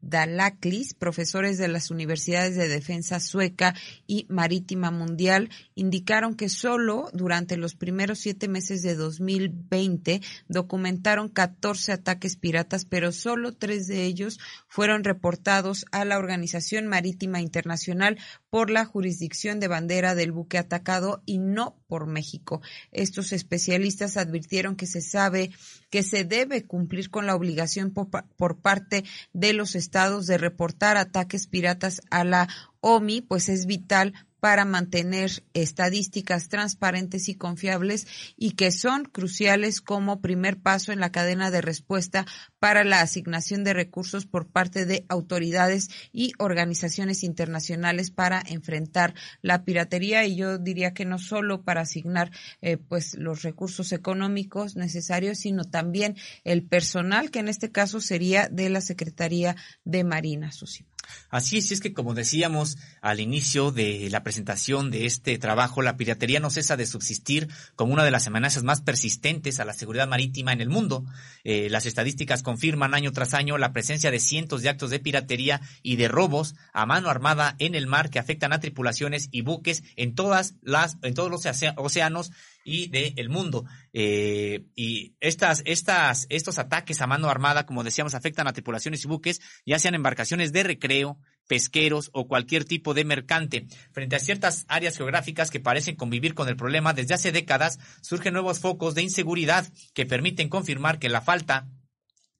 Dalaklis, 0.00 0.94
profesores 0.94 1.58
de 1.58 1.68
las 1.68 1.90
universidades 1.90 2.56
de 2.56 2.68
defensa 2.68 3.20
sueca 3.20 3.74
y 4.06 4.26
marítima 4.28 4.90
mundial, 4.90 5.50
indicaron 5.74 6.34
que 6.34 6.48
solo 6.48 7.10
durante 7.12 7.56
los 7.56 7.74
primeros 7.74 8.18
siete 8.18 8.48
meses 8.48 8.82
de 8.82 8.94
2020 8.94 10.20
documentaron 10.48 11.28
14 11.28 11.92
ataques 11.92 12.36
piratas, 12.36 12.84
pero 12.84 13.12
solo 13.12 13.54
tres 13.54 13.86
de 13.86 14.04
ellos 14.04 14.38
fueron 14.68 15.04
reportados 15.04 15.84
a 15.92 16.04
la 16.04 16.18
Organización 16.18 16.86
Marítima 16.86 17.40
Internacional 17.40 18.18
por 18.50 18.70
la 18.70 18.84
jurisdicción 18.84 19.60
de 19.60 19.68
bandera 19.68 20.14
del 20.14 20.32
buque 20.32 20.58
atacado 20.58 21.22
y 21.26 21.38
no 21.38 21.76
por 21.86 22.06
México. 22.06 22.62
Estos 22.92 23.32
especialistas 23.32 24.16
advirtieron 24.16 24.76
que 24.76 24.86
se 24.86 25.00
sabe 25.00 25.50
que 25.90 26.02
se 26.02 26.24
debe 26.24 26.64
cumplir 26.64 27.10
con 27.10 27.26
la 27.26 27.34
obligación 27.34 27.92
por, 27.92 28.60
parte 28.60 29.04
de 29.32 29.52
los 29.52 29.74
estados 29.74 29.87
de 30.26 30.38
reportar 30.38 30.96
ataques 30.96 31.46
piratas 31.46 32.00
a 32.10 32.24
la 32.24 32.48
OMI, 32.80 33.22
pues 33.22 33.48
es 33.48 33.66
vital 33.66 34.14
para 34.40 34.64
mantener 34.64 35.44
estadísticas 35.54 36.48
transparentes 36.48 37.28
y 37.28 37.34
confiables 37.34 38.06
y 38.36 38.52
que 38.52 38.70
son 38.70 39.04
cruciales 39.04 39.80
como 39.80 40.20
primer 40.20 40.58
paso 40.58 40.92
en 40.92 41.00
la 41.00 41.10
cadena 41.10 41.50
de 41.50 41.60
respuesta 41.60 42.26
para 42.58 42.84
la 42.84 43.00
asignación 43.00 43.64
de 43.64 43.74
recursos 43.74 44.26
por 44.26 44.46
parte 44.46 44.84
de 44.84 45.04
autoridades 45.08 45.88
y 46.12 46.32
organizaciones 46.38 47.22
internacionales 47.22 48.10
para 48.10 48.42
enfrentar 48.46 49.14
la 49.42 49.64
piratería 49.64 50.24
y 50.24 50.36
yo 50.36 50.58
diría 50.58 50.94
que 50.94 51.04
no 51.04 51.18
solo 51.18 51.62
para 51.62 51.82
asignar 51.82 52.30
eh, 52.60 52.76
pues 52.76 53.14
los 53.14 53.42
recursos 53.42 53.92
económicos 53.92 54.76
necesarios 54.76 55.38
sino 55.38 55.64
también 55.64 56.16
el 56.44 56.64
personal 56.64 57.30
que 57.30 57.40
en 57.40 57.48
este 57.48 57.70
caso 57.70 58.00
sería 58.00 58.48
de 58.48 58.70
la 58.70 58.80
Secretaría 58.80 59.56
de 59.84 60.04
Marina 60.04 60.52
Susi. 60.52 60.84
Así 61.30 61.58
es, 61.58 61.72
es 61.72 61.80
que 61.80 61.92
como 61.92 62.14
decíamos 62.14 62.78
al 63.00 63.20
inicio 63.20 63.70
de 63.70 64.08
la 64.10 64.22
presentación 64.22 64.90
de 64.90 65.06
este 65.06 65.38
trabajo, 65.38 65.82
la 65.82 65.96
piratería 65.96 66.40
no 66.40 66.50
cesa 66.50 66.76
de 66.76 66.86
subsistir 66.86 67.48
como 67.76 67.92
una 67.92 68.04
de 68.04 68.10
las 68.10 68.26
amenazas 68.26 68.62
más 68.62 68.80
persistentes 68.80 69.60
a 69.60 69.64
la 69.64 69.72
seguridad 69.72 70.08
marítima 70.08 70.52
en 70.52 70.60
el 70.60 70.68
mundo. 70.68 71.04
Eh, 71.44 71.68
las 71.70 71.86
estadísticas 71.86 72.42
confirman 72.42 72.94
año 72.94 73.12
tras 73.12 73.34
año 73.34 73.58
la 73.58 73.72
presencia 73.72 74.10
de 74.10 74.20
cientos 74.20 74.62
de 74.62 74.68
actos 74.68 74.90
de 74.90 75.00
piratería 75.00 75.60
y 75.82 75.96
de 75.96 76.08
robos 76.08 76.54
a 76.72 76.86
mano 76.86 77.10
armada 77.10 77.56
en 77.58 77.74
el 77.74 77.86
mar 77.86 78.10
que 78.10 78.18
afectan 78.18 78.52
a 78.52 78.60
tripulaciones 78.60 79.28
y 79.30 79.42
buques 79.42 79.82
en 79.96 80.14
todas 80.14 80.54
las, 80.62 80.96
en 81.02 81.14
todos 81.14 81.30
los 81.30 81.46
océanos 81.76 82.30
y 82.68 82.88
del 82.88 83.30
mundo. 83.30 83.64
Eh, 83.94 84.66
y 84.76 85.16
estas, 85.20 85.62
estas, 85.64 86.26
estos 86.28 86.58
ataques 86.58 87.00
a 87.00 87.06
mano 87.06 87.30
armada, 87.30 87.64
como 87.64 87.82
decíamos, 87.82 88.14
afectan 88.14 88.46
a 88.46 88.52
tripulaciones 88.52 89.02
y 89.04 89.08
buques, 89.08 89.40
ya 89.64 89.78
sean 89.78 89.94
embarcaciones 89.94 90.52
de 90.52 90.64
recreo, 90.64 91.18
pesqueros 91.46 92.10
o 92.12 92.28
cualquier 92.28 92.66
tipo 92.66 92.92
de 92.92 93.06
mercante. 93.06 93.66
Frente 93.92 94.16
a 94.16 94.20
ciertas 94.20 94.66
áreas 94.68 94.98
geográficas 94.98 95.50
que 95.50 95.60
parecen 95.60 95.96
convivir 95.96 96.34
con 96.34 96.48
el 96.48 96.56
problema 96.56 96.92
desde 96.92 97.14
hace 97.14 97.32
décadas, 97.32 97.78
surgen 98.02 98.34
nuevos 98.34 98.60
focos 98.60 98.94
de 98.94 99.02
inseguridad 99.02 99.66
que 99.94 100.04
permiten 100.04 100.50
confirmar 100.50 100.98
que 100.98 101.08
la 101.08 101.22
falta 101.22 101.68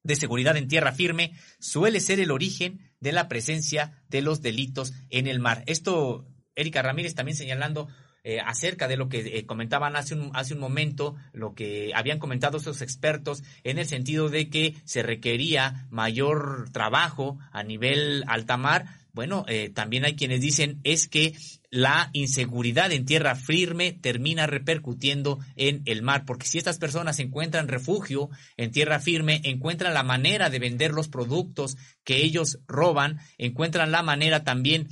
de 0.02 0.14
seguridad 0.14 0.58
en 0.58 0.68
tierra 0.68 0.92
firme 0.92 1.32
suele 1.58 2.00
ser 2.00 2.20
el 2.20 2.30
origen 2.30 2.92
de 3.00 3.12
la 3.12 3.28
presencia 3.28 4.02
de 4.08 4.20
los 4.20 4.42
delitos 4.42 4.92
en 5.08 5.26
el 5.26 5.40
mar. 5.40 5.64
Esto, 5.66 6.26
Erika 6.54 6.82
Ramírez 6.82 7.14
también 7.14 7.36
señalando 7.36 7.88
eh, 8.24 8.40
acerca 8.40 8.88
de 8.88 8.96
lo 8.96 9.08
que 9.08 9.20
eh, 9.20 9.46
comentaban 9.46 9.96
hace 9.96 10.14
un, 10.14 10.30
hace 10.34 10.54
un 10.54 10.60
momento, 10.60 11.16
lo 11.32 11.54
que 11.54 11.92
habían 11.94 12.18
comentado 12.18 12.58
esos 12.58 12.82
expertos, 12.82 13.42
en 13.64 13.78
el 13.78 13.86
sentido 13.86 14.28
de 14.28 14.50
que 14.50 14.74
se 14.84 15.02
requería 15.02 15.86
mayor 15.90 16.70
trabajo 16.72 17.38
a 17.52 17.62
nivel 17.62 18.24
alta 18.26 18.56
mar. 18.56 18.86
Bueno, 19.12 19.44
eh, 19.48 19.70
también 19.70 20.04
hay 20.04 20.14
quienes 20.14 20.40
dicen 20.40 20.80
es 20.84 21.08
que 21.08 21.34
la 21.70 22.10
inseguridad 22.12 22.92
en 22.92 23.04
tierra 23.04 23.34
firme 23.34 23.92
termina 23.92 24.46
repercutiendo 24.46 25.38
en 25.56 25.82
el 25.86 26.02
mar, 26.02 26.24
porque 26.24 26.46
si 26.46 26.58
estas 26.58 26.78
personas 26.78 27.18
encuentran 27.18 27.68
refugio 27.68 28.30
en 28.56 28.70
tierra 28.70 29.00
firme, 29.00 29.40
encuentran 29.44 29.92
la 29.92 30.02
manera 30.02 30.50
de 30.50 30.58
vender 30.58 30.92
los 30.92 31.08
productos 31.08 31.76
que 32.04 32.18
ellos 32.24 32.58
roban, 32.66 33.18
encuentran 33.38 33.90
la 33.90 34.02
manera 34.02 34.44
también 34.44 34.88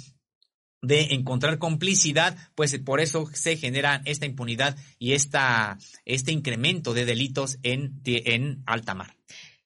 de 0.87 1.15
encontrar 1.15 1.59
complicidad, 1.59 2.37
pues 2.55 2.79
por 2.79 3.01
eso 3.01 3.29
se 3.33 3.57
genera 3.57 4.03
esta 4.05 4.27
impunidad 4.27 4.77
y 4.99 5.13
esta, 5.13 5.79
este 6.05 6.33
incremento 6.33 6.95
de 6.95 7.05
delitos 7.05 7.59
en, 7.63 8.01
en 8.05 8.63
alta 8.67 8.95
mar. 8.95 9.16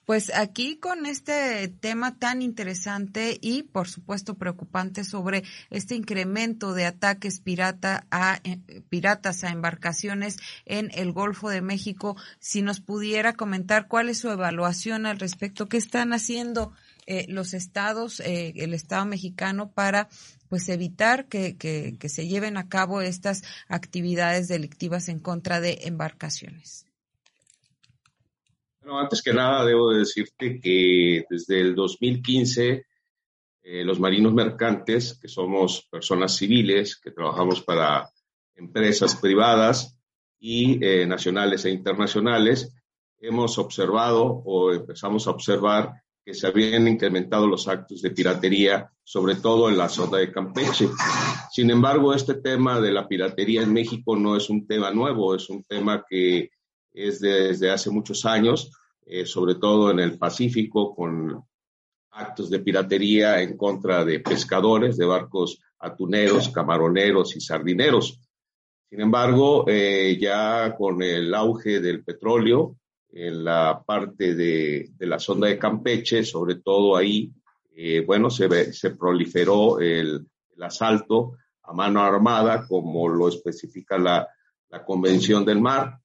Pues 0.10 0.34
aquí 0.36 0.78
con 0.78 1.06
este 1.06 1.68
tema 1.68 2.18
tan 2.18 2.42
interesante 2.42 3.38
y 3.42 3.62
por 3.62 3.88
supuesto 3.88 4.34
preocupante 4.34 5.04
sobre 5.04 5.44
este 5.70 5.94
incremento 5.94 6.74
de 6.74 6.86
ataques 6.86 7.42
pirata 7.42 8.08
a, 8.10 8.40
eh, 8.44 8.58
piratas 8.90 9.44
a 9.44 9.52
embarcaciones 9.52 10.38
en 10.66 10.90
el 10.96 11.12
Golfo 11.12 11.50
de 11.50 11.62
México, 11.62 12.16
si 12.40 12.64
nos 12.64 12.82
pudiera 12.82 13.34
comentar 13.34 13.88
cuál 13.88 14.10
es 14.10 14.18
su 14.18 14.32
evaluación 14.32 15.06
al 15.06 15.20
respecto, 15.20 15.68
qué 15.68 15.78
están 15.78 16.12
haciendo 16.12 16.74
eh, 17.06 17.28
los 17.30 17.54
estados, 17.54 18.20
eh, 18.20 18.54
el 18.56 18.74
Estado 18.74 19.06
mexicano 19.06 19.72
para 19.72 20.10
pues 20.50 20.68
evitar 20.68 21.28
que, 21.28 21.58
que, 21.58 22.10
se 22.10 22.28
lleven 22.28 22.58
a 22.58 22.68
cabo 22.68 23.02
estas 23.02 23.44
actividades 23.68 24.48
delictivas 24.48 25.08
en 25.08 25.20
contra 25.20 25.62
de 25.62 25.80
embarcaciones. 25.84 26.86
Bueno, 28.82 29.00
antes 29.00 29.22
que 29.22 29.34
nada 29.34 29.64
debo 29.64 29.94
decirte 29.94 30.60
que 30.60 31.24
desde 31.30 31.62
el 31.62 31.76
2015 31.76 32.86
eh, 33.62 33.84
los 33.84 34.00
marinos 34.00 34.34
mercantes, 34.34 35.20
que 35.22 35.28
somos 35.28 35.88
personas 35.92 36.36
civiles, 36.36 36.98
que 36.98 37.12
trabajamos 37.12 37.62
para 37.62 38.10
empresas 38.56 39.16
privadas 39.16 39.96
y 40.40 40.84
eh, 40.84 41.06
nacionales 41.06 41.66
e 41.66 41.70
internacionales, 41.70 42.74
hemos 43.20 43.60
observado 43.60 44.24
o 44.24 44.74
empezamos 44.74 45.28
a 45.28 45.32
observar 45.32 46.02
se 46.34 46.48
habían 46.48 46.88
incrementado 46.88 47.48
los 47.48 47.68
actos 47.68 48.02
de 48.02 48.12
piratería, 48.12 48.92
sobre 49.04 49.36
todo 49.36 49.70
en 49.70 49.78
la 49.78 49.90
zona 49.90 50.18
de 50.18 50.32
Campeche. 50.32 50.88
Sin 51.52 51.70
embargo, 51.70 52.14
este 52.14 52.36
tema 52.36 52.80
de 52.80 52.92
la 52.92 53.08
piratería 53.08 53.64
en 53.64 53.74
México 53.74 54.16
no 54.16 54.36
es 54.36 54.50
un 54.50 54.68
tema 54.68 54.92
nuevo, 54.92 55.36
es 55.36 55.50
un 55.50 55.64
tema 55.64 56.06
que 56.08 56.52
es 56.94 57.20
desde 57.20 57.72
hace 57.72 57.90
muchos 57.90 58.26
años, 58.26 58.72
eh, 59.06 59.26
sobre 59.26 59.56
todo 59.56 59.92
en 59.92 60.00
el 60.00 60.18
Pacífico, 60.18 60.96
con 60.96 61.44
actos 62.12 62.50
de 62.50 62.60
piratería 62.60 63.42
en 63.42 63.56
contra 63.56 64.04
de 64.04 64.20
pescadores, 64.20 64.98
de 64.98 65.06
barcos 65.06 65.62
atuneros, 65.80 66.50
camaroneros 66.50 67.36
y 67.36 67.42
sardineros. 67.42 68.20
Sin 68.90 69.02
embargo, 69.02 69.66
eh, 69.68 70.18
ya 70.20 70.76
con 70.76 71.02
el 71.04 71.34
auge 71.34 71.80
del 71.80 72.04
petróleo, 72.04 72.79
en 73.12 73.44
la 73.44 73.84
parte 73.86 74.36
de, 74.36 74.92
la 75.00 75.20
zona 75.20 75.48
de 75.48 75.58
Campeche, 75.60 76.24
sobre 76.24 76.56
todo 76.56 76.96
ahí, 76.96 77.32
eh, 77.76 78.04
bueno, 78.06 78.30
se, 78.30 78.74
se 78.74 78.92
proliferó 78.92 79.80
el, 79.80 80.28
asalto 80.62 81.38
a 81.64 81.72
mano 81.72 82.02
armada, 82.02 82.68
como 82.68 83.08
lo 83.08 83.30
especifica 83.30 83.98
la, 83.98 84.28
Convención 84.86 85.44
del 85.46 85.60
Mar. 85.60 86.00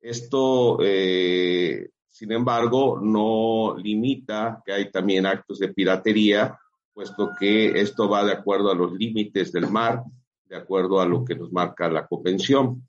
Esto, 0.00 0.78
eh, 0.80 1.90
sin 2.08 2.32
embargo, 2.32 2.98
no 3.02 3.76
limita 3.76 4.62
que 4.64 4.72
hay 4.72 4.90
también 4.90 5.26
actos 5.26 5.58
de 5.58 5.68
piratería, 5.68 6.58
puesto 6.94 7.32
que 7.38 7.78
esto 7.78 8.08
va 8.08 8.24
de 8.24 8.32
acuerdo 8.32 8.70
a 8.70 8.74
los 8.74 8.92
límites 8.94 9.52
del 9.52 9.68
mar 9.68 10.02
de 10.48 10.56
acuerdo 10.56 11.00
a 11.00 11.06
lo 11.06 11.24
que 11.24 11.34
nos 11.34 11.52
marca 11.52 11.88
la 11.88 12.06
convención. 12.06 12.88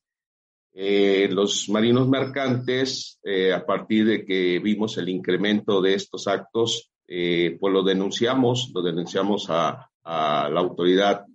Eh, 0.80 1.28
los 1.32 1.70
marinos 1.70 2.08
mercantes, 2.08 3.20
eh, 3.24 3.52
a 3.52 3.66
partir 3.66 4.06
de 4.06 4.24
que 4.24 4.60
vimos 4.60 4.96
el 5.00 5.10
incremento 5.10 5.82
de 5.82 5.96
estos 5.96 6.28
actos, 6.28 6.92
eh, 7.08 7.58
pues 7.60 7.74
lo 7.74 7.82
denunciamos, 7.82 8.70
lo 8.76 8.84
denunciamos 8.84 9.48
a, 9.50 9.90
a, 10.04 10.48
la 10.48 10.60
autoridad 10.60 11.26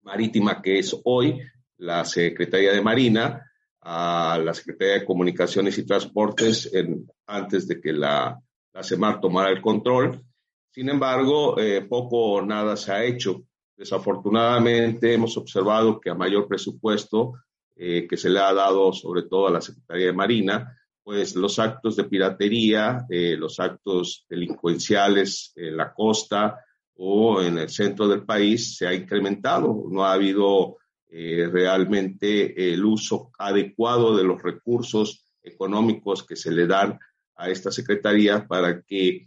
marítima 0.00 0.62
que 0.62 0.78
es 0.78 0.98
hoy 1.04 1.42
la 1.76 2.06
Secretaría 2.06 2.72
de 2.72 2.80
Marina, 2.80 3.44
a 3.82 4.40
la 4.42 4.54
Secretaría 4.54 4.94
de 4.94 5.04
Comunicaciones 5.04 5.76
y 5.76 5.84
Transportes 5.84 6.72
en, 6.72 7.06
antes 7.26 7.68
de 7.68 7.82
que 7.82 7.92
la, 7.92 8.40
la 8.72 8.82
CEMAR 8.82 9.20
tomara 9.20 9.50
el 9.50 9.60
control. 9.60 10.24
Sin 10.70 10.88
embargo, 10.88 11.54
poco 11.86 12.32
o 12.32 12.42
nada 12.42 12.78
se 12.78 12.92
ha 12.92 13.04
hecho. 13.04 13.42
Desafortunadamente 13.76 15.12
hemos 15.12 15.36
observado 15.36 16.00
que 16.00 16.08
a 16.08 16.14
mayor 16.14 16.48
presupuesto 16.48 17.34
eh, 17.82 18.06
que 18.06 18.18
se 18.18 18.28
le 18.28 18.40
ha 18.40 18.52
dado 18.52 18.92
sobre 18.92 19.22
todo 19.22 19.48
a 19.48 19.52
la 19.52 19.62
Secretaría 19.62 20.08
de 20.08 20.12
Marina, 20.12 20.78
pues 21.02 21.34
los 21.34 21.58
actos 21.58 21.96
de 21.96 22.04
piratería, 22.04 23.06
eh, 23.08 23.38
los 23.38 23.58
actos 23.58 24.26
delincuenciales 24.28 25.54
en 25.56 25.78
la 25.78 25.94
costa 25.94 26.62
o 26.96 27.40
en 27.40 27.56
el 27.56 27.70
centro 27.70 28.06
del 28.06 28.26
país 28.26 28.76
se 28.76 28.86
ha 28.86 28.92
incrementado. 28.92 29.86
No 29.88 30.04
ha 30.04 30.12
habido 30.12 30.76
eh, 31.08 31.48
realmente 31.50 32.70
el 32.70 32.84
uso 32.84 33.30
adecuado 33.38 34.14
de 34.14 34.24
los 34.24 34.42
recursos 34.42 35.32
económicos 35.42 36.22
que 36.26 36.36
se 36.36 36.52
le 36.52 36.66
dan 36.66 36.98
a 37.34 37.48
esta 37.48 37.72
Secretaría 37.72 38.46
para 38.46 38.82
que 38.82 39.26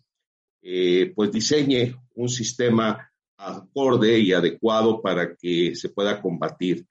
pues 1.16 1.32
diseñe 1.32 1.96
un 2.14 2.30
sistema 2.30 3.12
acorde 3.36 4.20
y 4.20 4.32
adecuado 4.32 5.02
para 5.02 5.36
que 5.36 5.76
se 5.76 5.90
pueda 5.90 6.22
combatir. 6.22 6.86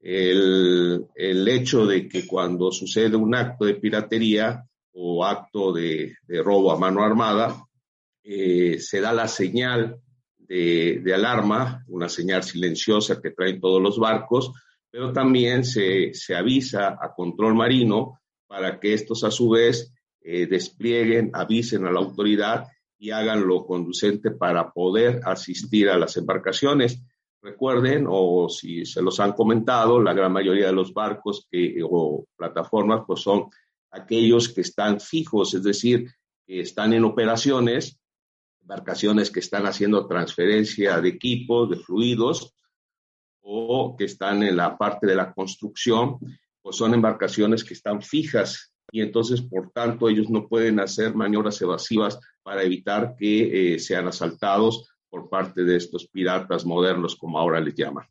El, 0.00 1.06
el, 1.14 1.48
hecho 1.48 1.84
de 1.84 2.08
que 2.08 2.26
cuando 2.26 2.70
sucede 2.70 3.16
un 3.16 3.34
acto 3.34 3.64
de 3.64 3.74
piratería 3.74 4.64
o 4.92 5.24
acto 5.24 5.72
de, 5.72 6.14
de 6.22 6.42
robo 6.42 6.72
a 6.72 6.78
mano 6.78 7.02
armada, 7.02 7.64
eh, 8.22 8.78
se 8.78 9.00
da 9.00 9.12
la 9.12 9.26
señal 9.26 10.00
de, 10.36 11.00
de, 11.02 11.14
alarma, 11.14 11.84
una 11.88 12.08
señal 12.08 12.42
silenciosa 12.42 13.20
que 13.20 13.30
traen 13.30 13.60
todos 13.60 13.82
los 13.82 13.98
barcos, 13.98 14.52
pero 14.90 15.12
también 15.12 15.64
se, 15.64 16.14
se 16.14 16.34
avisa 16.34 16.96
a 17.00 17.12
control 17.14 17.54
marino 17.54 18.20
para 18.46 18.80
que 18.80 18.94
estos 18.94 19.24
a 19.24 19.30
su 19.30 19.50
vez 19.50 19.92
eh, 20.20 20.46
desplieguen, 20.46 21.30
avisen 21.34 21.86
a 21.86 21.92
la 21.92 22.00
autoridad 22.00 22.66
y 22.98 23.10
hagan 23.10 23.46
lo 23.46 23.64
conducente 23.64 24.30
para 24.30 24.72
poder 24.72 25.20
asistir 25.24 25.88
a 25.88 25.98
las 25.98 26.16
embarcaciones. 26.16 27.00
Recuerden, 27.40 28.06
o 28.08 28.48
si 28.48 28.84
se 28.84 29.00
los 29.00 29.20
han 29.20 29.32
comentado, 29.32 30.02
la 30.02 30.12
gran 30.12 30.32
mayoría 30.32 30.66
de 30.66 30.72
los 30.72 30.92
barcos 30.92 31.48
o 31.88 32.24
plataformas 32.36 33.02
pues 33.06 33.20
son 33.20 33.48
aquellos 33.90 34.48
que 34.48 34.62
están 34.62 35.00
fijos, 35.00 35.54
es 35.54 35.62
decir, 35.62 36.10
que 36.46 36.60
están 36.60 36.92
en 36.92 37.04
operaciones, 37.04 37.98
embarcaciones 38.60 39.30
que 39.30 39.40
están 39.40 39.66
haciendo 39.66 40.06
transferencia 40.06 41.00
de 41.00 41.08
equipos, 41.10 41.70
de 41.70 41.76
fluidos, 41.76 42.54
o 43.40 43.96
que 43.96 44.04
están 44.04 44.42
en 44.42 44.56
la 44.56 44.76
parte 44.76 45.06
de 45.06 45.14
la 45.14 45.32
construcción, 45.32 46.18
pues 46.60 46.76
son 46.76 46.92
embarcaciones 46.92 47.64
que 47.64 47.74
están 47.74 48.02
fijas. 48.02 48.74
Y 48.90 49.00
entonces, 49.00 49.40
por 49.42 49.70
tanto, 49.70 50.08
ellos 50.08 50.28
no 50.28 50.48
pueden 50.48 50.80
hacer 50.80 51.14
maniobras 51.14 51.60
evasivas 51.62 52.18
para 52.42 52.62
evitar 52.62 53.14
que 53.16 53.74
eh, 53.74 53.78
sean 53.78 54.08
asaltados 54.08 54.90
por 55.08 55.28
parte 55.28 55.64
de 55.64 55.76
estos 55.76 56.06
piratas 56.06 56.64
modernos, 56.64 57.16
como 57.16 57.38
ahora 57.38 57.60
les 57.60 57.74
llaman. 57.74 58.06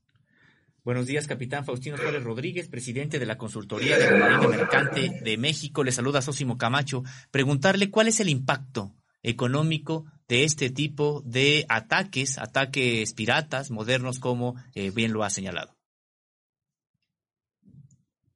Buenos 0.84 1.06
días, 1.06 1.28
capitán 1.28 1.66
Faustino 1.66 1.98
Suárez 1.98 2.24
Rodríguez, 2.24 2.70
presidente 2.70 3.20
de 3.20 3.26
la 3.26 3.38
Consultoría 3.38 3.98
de 3.98 4.10
la 4.10 4.18
Marina 4.18 4.48
Mercante 4.48 5.20
de 5.22 5.38
México. 5.38 5.84
Le 5.84 5.92
saluda 5.92 6.22
Sósimo 6.22 6.58
Camacho. 6.58 7.04
Preguntarle 7.30 7.92
cuál 7.92 8.08
es 8.08 8.22
el 8.22 8.30
impacto 8.30 8.94
económico 9.22 10.06
de 10.30 10.46
este 10.46 10.70
tipo 10.70 11.22
de 11.26 11.66
ataques, 11.68 12.38
ataques 12.38 13.14
piratas 13.14 13.70
modernos, 13.70 14.20
como 14.20 14.56
eh, 14.76 14.92
bien 14.92 15.12
lo 15.12 15.24
ha 15.24 15.30
señalado. 15.30 15.76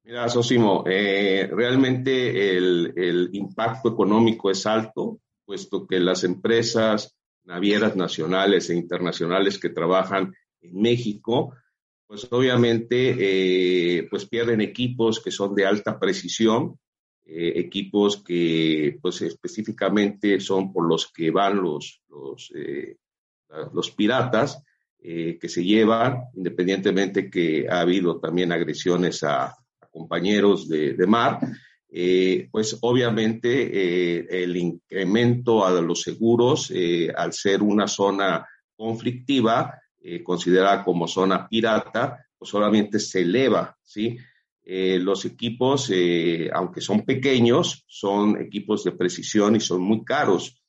Mira, 0.04 0.28
Sosimo, 0.28 0.84
eh, 0.88 1.50
realmente 1.54 2.58
el, 2.58 2.94
el, 2.98 3.30
impacto 3.32 3.94
económico 3.94 4.52
es 4.52 4.66
alto, 4.66 5.20
puesto 5.46 5.88
que 5.88 6.02
las 6.02 6.26
empresas 6.26 7.16
navieras 7.44 7.96
nacionales 7.96 8.70
e 8.70 8.76
internacionales 8.76 9.58
que 9.58 9.70
trabajan 9.70 10.34
en 10.62 10.82
México, 10.82 11.56
pues 12.08 12.28
obviamente 12.32 13.16
eh, 13.20 14.08
pues 14.10 14.26
pierden 14.26 14.62
equipos 14.62 15.22
que 15.22 15.32
son 15.32 15.56
de 15.56 15.66
alta 15.66 16.00
precisión, 16.00 16.78
eh, 17.26 17.54
equipos 17.56 18.22
que 18.24 18.98
pues 19.02 19.22
específicamente 19.22 20.40
son 20.40 20.74
por 20.74 20.88
los 20.88 21.12
que 21.12 21.32
van 21.32 21.62
los, 21.62 22.02
los, 22.10 22.52
eh, 22.56 22.98
los 23.74 23.92
piratas, 23.92 24.64
que 25.04 25.50
se 25.50 25.64
llevan, 25.64 26.26
independientemente 26.36 27.28
que 27.28 27.66
ha 27.68 27.80
habido 27.80 28.20
también 28.20 28.52
agresiones 28.52 29.24
a, 29.24 29.58
compañeros 29.92 30.68
de, 30.68 30.96
mar, 31.08 31.40
eh, 31.94 32.48
pues 32.50 32.78
obviamente 32.82 33.50
eh, 33.50 34.44
el 34.44 34.56
incremento 34.56 35.66
a 35.66 35.72
los 35.82 36.02
seguros, 36.02 36.72
eh, 36.74 37.12
al 37.14 37.34
ser 37.34 37.62
una 37.62 37.86
zona 37.88 38.48
conflictiva, 38.76 39.78
considerada 40.24 40.84
como 40.84 41.08
zona 41.08 41.48
pirata, 41.48 42.26
pues 42.36 42.50
solamente 42.50 42.98
se 42.98 43.22
eleva, 43.22 43.78
¿sí? 43.84 44.18
los 44.64 45.26
equipos, 45.26 45.92
aunque 46.52 46.82
son 46.82 47.06
pequeños, 47.06 47.84
son 47.88 48.42
equipos 48.42 48.84
de 48.84 48.94
precisión 48.94 49.56
y 49.56 49.60
son 49.60 49.82
muy 49.82 50.04
caros. 50.04 50.60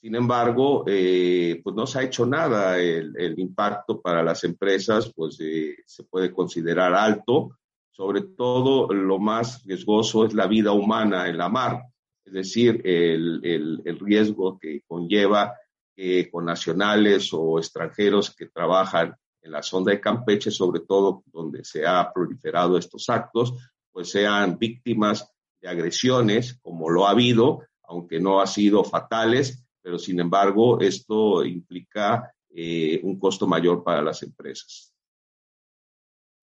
Sin 0.00 0.14
embargo, 0.14 0.84
pues 0.86 1.76
no 1.76 1.86
se 1.86 1.98
ha 1.98 2.04
hecho 2.04 2.24
nada. 2.24 2.78
El, 2.80 3.12
el 3.18 3.38
impacto 3.38 4.00
para 4.00 4.22
las 4.22 4.44
empresas, 4.44 5.12
pues 5.14 5.36
se 5.36 6.04
puede 6.04 6.32
considerar 6.32 6.94
alto 6.94 7.59
sobre 7.90 8.22
todo 8.22 8.92
lo 8.92 9.18
más 9.18 9.64
riesgoso 9.64 10.24
es 10.24 10.34
la 10.34 10.46
vida 10.46 10.72
humana 10.72 11.28
en 11.28 11.36
la 11.36 11.48
mar, 11.48 11.82
es 12.24 12.32
decir, 12.32 12.80
el, 12.84 13.40
el, 13.42 13.98
riesgo 13.98 14.58
que 14.58 14.82
conlleva 14.86 15.54
que 15.96 16.30
con 16.30 16.44
nacionales 16.44 17.30
o 17.32 17.58
extranjeros 17.58 18.34
que 18.34 18.46
trabajan 18.46 19.14
en 19.42 19.50
la 19.50 19.62
zona 19.62 19.92
de 19.92 20.00
Campeche, 20.00 20.50
sobre 20.50 20.80
todo 20.80 21.24
donde 21.26 21.64
se 21.64 21.86
ha 21.86 22.12
proliferado 22.12 22.78
estos 22.78 23.08
actos, 23.08 23.54
pues 23.90 24.10
sean 24.10 24.58
víctimas 24.58 25.28
de 25.60 25.68
agresiones, 25.68 26.58
como 26.62 26.88
lo 26.90 27.06
ha 27.06 27.10
habido, 27.10 27.62
aunque 27.82 28.20
no 28.20 28.40
ha 28.40 28.46
sido 28.46 28.84
fatales, 28.84 29.64
pero 29.82 29.98
sin 29.98 30.20
embargo 30.20 30.80
esto 30.80 31.44
implica 31.44 32.32
eh, 32.50 33.00
un 33.02 33.18
costo 33.18 33.46
mayor 33.46 33.82
para 33.82 34.02
las 34.02 34.22
empresas. 34.22 34.89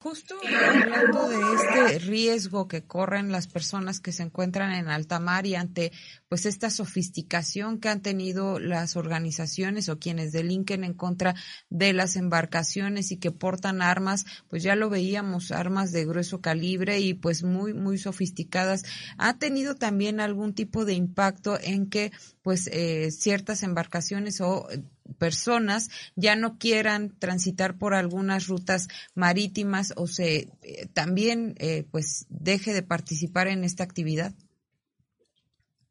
Justo 0.07 0.35
hablando 0.41 1.27
de 1.27 1.37
este 1.55 1.99
riesgo 1.99 2.69
que 2.69 2.85
corren 2.85 3.29
las 3.29 3.47
personas 3.47 3.99
que 3.99 4.13
se 4.13 4.23
encuentran 4.23 4.71
en 4.71 4.87
alta 4.87 5.19
mar 5.19 5.45
y 5.45 5.55
ante 5.55 5.91
pues 6.29 6.45
esta 6.45 6.69
sofisticación 6.69 7.77
que 7.81 7.89
han 7.89 8.01
tenido 8.01 8.57
las 8.57 8.95
organizaciones 8.95 9.89
o 9.89 9.99
quienes 9.99 10.31
delinquen 10.31 10.85
en 10.85 10.93
contra 10.93 11.35
de 11.69 11.91
las 11.91 12.15
embarcaciones 12.15 13.11
y 13.11 13.17
que 13.17 13.31
portan 13.31 13.81
armas, 13.81 14.25
pues 14.47 14.63
ya 14.63 14.77
lo 14.77 14.89
veíamos, 14.89 15.51
armas 15.51 15.91
de 15.91 16.05
grueso 16.05 16.39
calibre 16.39 17.01
y 17.01 17.13
pues 17.13 17.43
muy 17.43 17.73
muy 17.73 17.97
sofisticadas, 17.97 18.83
ha 19.17 19.37
tenido 19.37 19.75
también 19.75 20.21
algún 20.21 20.53
tipo 20.53 20.85
de 20.85 20.93
impacto 20.93 21.59
en 21.61 21.89
que 21.89 22.13
pues 22.43 22.67
eh, 22.71 23.11
ciertas 23.11 23.61
embarcaciones 23.61 24.39
o 24.39 24.69
personas 25.17 25.89
ya 26.15 26.35
no 26.35 26.57
quieran 26.57 27.17
transitar 27.19 27.77
por 27.77 27.93
algunas 27.93 28.47
rutas 28.47 28.87
marítimas 29.15 29.93
o 29.95 30.07
se 30.07 30.49
eh, 30.61 30.87
también 30.93 31.55
eh, 31.57 31.85
pues 31.91 32.25
deje 32.29 32.73
de 32.73 32.83
participar 32.83 33.47
en 33.47 33.63
esta 33.63 33.83
actividad? 33.83 34.33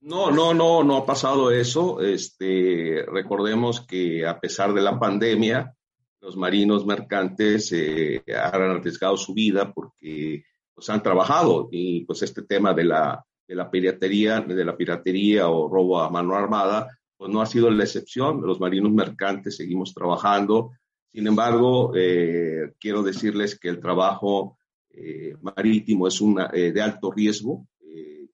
No, 0.01 0.31
no, 0.31 0.55
no, 0.55 0.85
no 0.85 0.97
ha 0.99 1.07
pasado 1.07 1.51
eso. 1.51 2.01
Este, 2.01 3.05
recordemos 3.11 3.81
que 3.81 4.25
a 4.27 4.39
pesar 4.39 4.73
de 4.73 4.81
la 4.81 5.01
pandemia, 5.01 5.75
los 6.21 6.37
marinos 6.37 6.87
mercantes 6.87 7.73
eh, 7.73 8.23
han 8.29 8.63
arriesgado 8.63 9.17
su 9.17 9.35
vida 9.35 9.73
porque 9.73 10.45
pues, 10.75 10.91
han 10.91 11.03
trabajado 11.03 11.69
y 11.73 12.05
pues 12.05 12.23
este 12.23 12.43
tema 12.43 12.73
de 12.73 12.85
la, 12.85 13.25
de 13.49 13.55
la 13.55 13.71
piratería, 13.71 14.41
de 14.41 14.65
la 14.65 14.77
piratería 14.77 15.49
o 15.49 15.69
robo 15.69 16.01
a 16.01 16.11
mano 16.11 16.35
armada, 16.35 16.99
pues 17.17 17.31
no 17.31 17.41
ha 17.41 17.47
sido 17.47 17.71
la 17.71 17.85
excepción. 17.85 18.43
Los 18.43 18.61
marinos 18.61 18.93
mercantes 18.93 19.57
seguimos 19.57 19.95
trabajando. 19.95 20.73
Sin 21.13 21.27
embargo, 21.27 21.93
eh, 21.97 22.75
quiero 22.79 23.03
decirles 23.03 23.59
que 23.59 23.69
el 23.69 23.81
trabajo 23.81 24.59
eh, 24.91 25.35
marítimo 25.41 26.07
es 26.07 26.21
una, 26.21 26.51
eh, 26.53 26.73
de 26.73 26.83
alto 26.83 27.11
riesgo, 27.11 27.67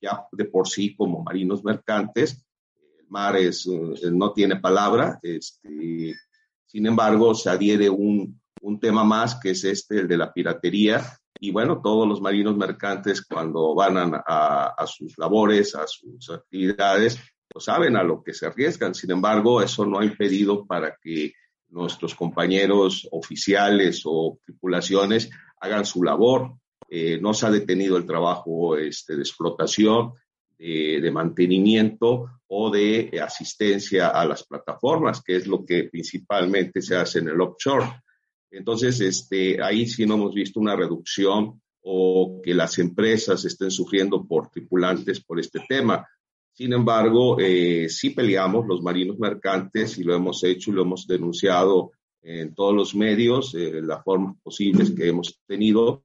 ya 0.01 0.27
de 0.33 0.47
por 0.47 0.67
sí 0.67 0.97
como 0.97 1.23
marinos 1.23 1.63
mercantes. 1.63 2.45
El 2.99 3.07
mar 3.09 3.37
es, 3.37 3.69
no 3.69 4.33
tiene 4.33 4.57
palabra. 4.57 5.21
Este, 5.23 6.17
sin 6.67 6.87
embargo, 6.87 7.37
se 7.37 7.51
adhiere 7.51 7.89
un, 7.89 8.41
un 8.63 8.81
tema 8.81 9.05
más 9.05 9.37
que 9.37 9.51
es 9.51 9.63
este, 9.63 10.01
el 10.01 10.09
de 10.09 10.17
la 10.17 10.33
piratería. 10.33 11.05
Y 11.39 11.53
bueno, 11.53 11.81
todos 11.81 12.09
los 12.09 12.21
marinos 12.21 12.57
mercantes 12.57 13.25
cuando 13.25 13.77
van 13.77 13.97
a, 13.97 14.75
a 14.77 14.87
sus 14.89 15.17
labores, 15.19 15.77
a 15.77 15.87
sus 15.87 16.31
actividades, 16.31 17.17
saben 17.61 17.97
a 17.97 18.03
lo 18.03 18.23
que 18.23 18.35
se 18.35 18.47
arriesgan. 18.47 18.95
Sin 18.95 19.11
embargo, 19.11 19.63
eso 19.63 19.85
no 19.87 19.99
ha 20.01 20.05
impedido 20.05 20.67
para 20.67 20.97
que 21.03 21.33
nuestros 21.69 22.15
compañeros 22.15 23.09
oficiales 23.11 24.03
o 24.05 24.39
tripulaciones 24.45 25.31
hagan 25.61 25.85
su 25.85 26.03
labor. 26.03 26.55
Eh, 26.89 27.19
no 27.21 27.33
se 27.33 27.47
ha 27.47 27.51
detenido 27.51 27.97
el 27.97 28.07
trabajo 28.07 28.77
este, 28.77 29.17
de 29.17 29.23
explotación, 29.23 30.13
de, 30.59 31.11
mantenimiento 31.11 32.31
o 32.47 32.71
de 32.71 33.21
asistencia 33.21 34.09
a 34.09 34.25
las 34.25 34.45
plataformas, 34.45 35.21
que 35.21 35.37
es 35.37 35.47
lo 35.47 35.65
que 35.65 35.85
principalmente 35.85 36.81
se 36.81 36.97
hace 36.97 37.19
en 37.19 37.29
el 37.29 37.41
offshore. 37.41 37.87
Entonces, 38.51 39.01
este, 39.01 39.61
ahí 39.63 39.87
sí 39.87 40.07
no 40.07 40.15
hemos 40.15 40.35
visto 40.35 40.61
una 40.61 40.77
reducción 40.77 41.61
o 41.83 42.41
que 42.45 42.55
las 42.55 42.79
empresas 42.79 43.45
estén 43.45 43.71
sufriendo 43.71 44.25
por 44.25 44.51
tripulantes 44.51 45.21
por 45.25 45.41
este 45.41 45.61
tema. 45.69 46.07
Sin 46.53 46.73
embargo, 46.75 47.39
eh, 47.41 47.89
sí 47.89 48.11
peleamos 48.11 48.67
los 48.67 48.83
marinos 48.83 49.19
mercantes 49.19 49.99
y 49.99 50.05
lo 50.05 50.15
hemos 50.15 50.45
hecho 50.45 50.71
y 50.71 50.75
lo 50.75 50.83
hemos 50.83 51.07
denunciado 51.07 51.93
en 52.23 52.55
todos 52.55 52.75
los 52.75 52.95
medios, 52.95 53.55
eh, 53.55 53.81
las 53.83 54.05
formas 54.05 54.37
posibles 54.43 54.93
que 54.93 55.09
hemos 55.09 55.41
tenido, 55.47 56.05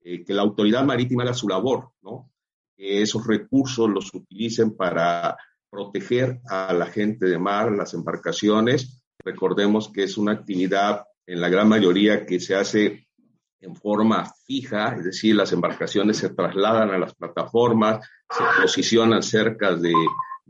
eh, 0.00 0.24
que 0.24 0.34
la 0.34 0.42
autoridad 0.42 0.84
marítima 0.84 1.22
haga 1.22 1.32
su 1.32 1.48
labor, 1.48 1.90
¿no? 2.02 2.30
Que 2.76 3.02
esos 3.02 3.26
recursos 3.26 3.88
los 3.88 4.12
utilicen 4.12 4.76
para 4.76 5.36
proteger 5.70 6.40
a 6.48 6.72
la 6.74 6.86
gente 6.86 7.26
de 7.26 7.38
mar, 7.38 7.72
las 7.72 7.94
embarcaciones. 7.94 9.02
Recordemos 9.24 9.90
que 9.90 10.02
es 10.02 10.18
una 10.18 10.32
actividad 10.32 11.04
en 11.26 11.40
la 11.40 11.48
gran 11.48 11.68
mayoría 11.68 12.26
que 12.26 12.40
se 12.40 12.54
hace 12.54 13.07
en 13.60 13.74
forma 13.74 14.30
fija, 14.46 14.94
es 14.96 15.04
decir, 15.04 15.34
las 15.34 15.52
embarcaciones 15.52 16.18
se 16.18 16.30
trasladan 16.30 16.90
a 16.90 16.98
las 16.98 17.14
plataformas, 17.14 18.06
se 18.30 18.62
posicionan 18.62 19.22
cerca 19.22 19.74
de, 19.74 19.92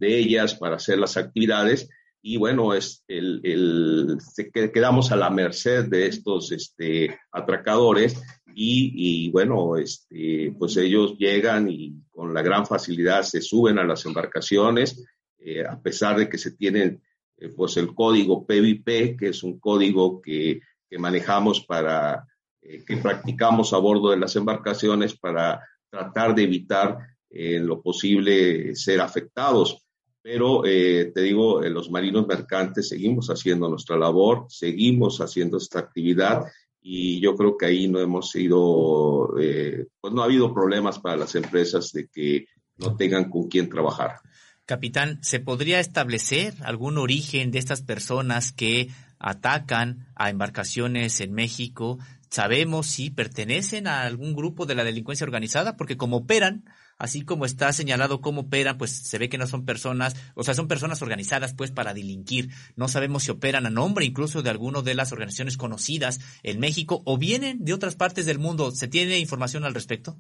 ellas 0.00 0.54
para 0.54 0.76
hacer 0.76 0.98
las 0.98 1.16
actividades. 1.16 1.88
Y 2.20 2.36
bueno, 2.36 2.74
es 2.74 3.04
el, 3.08 3.40
el 3.42 4.18
quedamos 4.52 5.10
a 5.10 5.16
la 5.16 5.30
merced 5.30 5.86
de 5.86 6.06
estos 6.06 6.52
este, 6.52 7.18
atracadores 7.32 8.20
y, 8.54 9.30
bueno, 9.30 9.76
este, 9.76 10.52
pues 10.58 10.76
ellos 10.76 11.16
llegan 11.16 11.70
y 11.70 11.94
con 12.10 12.34
la 12.34 12.42
gran 12.42 12.66
facilidad 12.66 13.22
se 13.22 13.40
suben 13.40 13.78
a 13.78 13.84
las 13.84 14.04
embarcaciones, 14.04 15.04
eh, 15.38 15.64
a 15.64 15.80
pesar 15.80 16.18
de 16.18 16.28
que 16.28 16.38
se 16.38 16.52
tienen 16.52 17.00
eh, 17.36 17.50
pues 17.50 17.76
el 17.76 17.94
código 17.94 18.44
PVP, 18.44 19.16
que 19.16 19.28
es 19.28 19.44
un 19.44 19.60
código 19.60 20.20
que, 20.20 20.60
que 20.90 20.98
manejamos 20.98 21.64
para 21.64 22.26
eh, 22.68 22.84
que 22.84 22.98
practicamos 22.98 23.72
a 23.72 23.78
bordo 23.78 24.10
de 24.10 24.18
las 24.18 24.36
embarcaciones 24.36 25.16
para 25.16 25.60
tratar 25.88 26.34
de 26.34 26.42
evitar 26.42 26.98
en 27.30 27.66
lo 27.66 27.80
posible 27.80 28.76
ser 28.76 29.00
afectados. 29.00 29.86
Pero 30.20 30.66
eh, 30.66 31.10
te 31.14 31.22
digo, 31.22 31.62
los 31.62 31.90
marinos 31.90 32.26
mercantes 32.26 32.88
seguimos 32.88 33.28
haciendo 33.28 33.70
nuestra 33.70 33.96
labor, 33.96 34.46
seguimos 34.48 35.20
haciendo 35.20 35.56
esta 35.56 35.78
actividad 35.78 36.44
y 36.82 37.20
yo 37.20 37.34
creo 37.34 37.56
que 37.56 37.66
ahí 37.66 37.88
no 37.88 38.00
hemos 38.00 38.30
sido, 38.30 39.34
eh, 39.40 39.86
pues 40.00 40.12
no 40.12 40.20
ha 40.20 40.26
habido 40.26 40.52
problemas 40.52 40.98
para 40.98 41.16
las 41.16 41.34
empresas 41.34 41.92
de 41.92 42.08
que 42.08 42.46
no 42.76 42.96
tengan 42.96 43.30
con 43.30 43.48
quién 43.48 43.68
trabajar. 43.70 44.20
Capitán, 44.66 45.18
¿se 45.22 45.40
podría 45.40 45.80
establecer 45.80 46.54
algún 46.62 46.98
origen 46.98 47.50
de 47.50 47.58
estas 47.58 47.80
personas 47.80 48.52
que 48.52 48.90
atacan 49.18 50.06
a 50.14 50.28
embarcaciones 50.28 51.20
en 51.20 51.32
México? 51.32 51.98
¿Sabemos 52.30 52.86
si 52.86 53.10
pertenecen 53.10 53.86
a 53.86 54.02
algún 54.02 54.34
grupo 54.34 54.66
de 54.66 54.74
la 54.74 54.84
delincuencia 54.84 55.24
organizada? 55.24 55.76
Porque 55.76 55.96
como 55.96 56.18
operan, 56.18 56.64
así 56.98 57.22
como 57.22 57.46
está 57.46 57.72
señalado 57.72 58.20
cómo 58.20 58.42
operan, 58.42 58.76
pues 58.76 58.90
se 58.90 59.18
ve 59.18 59.28
que 59.28 59.38
no 59.38 59.46
son 59.46 59.64
personas, 59.64 60.14
o 60.34 60.44
sea, 60.44 60.54
son 60.54 60.68
personas 60.68 61.00
organizadas 61.00 61.54
pues 61.54 61.70
para 61.70 61.94
delinquir. 61.94 62.50
No 62.76 62.88
sabemos 62.88 63.22
si 63.22 63.30
operan 63.30 63.64
a 63.64 63.70
nombre 63.70 64.04
incluso 64.04 64.42
de 64.42 64.50
alguna 64.50 64.82
de 64.82 64.94
las 64.94 65.12
organizaciones 65.12 65.56
conocidas 65.56 66.20
en 66.42 66.60
México 66.60 67.02
o 67.04 67.16
vienen 67.16 67.64
de 67.64 67.72
otras 67.72 67.96
partes 67.96 68.26
del 68.26 68.38
mundo. 68.38 68.70
¿Se 68.72 68.88
tiene 68.88 69.18
información 69.18 69.64
al 69.64 69.74
respecto? 69.74 70.18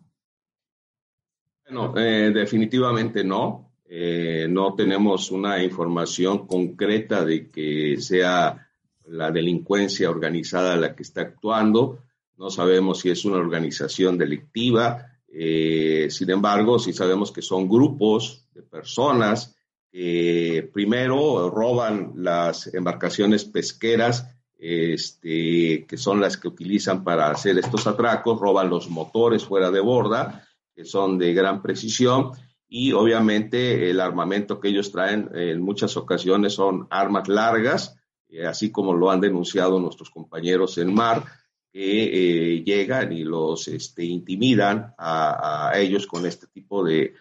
Bueno, 1.64 1.94
eh, 1.98 2.30
definitivamente 2.32 3.22
no. 3.22 3.72
Eh, 3.90 4.46
no 4.48 4.74
tenemos 4.74 5.30
una 5.30 5.62
información 5.62 6.46
concreta 6.46 7.24
de 7.24 7.50
que 7.50 7.96
sea 8.00 8.67
la 9.08 9.30
delincuencia 9.30 10.10
organizada 10.10 10.76
la 10.76 10.94
que 10.94 11.02
está 11.02 11.22
actuando. 11.22 11.98
No 12.36 12.50
sabemos 12.50 13.00
si 13.00 13.10
es 13.10 13.24
una 13.24 13.38
organización 13.38 14.16
delictiva. 14.18 15.06
Eh, 15.28 16.08
sin 16.10 16.30
embargo, 16.30 16.78
sí 16.78 16.92
sabemos 16.92 17.32
que 17.32 17.42
son 17.42 17.68
grupos 17.68 18.46
de 18.54 18.62
personas 18.62 19.56
que 19.90 20.68
primero 20.72 21.50
roban 21.50 22.12
las 22.16 22.72
embarcaciones 22.72 23.44
pesqueras, 23.44 24.28
este, 24.58 25.86
que 25.86 25.96
son 25.96 26.20
las 26.20 26.36
que 26.36 26.48
utilizan 26.48 27.04
para 27.04 27.30
hacer 27.30 27.58
estos 27.58 27.86
atracos, 27.86 28.40
roban 28.40 28.68
los 28.68 28.90
motores 28.90 29.44
fuera 29.44 29.70
de 29.70 29.80
borda, 29.80 30.46
que 30.74 30.84
son 30.84 31.18
de 31.18 31.32
gran 31.32 31.62
precisión, 31.62 32.32
y 32.68 32.92
obviamente 32.92 33.88
el 33.88 34.00
armamento 34.00 34.60
que 34.60 34.68
ellos 34.68 34.92
traen 34.92 35.30
en 35.34 35.62
muchas 35.62 35.96
ocasiones 35.96 36.52
son 36.52 36.86
armas 36.90 37.28
largas, 37.28 37.97
eh, 38.28 38.46
así 38.46 38.70
como 38.70 38.94
lo 38.94 39.10
han 39.10 39.20
denunciado 39.20 39.80
nuestros 39.80 40.10
compañeros 40.10 40.76
en 40.78 40.92
mar, 40.92 41.24
que 41.72 42.56
eh, 42.56 42.64
llegan 42.64 43.12
y 43.12 43.24
los 43.24 43.68
este, 43.68 44.04
intimidan 44.04 44.94
a, 44.98 45.72
ellos 45.76 46.06
con 46.06 46.26
este 46.26 46.46
tipo 46.46 46.84
de, 46.84 47.14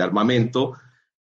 armamento. 0.00 0.74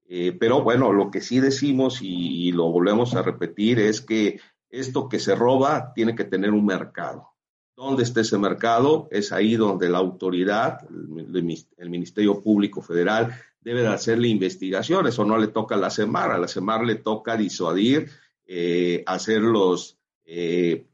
Eh, 0.08 0.36
pero 0.40 0.62
bueno, 0.62 0.92
lo 0.94 1.10
que 1.10 1.22
sí 1.22 1.40
decimos 1.40 2.00
y, 2.02 2.52
lo 2.52 2.72
volvemos 2.72 3.16
a 3.16 3.22
repetir 3.22 3.80
es 3.80 4.02
que 4.02 4.40
esto 4.70 5.10
que 5.10 5.20
se 5.20 5.36
roba 5.36 5.94
tiene 5.94 6.16
que 6.16 6.26
tener 6.26 6.52
un 6.52 6.66
mercado. 6.66 7.30
¿Dónde 7.76 8.04
está 8.04 8.22
ese 8.22 8.38
mercado? 8.38 9.08
Es 9.12 9.32
ahí 9.32 9.56
donde 9.56 9.90
la 9.90 9.98
autoridad, 9.98 10.88
el, 10.90 11.90
Ministerio 11.90 12.42
Público 12.42 12.82
Federal, 12.82 13.36
debe 13.60 13.82
de 13.82 13.88
hacerle 13.90 14.30
investigaciones. 14.30 15.20
O 15.20 15.26
no 15.26 15.38
le 15.38 15.48
toca 15.48 15.76
a 15.76 15.78
la 15.78 15.90
CEMAR, 15.90 16.32
a 16.32 16.38
la 16.38 16.48
CEMAR 16.48 16.86
le 16.86 16.96
toca 16.96 17.36
disuadir 17.36 18.10
eh, 18.48 19.04
hacer 19.06 19.42
los 19.42 19.98
eh, 20.26 20.86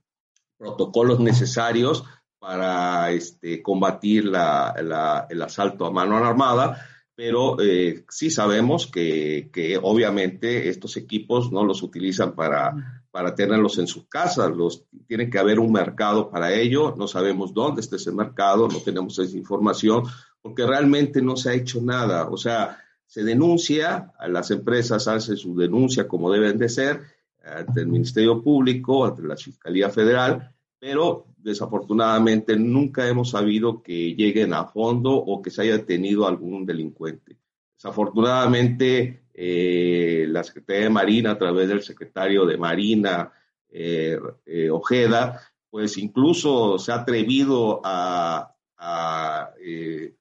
protocolos 0.57 1.19
necesarios 1.19 2.03
para 2.39 3.11
este, 3.11 3.61
combatir 3.61 4.25
el 4.25 5.41
asalto 5.41 5.85
a 5.85 5.91
mano 5.91 6.17
armada, 6.17 6.85
pero 7.15 7.61
eh, 7.61 8.03
sí 8.09 8.31
sabemos 8.31 8.87
que, 8.87 9.79
obviamente 9.83 10.69
estos 10.69 10.97
equipos 10.97 11.51
no 11.51 11.63
los 11.63 11.83
utilizan 11.83 12.33
para, 12.33 13.03
para 13.11 13.35
tenerlos 13.35 13.77
en 13.77 13.85
sus 13.85 14.07
casas, 14.07 14.49
los, 14.55 14.85
tiene 15.07 15.29
que 15.29 15.37
haber 15.37 15.59
un 15.59 15.71
mercado 15.71 16.31
para 16.31 16.53
ello, 16.53 16.95
no 16.97 17.07
sabemos 17.07 17.53
dónde 17.53 17.81
está 17.81 17.97
ese 17.97 18.11
mercado, 18.11 18.67
no 18.67 18.79
tenemos 18.79 19.19
esa 19.19 19.37
información, 19.37 20.05
porque 20.41 20.65
realmente 20.65 21.21
no 21.21 21.35
se 21.35 21.51
ha 21.51 21.53
hecho 21.53 21.79
nada, 21.81 22.27
o 22.27 22.37
sea, 22.37 22.79
se 23.05 23.23
denuncia, 23.23 24.13
las 24.27 24.49
empresas 24.51 25.07
hacen 25.07 25.37
su 25.37 25.55
denuncia 25.55 26.07
como 26.07 26.31
deben 26.31 26.57
de 26.57 26.69
ser, 26.69 27.01
ante 27.43 27.81
el 27.81 27.87
Ministerio 27.87 28.41
Público, 28.41 29.05
ante 29.05 29.23
la 29.23 29.35
Fiscalía 29.35 29.89
Federal, 29.89 30.53
pero 30.79 31.27
desafortunadamente 31.37 32.55
nunca 32.55 33.07
hemos 33.07 33.31
sabido 33.31 33.81
que 33.81 34.15
lleguen 34.15 34.53
a 34.53 34.65
fondo 34.65 35.13
o 35.13 35.41
que 35.41 35.51
se 35.51 35.63
haya 35.63 35.85
tenido 35.85 36.27
algún 36.27 36.65
delincuente. 36.65 37.37
Desafortunadamente, 37.75 39.23
eh, 39.33 40.25
la 40.29 40.43
Secretaría 40.43 40.83
de 40.83 40.89
Marina, 40.89 41.31
a 41.31 41.37
través 41.37 41.67
del 41.67 41.81
secretario 41.81 42.45
de 42.45 42.57
Marina, 42.57 43.31
eh, 43.69 44.19
eh, 44.45 44.69
Ojeda, 44.69 45.41
pues 45.69 45.97
incluso 45.97 46.77
se 46.77 46.91
ha 46.91 46.95
atrevido 46.95 47.81
a, 47.83 48.47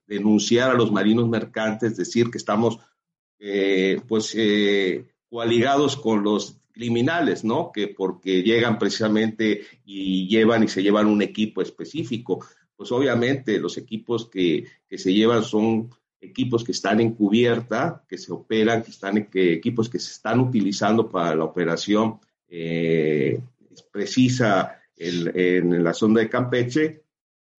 denunciar 0.07 0.71
a 0.71 0.75
los 0.75 0.93
marinos 0.93 1.27
mercantes, 1.27 1.97
decir 1.97 2.31
que 2.31 2.37
estamos 2.37 2.79
pues 4.07 4.37
coaligados 5.31 5.97
con 5.97 6.23
los 6.23 6.60
criminales, 6.73 7.45
¿no? 7.45 7.71
Que 7.73 7.89
porque 7.89 8.43
llegan 8.43 8.79
precisamente 8.79 9.63
y 9.85 10.29
llevan 10.29 10.63
y 10.63 10.69
se 10.69 10.83
llevan 10.83 11.07
un 11.07 11.23
equipo 11.23 11.63
específico. 11.63 12.45
Pues 12.77 12.93
obviamente 12.93 13.59
los 13.59 13.77
equipos 13.77 14.29
que, 14.29 14.65
se 14.91 15.13
llevan 15.13 15.45
son 15.45 15.91
equipos 16.21 16.65
que 16.65 16.73
están 16.73 17.01
en 17.01 17.15
cubierta, 17.15 18.05
que 18.09 18.19
se 18.19 18.33
operan, 18.33 18.83
que 18.83 18.91
están 18.91 19.27
que, 19.27 19.55
equipos 19.55 19.89
que 19.89 19.99
se 19.99 20.13
están 20.13 20.41
utilizando 20.41 21.09
para 21.09 21.35
la 21.35 21.45
operación 21.45 22.21
eh, 22.49 23.41
precisa 23.93 24.81
en, 24.97 25.33
en, 25.35 25.85
la 25.85 25.95
zona 25.95 26.21
de 26.21 26.29
Campeche, 26.29 27.05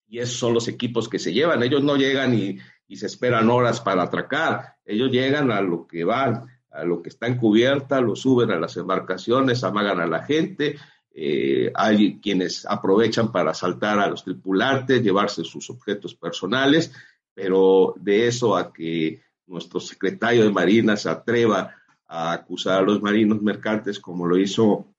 y 0.08 0.20
esos 0.20 0.38
son 0.38 0.54
los 0.54 0.68
equipos 0.68 1.08
que 1.08 1.20
se 1.20 1.34
llevan. 1.34 1.64
Ellos 1.64 1.84
no 1.84 1.96
llegan 1.96 2.36
y, 2.36 2.58
y 2.92 2.98
se 2.98 3.08
esperan 3.08 3.50
horas 3.50 3.80
para 3.80 4.04
atracar, 4.04 4.76
ellos 4.84 5.10
llegan 5.10 5.50
a 5.50 5.62
lo 5.62 5.88
que 5.88 6.04
van 6.04 6.46
a 6.72 6.84
lo 6.84 7.02
que 7.02 7.10
está 7.10 7.28
en 7.28 7.38
cubierta, 7.38 8.02
lo 8.02 8.16
suben 8.16 8.52
a 8.52 8.60
las 8.60 8.78
embarcaciones, 8.78 9.64
amagan 9.64 10.00
a 10.00 10.08
la 10.08 10.24
gente 10.24 10.78
eh, 11.14 11.72
hay 11.76 12.20
quienes 12.20 12.66
aprovechan 12.66 13.32
para 13.32 13.52
asaltar 13.52 14.00
a 14.00 14.08
los 14.08 14.24
tripulantes, 14.24 15.04
llevarse 15.04 15.44
sus 15.44 15.70
objetos 15.70 16.16
personales, 16.16 16.94
pero 17.34 17.94
de 18.00 18.28
eso 18.28 18.56
a 18.56 18.72
que 18.72 19.22
nuestro 19.46 19.80
secretario 19.82 20.44
de 20.44 20.52
Marina 20.52 20.96
se 20.96 21.10
atreva 21.10 21.76
a 22.08 22.32
acusar 22.32 22.80
a 22.80 22.82
los 22.82 23.02
marinos 23.02 23.42
mercantes 23.42 24.00
como 24.00 24.26
lo 24.26 24.38
hizo 24.38 24.94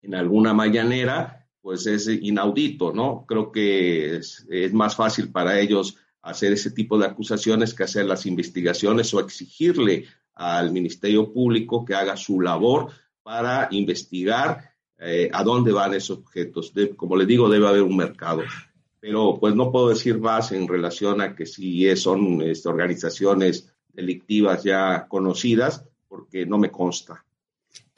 en 0.00 0.14
alguna 0.14 0.54
mañanera, 0.54 1.46
pues 1.60 1.86
es 1.86 2.08
inaudito, 2.08 2.92
¿no? 2.92 3.26
Creo 3.26 3.52
que 3.52 4.16
es, 4.16 4.46
es 4.48 4.72
más 4.72 4.96
fácil 4.96 5.30
para 5.30 5.60
ellos 5.60 5.96
hacer 6.22 6.52
ese 6.52 6.70
tipo 6.70 6.98
de 6.98 7.06
acusaciones 7.06 7.74
que 7.74 7.84
hacer 7.84 8.06
las 8.06 8.24
investigaciones 8.24 9.12
o 9.12 9.20
exigirle 9.20 10.06
al 10.38 10.72
Ministerio 10.72 11.32
Público 11.32 11.84
que 11.84 11.94
haga 11.94 12.16
su 12.16 12.40
labor 12.40 12.92
para 13.22 13.68
investigar 13.72 14.72
eh, 14.98 15.28
a 15.32 15.42
dónde 15.42 15.72
van 15.72 15.94
esos 15.94 16.18
objetos. 16.18 16.72
como 16.96 17.16
le 17.16 17.26
digo, 17.26 17.48
debe 17.48 17.68
haber 17.68 17.82
un 17.82 17.96
mercado. 17.96 18.42
Pero 19.00 19.36
pues 19.38 19.54
no 19.54 19.70
puedo 19.70 19.90
decir 19.90 20.18
más 20.18 20.52
en 20.52 20.66
relación 20.66 21.20
a 21.20 21.34
que 21.34 21.44
si 21.44 21.94
son 21.96 22.40
este, 22.42 22.68
organizaciones 22.68 23.72
delictivas 23.92 24.62
ya 24.62 25.06
conocidas, 25.08 25.84
porque 26.08 26.46
no 26.46 26.56
me 26.56 26.70
consta. 26.70 27.24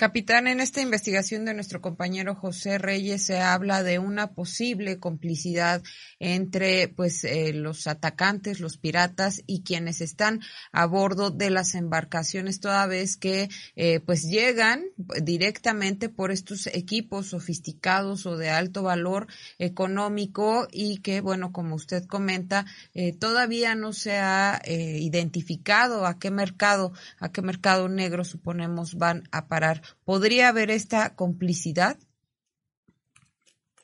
Capitán, 0.01 0.47
en 0.47 0.61
esta 0.61 0.81
investigación 0.81 1.45
de 1.45 1.53
nuestro 1.53 1.83
compañero 1.83 2.35
José 2.35 2.79
Reyes 2.79 3.23
se 3.23 3.39
habla 3.39 3.83
de 3.83 3.99
una 3.99 4.29
posible 4.29 4.99
complicidad 4.99 5.83
entre 6.19 6.89
pues 6.89 7.23
eh, 7.25 7.53
los 7.53 7.87
atacantes, 7.87 8.61
los 8.61 8.79
piratas 8.79 9.43
y 9.47 9.63
quienes 9.63 10.01
están 10.01 10.41
a 10.73 10.87
bordo 10.87 11.31
de 11.31 11.51
las 11.51 11.75
embarcaciones 11.75 12.61
toda 12.61 12.87
vez 12.87 13.19
que 13.19 13.51
eh, 13.77 14.01
pues 14.01 14.23
llegan 14.23 14.85
directamente 15.23 16.09
por 16.09 16.31
estos 16.31 16.67
equipos 16.69 17.27
sofisticados 17.27 18.25
o 18.25 18.39
de 18.39 18.49
alto 18.49 18.83
valor 18.83 19.27
económico 19.59 20.67
y 20.73 21.03
que 21.03 21.21
bueno 21.21 21.53
como 21.53 21.75
usted 21.75 22.07
comenta 22.07 22.65
eh, 22.95 23.13
todavía 23.13 23.75
no 23.75 23.93
se 23.93 24.17
ha 24.17 24.63
identificado 24.67 26.07
a 26.07 26.19
qué 26.19 26.31
mercado 26.31 26.95
a 27.19 27.31
qué 27.31 27.43
mercado 27.43 27.91
negro 27.91 28.25
suponemos 28.25 28.95
van 28.95 29.29
a 29.31 29.47
parar 29.47 29.90
¿Podría 30.05 30.49
haber 30.49 30.71
esta 30.71 31.15
complicidad? 31.15 31.99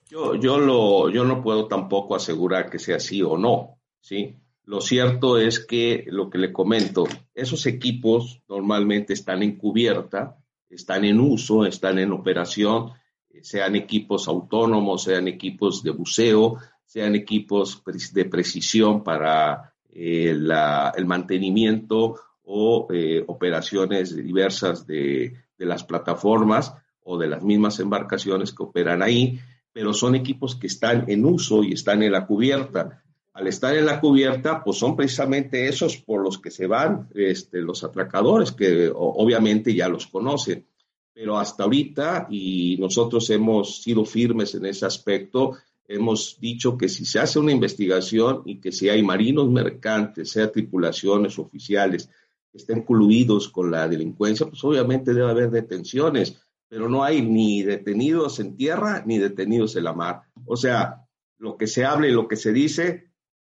Yo, 0.08 0.36
yo, 0.36 0.58
lo, 0.58 1.10
yo 1.10 1.24
no 1.24 1.42
puedo 1.42 1.66
tampoco 1.66 2.14
asegurar 2.14 2.70
que 2.70 2.78
sea 2.78 2.96
así 2.96 3.22
o 3.22 3.36
no, 3.36 3.78
¿sí? 4.00 4.36
Lo 4.64 4.80
cierto 4.80 5.38
es 5.38 5.64
que 5.64 6.04
lo 6.08 6.28
que 6.28 6.38
le 6.38 6.52
comento, 6.52 7.06
esos 7.34 7.66
equipos 7.66 8.42
normalmente 8.48 9.12
están 9.12 9.42
en 9.42 9.56
cubierta, 9.56 10.36
están 10.68 11.04
en 11.04 11.20
uso, 11.20 11.64
están 11.64 11.98
en 11.98 12.12
operación, 12.12 12.92
sean 13.42 13.76
equipos 13.76 14.26
autónomos, 14.28 15.04
sean 15.04 15.28
equipos 15.28 15.82
de 15.82 15.90
buceo, 15.90 16.58
sean 16.84 17.14
equipos 17.14 17.82
de 18.12 18.24
precisión 18.24 19.04
para 19.04 19.72
eh, 19.92 20.30
el 20.30 21.06
mantenimiento 21.06 22.16
o 22.42 22.88
eh, 22.92 23.22
operaciones 23.26 24.16
diversas 24.16 24.86
de, 24.86 25.45
de 25.58 25.66
las 25.66 25.84
plataformas 25.84 26.74
o 27.02 27.18
de 27.18 27.28
las 27.28 27.42
mismas 27.42 27.78
embarcaciones 27.80 28.52
que 28.52 28.62
operan 28.62 29.02
ahí, 29.02 29.38
pero 29.72 29.92
son 29.92 30.14
equipos 30.14 30.56
que 30.56 30.66
están 30.66 31.04
en 31.08 31.24
uso 31.24 31.62
y 31.62 31.72
están 31.72 32.02
en 32.02 32.12
la 32.12 32.26
cubierta. 32.26 33.02
Al 33.32 33.46
estar 33.46 33.76
en 33.76 33.84
la 33.84 34.00
cubierta, 34.00 34.64
pues 34.64 34.78
son 34.78 34.96
precisamente 34.96 35.68
esos 35.68 35.98
por 35.98 36.22
los 36.22 36.38
que 36.38 36.50
se 36.50 36.66
van 36.66 37.08
este, 37.14 37.60
los 37.60 37.84
atracadores, 37.84 38.52
que 38.52 38.90
obviamente 38.94 39.74
ya 39.74 39.88
los 39.88 40.06
conocen. 40.06 40.66
Pero 41.12 41.38
hasta 41.38 41.64
ahorita, 41.64 42.28
y 42.30 42.76
nosotros 42.78 43.28
hemos 43.30 43.82
sido 43.82 44.04
firmes 44.04 44.54
en 44.54 44.66
ese 44.66 44.86
aspecto, 44.86 45.58
hemos 45.86 46.38
dicho 46.40 46.76
que 46.76 46.88
si 46.88 47.04
se 47.04 47.18
hace 47.18 47.38
una 47.38 47.52
investigación 47.52 48.42
y 48.44 48.58
que 48.58 48.72
si 48.72 48.88
hay 48.88 49.02
marinos 49.02 49.50
mercantes, 49.50 50.30
sea 50.30 50.50
tripulaciones 50.50 51.38
oficiales, 51.38 52.10
estén 52.56 52.82
coludidos 52.82 53.48
con 53.48 53.70
la 53.70 53.88
delincuencia, 53.88 54.46
pues 54.46 54.62
obviamente 54.64 55.14
debe 55.14 55.30
haber 55.30 55.50
detenciones, 55.50 56.40
pero 56.68 56.88
no 56.88 57.04
hay 57.04 57.22
ni 57.22 57.62
detenidos 57.62 58.40
en 58.40 58.56
tierra 58.56 59.02
ni 59.06 59.18
detenidos 59.18 59.76
en 59.76 59.84
la 59.84 59.92
mar. 59.92 60.22
O 60.44 60.56
sea, 60.56 61.06
lo 61.38 61.56
que 61.56 61.66
se 61.66 61.84
habla 61.84 62.08
y 62.08 62.12
lo 62.12 62.28
que 62.28 62.36
se 62.36 62.52
dice, 62.52 63.10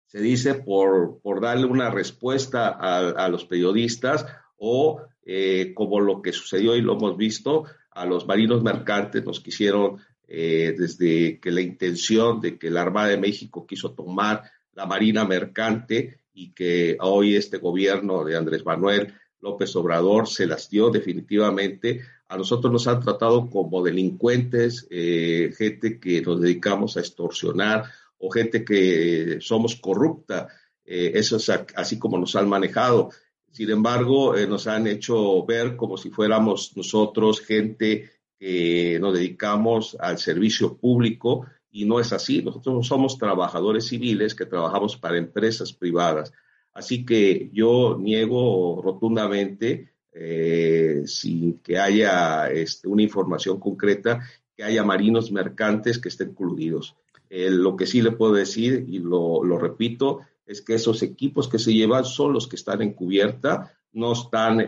se 0.06 0.20
dice 0.20 0.54
por, 0.54 1.20
por 1.22 1.40
darle 1.40 1.66
una 1.66 1.90
respuesta 1.90 2.68
a, 2.68 3.28
los 3.28 3.44
periodistas 3.44 4.26
o 4.56 5.02
eh, 5.24 5.72
como 5.74 6.00
lo 6.00 6.22
que 6.22 6.32
sucedió 6.32 6.76
y 6.76 6.82
lo 6.82 6.94
hemos 6.94 7.16
visto, 7.16 7.64
a 7.90 8.04
los 8.06 8.26
marinos 8.26 8.62
mercantes 8.62 9.24
nos 9.24 9.40
quisieron, 9.40 9.98
eh, 10.26 10.74
desde 10.78 11.40
que 11.40 11.50
la 11.50 11.60
intención 11.60 12.40
de 12.40 12.58
que 12.58 12.70
la 12.70 12.82
Armada 12.82 13.08
de 13.08 13.18
México 13.18 13.66
quiso 13.66 13.92
tomar 13.92 14.44
la 14.74 14.86
Marina 14.86 15.24
Mercante, 15.24 16.19
y 16.32 16.52
que 16.52 16.96
hoy 17.00 17.36
este 17.36 17.58
gobierno 17.58 18.24
de 18.24 18.36
Andrés 18.36 18.64
Manuel 18.64 19.14
López 19.40 19.74
Obrador 19.76 20.28
se 20.28 20.46
las 20.46 20.68
dio 20.68 20.90
definitivamente. 20.90 22.02
A 22.28 22.36
nosotros 22.36 22.72
nos 22.72 22.86
han 22.86 23.00
tratado 23.00 23.48
como 23.48 23.82
delincuentes, 23.82 24.86
eh, 24.90 25.52
gente 25.56 25.98
que 25.98 26.22
nos 26.22 26.40
dedicamos 26.40 26.96
a 26.96 27.00
extorsionar 27.00 27.84
o 28.18 28.30
gente 28.30 28.64
que 28.64 29.38
somos 29.40 29.76
corrupta. 29.76 30.48
Eh, 30.84 31.12
eso 31.14 31.36
es 31.36 31.50
así 31.74 31.98
como 31.98 32.18
nos 32.18 32.36
han 32.36 32.48
manejado. 32.48 33.10
Sin 33.50 33.70
embargo, 33.70 34.36
eh, 34.36 34.46
nos 34.46 34.66
han 34.66 34.86
hecho 34.86 35.44
ver 35.44 35.76
como 35.76 35.96
si 35.96 36.10
fuéramos 36.10 36.76
nosotros 36.76 37.40
gente 37.40 38.10
que 38.38 38.98
nos 39.00 39.14
dedicamos 39.14 39.96
al 39.98 40.18
servicio 40.18 40.76
público 40.76 41.46
y 41.70 41.84
no 41.84 42.00
es 42.00 42.12
así. 42.12 42.42
Nosotros 42.42 42.86
somos 42.86 43.18
trabajadores 43.18 43.86
civiles 43.86 44.34
que 44.34 44.46
trabajamos 44.46 44.96
para 44.96 45.18
empresas 45.18 45.72
privadas. 45.72 46.32
Así 46.72 47.04
que 47.04 47.50
yo 47.52 47.98
niego 47.98 48.80
rotundamente, 48.82 49.92
eh, 50.12 51.02
sin 51.06 51.58
que 51.58 51.78
haya 51.78 52.50
este, 52.50 52.88
una 52.88 53.02
información 53.02 53.58
concreta, 53.58 54.20
que 54.56 54.64
haya 54.64 54.84
marinos 54.84 55.32
mercantes 55.32 55.98
que 55.98 56.08
estén 56.08 56.34
coludidos. 56.34 56.96
Eh, 57.28 57.50
lo 57.50 57.76
que 57.76 57.86
sí 57.86 58.02
le 58.02 58.12
puedo 58.12 58.34
decir, 58.34 58.84
y 58.88 58.98
lo, 58.98 59.42
repito, 59.58 60.20
es 60.46 60.62
que 60.62 60.74
esos 60.74 61.02
equipos 61.02 61.48
que 61.48 61.58
se 61.58 61.72
llevan 61.72 62.04
son 62.04 62.32
los 62.32 62.48
que 62.48 62.56
están 62.56 62.82
en 62.82 62.92
cubierta, 62.92 63.76
no 63.92 64.12
están 64.12 64.64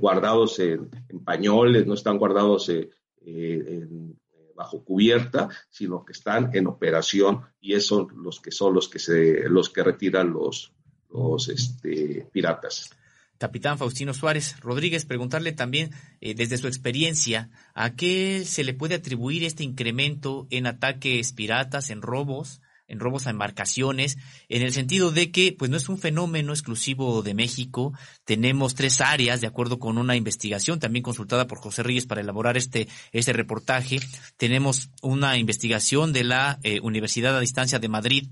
guardados 0.00 0.58
en, 0.58 0.88
pañoles, 1.24 1.86
no 1.86 1.94
están 1.94 2.18
guardados 2.18 2.70
eh, 2.70 2.88
en, 3.24 4.16
bajo 4.54 4.84
cubierta, 4.84 5.48
sino 5.70 6.04
que 6.04 6.12
están 6.12 6.50
en 6.54 6.66
operación 6.66 7.42
y 7.60 7.74
esos 7.74 8.08
son 8.10 8.22
los 8.22 8.40
que 8.40 8.50
son 8.50 8.74
los 8.74 8.88
que 8.88 8.98
se 8.98 9.48
los 9.48 9.70
que 9.70 9.82
retiran 9.82 10.32
los 10.32 10.72
los 11.10 11.48
este, 11.48 12.26
piratas. 12.32 12.90
Capitán 13.38 13.76
Faustino 13.76 14.14
Suárez 14.14 14.60
Rodríguez, 14.60 15.04
preguntarle 15.04 15.50
también 15.50 15.90
eh, 16.20 16.34
desde 16.34 16.58
su 16.58 16.68
experiencia, 16.68 17.50
¿a 17.74 17.96
qué 17.96 18.44
se 18.46 18.62
le 18.62 18.72
puede 18.72 18.94
atribuir 18.94 19.42
este 19.42 19.64
incremento 19.64 20.46
en 20.50 20.66
ataques 20.68 21.32
piratas, 21.32 21.90
en 21.90 22.02
robos? 22.02 22.60
En 22.88 23.00
robos 23.00 23.26
a 23.26 23.30
embarcaciones, 23.30 24.18
en 24.48 24.62
el 24.62 24.72
sentido 24.72 25.10
de 25.10 25.30
que 25.30 25.54
pues 25.58 25.70
no 25.70 25.76
es 25.76 25.88
un 25.88 25.98
fenómeno 25.98 26.52
exclusivo 26.52 27.22
de 27.22 27.34
México. 27.34 27.92
Tenemos 28.24 28.74
tres 28.74 29.00
áreas, 29.00 29.40
de 29.40 29.46
acuerdo 29.46 29.78
con 29.78 29.98
una 29.98 30.16
investigación 30.16 30.80
también 30.80 31.02
consultada 31.02 31.46
por 31.46 31.58
José 31.58 31.82
Reyes 31.82 32.06
para 32.06 32.20
elaborar 32.20 32.56
este, 32.56 32.88
este 33.12 33.32
reportaje. 33.32 34.00
Tenemos 34.36 34.90
una 35.02 35.38
investigación 35.38 36.12
de 36.12 36.24
la 36.24 36.58
eh, 36.62 36.80
Universidad 36.80 37.36
a 37.36 37.40
Distancia 37.40 37.78
de 37.78 37.88
Madrid 37.88 38.28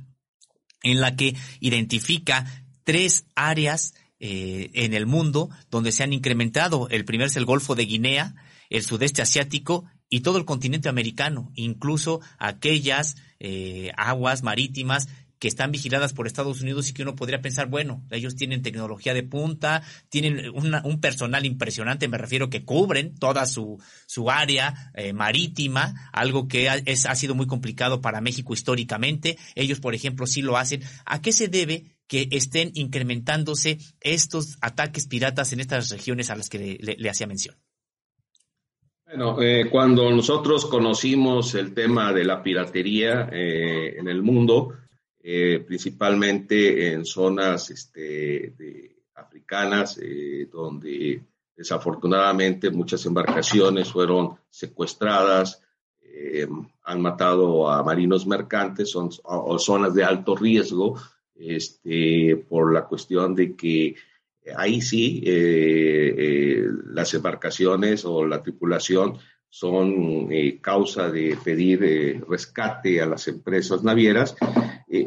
en 0.82 1.00
la 1.00 1.16
que 1.16 1.36
identifica 1.60 2.64
tres 2.84 3.26
áreas 3.34 3.94
eh, 4.18 4.70
en 4.74 4.94
el 4.94 5.06
mundo 5.06 5.50
donde 5.70 5.92
se 5.92 6.02
han 6.02 6.12
incrementado. 6.12 6.88
El 6.90 7.04
primero 7.04 7.28
es 7.28 7.36
el 7.36 7.44
Golfo 7.44 7.74
de 7.74 7.86
Guinea, 7.86 8.34
el 8.68 8.82
sudeste 8.82 9.22
asiático 9.22 9.84
y 10.08 10.20
todo 10.20 10.38
el 10.38 10.44
continente 10.44 10.88
americano, 10.88 11.52
incluso 11.54 12.20
aquellas 12.38 13.16
eh, 13.40 13.90
aguas 13.96 14.42
marítimas 14.42 15.08
que 15.40 15.48
están 15.48 15.72
vigiladas 15.72 16.12
por 16.12 16.26
Estados 16.26 16.60
Unidos 16.60 16.88
y 16.88 16.92
que 16.92 17.02
uno 17.02 17.16
podría 17.16 17.40
pensar, 17.40 17.66
bueno, 17.66 18.04
ellos 18.10 18.36
tienen 18.36 18.60
tecnología 18.60 19.14
de 19.14 19.22
punta, 19.22 19.82
tienen 20.10 20.50
un 20.50 21.00
personal 21.00 21.46
impresionante, 21.46 22.08
me 22.08 22.18
refiero 22.18 22.50
que 22.50 22.64
cubren 22.64 23.14
toda 23.14 23.46
su, 23.46 23.82
su 24.06 24.30
área 24.30 24.92
eh, 24.94 25.14
marítima, 25.14 26.10
algo 26.12 26.46
que 26.46 26.68
ha, 26.68 26.76
es, 26.76 27.06
ha 27.06 27.14
sido 27.14 27.34
muy 27.34 27.46
complicado 27.46 28.02
para 28.02 28.20
México 28.20 28.52
históricamente. 28.52 29.38
Ellos, 29.54 29.80
por 29.80 29.94
ejemplo, 29.94 30.26
sí 30.26 30.42
lo 30.42 30.58
hacen. 30.58 30.82
¿A 31.06 31.22
qué 31.22 31.32
se 31.32 31.48
debe 31.48 31.96
que 32.06 32.28
estén 32.32 32.70
incrementándose 32.74 33.78
estos 34.00 34.58
ataques 34.60 35.06
piratas 35.06 35.54
en 35.54 35.60
estas 35.60 35.88
regiones 35.88 36.28
a 36.28 36.36
las 36.36 36.50
que 36.50 36.78
le 36.80 37.10
hacía 37.10 37.26
mención? 37.26 37.56
Bueno, 39.10 39.42
eh, 39.42 39.68
cuando 39.68 40.08
nosotros 40.08 40.66
conocimos 40.66 41.56
el 41.56 41.74
tema 41.74 42.12
de 42.12 42.24
la 42.24 42.40
piratería 42.40 43.28
eh, 43.32 43.96
en 43.98 44.06
el 44.06 44.22
mundo, 44.22 44.72
eh, 45.20 45.64
principalmente 45.66 46.92
en 46.92 47.04
zonas 47.04 47.70
este, 47.70 48.54
africanas, 49.16 50.00
donde 50.52 51.20
desafortunadamente 51.56 52.70
muchas 52.70 53.04
embarcaciones 53.04 53.90
fueron 53.90 54.38
secuestradas, 54.48 55.60
eh, 56.00 56.46
han 56.84 57.00
matado 57.00 57.68
a 57.68 57.82
marinos 57.82 58.26
mercantes 58.26 58.90
son, 58.90 59.10
zonas 59.58 59.94
de 59.94 60.04
alto 60.04 60.36
riesgo 60.36 60.96
este, 61.34 62.36
por 62.48 62.72
la 62.72 62.84
cuestión 62.84 63.34
de 63.34 63.56
que 63.56 63.94
ahí 64.56 64.80
sí 64.80 65.22
eh, 65.24 66.14
eh, 66.16 66.64
las 66.86 67.12
embarcaciones 67.14 68.04
o 68.04 68.26
la 68.26 68.42
tripulación 68.42 69.18
son 69.48 70.28
causa 70.60 71.10
de 71.10 71.36
pedir 71.42 72.24
rescate 72.28 73.02
a 73.02 73.06
las 73.06 73.26
empresas 73.26 73.82
navieras. 73.82 74.36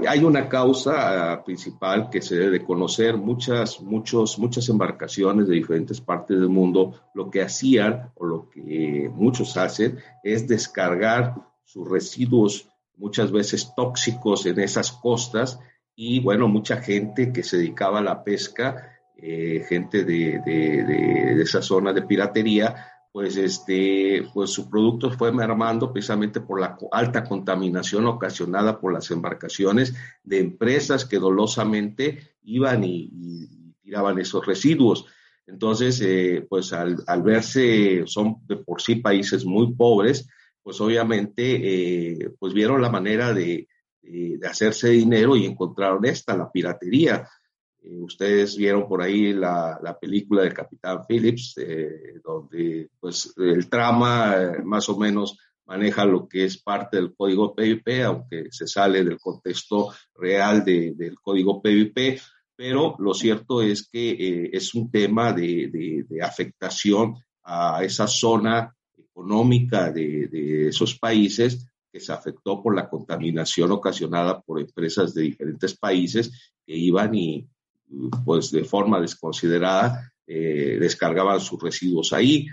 hay 0.05 0.23
una 0.23 0.49
causa 0.49 1.31
ah, 1.31 1.43
principal 1.45 2.09
que 2.09 2.21
se 2.21 2.35
debe 2.35 2.61
conocer. 2.61 3.15
Muchas, 3.15 3.79
muchos, 3.79 4.37
muchas 4.37 4.67
embarcaciones 4.67 5.47
de 5.47 5.55
diferentes 5.55 6.01
partes 6.01 6.37
del 6.37 6.49
mundo 6.49 6.93
lo 7.13 7.31
que 7.31 7.41
hacían 7.41 8.11
o 8.15 8.25
lo 8.25 8.49
que 8.49 9.09
muchos 9.13 9.55
hacen 9.55 9.99
es 10.23 10.45
descargar 10.45 11.35
sus 11.63 11.89
residuos 11.89 12.67
muchas 12.97 13.31
veces 13.31 13.73
tóxicos 13.75 14.45
en 14.45 14.59
esas 14.59 14.91
costas 14.91 15.59
y 15.95 16.19
bueno, 16.19 16.47
mucha 16.47 16.77
gente 16.77 17.31
que 17.31 17.43
se 17.43 17.57
dedicaba 17.57 17.99
a 17.99 18.03
la 18.03 18.23
pesca, 18.23 18.92
eh, 19.15 19.65
gente 19.67 20.03
de, 20.03 20.39
de, 20.45 21.41
esa 21.41 21.61
zona 21.61 21.93
de 21.93 22.01
piratería, 22.01 22.75
pues, 23.11 23.37
este, 23.37 24.27
pues 24.33 24.49
su 24.49 24.69
producto 24.69 25.11
fue 25.11 25.31
mermando 25.31 25.93
precisamente 25.93 26.41
por 26.41 26.59
la 26.59 26.77
alta 26.91 27.23
contaminación 27.23 28.07
ocasionada 28.07 28.79
por 28.79 28.91
las 28.91 29.11
embarcaciones 29.11 29.93
de 30.23 30.39
empresas 30.39 31.05
que 31.05 31.19
dolosamente 31.19 32.35
iban 32.43 32.83
y, 32.83 33.47
tiraban 33.83 34.17
esos 34.19 34.45
residuos. 34.45 35.05
Entonces, 35.45 36.01
eh, 36.01 36.45
pues 36.49 36.73
al, 36.73 37.03
al, 37.05 37.21
verse, 37.21 38.03
son 38.07 38.37
de 38.47 38.55
por 38.55 38.81
sí 38.81 38.95
países 38.95 39.45
muy 39.45 39.73
pobres, 39.73 40.27
pues 40.63 40.79
obviamente, 40.79 42.13
eh, 42.13 42.29
pues 42.39 42.53
vieron 42.53 42.81
la 42.81 42.89
manera 42.89 43.33
de, 43.33 43.67
de, 44.01 44.39
hacerse 44.47 44.89
dinero 44.89 45.35
y 45.35 45.45
encontraron 45.45 46.05
esta, 46.05 46.35
la 46.35 46.51
piratería. 46.51 47.27
Eh, 47.83 48.01
ustedes 48.01 48.55
vieron 48.57 48.87
por 48.87 49.01
ahí 49.01 49.33
la, 49.33 49.79
la 49.81 49.97
película 49.97 50.43
del 50.43 50.53
Capitán 50.53 51.01
Phillips, 51.07 51.55
eh, 51.57 52.19
donde 52.23 52.89
pues 52.99 53.33
el 53.37 53.69
trama 53.69 54.53
más 54.63 54.87
o 54.89 54.97
menos 54.97 55.37
maneja 55.65 56.05
lo 56.05 56.27
que 56.27 56.45
es 56.45 56.61
parte 56.61 56.97
del 56.97 57.13
código 57.15 57.53
PVP, 57.53 58.03
aunque 58.03 58.47
se 58.51 58.67
sale 58.67 59.03
del 59.03 59.19
contexto 59.19 59.93
real 60.15 60.63
de, 60.63 60.93
del 60.95 61.15
código 61.15 61.61
PVP, 61.61 62.19
pero 62.55 62.95
lo 62.99 63.13
cierto 63.13 63.61
es 63.61 63.87
que 63.87 64.49
es 64.51 64.75
un 64.75 64.91
tema 64.91 65.33
de, 65.33 65.69
de, 65.71 66.05
de, 66.07 66.21
afectación 66.21 67.15
a 67.43 67.83
esa 67.83 68.07
zona 68.07 68.73
económica 69.13 69.91
de, 69.91 70.67
esos 70.69 70.97
países 70.97 71.67
que 71.91 71.99
se 71.99 72.11
afectó 72.11 72.61
por 72.61 72.75
la 72.75 72.89
contaminación 72.89 73.71
ocasionada 73.71 74.41
por 74.41 74.59
empresas 74.59 75.13
de 75.13 75.23
diferentes 75.23 75.77
países 75.77 76.53
que 76.65 76.75
iban 76.75 77.13
y 77.13 77.47
pues 78.25 78.51
de 78.51 78.63
forma 78.63 78.99
desconsiderada 78.99 80.11
eh, 80.27 80.77
descargaban 80.79 81.39
sus 81.39 81.61
residuos 81.61 82.13
ahí. 82.13 82.47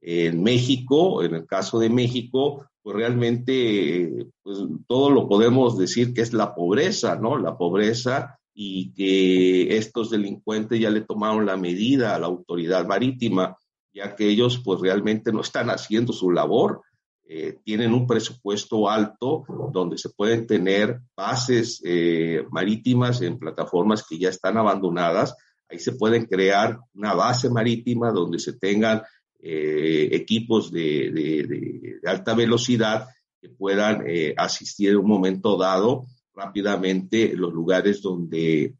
En 0.00 0.42
México, 0.42 1.22
en 1.22 1.34
el 1.34 1.46
caso 1.46 1.78
de 1.78 1.90
México, 1.90 2.66
pues 2.82 2.96
realmente 2.96 4.26
pues 4.42 4.58
todo 4.86 5.10
lo 5.10 5.28
podemos 5.28 5.76
decir 5.76 6.14
que 6.14 6.20
es 6.20 6.32
la 6.32 6.54
pobreza, 6.54 7.16
¿no? 7.16 7.36
La 7.36 7.58
pobreza 7.58 8.38
y 8.54 8.92
que 8.92 9.76
estos 9.76 10.10
delincuentes 10.10 10.80
ya 10.80 10.90
le 10.90 11.00
tomaron 11.02 11.46
la 11.46 11.56
medida 11.56 12.14
a 12.14 12.18
la 12.18 12.26
autoridad 12.26 12.86
marítima 12.86 13.56
ya 13.98 14.14
que 14.14 14.28
ellos 14.28 14.60
pues 14.64 14.80
realmente 14.80 15.32
no 15.32 15.40
están 15.40 15.70
haciendo 15.70 16.12
su 16.12 16.30
labor. 16.30 16.82
Eh, 17.30 17.58
tienen 17.62 17.92
un 17.92 18.06
presupuesto 18.06 18.88
alto 18.88 19.44
donde 19.70 19.98
se 19.98 20.08
pueden 20.08 20.46
tener 20.46 21.00
bases 21.14 21.78
eh, 21.84 22.42
marítimas 22.50 23.20
en 23.20 23.38
plataformas 23.38 24.02
que 24.08 24.18
ya 24.18 24.30
están 24.30 24.56
abandonadas. 24.56 25.36
Ahí 25.68 25.78
se 25.78 25.92
pueden 25.92 26.24
crear 26.24 26.78
una 26.94 27.12
base 27.12 27.50
marítima 27.50 28.12
donde 28.12 28.38
se 28.38 28.54
tengan 28.54 29.02
eh, 29.40 30.08
equipos 30.12 30.72
de, 30.72 32.00
alta 32.06 32.32
velocidad 32.34 33.08
que 33.42 33.50
puedan 33.50 34.04
asistir 34.38 34.90
en 34.90 34.96
un 34.96 35.06
momento 35.06 35.58
dado 35.58 36.06
rápidamente 36.34 37.34
los 37.36 37.52
lugares 37.52 38.00
donde, 38.00 38.74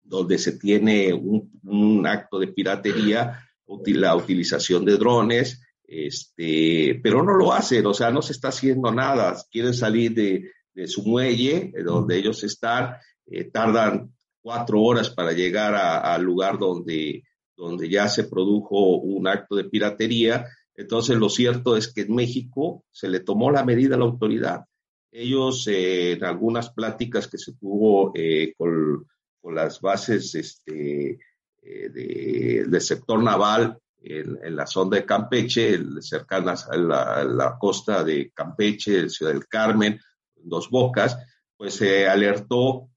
donde 0.00 0.38
se 0.38 0.52
tiene 0.52 1.12
un 1.12 2.06
acto 2.06 2.38
de 2.38 2.46
piratería 2.46 3.50
la 3.86 4.16
utilización 4.16 4.84
de 4.84 4.96
drones, 4.96 5.62
este, 5.92 7.00
pero 7.02 7.24
no 7.24 7.34
lo 7.34 7.52
hacen, 7.52 7.84
o 7.84 7.92
sea, 7.92 8.12
no 8.12 8.22
se 8.22 8.32
está 8.32 8.48
haciendo 8.48 8.92
nada. 8.92 9.36
Quieren 9.50 9.74
salir 9.74 10.14
de, 10.14 10.86
su 10.86 11.02
muelle, 11.02 11.72
donde 11.84 12.16
ellos 12.16 12.44
están, 12.44 12.94
eh, 13.26 13.50
tardan 13.50 14.14
cuatro 14.40 14.80
horas 14.80 15.10
para 15.10 15.32
llegar 15.32 15.74
al 15.74 16.22
lugar 16.22 16.58
donde, 16.58 17.24
donde 17.56 17.88
ya 17.88 18.08
se 18.08 18.24
produjo 18.24 18.98
un 18.98 19.26
acto 19.26 19.56
de 19.56 19.64
piratería. 19.64 20.46
Entonces, 20.76 21.16
lo 21.16 21.28
cierto 21.28 21.76
es 21.76 21.92
que 21.92 22.02
en 22.02 22.14
México 22.14 22.84
se 22.92 23.08
le 23.08 23.20
tomó 23.20 23.50
la 23.50 23.64
medida 23.64 23.96
a 23.96 23.98
la 23.98 24.04
autoridad. 24.04 24.64
Ellos, 25.10 25.66
eh, 25.66 26.12
en 26.12 26.24
algunas 26.24 26.70
pláticas 26.70 27.26
que 27.26 27.36
se 27.36 27.52
tuvo 27.54 28.12
eh, 28.14 28.54
con, 28.56 29.06
con, 29.40 29.56
las 29.56 29.80
bases 29.80 30.36
este, 30.36 31.18
eh, 31.62 31.88
del 31.90 32.80
sector 32.80 33.20
naval 33.22 33.76
en, 34.02 34.56
la 34.56 34.66
zona 34.66 34.96
de 34.96 35.06
Campeche, 35.06 35.78
cercanas 36.00 36.68
a 36.68 36.76
la, 36.76 37.56
costa 37.58 38.02
de 38.02 38.30
Campeche, 38.32 39.08
Ciudad 39.08 39.32
del 39.32 39.46
Carmen, 39.46 40.00
Dos 40.36 40.70
Bocas, 40.70 41.18
pues 41.56 41.74
se 41.74 42.08
alertó 42.08 42.88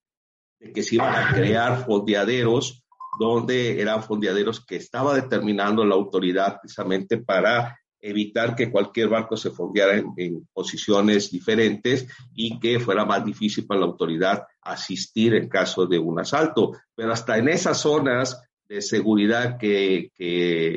de 0.60 0.72
que 0.72 0.84
se 0.84 0.96
iban 0.96 1.14
a 1.14 1.34
crear 1.34 1.86
fondeaderos 1.86 2.84
donde 3.20 3.80
eran 3.80 4.02
fondeaderos 4.02 4.66
que 4.66 4.78
estaba 4.78 5.14
determinando 5.14 5.86
la 5.86 5.96
autoridad 5.96 6.60
precisamente 6.62 7.18
para 7.18 7.78
evitar 8.00 8.56
que 8.56 8.72
cualquier 8.72 9.08
barco 9.08 9.38
se 9.38 9.52
fondeara 9.52 9.98
en, 9.98 10.14
en, 10.18 10.48
posiciones 10.52 11.30
diferentes 11.32 12.08
y 12.34 12.60
que 12.60 12.80
fuera 12.80 13.06
más 13.06 13.24
difícil 13.24 13.66
para 13.66 13.82
la 13.82 13.86
autoridad 13.86 14.44
asistir 14.62 15.36
en 15.36 15.48
caso 15.48 15.86
de 15.86 16.00
un 16.00 16.20
asalto. 16.20 16.72
Pero 16.96 17.14
hasta 17.14 17.38
en 17.38 17.50
esas 17.50 17.80
zonas 17.80 18.42
de 18.68 18.82
seguridad 18.82 19.58
que, 19.58 20.10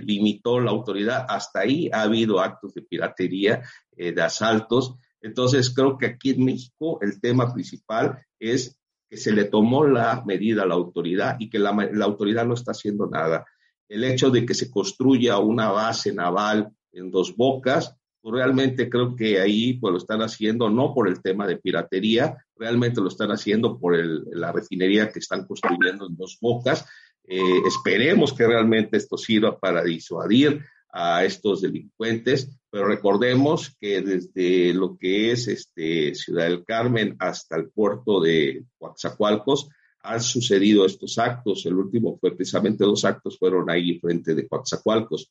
limitó 0.05 0.61
la 0.61 0.71
autoridad, 0.71 1.27
hasta 1.29 1.61
ahí 1.61 1.89
ha 1.93 2.03
habido 2.03 2.41
actos 2.41 2.75
de 2.75 2.83
piratería, 2.83 3.63
eh, 3.97 4.13
de 4.13 4.23
asaltos. 4.23 4.95
Entonces, 5.21 5.71
creo 5.75 5.97
que 5.97 6.07
aquí 6.07 6.31
en 6.31 6.45
México 6.45 6.99
el 7.01 7.21
tema 7.21 7.53
principal 7.53 8.19
es 8.39 8.77
que 9.09 9.17
se 9.17 9.33
le 9.33 9.45
tomó 9.45 9.87
la 9.87 10.23
medida 10.27 10.65
a 10.65 10.67
la 10.67 10.75
autoridad 10.75 11.37
y 11.39 11.49
que 11.49 11.59
la, 11.59 11.73
la 11.93 12.05
autoridad 12.05 12.45
no 12.45 12.55
está 12.55 12.73
haciendo 12.73 13.07
nada. 13.07 13.47
El 13.89 14.05
hecho 14.05 14.31
de 14.31 14.45
que 14.45 14.55
se 14.55 14.71
construya 14.71 15.39
una 15.39 15.71
base 15.71 16.13
naval 16.13 16.71
en 16.93 17.11
dos 17.11 17.37
bocas, 17.37 17.97
pues 18.21 18.35
realmente 18.35 18.91
creo 18.91 19.15
que 19.15 19.41
ahí 19.41 19.75
pues 19.75 19.93
lo 19.93 19.99
están 19.99 20.21
haciendo 20.21 20.69
no 20.69 20.93
por 20.93 21.07
el 21.07 21.23
tema 21.23 21.47
de 21.47 21.59
piratería, 21.59 22.45
realmente 22.57 23.01
lo 23.01 23.07
están 23.07 23.31
haciendo 23.31 23.79
por 23.79 23.97
la 23.97 24.51
refinería 24.51 25.13
que 25.13 25.21
están 25.21 25.47
construyendo 25.47 26.09
en 26.09 26.17
dos 26.17 26.37
bocas 26.41 26.85
eh, 27.29 27.63
esperemos 27.67 28.33
que 28.33 28.47
realmente 28.47 28.97
esto 28.97 29.17
sirva 29.17 29.59
para 29.59 29.83
disuadir 29.83 30.65
a 30.93 31.25
estos 31.25 31.61
delincuentes, 31.61 32.51
pero 32.71 32.87
recordemos 32.87 33.77
que 33.79 34.01
desde 34.01 34.73
lo 34.73 34.97
que 34.97 35.33
es 35.33 35.49
este 35.49 36.15
Ciudad 36.15 36.45
del 36.45 36.65
Carmen 36.65 37.17
hasta 37.19 37.57
el 37.57 37.71
puerto 37.71 38.21
de 38.21 38.65
Coatzacoalcos 38.79 39.69
han 40.01 40.23
sucedido 40.23 40.87
estos 40.87 41.19
actos. 41.19 41.67
El 41.67 41.75
último 41.75 42.17
fue 42.19 42.35
precisamente 42.35 42.85
dos 42.85 43.05
actos 43.05 43.39
fueron 43.39 43.69
ahí 43.69 43.99
frente 43.99 44.35
de 44.35 44.47
Coatzacoalcos. 44.47 45.31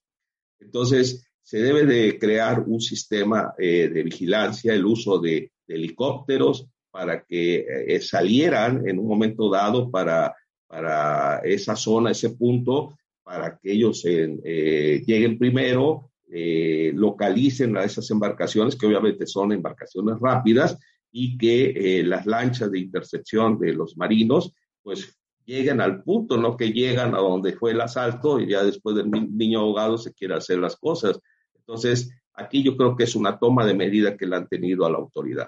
Entonces, 0.59 1.26
se 1.41 1.59
debe 1.59 1.85
de 1.85 2.19
crear 2.19 2.63
un 2.65 2.81
sistema 2.81 3.53
eh, 3.57 3.88
de 3.88 4.03
vigilancia, 4.03 4.73
el 4.73 4.85
uso 4.85 5.19
de, 5.19 5.51
helicópteros 5.67 6.67
para 6.91 7.23
que 7.23 7.65
eh, 7.88 7.99
salieran 7.99 8.88
en 8.88 8.99
un 8.99 9.07
momento 9.07 9.49
dado 9.49 9.89
para 9.89 10.35
para 10.67 11.39
esa 11.39 11.75
zona, 11.75 12.11
ese 12.11 12.31
punto, 12.31 12.97
para 13.23 13.57
que 13.57 13.71
ellos 13.71 14.03
eh, 14.05 15.03
lleguen 15.05 15.37
primero, 15.37 16.11
eh, 16.31 16.91
localicen 16.93 17.77
a 17.77 17.83
esas 17.83 18.09
embarcaciones, 18.11 18.75
que 18.75 18.85
obviamente 18.85 19.25
son 19.25 19.51
embarcaciones 19.51 20.19
rápidas, 20.19 20.77
y 21.11 21.37
que 21.37 21.99
eh, 21.99 22.03
las 22.03 22.25
lanchas 22.25 22.69
de 22.71 22.79
intercepción 22.79 23.57
de 23.57 23.73
los 23.73 23.95
marinos, 23.95 24.53
pues 24.83 25.17
lleguen 25.45 25.79
al 25.79 26.03
punto, 26.03 26.37
no 26.37 26.57
que 26.57 26.73
llegan 26.73 27.15
a 27.15 27.19
donde 27.19 27.53
fue 27.53 27.71
el 27.71 27.79
asalto 27.79 28.39
y 28.39 28.49
ya 28.49 28.63
después 28.63 28.95
del 28.95 29.09
niño 29.09 29.61
ahogado 29.61 29.97
se 29.97 30.13
quiere 30.13 30.35
hacer 30.35 30.59
las 30.59 30.75
cosas. 30.75 31.19
Entonces, 31.57 32.11
aquí 32.33 32.63
yo 32.63 32.75
creo 32.75 32.95
que 32.95 33.05
es 33.05 33.15
una 33.15 33.39
toma 33.39 33.65
de 33.65 33.75
medida 33.75 34.17
que 34.17 34.25
le 34.25 34.35
han 34.35 34.47
tenido 34.47 34.85
a 34.85 34.91
la 34.91 34.97
autoridad. 34.97 35.47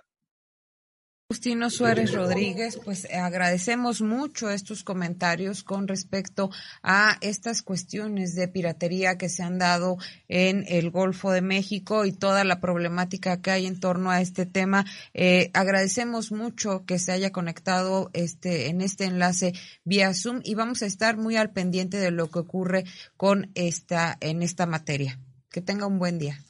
Justino 1.29 1.69
Suárez 1.69 2.13
Rodríguez, 2.13 2.79
pues 2.85 3.05
agradecemos 3.13 4.01
mucho 4.01 4.49
estos 4.49 4.85
comentarios 4.85 5.61
con 5.61 5.85
respecto 5.85 6.49
a 6.81 7.17
estas 7.19 7.63
cuestiones 7.63 8.33
de 8.33 8.47
piratería 8.47 9.17
que 9.17 9.27
se 9.27 9.43
han 9.43 9.57
dado 9.57 9.97
en 10.29 10.63
el 10.69 10.89
Golfo 10.89 11.31
de 11.31 11.41
México 11.41 12.05
y 12.05 12.13
toda 12.13 12.45
la 12.45 12.61
problemática 12.61 13.41
que 13.41 13.51
hay 13.51 13.65
en 13.65 13.77
torno 13.77 14.09
a 14.09 14.21
este 14.21 14.45
tema. 14.45 14.85
Eh, 15.13 15.51
agradecemos 15.53 16.31
mucho 16.31 16.85
que 16.85 16.97
se 16.97 17.11
haya 17.11 17.33
conectado 17.33 18.09
este 18.13 18.69
en 18.69 18.79
este 18.79 19.03
enlace 19.03 19.51
vía 19.83 20.13
Zoom 20.13 20.39
y 20.45 20.55
vamos 20.55 20.81
a 20.81 20.85
estar 20.85 21.17
muy 21.17 21.35
al 21.35 21.51
pendiente 21.51 21.97
de 21.97 22.11
lo 22.11 22.31
que 22.31 22.39
ocurre 22.39 22.85
con 23.17 23.51
esta 23.53 24.17
en 24.21 24.43
esta 24.43 24.65
materia. 24.65 25.19
Que 25.51 25.59
tenga 25.59 25.87
un 25.87 25.99
buen 25.99 26.19
día. 26.19 26.41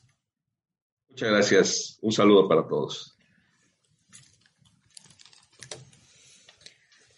Muchas 1.09 1.29
gracias. 1.29 1.97
Un 2.03 2.11
saludo 2.11 2.47
para 2.47 2.67
todos. 2.67 3.16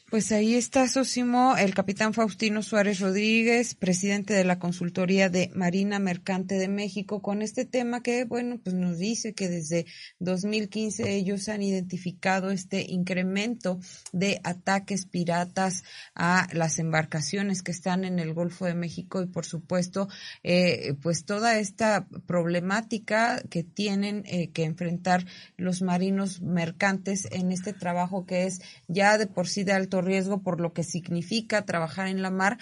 Pues 0.09 0.31
ahí 0.31 0.55
está, 0.55 0.87
Sosimo, 0.87 1.55
el 1.55 1.75
capitán 1.75 2.15
Faustino 2.15 2.63
Suárez 2.63 2.99
Rodríguez, 2.99 3.75
presidente 3.75 4.33
de 4.33 4.43
la 4.43 4.57
Consultoría 4.57 5.29
de 5.29 5.51
Marina 5.53 5.99
Mercante 5.99 6.55
de 6.55 6.67
México, 6.67 7.21
con 7.21 7.43
este 7.43 7.63
tema 7.63 8.01
que, 8.01 8.25
bueno, 8.25 8.59
pues 8.63 8.75
nos 8.75 8.97
dice 8.97 9.35
que 9.35 9.47
desde 9.47 9.85
2015 10.17 11.13
ellos 11.13 11.47
han 11.47 11.61
identificado 11.61 12.49
este 12.49 12.91
incremento 12.91 13.79
de 14.11 14.41
ataques 14.43 15.05
piratas 15.05 15.83
a 16.15 16.47
las 16.53 16.79
embarcaciones 16.79 17.61
que 17.61 17.71
están 17.71 18.03
en 18.03 18.17
el 18.17 18.33
Golfo 18.33 18.65
de 18.65 18.73
México 18.73 19.21
y, 19.21 19.27
por 19.27 19.45
supuesto, 19.45 20.07
eh, 20.41 20.95
pues 21.03 21.23
toda 21.23 21.59
esta 21.59 22.07
problemática 22.25 23.43
que 23.47 23.63
tienen 23.63 24.23
eh, 24.25 24.49
que 24.49 24.63
enfrentar 24.63 25.27
los 25.55 25.83
marinos 25.83 26.41
mercantes 26.41 27.27
en 27.29 27.51
este 27.51 27.73
trabajo 27.73 28.25
que 28.25 28.47
es 28.47 28.59
ya 28.87 29.19
de 29.19 29.27
por 29.27 29.47
sí 29.47 29.63
de 29.63 29.73
alto 29.73 29.98
riesgo 30.01 30.41
por 30.41 30.59
lo 30.61 30.73
que 30.73 30.83
significa 30.83 31.65
trabajar 31.65 32.07
en 32.07 32.21
la 32.21 32.31
mar, 32.31 32.57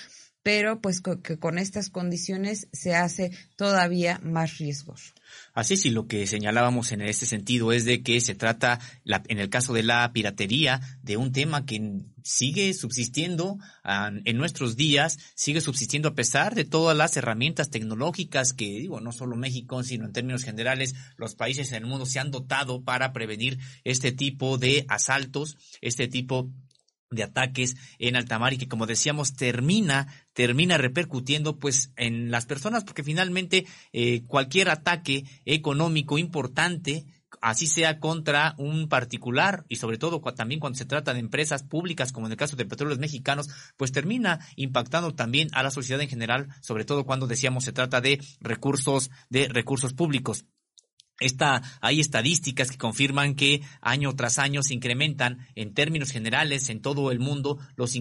pero 0.48 0.80
pues 0.80 1.02
que 1.02 1.38
con 1.40 1.58
estas 1.58 1.90
condiciones 1.90 2.70
se 2.72 2.96
hace 2.96 3.32
todavía 3.58 4.22
más 4.24 4.60
riesgoso. 4.60 5.14
Así 5.54 5.76
y 5.84 5.90
lo 5.90 6.08
que 6.08 6.26
señalábamos 6.26 6.94
en 6.94 7.02
este 7.02 7.26
sentido 7.26 7.74
es 7.74 7.84
de 7.84 8.02
que 8.02 8.22
se 8.22 8.34
trata, 8.34 8.80
la, 9.04 9.24
en 9.28 9.40
el 9.40 9.50
caso 9.50 9.74
de 9.74 9.84
la 9.84 10.10
piratería, 10.14 10.80
de 11.02 11.18
un 11.18 11.34
tema 11.34 11.66
que 11.66 12.02
sigue 12.24 12.74
subsistiendo 12.74 13.58
en 14.24 14.38
nuestros 14.38 14.78
días, 14.78 15.18
sigue 15.36 15.62
subsistiendo 15.62 16.10
a 16.10 16.16
pesar 16.16 16.56
de 16.56 16.64
todas 16.64 16.96
las 16.96 17.18
herramientas 17.18 17.70
tecnológicas 17.70 18.54
que, 18.54 18.66
digo, 18.66 19.02
no 19.02 19.12
solo 19.12 19.36
México, 19.36 19.84
sino 19.84 20.06
en 20.06 20.14
términos 20.14 20.44
generales, 20.44 20.96
los 21.18 21.36
países 21.36 21.72
en 21.72 21.84
el 21.84 21.90
mundo 21.90 22.06
se 22.06 22.20
han 22.20 22.32
dotado 22.32 22.84
para 22.84 23.12
prevenir 23.12 23.60
este 23.84 24.12
tipo 24.12 24.58
de 24.58 24.86
asaltos, 24.88 25.58
este 25.82 26.08
tipo 26.08 26.44
de 26.44 26.67
ataques 27.24 27.76
en 28.00 28.16
alta 28.16 28.40
mar 28.40 28.54
y 28.54 28.58
que 28.58 28.68
como 28.68 28.86
decíamos 28.86 29.34
termina 29.34 30.08
termina 30.34 30.78
repercutiendo 30.78 31.58
pues 31.58 31.92
en 31.96 32.32
las 32.32 32.46
personas 32.46 32.84
porque 32.84 33.04
finalmente 33.04 33.66
eh, 33.94 34.24
cualquier 34.28 34.70
ataque 34.70 35.24
económico 35.46 36.18
importante 36.18 37.06
así 37.42 37.68
sea 37.68 38.00
contra 38.00 38.56
un 38.58 38.90
particular 38.90 39.66
y 39.70 39.78
sobre 39.78 39.98
todo 39.98 40.20
también 40.34 40.60
cuando 40.60 40.78
se 40.78 40.86
trata 40.86 41.14
de 41.14 41.20
empresas 41.20 41.64
públicas 41.64 42.12
como 42.12 42.28
en 42.28 42.34
el 42.34 42.38
caso 42.38 42.56
de 42.56 42.66
petróleos 42.66 43.00
mexicanos 43.00 43.50
pues 43.78 43.92
termina 43.92 44.40
impactando 44.56 45.14
también 45.14 45.50
a 45.54 45.64
la 45.64 45.72
sociedad 45.72 46.02
en 46.02 46.10
general 46.10 46.50
sobre 46.62 46.86
todo 46.86 47.06
cuando 47.06 47.28
decíamos 47.28 47.64
se 47.64 47.74
trata 47.74 48.02
de 48.02 48.22
recursos 48.42 49.12
de 49.30 49.48
recursos 49.48 49.94
públicos 49.94 50.46
esta, 51.20 51.64
hay 51.82 52.00
estadísticas 52.00 52.70
que 52.70 52.78
confirman 52.78 53.36
que 53.36 53.62
año 53.82 54.16
tras 54.16 54.38
año 54.38 54.62
se 54.62 54.74
incrementan 54.74 55.48
en 55.56 55.74
términos 55.74 56.12
generales 56.12 56.70
en 56.70 56.82
todo 56.82 57.12
el 57.12 57.20
mundo 57.20 57.58
los 57.76 57.96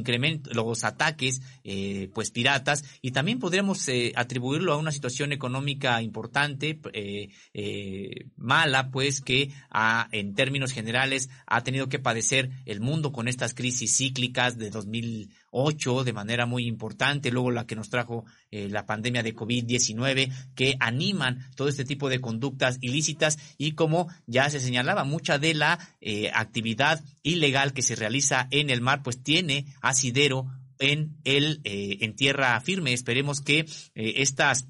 los 0.53 0.85
ataques 0.85 1.41
eh, 1.65 2.11
pues 2.15 2.31
piratas. 2.31 2.85
Y 3.01 3.13
también 3.13 3.39
podríamos 3.39 3.87
eh, 3.89 4.13
atribuirlo 4.17 4.73
a 4.73 4.77
una 4.77 4.93
situación 4.93 5.33
económica 5.33 6.03
importante 6.03 6.79
eh, 6.93 7.29
eh, 7.55 8.27
mala 8.37 8.91
pues 8.91 9.21
que 9.21 9.51
ha, 9.71 10.09
en 10.13 10.35
términos 10.35 10.73
generales 10.73 11.31
ha 11.47 11.63
tenido 11.63 11.89
que 11.89 11.99
padecer 11.99 12.51
el 12.67 12.81
mundo 12.81 13.13
con 13.13 13.29
estas 13.29 13.55
crisis 13.55 13.97
cíclicas 13.97 14.59
de 14.59 14.71
2000 14.71 15.31
ocho 15.59 16.05
de 16.05 16.13
manera 16.13 16.45
muy 16.45 16.67
importante, 16.67 17.31
luego 17.31 17.51
la 17.51 17.67
que 17.67 17.77
nos 17.77 17.89
trajo 17.89 18.27
eh, 18.51 18.69
la 18.69 18.85
pandemia 18.85 19.23
de 19.23 19.35
COVID-19, 19.35 20.31
que 20.55 20.77
animan 20.81 21.41
todo 21.57 21.69
este 21.69 21.87
tipo 21.87 22.11
de 22.11 22.21
conductas 22.21 22.77
ilícitas 22.83 23.39
y 23.57 23.73
como 23.73 24.09
ya 24.27 24.51
se 24.51 24.61
señalaba, 24.61 25.05
mucha 25.05 25.39
de 25.39 25.55
la 25.55 25.79
eh, 26.03 26.31
actividad 26.35 27.03
ilegal 27.23 27.73
que 27.73 27.83
se 27.83 27.97
realiza 27.97 28.49
en 28.51 28.69
el 28.69 28.83
mar, 28.83 29.03
pues 29.03 29.23
tiene 29.23 29.67
asidero 29.81 30.47
en 30.79 31.17
el 31.25 31.63
eh, 31.65 31.99
en 32.03 32.15
tierra 32.15 32.61
firme. 32.61 32.93
Esperemos 32.93 33.41
que 33.41 33.65
estas 33.95 34.69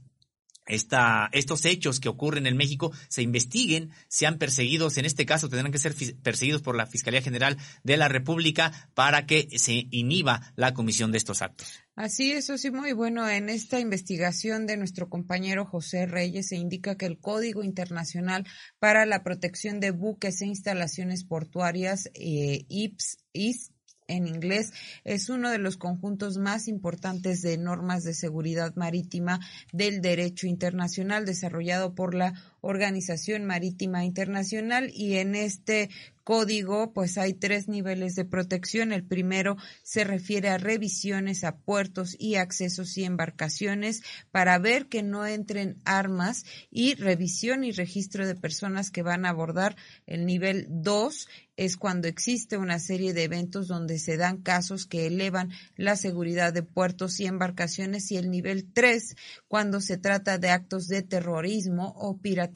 esta, 0.67 1.29
estos 1.33 1.65
hechos 1.65 2.01
que 2.01 2.09
ocurren 2.09 2.47
en 2.47 2.57
México 2.57 2.93
se 3.09 3.23
investiguen, 3.23 3.91
sean 4.09 4.39
perseguidos, 4.39 4.99
en 4.99 5.05
este 5.05 5.27
caso 5.27 5.49
tendrán 5.49 5.73
que 5.73 5.79
ser 5.79 5.95
perseguidos 6.23 6.63
por 6.63 6.77
la 6.77 6.87
Fiscalía 6.87 7.23
General 7.23 7.57
de 7.85 7.97
la 7.97 8.09
República 8.09 8.91
para 8.95 9.27
que 9.27 9.49
se 9.59 9.87
inhiba 9.91 10.53
la 10.57 10.75
comisión 10.75 11.13
de 11.13 11.19
estos 11.19 11.43
actos. 11.43 11.81
Así 11.95 12.33
es, 12.33 12.51
Osimo. 12.51 12.87
Y 12.87 12.93
bueno, 12.93 13.27
en 13.29 13.49
esta 13.49 13.81
investigación 13.81 14.67
de 14.67 14.77
nuestro 14.77 15.09
compañero 15.09 15.65
José 15.65 16.05
Reyes 16.05 16.49
se 16.49 16.57
indica 16.57 16.97
que 16.97 17.07
el 17.07 17.19
Código 17.19 17.65
Internacional 17.65 18.47
para 18.79 19.07
la 19.07 19.23
Protección 19.23 19.81
de 19.81 19.93
Buques 19.93 20.43
e 20.43 20.47
Instalaciones 20.47 21.25
Portuarias, 21.25 22.11
eh, 22.15 22.67
IPS, 22.69 23.73
en 24.09 24.27
inglés 24.27 24.73
es 25.05 25.29
uno 25.29 25.51
de 25.51 25.59
los 25.59 25.77
conjuntos 25.77 26.39
más 26.39 26.69
importantes 26.69 27.43
de 27.43 27.59
normas 27.59 28.03
de 28.05 28.15
seguridad 28.15 28.75
marítima 28.77 29.41
del 29.73 30.01
derecho 30.01 30.47
internacional 30.47 31.25
desarrollado 31.25 31.95
por 31.95 32.15
la 32.15 32.35
Organización 32.67 33.45
Marítima 33.45 34.05
Internacional 34.05 34.91
y 34.93 35.17
en 35.17 35.37
este 35.37 35.89
código 36.25 36.93
pues 36.93 37.19
hay 37.19 37.35
tres 37.35 37.69
niveles 37.69 38.17
de 38.17 38.25
protección. 38.25 38.93
El 38.93 39.05
primero 39.05 39.57
se 39.85 40.03
refiere 40.03 40.49
a 40.49 40.59
revisiones 40.59 41.45
a 41.45 41.57
puertos 41.59 42.17
y 42.19 42.35
accesos 42.35 42.99
y 42.99 43.05
embarcaciones 43.05 44.03
para 44.33 44.59
ver 44.59 44.87
que 44.87 45.05
no 45.05 45.25
entren 45.25 45.77
armas 45.85 46.45
y 46.69 46.95
revisión 46.95 47.63
y 47.63 47.71
registro 47.71 48.27
de 48.27 48.35
personas 48.35 48.91
que 48.91 49.03
van 49.03 49.25
a 49.25 49.29
abordar. 49.29 49.77
El 50.05 50.27
nivel 50.27 50.67
2 50.69 51.29
es 51.57 51.77
cuando 51.77 52.09
existe 52.09 52.59
una 52.59 52.81
serie 52.81 53.15
de 53.15 53.23
eventos 53.23 53.69
donde 53.69 53.99
se 53.99 54.17
dan 54.17 54.43
casos 54.43 54.85
que 54.85 55.07
elevan 55.07 55.53
la 55.77 55.95
seguridad 55.95 56.53
de 56.53 56.65
puertos 56.65 57.21
y 57.21 57.27
embarcaciones 57.27 58.11
y 58.11 58.17
el 58.17 58.31
nivel 58.31 58.67
3 58.73 59.15
cuando 59.47 59.81
se 59.81 59.97
trata 59.97 60.39
de 60.39 60.51
actos 60.51 60.89
de 60.89 61.03
terrorismo 61.03 61.95
o 61.97 62.19
piratería 62.19 62.56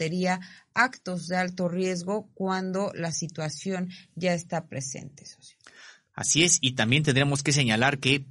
actos 0.75 1.29
de 1.29 1.37
alto 1.37 1.69
riesgo 1.69 2.31
cuando 2.35 2.93
la 2.95 3.13
situación 3.13 3.91
ya 4.15 4.35
está 4.35 4.67
presente. 4.67 5.25
Así 6.15 6.45
es, 6.45 6.59
y 6.61 6.73
también 6.73 7.03
tendremos 7.03 7.43
que 7.43 7.53
señalar 7.53 7.99
que 7.99 8.27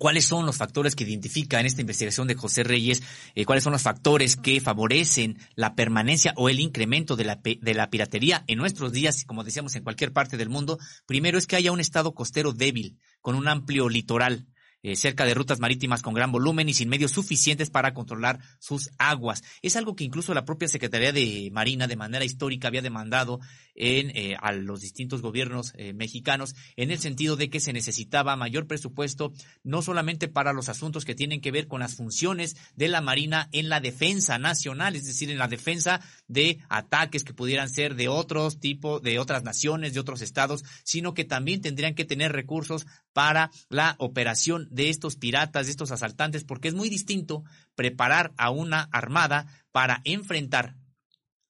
¿Cuáles 0.00 0.24
son 0.24 0.46
los 0.46 0.56
factores 0.56 0.96
que 0.96 1.04
identifica 1.04 1.60
en 1.60 1.66
esta 1.66 1.82
investigación 1.82 2.26
de 2.26 2.34
José 2.34 2.62
Reyes? 2.62 3.02
Eh, 3.34 3.44
¿Cuáles 3.44 3.64
son 3.64 3.74
los 3.74 3.82
factores 3.82 4.34
que 4.34 4.58
favorecen 4.58 5.36
la 5.56 5.74
permanencia 5.74 6.32
o 6.38 6.48
el 6.48 6.58
incremento 6.58 7.16
de 7.16 7.24
la, 7.24 7.38
de 7.42 7.74
la 7.74 7.90
piratería 7.90 8.42
en 8.46 8.56
nuestros 8.56 8.92
días, 8.92 9.26
como 9.26 9.44
decíamos, 9.44 9.74
en 9.76 9.82
cualquier 9.82 10.14
parte 10.14 10.38
del 10.38 10.48
mundo? 10.48 10.78
Primero 11.04 11.36
es 11.36 11.46
que 11.46 11.56
haya 11.56 11.70
un 11.70 11.80
estado 11.80 12.14
costero 12.14 12.54
débil, 12.54 12.96
con 13.20 13.34
un 13.34 13.46
amplio 13.46 13.90
litoral. 13.90 14.46
Eh, 14.82 14.96
cerca 14.96 15.26
de 15.26 15.34
rutas 15.34 15.60
marítimas 15.60 16.00
con 16.00 16.14
gran 16.14 16.32
volumen 16.32 16.68
y 16.70 16.74
sin 16.74 16.88
medios 16.88 17.10
suficientes 17.10 17.68
para 17.68 17.92
controlar 17.92 18.40
sus 18.58 18.90
aguas. 18.96 19.42
Es 19.60 19.76
algo 19.76 19.94
que 19.94 20.04
incluso 20.04 20.32
la 20.32 20.46
propia 20.46 20.68
Secretaría 20.68 21.12
de 21.12 21.50
Marina 21.52 21.86
de 21.86 21.96
manera 21.96 22.24
histórica 22.24 22.68
había 22.68 22.80
demandado 22.80 23.40
en, 23.74 24.10
eh, 24.16 24.36
a 24.40 24.52
los 24.52 24.80
distintos 24.80 25.20
gobiernos 25.20 25.72
eh, 25.76 25.92
mexicanos 25.92 26.54
en 26.76 26.90
el 26.90 26.98
sentido 26.98 27.36
de 27.36 27.50
que 27.50 27.60
se 27.60 27.74
necesitaba 27.74 28.36
mayor 28.36 28.66
presupuesto 28.66 29.32
no 29.64 29.82
solamente 29.82 30.28
para 30.28 30.54
los 30.54 30.70
asuntos 30.70 31.04
que 31.04 31.14
tienen 31.14 31.42
que 31.42 31.50
ver 31.50 31.66
con 31.66 31.80
las 31.80 31.94
funciones 31.96 32.56
de 32.74 32.88
la 32.88 33.02
Marina 33.02 33.48
en 33.52 33.68
la 33.68 33.80
defensa 33.80 34.38
nacional, 34.38 34.96
es 34.96 35.04
decir, 35.04 35.30
en 35.30 35.38
la 35.38 35.48
defensa 35.48 36.00
de 36.26 36.58
ataques 36.70 37.24
que 37.24 37.34
pudieran 37.34 37.68
ser 37.68 37.96
de 37.96 38.08
otros 38.08 38.60
tipos, 38.60 39.02
de 39.02 39.18
otras 39.18 39.44
naciones, 39.44 39.92
de 39.92 40.00
otros 40.00 40.22
estados, 40.22 40.64
sino 40.84 41.12
que 41.12 41.24
también 41.24 41.60
tendrían 41.60 41.94
que 41.94 42.04
tener 42.04 42.32
recursos 42.32 42.86
para 43.12 43.50
la 43.68 43.96
operación 43.98 44.68
de 44.70 44.88
estos 44.88 45.16
piratas, 45.16 45.66
de 45.66 45.72
estos 45.72 45.90
asaltantes, 45.90 46.44
porque 46.44 46.68
es 46.68 46.74
muy 46.74 46.88
distinto 46.88 47.44
preparar 47.74 48.32
a 48.36 48.50
una 48.50 48.88
armada 48.92 49.46
para 49.72 50.00
enfrentar 50.04 50.76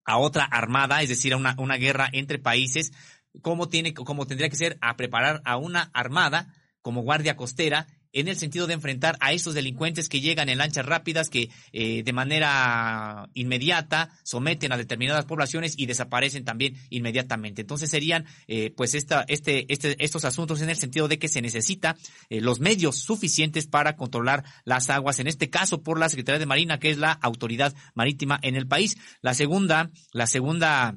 a 0.04 0.18
otra 0.18 0.44
armada, 0.44 1.02
es 1.02 1.08
decir, 1.08 1.32
a 1.32 1.36
una, 1.36 1.54
una 1.58 1.76
guerra 1.76 2.08
entre 2.12 2.38
países, 2.38 2.92
como 3.42 3.68
tiene, 3.68 3.94
como 3.94 4.26
tendría 4.26 4.48
que 4.48 4.56
ser 4.56 4.78
a 4.80 4.96
preparar 4.96 5.42
a 5.44 5.56
una 5.56 5.90
armada 5.92 6.54
como 6.82 7.02
guardia 7.02 7.36
costera 7.36 7.86
en 8.12 8.28
el 8.28 8.36
sentido 8.36 8.66
de 8.66 8.74
enfrentar 8.74 9.16
a 9.20 9.32
esos 9.32 9.54
delincuentes 9.54 10.08
que 10.08 10.20
llegan 10.20 10.48
en 10.48 10.58
lanchas 10.58 10.86
rápidas, 10.86 11.30
que 11.30 11.50
eh, 11.72 12.02
de 12.02 12.12
manera 12.12 13.28
inmediata 13.34 14.10
someten 14.22 14.72
a 14.72 14.76
determinadas 14.76 15.24
poblaciones 15.24 15.74
y 15.76 15.86
desaparecen 15.86 16.44
también 16.44 16.76
inmediatamente. 16.90 17.62
Entonces 17.62 17.90
serían 17.90 18.26
eh, 18.48 18.72
pues 18.76 18.94
esta, 18.94 19.24
este, 19.28 19.72
este, 19.72 20.02
estos 20.04 20.24
asuntos 20.24 20.60
en 20.62 20.70
el 20.70 20.76
sentido 20.76 21.08
de 21.08 21.18
que 21.18 21.28
se 21.28 21.42
necesita 21.42 21.96
eh, 22.28 22.40
los 22.40 22.60
medios 22.60 22.96
suficientes 22.96 23.66
para 23.66 23.96
controlar 23.96 24.44
las 24.64 24.90
aguas, 24.90 25.20
en 25.20 25.26
este 25.26 25.50
caso 25.50 25.82
por 25.82 25.98
la 25.98 26.08
Secretaría 26.08 26.38
de 26.38 26.46
Marina, 26.46 26.78
que 26.78 26.90
es 26.90 26.98
la 26.98 27.12
autoridad 27.12 27.74
marítima 27.94 28.38
en 28.42 28.56
el 28.56 28.66
país. 28.66 28.96
La 29.20 29.34
segunda, 29.34 29.90
la 30.12 30.26
segunda 30.26 30.96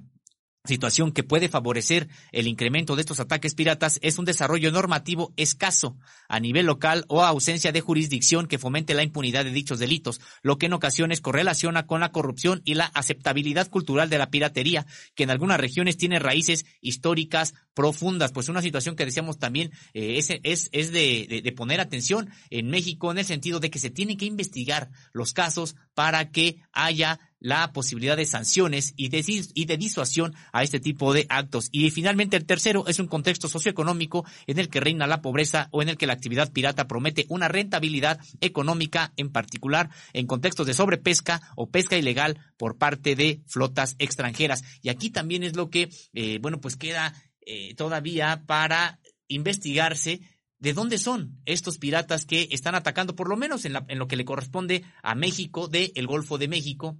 situación 0.65 1.11
que 1.11 1.23
puede 1.23 1.49
favorecer 1.49 2.07
el 2.31 2.48
incremento 2.48 2.95
de 2.95 3.02
estos 3.02 3.19
ataques 3.19 3.53
piratas 3.53 3.99
es 4.02 4.18
un 4.18 4.23
desarrollo 4.23 4.72
normativo 4.72 5.34
escaso 5.35 5.98
a 6.30 6.40
nivel 6.40 6.68
local 6.68 7.03
o 7.10 7.22
ausencia 7.22 7.73
de 7.73 7.81
jurisdicción 7.81 8.48
que 8.48 8.57
fomente 8.57 8.94
la 8.94 9.03
impunidad 9.03 9.44
de 9.44 9.52
dichos 9.52 9.80
delitos, 9.80 10.22
lo 10.41 10.57
que 10.57 10.68
en 10.68 10.73
ocasiones 10.73 11.19
correlaciona 11.19 11.85
con 11.85 11.99
la 11.99 12.14
corrupción 12.14 12.61
y 12.64 12.76
la 12.76 12.85
aceptabilidad 12.85 13.69
cultural 13.69 14.10
de 14.10 14.18
la 14.18 14.30
piratería, 14.30 14.85
que 15.15 15.23
en 15.23 15.31
algunas 15.31 15.60
regiones 15.60 15.98
tiene 15.98 16.18
raíces 16.18 16.65
históricas 16.80 17.56
profundas. 17.73 18.31
Pues 18.31 18.48
una 18.48 18.61
situación 18.61 18.95
que 18.95 19.03
decíamos 19.03 19.40
también 19.40 19.73
eh, 19.94 20.18
es, 20.44 20.91
de, 20.94 21.41
de 21.44 21.52
poner 21.52 21.81
atención 21.81 22.30
en 22.49 22.69
México 22.69 23.11
en 23.11 23.18
el 23.18 23.26
sentido 23.26 23.60
de 23.60 23.69
que 23.69 23.80
se 23.80 23.90
tienen 23.90 24.15
que 24.15 24.26
investigar 24.26 24.91
los 25.11 25.34
casos 25.34 25.76
para 25.94 26.32
que 26.32 26.61
haya 26.72 27.20
la 27.44 27.74
posibilidad 27.74 28.15
de 28.15 28.26
sanciones 28.26 28.94
y 28.95 29.10
de, 29.10 29.78
disuasión 29.78 30.34
a 30.53 30.64
este 30.64 30.80
tipo 30.80 31.14
de 31.14 31.26
actos. 31.28 31.68
Y 31.72 31.91
finalmente 31.91 32.38
el 32.38 32.45
tercero 32.45 32.88
es 32.88 32.99
un 32.99 33.07
contexto 33.07 33.49
socioeconómico 33.49 34.26
en 34.48 34.60
el 34.60 34.70
que 34.70 34.80
reina 34.80 35.07
la 35.07 35.22
pobreza 35.22 35.68
o 35.72 35.82
en 35.82 35.90
el 35.90 35.98
que 35.98 36.07
la 36.07 36.14
actividad 36.14 36.53
pirata 36.53 36.88
promete 36.88 37.26
una 37.28 37.49
rentabilidad 37.49 38.18
económica, 38.40 39.11
en 39.18 39.30
particular 39.30 39.90
en 40.14 40.26
contextos 40.26 40.65
de 40.65 40.74
sobrepesca 40.74 41.41
o 41.57 41.70
pesca 41.70 41.98
ilegal 41.98 42.40
por 42.56 42.78
parte 42.78 43.15
de 43.18 43.41
flotas 43.45 43.98
extranjeras. 43.99 44.64
Y 44.82 44.88
aquí 44.88 45.10
también 45.10 45.44
es 45.44 45.57
lo 45.57 45.70
que, 45.70 45.90
eh, 46.14 46.40
bueno, 46.41 46.61
pues 46.61 46.78
queda 46.78 47.14
eh, 47.45 47.76
todavía 47.76 48.44
para 48.48 49.02
investigarse 49.28 50.22
de 50.64 50.72
dónde 50.72 50.98
son 50.98 51.41
estos 51.45 51.77
piratas 51.77 52.26
que 52.26 52.48
están 52.52 52.73
atacando, 52.73 53.18
por 53.18 53.27
lo 53.27 53.35
menos 53.35 53.65
en, 53.65 53.76
en 53.90 53.99
lo 53.99 54.07
que 54.07 54.15
le 54.15 54.23
corresponde 54.23 54.85
a 55.02 55.14
México, 55.14 55.68
del 55.68 55.91
el 55.94 56.07
Golfo 56.07 56.38
de 56.38 56.48
México, 56.48 56.98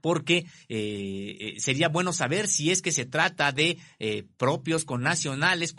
porque 0.00 0.46
eh, 0.70 1.36
eh, 1.40 1.54
sería 1.58 1.90
bueno 1.90 2.14
saber 2.14 2.48
si 2.48 2.70
es 2.70 2.80
que 2.80 2.92
se 2.92 3.04
trata 3.04 3.52
de 3.52 3.76
eh, 3.98 4.24
propios 4.38 4.86
con 4.86 5.02
nacionales 5.02 5.74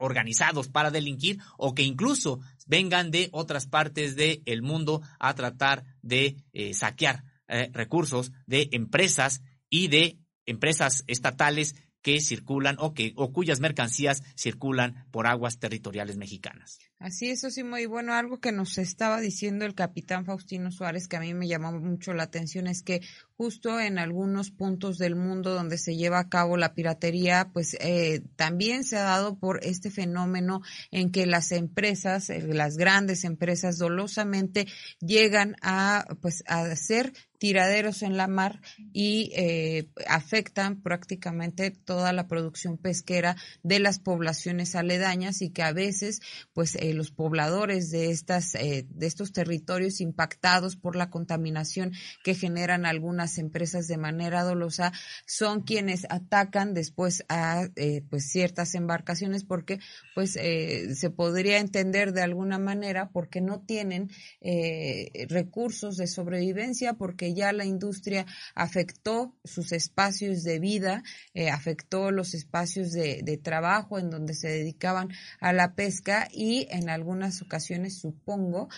organizados 0.00 0.66
para 0.66 0.90
delinquir 0.90 1.38
o 1.58 1.76
que 1.76 1.84
incluso 1.84 2.40
vengan 2.66 3.12
de 3.12 3.28
otras 3.30 3.68
partes 3.68 4.16
del 4.16 4.62
mundo 4.62 5.00
a 5.20 5.34
tratar 5.34 5.84
de 6.02 6.38
saquear 6.72 7.24
recursos 7.72 8.32
de 8.46 8.68
empresas 8.72 9.42
y 9.70 9.86
de 9.88 10.18
empresas 10.46 11.04
estatales 11.06 11.76
que 12.02 12.20
circulan 12.20 12.76
o 12.78 12.92
que 12.92 13.12
o 13.16 13.32
cuyas 13.32 13.60
mercancías 13.60 14.22
circulan 14.36 15.06
por 15.10 15.26
aguas 15.26 15.58
territoriales 15.58 16.16
mexicanas. 16.16 16.78
Así 17.02 17.30
es, 17.30 17.40
sí, 17.40 17.64
muy 17.64 17.86
bueno. 17.86 18.14
Algo 18.14 18.38
que 18.38 18.52
nos 18.52 18.78
estaba 18.78 19.20
diciendo 19.20 19.64
el 19.64 19.74
capitán 19.74 20.24
Faustino 20.24 20.70
Suárez, 20.70 21.08
que 21.08 21.16
a 21.16 21.20
mí 21.20 21.34
me 21.34 21.48
llamó 21.48 21.72
mucho 21.72 22.14
la 22.14 22.22
atención, 22.22 22.68
es 22.68 22.84
que 22.84 23.00
justo 23.36 23.80
en 23.80 23.98
algunos 23.98 24.52
puntos 24.52 24.98
del 24.98 25.16
mundo 25.16 25.52
donde 25.52 25.78
se 25.78 25.96
lleva 25.96 26.20
a 26.20 26.28
cabo 26.28 26.56
la 26.56 26.74
piratería, 26.74 27.50
pues 27.52 27.76
eh, 27.80 28.22
también 28.36 28.84
se 28.84 28.98
ha 28.98 29.02
dado 29.02 29.36
por 29.36 29.58
este 29.64 29.90
fenómeno 29.90 30.60
en 30.92 31.10
que 31.10 31.26
las 31.26 31.50
empresas, 31.50 32.30
eh, 32.30 32.40
las 32.46 32.76
grandes 32.76 33.24
empresas, 33.24 33.78
dolosamente 33.78 34.68
llegan 35.00 35.56
a, 35.60 36.06
pues, 36.20 36.44
a 36.46 36.60
hacer 36.60 37.12
tiraderos 37.38 38.02
en 38.02 38.16
la 38.16 38.28
mar 38.28 38.60
y 38.92 39.32
eh, 39.34 39.88
afectan 40.06 40.80
prácticamente 40.80 41.72
toda 41.72 42.12
la 42.12 42.28
producción 42.28 42.78
pesquera 42.78 43.34
de 43.64 43.80
las 43.80 43.98
poblaciones 43.98 44.76
aledañas 44.76 45.42
y 45.42 45.50
que 45.50 45.64
a 45.64 45.72
veces 45.72 46.20
pues 46.52 46.76
los 46.92 47.10
pobladores 47.10 47.90
de 47.90 48.10
estas 48.10 48.52
de 48.52 48.86
estos 49.00 49.32
territorios 49.32 50.00
impactados 50.00 50.76
por 50.76 50.96
la 50.96 51.10
contaminación 51.10 51.92
que 52.22 52.34
generan 52.34 52.86
algunas 52.86 53.38
empresas 53.38 53.86
de 53.86 53.96
manera 53.96 54.42
dolosa 54.42 54.92
son 55.26 55.62
quienes 55.62 56.06
atacan 56.10 56.74
después 56.74 57.24
a 57.28 57.68
eh, 57.76 58.02
pues 58.08 58.30
ciertas 58.30 58.74
embarcaciones 58.74 59.44
porque 59.44 59.78
pues 60.14 60.36
eh, 60.36 60.94
se 60.94 61.10
podría 61.10 61.58
entender 61.58 62.12
de 62.12 62.22
alguna 62.22 62.58
manera 62.58 63.10
porque 63.10 63.40
no 63.40 63.60
tienen 63.60 64.10
eh, 64.40 65.26
recursos 65.28 65.96
de 65.96 66.06
sobrevivencia 66.06 66.94
porque 66.94 67.34
ya 67.34 67.52
la 67.52 67.64
industria 67.64 68.26
afectó 68.54 69.34
sus 69.44 69.72
espacios 69.72 70.42
de 70.42 70.58
vida 70.58 71.02
afectó 71.50 72.10
los 72.10 72.34
espacios 72.34 72.92
de, 72.92 73.22
de 73.22 73.36
trabajo 73.36 73.98
en 73.98 74.10
donde 74.10 74.34
se 74.34 74.48
dedicaban 74.48 75.08
a 75.40 75.52
la 75.52 75.74
pesca 75.74 76.28
y 76.30 76.66
en 76.70 76.81
algunas 76.88 77.42
ocasiones 77.42 77.98
supongo 77.98 78.68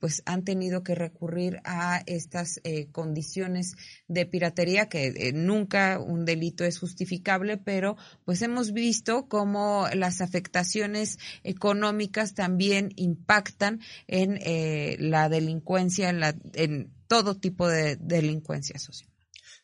pues 0.00 0.22
han 0.26 0.44
tenido 0.44 0.82
que 0.82 0.94
recurrir 0.94 1.60
a 1.64 2.02
estas 2.06 2.60
condiciones 2.92 3.76
de 4.08 4.26
piratería, 4.26 4.88
que 4.88 5.06
eh, 5.06 5.32
nunca 5.32 5.98
un 5.98 6.24
delito 6.24 6.64
es 6.64 6.78
justificable, 6.78 7.56
pero 7.56 7.96
pues 8.24 8.42
hemos 8.42 8.72
visto 8.72 9.28
cómo 9.28 9.86
las 9.94 10.20
afectaciones 10.20 11.18
económicas 11.44 12.34
también 12.34 12.92
impactan 12.96 13.80
en 14.06 14.38
eh, 14.42 14.96
la 14.98 15.28
delincuencia, 15.28 16.10
en, 16.10 16.20
la, 16.20 16.34
en 16.54 16.92
todo 17.06 17.36
tipo 17.36 17.68
de 17.68 17.96
delincuencia 17.96 18.78
social. 18.78 19.11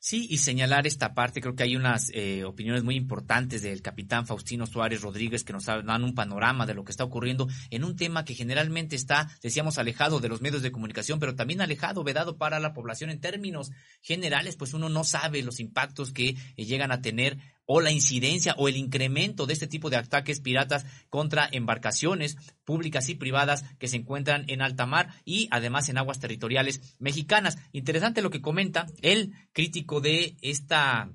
Sí, 0.01 0.29
y 0.31 0.39
señalar 0.39 0.87
esta 0.87 1.13
parte, 1.13 1.41
creo 1.41 1.57
que 1.57 1.65
hay 1.65 1.75
unas 1.75 2.11
eh, 2.15 2.45
opiniones 2.45 2.85
muy 2.85 2.95
importantes 2.95 3.63
del 3.63 3.83
capitán 3.83 4.27
Faustino 4.27 4.65
Suárez 4.65 5.03
Rodríguez 5.03 5.43
que 5.43 5.53
nos 5.53 5.65
dan 5.65 6.05
un 6.05 6.15
panorama 6.15 6.67
de 6.67 6.75
lo 6.75 6.85
que 6.85 6.93
está 6.93 7.03
ocurriendo 7.03 7.49
en 7.71 7.83
un 7.83 7.97
tema 7.97 8.25
que 8.25 8.35
generalmente 8.35 8.95
está, 8.95 9.29
decíamos, 9.43 9.77
alejado 9.77 10.21
de 10.21 10.29
los 10.29 10.41
medios 10.41 10.63
de 10.63 10.71
comunicación, 10.71 11.19
pero 11.19 11.35
también 11.35 11.61
alejado, 11.61 12.05
vedado 12.05 12.37
para 12.39 12.61
la 12.61 12.75
población 12.75 13.11
en 13.11 13.21
términos 13.21 13.73
generales, 14.01 14.55
pues 14.55 14.73
uno 14.73 14.89
no 14.89 15.03
sabe 15.03 15.43
los 15.43 15.59
impactos 15.59 16.13
que 16.13 16.29
eh, 16.29 16.65
llegan 16.65 16.93
a 16.93 17.03
tener 17.03 17.37
o 17.71 17.83
la 17.83 17.93
incidencia 17.93 18.55
o 18.57 18.67
el 18.67 18.79
incremento 18.79 19.47
de 19.47 19.53
este 19.53 19.67
tipo 19.67 19.91
de 19.91 19.99
ataques 19.99 20.41
piratas 20.41 20.87
contra 21.11 21.47
embarcaciones 21.53 22.37
públicas 22.65 23.11
y 23.11 23.15
privadas 23.15 23.63
que 23.79 23.89
se 23.89 23.97
encuentran 23.97 24.47
en 24.49 24.63
alta 24.63 24.87
mar 24.87 25.11
y 25.27 25.49
además 25.51 25.91
en 25.91 25.99
aguas 25.99 26.19
territoriales 26.19 26.97
mexicanas. 26.99 27.59
Interesante 27.73 28.23
lo 28.23 28.31
que 28.31 28.41
comenta 28.41 28.87
el 29.03 29.35
crítico 29.53 30.01
de 30.01 30.37
esta 30.41 31.11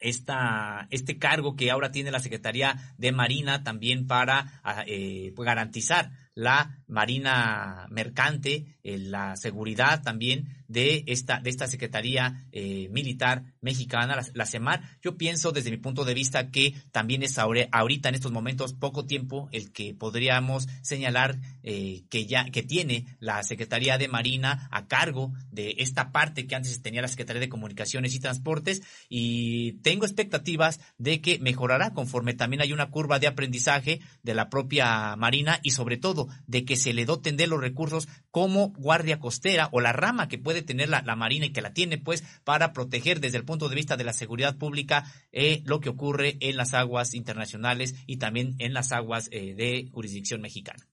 esta, 0.00 0.86
este 0.90 1.18
cargo 1.18 1.56
que 1.56 1.70
ahora 1.70 1.90
tiene 1.90 2.10
la 2.10 2.20
Secretaría 2.20 2.94
de 2.98 3.10
Marina 3.10 3.64
también 3.64 4.06
para 4.06 4.60
ah, 4.62 4.84
eh, 4.86 5.32
pues, 5.34 5.44
garantizar 5.44 6.12
la 6.34 6.78
Marina 6.86 7.86
Mercante, 7.90 8.78
eh, 8.84 8.98
la 8.98 9.34
seguridad 9.36 10.02
también 10.02 10.57
de 10.68 11.04
esta, 11.06 11.40
de 11.40 11.50
esta 11.50 11.66
Secretaría 11.66 12.46
eh, 12.52 12.88
Militar 12.90 13.42
Mexicana, 13.60 14.14
la, 14.16 14.26
la, 14.34 14.46
CEMAR. 14.46 14.82
Yo 15.02 15.16
pienso 15.16 15.50
desde 15.50 15.70
mi 15.70 15.78
punto 15.78 16.04
de 16.04 16.14
vista 16.14 16.50
que 16.50 16.74
también 16.92 17.22
es 17.22 17.38
ahorita 17.38 18.08
en 18.08 18.14
estos 18.14 18.32
momentos 18.32 18.74
poco 18.74 19.06
tiempo 19.06 19.48
el 19.50 19.72
que 19.72 19.94
podríamos 19.94 20.68
señalar 20.82 21.38
eh, 21.62 22.04
que 22.10 22.26
ya 22.26 22.44
que 22.50 22.62
tiene 22.62 23.06
la 23.18 23.42
Secretaría 23.42 23.98
de 23.98 24.08
Marina 24.08 24.68
a 24.70 24.86
cargo 24.86 25.32
de 25.50 25.76
esta 25.78 26.12
parte 26.12 26.46
que 26.46 26.54
antes 26.54 26.82
tenía 26.82 27.02
la 27.02 27.08
Secretaría 27.08 27.40
de 27.40 27.48
Comunicaciones 27.48 28.14
y 28.14 28.20
Transportes 28.20 28.82
y 29.08 29.72
tengo 29.82 30.04
expectativas 30.04 30.80
de 30.98 31.20
que 31.20 31.38
mejorará 31.38 31.94
conforme 31.94 32.34
también 32.34 32.62
hay 32.62 32.72
una 32.72 32.90
curva 32.90 33.18
de 33.18 33.26
aprendizaje 33.26 34.00
de 34.22 34.34
la 34.34 34.50
propia 34.50 35.16
Marina 35.16 35.60
y 35.62 35.70
sobre 35.70 35.96
todo 35.96 36.28
de 36.46 36.64
que 36.64 36.76
se 36.76 36.92
le 36.92 37.06
doten 37.06 37.36
de 37.36 37.46
los 37.46 37.60
recursos 37.60 38.08
como 38.30 38.68
guardia 38.70 39.18
costera 39.18 39.68
o 39.72 39.80
la 39.80 39.92
rama 39.92 40.28
que 40.28 40.38
puede 40.38 40.57
tener 40.62 40.88
la, 40.88 41.02
Marina 41.16 41.46
y 41.46 41.52
que 41.52 41.62
la 41.62 41.72
tiene, 41.72 41.98
pues, 41.98 42.24
para 42.44 42.72
proteger 42.72 43.20
desde 43.20 43.38
el 43.38 43.44
punto 43.44 43.68
de 43.68 43.76
vista 43.76 43.96
de 43.96 44.04
la 44.04 44.12
seguridad 44.12 44.56
pública 44.56 45.04
eh, 45.32 45.62
lo 45.64 45.80
que 45.80 45.88
ocurre 45.88 46.36
en 46.40 46.56
las 46.56 46.74
aguas 46.74 47.14
internacionales 47.14 47.94
y 48.06 48.18
también 48.18 48.54
en 48.58 48.74
las 48.74 48.92
aguas 48.92 49.28
eh, 49.32 49.54
de 49.54 49.88
jurisdicción 49.92 50.40
mexicana. 50.40 50.86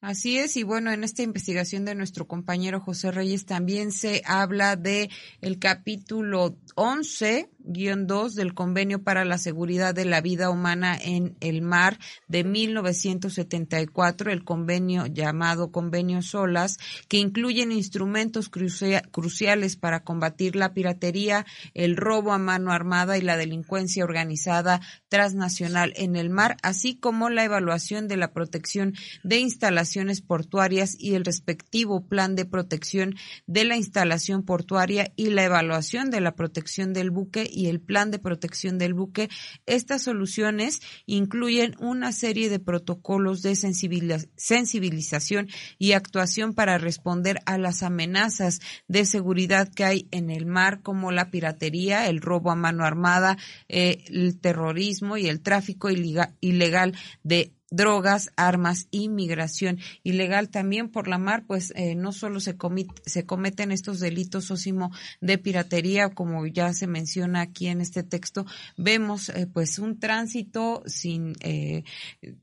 Así 0.00 0.38
es, 0.38 0.56
y 0.56 0.62
bueno, 0.62 0.92
en 0.92 1.02
esta 1.02 1.22
investigación 1.22 1.84
de 1.84 1.96
nuestro 1.96 2.28
compañero 2.28 2.80
José 2.80 3.10
Reyes 3.10 3.46
también 3.46 3.90
se 3.90 4.22
habla 4.24 4.76
de 4.76 5.10
el 5.40 5.58
capítulo 5.58 6.56
11 6.76 7.50
2 7.68 8.34
del 8.34 8.54
Convenio 8.54 9.02
para 9.02 9.26
la 9.26 9.36
Seguridad 9.36 9.94
de 9.94 10.06
la 10.06 10.22
Vida 10.22 10.48
Humana 10.48 10.96
en 11.00 11.36
el 11.40 11.60
Mar 11.60 11.98
de 12.26 12.42
1974, 12.42 14.32
el 14.32 14.42
convenio 14.42 15.06
llamado 15.06 15.70
Convenio 15.70 16.22
SOLAS, 16.22 16.78
que 17.08 17.18
incluyen 17.18 17.70
instrumentos 17.70 18.48
cruciales 18.48 19.76
para 19.76 20.00
combatir 20.00 20.56
la 20.56 20.72
piratería, 20.72 21.44
el 21.74 21.96
robo 21.96 22.32
a 22.32 22.38
mano 22.38 22.72
armada 22.72 23.18
y 23.18 23.20
la 23.20 23.36
delincuencia 23.36 24.02
organizada 24.02 24.80
transnacional 25.10 25.92
en 25.96 26.16
el 26.16 26.30
mar, 26.30 26.56
así 26.62 26.96
como 26.96 27.28
la 27.28 27.44
evaluación 27.44 28.08
de 28.08 28.16
la 28.16 28.32
protección 28.32 28.94
de 29.22 29.40
instalaciones 29.40 30.22
portuarias 30.22 30.96
y 30.98 31.14
el 31.14 31.24
respectivo 31.24 32.06
plan 32.06 32.34
de 32.34 32.46
protección 32.46 33.14
de 33.46 33.64
la 33.64 33.76
instalación 33.76 34.42
portuaria 34.42 35.12
y 35.16 35.30
la 35.30 35.44
evaluación 35.44 36.10
de 36.10 36.22
la 36.22 36.34
protección 36.34 36.94
del 36.94 37.10
buque 37.10 37.50
y 37.58 37.66
el 37.66 37.80
plan 37.80 38.12
de 38.12 38.20
protección 38.20 38.78
del 38.78 38.94
buque. 38.94 39.28
Estas 39.66 40.02
soluciones 40.02 40.80
incluyen 41.06 41.74
una 41.80 42.12
serie 42.12 42.48
de 42.50 42.60
protocolos 42.60 43.42
de 43.42 43.56
sensibilización 43.56 45.48
y 45.76 45.92
actuación 45.92 46.54
para 46.54 46.78
responder 46.78 47.40
a 47.46 47.58
las 47.58 47.82
amenazas 47.82 48.60
de 48.86 49.04
seguridad 49.04 49.68
que 49.74 49.82
hay 49.82 50.08
en 50.12 50.30
el 50.30 50.46
mar, 50.46 50.82
como 50.82 51.10
la 51.10 51.32
piratería, 51.32 52.06
el 52.06 52.20
robo 52.20 52.52
a 52.52 52.54
mano 52.54 52.84
armada, 52.84 53.36
eh, 53.68 54.04
el 54.06 54.38
terrorismo 54.38 55.16
y 55.16 55.26
el 55.26 55.40
tráfico 55.40 55.88
ilegal 55.90 56.96
de 57.24 57.57
drogas, 57.70 58.30
armas 58.36 58.88
y 58.90 59.08
migración 59.08 59.78
ilegal 60.02 60.48
también 60.48 60.88
por 60.88 61.08
la 61.08 61.18
mar, 61.18 61.44
pues 61.46 61.72
eh, 61.76 61.94
no 61.94 62.12
solo 62.12 62.40
se, 62.40 62.56
se 63.04 63.26
cometen 63.26 63.72
estos 63.72 64.00
delitos 64.00 64.50
ósimo 64.50 64.90
de 65.20 65.38
piratería, 65.38 66.10
como 66.10 66.46
ya 66.46 66.72
se 66.72 66.86
menciona 66.86 67.42
aquí 67.42 67.68
en 67.68 67.80
este 67.80 68.02
texto, 68.02 68.46
vemos 68.76 69.28
eh, 69.28 69.46
pues 69.46 69.78
un 69.78 69.98
tránsito 69.98 70.82
sin, 70.86 71.34
eh, 71.40 71.84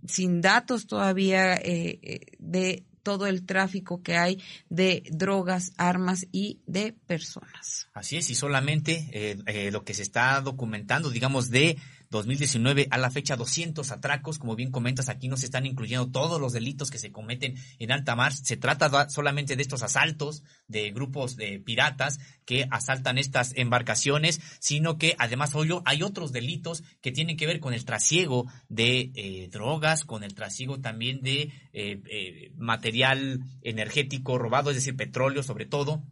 sin 0.07 0.41
datos 0.41 0.87
todavía 0.87 1.55
de 1.55 2.83
todo 3.03 3.27
el 3.27 3.45
tráfico 3.45 4.01
que 4.01 4.17
hay 4.17 4.41
de 4.69 5.03
drogas, 5.11 5.73
armas 5.77 6.25
y 6.31 6.59
de 6.65 6.93
personas. 7.05 7.87
Así 7.93 8.17
es, 8.17 8.29
y 8.31 8.35
solamente 8.35 9.37
lo 9.71 9.83
que 9.83 9.93
se 9.93 10.01
está 10.01 10.41
documentando, 10.41 11.11
digamos, 11.11 11.49
de 11.49 11.77
2019 12.09 12.87
a 12.91 12.97
la 12.97 13.11
fecha 13.11 13.35
200 13.35 13.91
atracos, 13.91 14.39
como 14.39 14.55
bien 14.55 14.71
comentas, 14.71 15.09
aquí 15.09 15.27
no 15.27 15.37
se 15.37 15.45
están 15.45 15.65
incluyendo 15.65 16.11
todos 16.11 16.39
los 16.39 16.53
delitos 16.53 16.91
que 16.91 16.97
se 16.97 17.11
cometen 17.11 17.55
en 17.79 17.91
alta 17.91 18.15
mar, 18.15 18.33
se 18.33 18.57
trata 18.57 19.09
solamente 19.09 19.55
de 19.55 19.61
estos 19.61 19.83
asaltos 19.83 20.43
de 20.67 20.91
grupos 20.91 21.35
de 21.35 21.59
piratas 21.59 22.19
que 22.45 22.67
asaltan 22.71 23.17
estas 23.17 23.53
embarcaciones, 23.55 24.39
sino 24.59 24.97
que 24.97 25.15
además 25.17 25.53
hay 25.85 26.03
otros 26.03 26.31
delitos 26.31 26.83
que 27.01 27.11
tienen 27.11 27.37
que 27.37 27.47
ver 27.47 27.59
con 27.59 27.73
el 27.73 27.85
trasiego 27.85 28.45
de 28.69 29.11
eh, 29.15 29.49
drogas, 29.51 30.05
con 30.05 30.23
el 30.23 30.33
trasiego 30.33 30.79
también 30.79 31.21
de 31.21 31.51
eh, 31.73 32.01
eh, 32.09 32.51
material 32.55 33.41
energético 33.61 34.37
robado, 34.37 34.69
es 34.69 34.75
decir, 34.75 34.95
petróleo 34.95 35.43
sobre 35.43 35.65
todo 35.65 36.03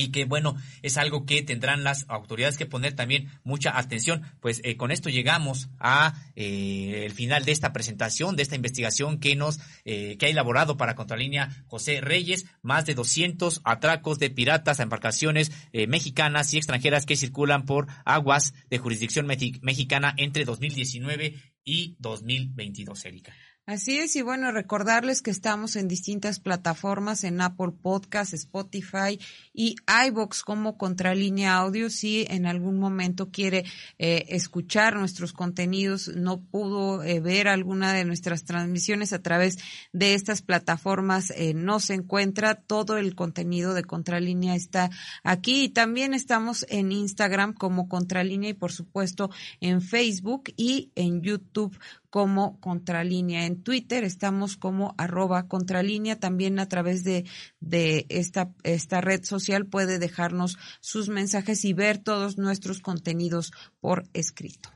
y 0.00 0.10
que 0.10 0.24
bueno, 0.24 0.56
es 0.82 0.96
algo 0.96 1.26
que 1.26 1.42
tendrán 1.42 1.84
las 1.84 2.06
autoridades 2.08 2.56
que 2.56 2.66
poner 2.66 2.94
también 2.94 3.28
mucha 3.44 3.78
atención. 3.78 4.22
Pues 4.40 4.60
eh, 4.64 4.76
con 4.76 4.90
esto 4.90 5.10
llegamos 5.10 5.68
a 5.78 6.14
eh, 6.36 7.02
el 7.04 7.12
final 7.12 7.44
de 7.44 7.52
esta 7.52 7.72
presentación, 7.72 8.34
de 8.34 8.42
esta 8.42 8.56
investigación 8.56 9.20
que 9.20 9.36
nos 9.36 9.60
eh, 9.84 10.16
que 10.18 10.26
ha 10.26 10.28
elaborado 10.30 10.76
para 10.76 10.94
Contralínea 10.94 11.64
José 11.66 12.00
Reyes, 12.00 12.46
más 12.62 12.86
de 12.86 12.94
200 12.94 13.60
atracos 13.64 14.18
de 14.18 14.30
piratas 14.30 14.80
a 14.80 14.84
embarcaciones 14.84 15.52
mexicanas 15.88 16.52
y 16.54 16.56
extranjeras 16.56 17.06
que 17.06 17.16
circulan 17.16 17.64
por 17.64 17.86
aguas 18.04 18.54
de 18.70 18.78
jurisdicción 18.78 19.26
mexicana 19.26 20.14
entre 20.16 20.44
2019 20.44 21.34
y 21.64 21.96
2022, 21.98 23.04
Erika. 23.04 23.34
Así 23.70 23.98
es, 23.98 24.16
y 24.16 24.22
bueno, 24.22 24.50
recordarles 24.50 25.22
que 25.22 25.30
estamos 25.30 25.76
en 25.76 25.86
distintas 25.86 26.40
plataformas, 26.40 27.22
en 27.22 27.40
Apple 27.40 27.70
Podcast, 27.80 28.34
Spotify 28.34 29.20
y 29.60 29.76
iBox 30.06 30.42
como 30.42 30.78
Contralínea 30.78 31.56
Audio. 31.56 31.90
Si 31.90 32.24
en 32.30 32.46
algún 32.46 32.78
momento 32.78 33.28
quiere 33.30 33.66
eh, 33.98 34.24
escuchar 34.28 34.96
nuestros 34.96 35.34
contenidos, 35.34 36.08
no 36.08 36.40
pudo 36.40 37.02
eh, 37.02 37.20
ver 37.20 37.46
alguna 37.46 37.92
de 37.92 38.06
nuestras 38.06 38.44
transmisiones 38.44 39.12
a 39.12 39.20
través 39.20 39.58
de 39.92 40.14
estas 40.14 40.40
plataformas, 40.40 41.30
eh, 41.36 41.52
no 41.52 41.78
se 41.78 41.92
encuentra. 41.92 42.54
Todo 42.54 42.96
el 42.96 43.14
contenido 43.14 43.74
de 43.74 43.84
Contralínea 43.84 44.54
está 44.54 44.88
aquí 45.24 45.64
y 45.64 45.68
también 45.68 46.14
estamos 46.14 46.64
en 46.70 46.90
Instagram 46.90 47.52
como 47.52 47.86
Contralínea 47.86 48.48
y 48.48 48.54
por 48.54 48.72
supuesto 48.72 49.28
en 49.60 49.82
Facebook 49.82 50.44
y 50.56 50.90
en 50.94 51.20
YouTube 51.20 51.78
como 52.10 52.58
Contralínea. 52.60 53.46
En 53.46 53.62
Twitter 53.62 54.04
estamos 54.04 54.56
como 54.56 54.94
arroba 54.98 55.46
Contralínea. 55.46 56.18
También 56.18 56.58
a 56.58 56.68
través 56.68 57.04
de, 57.04 57.24
de 57.60 58.06
esta, 58.08 58.50
esta 58.62 59.00
red 59.00 59.24
social 59.24 59.66
puede 59.66 59.98
dejarnos 59.98 60.58
sus 60.80 61.08
mensajes 61.08 61.64
y 61.64 61.72
ver 61.72 61.98
todos 61.98 62.38
nuestros 62.38 62.80
contenidos 62.80 63.52
por 63.80 64.04
escrito. 64.12 64.70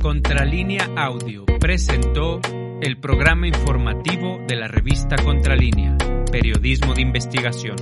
Contralínea 0.00 0.88
Audio 0.96 1.44
presentó 1.60 2.40
el 2.80 2.98
programa 2.98 3.48
informativo 3.48 4.38
de 4.48 4.56
la 4.56 4.68
revista 4.68 5.16
Contralínea, 5.22 5.98
Periodismo 6.32 6.94
de 6.94 7.02
Investigación. 7.02 7.76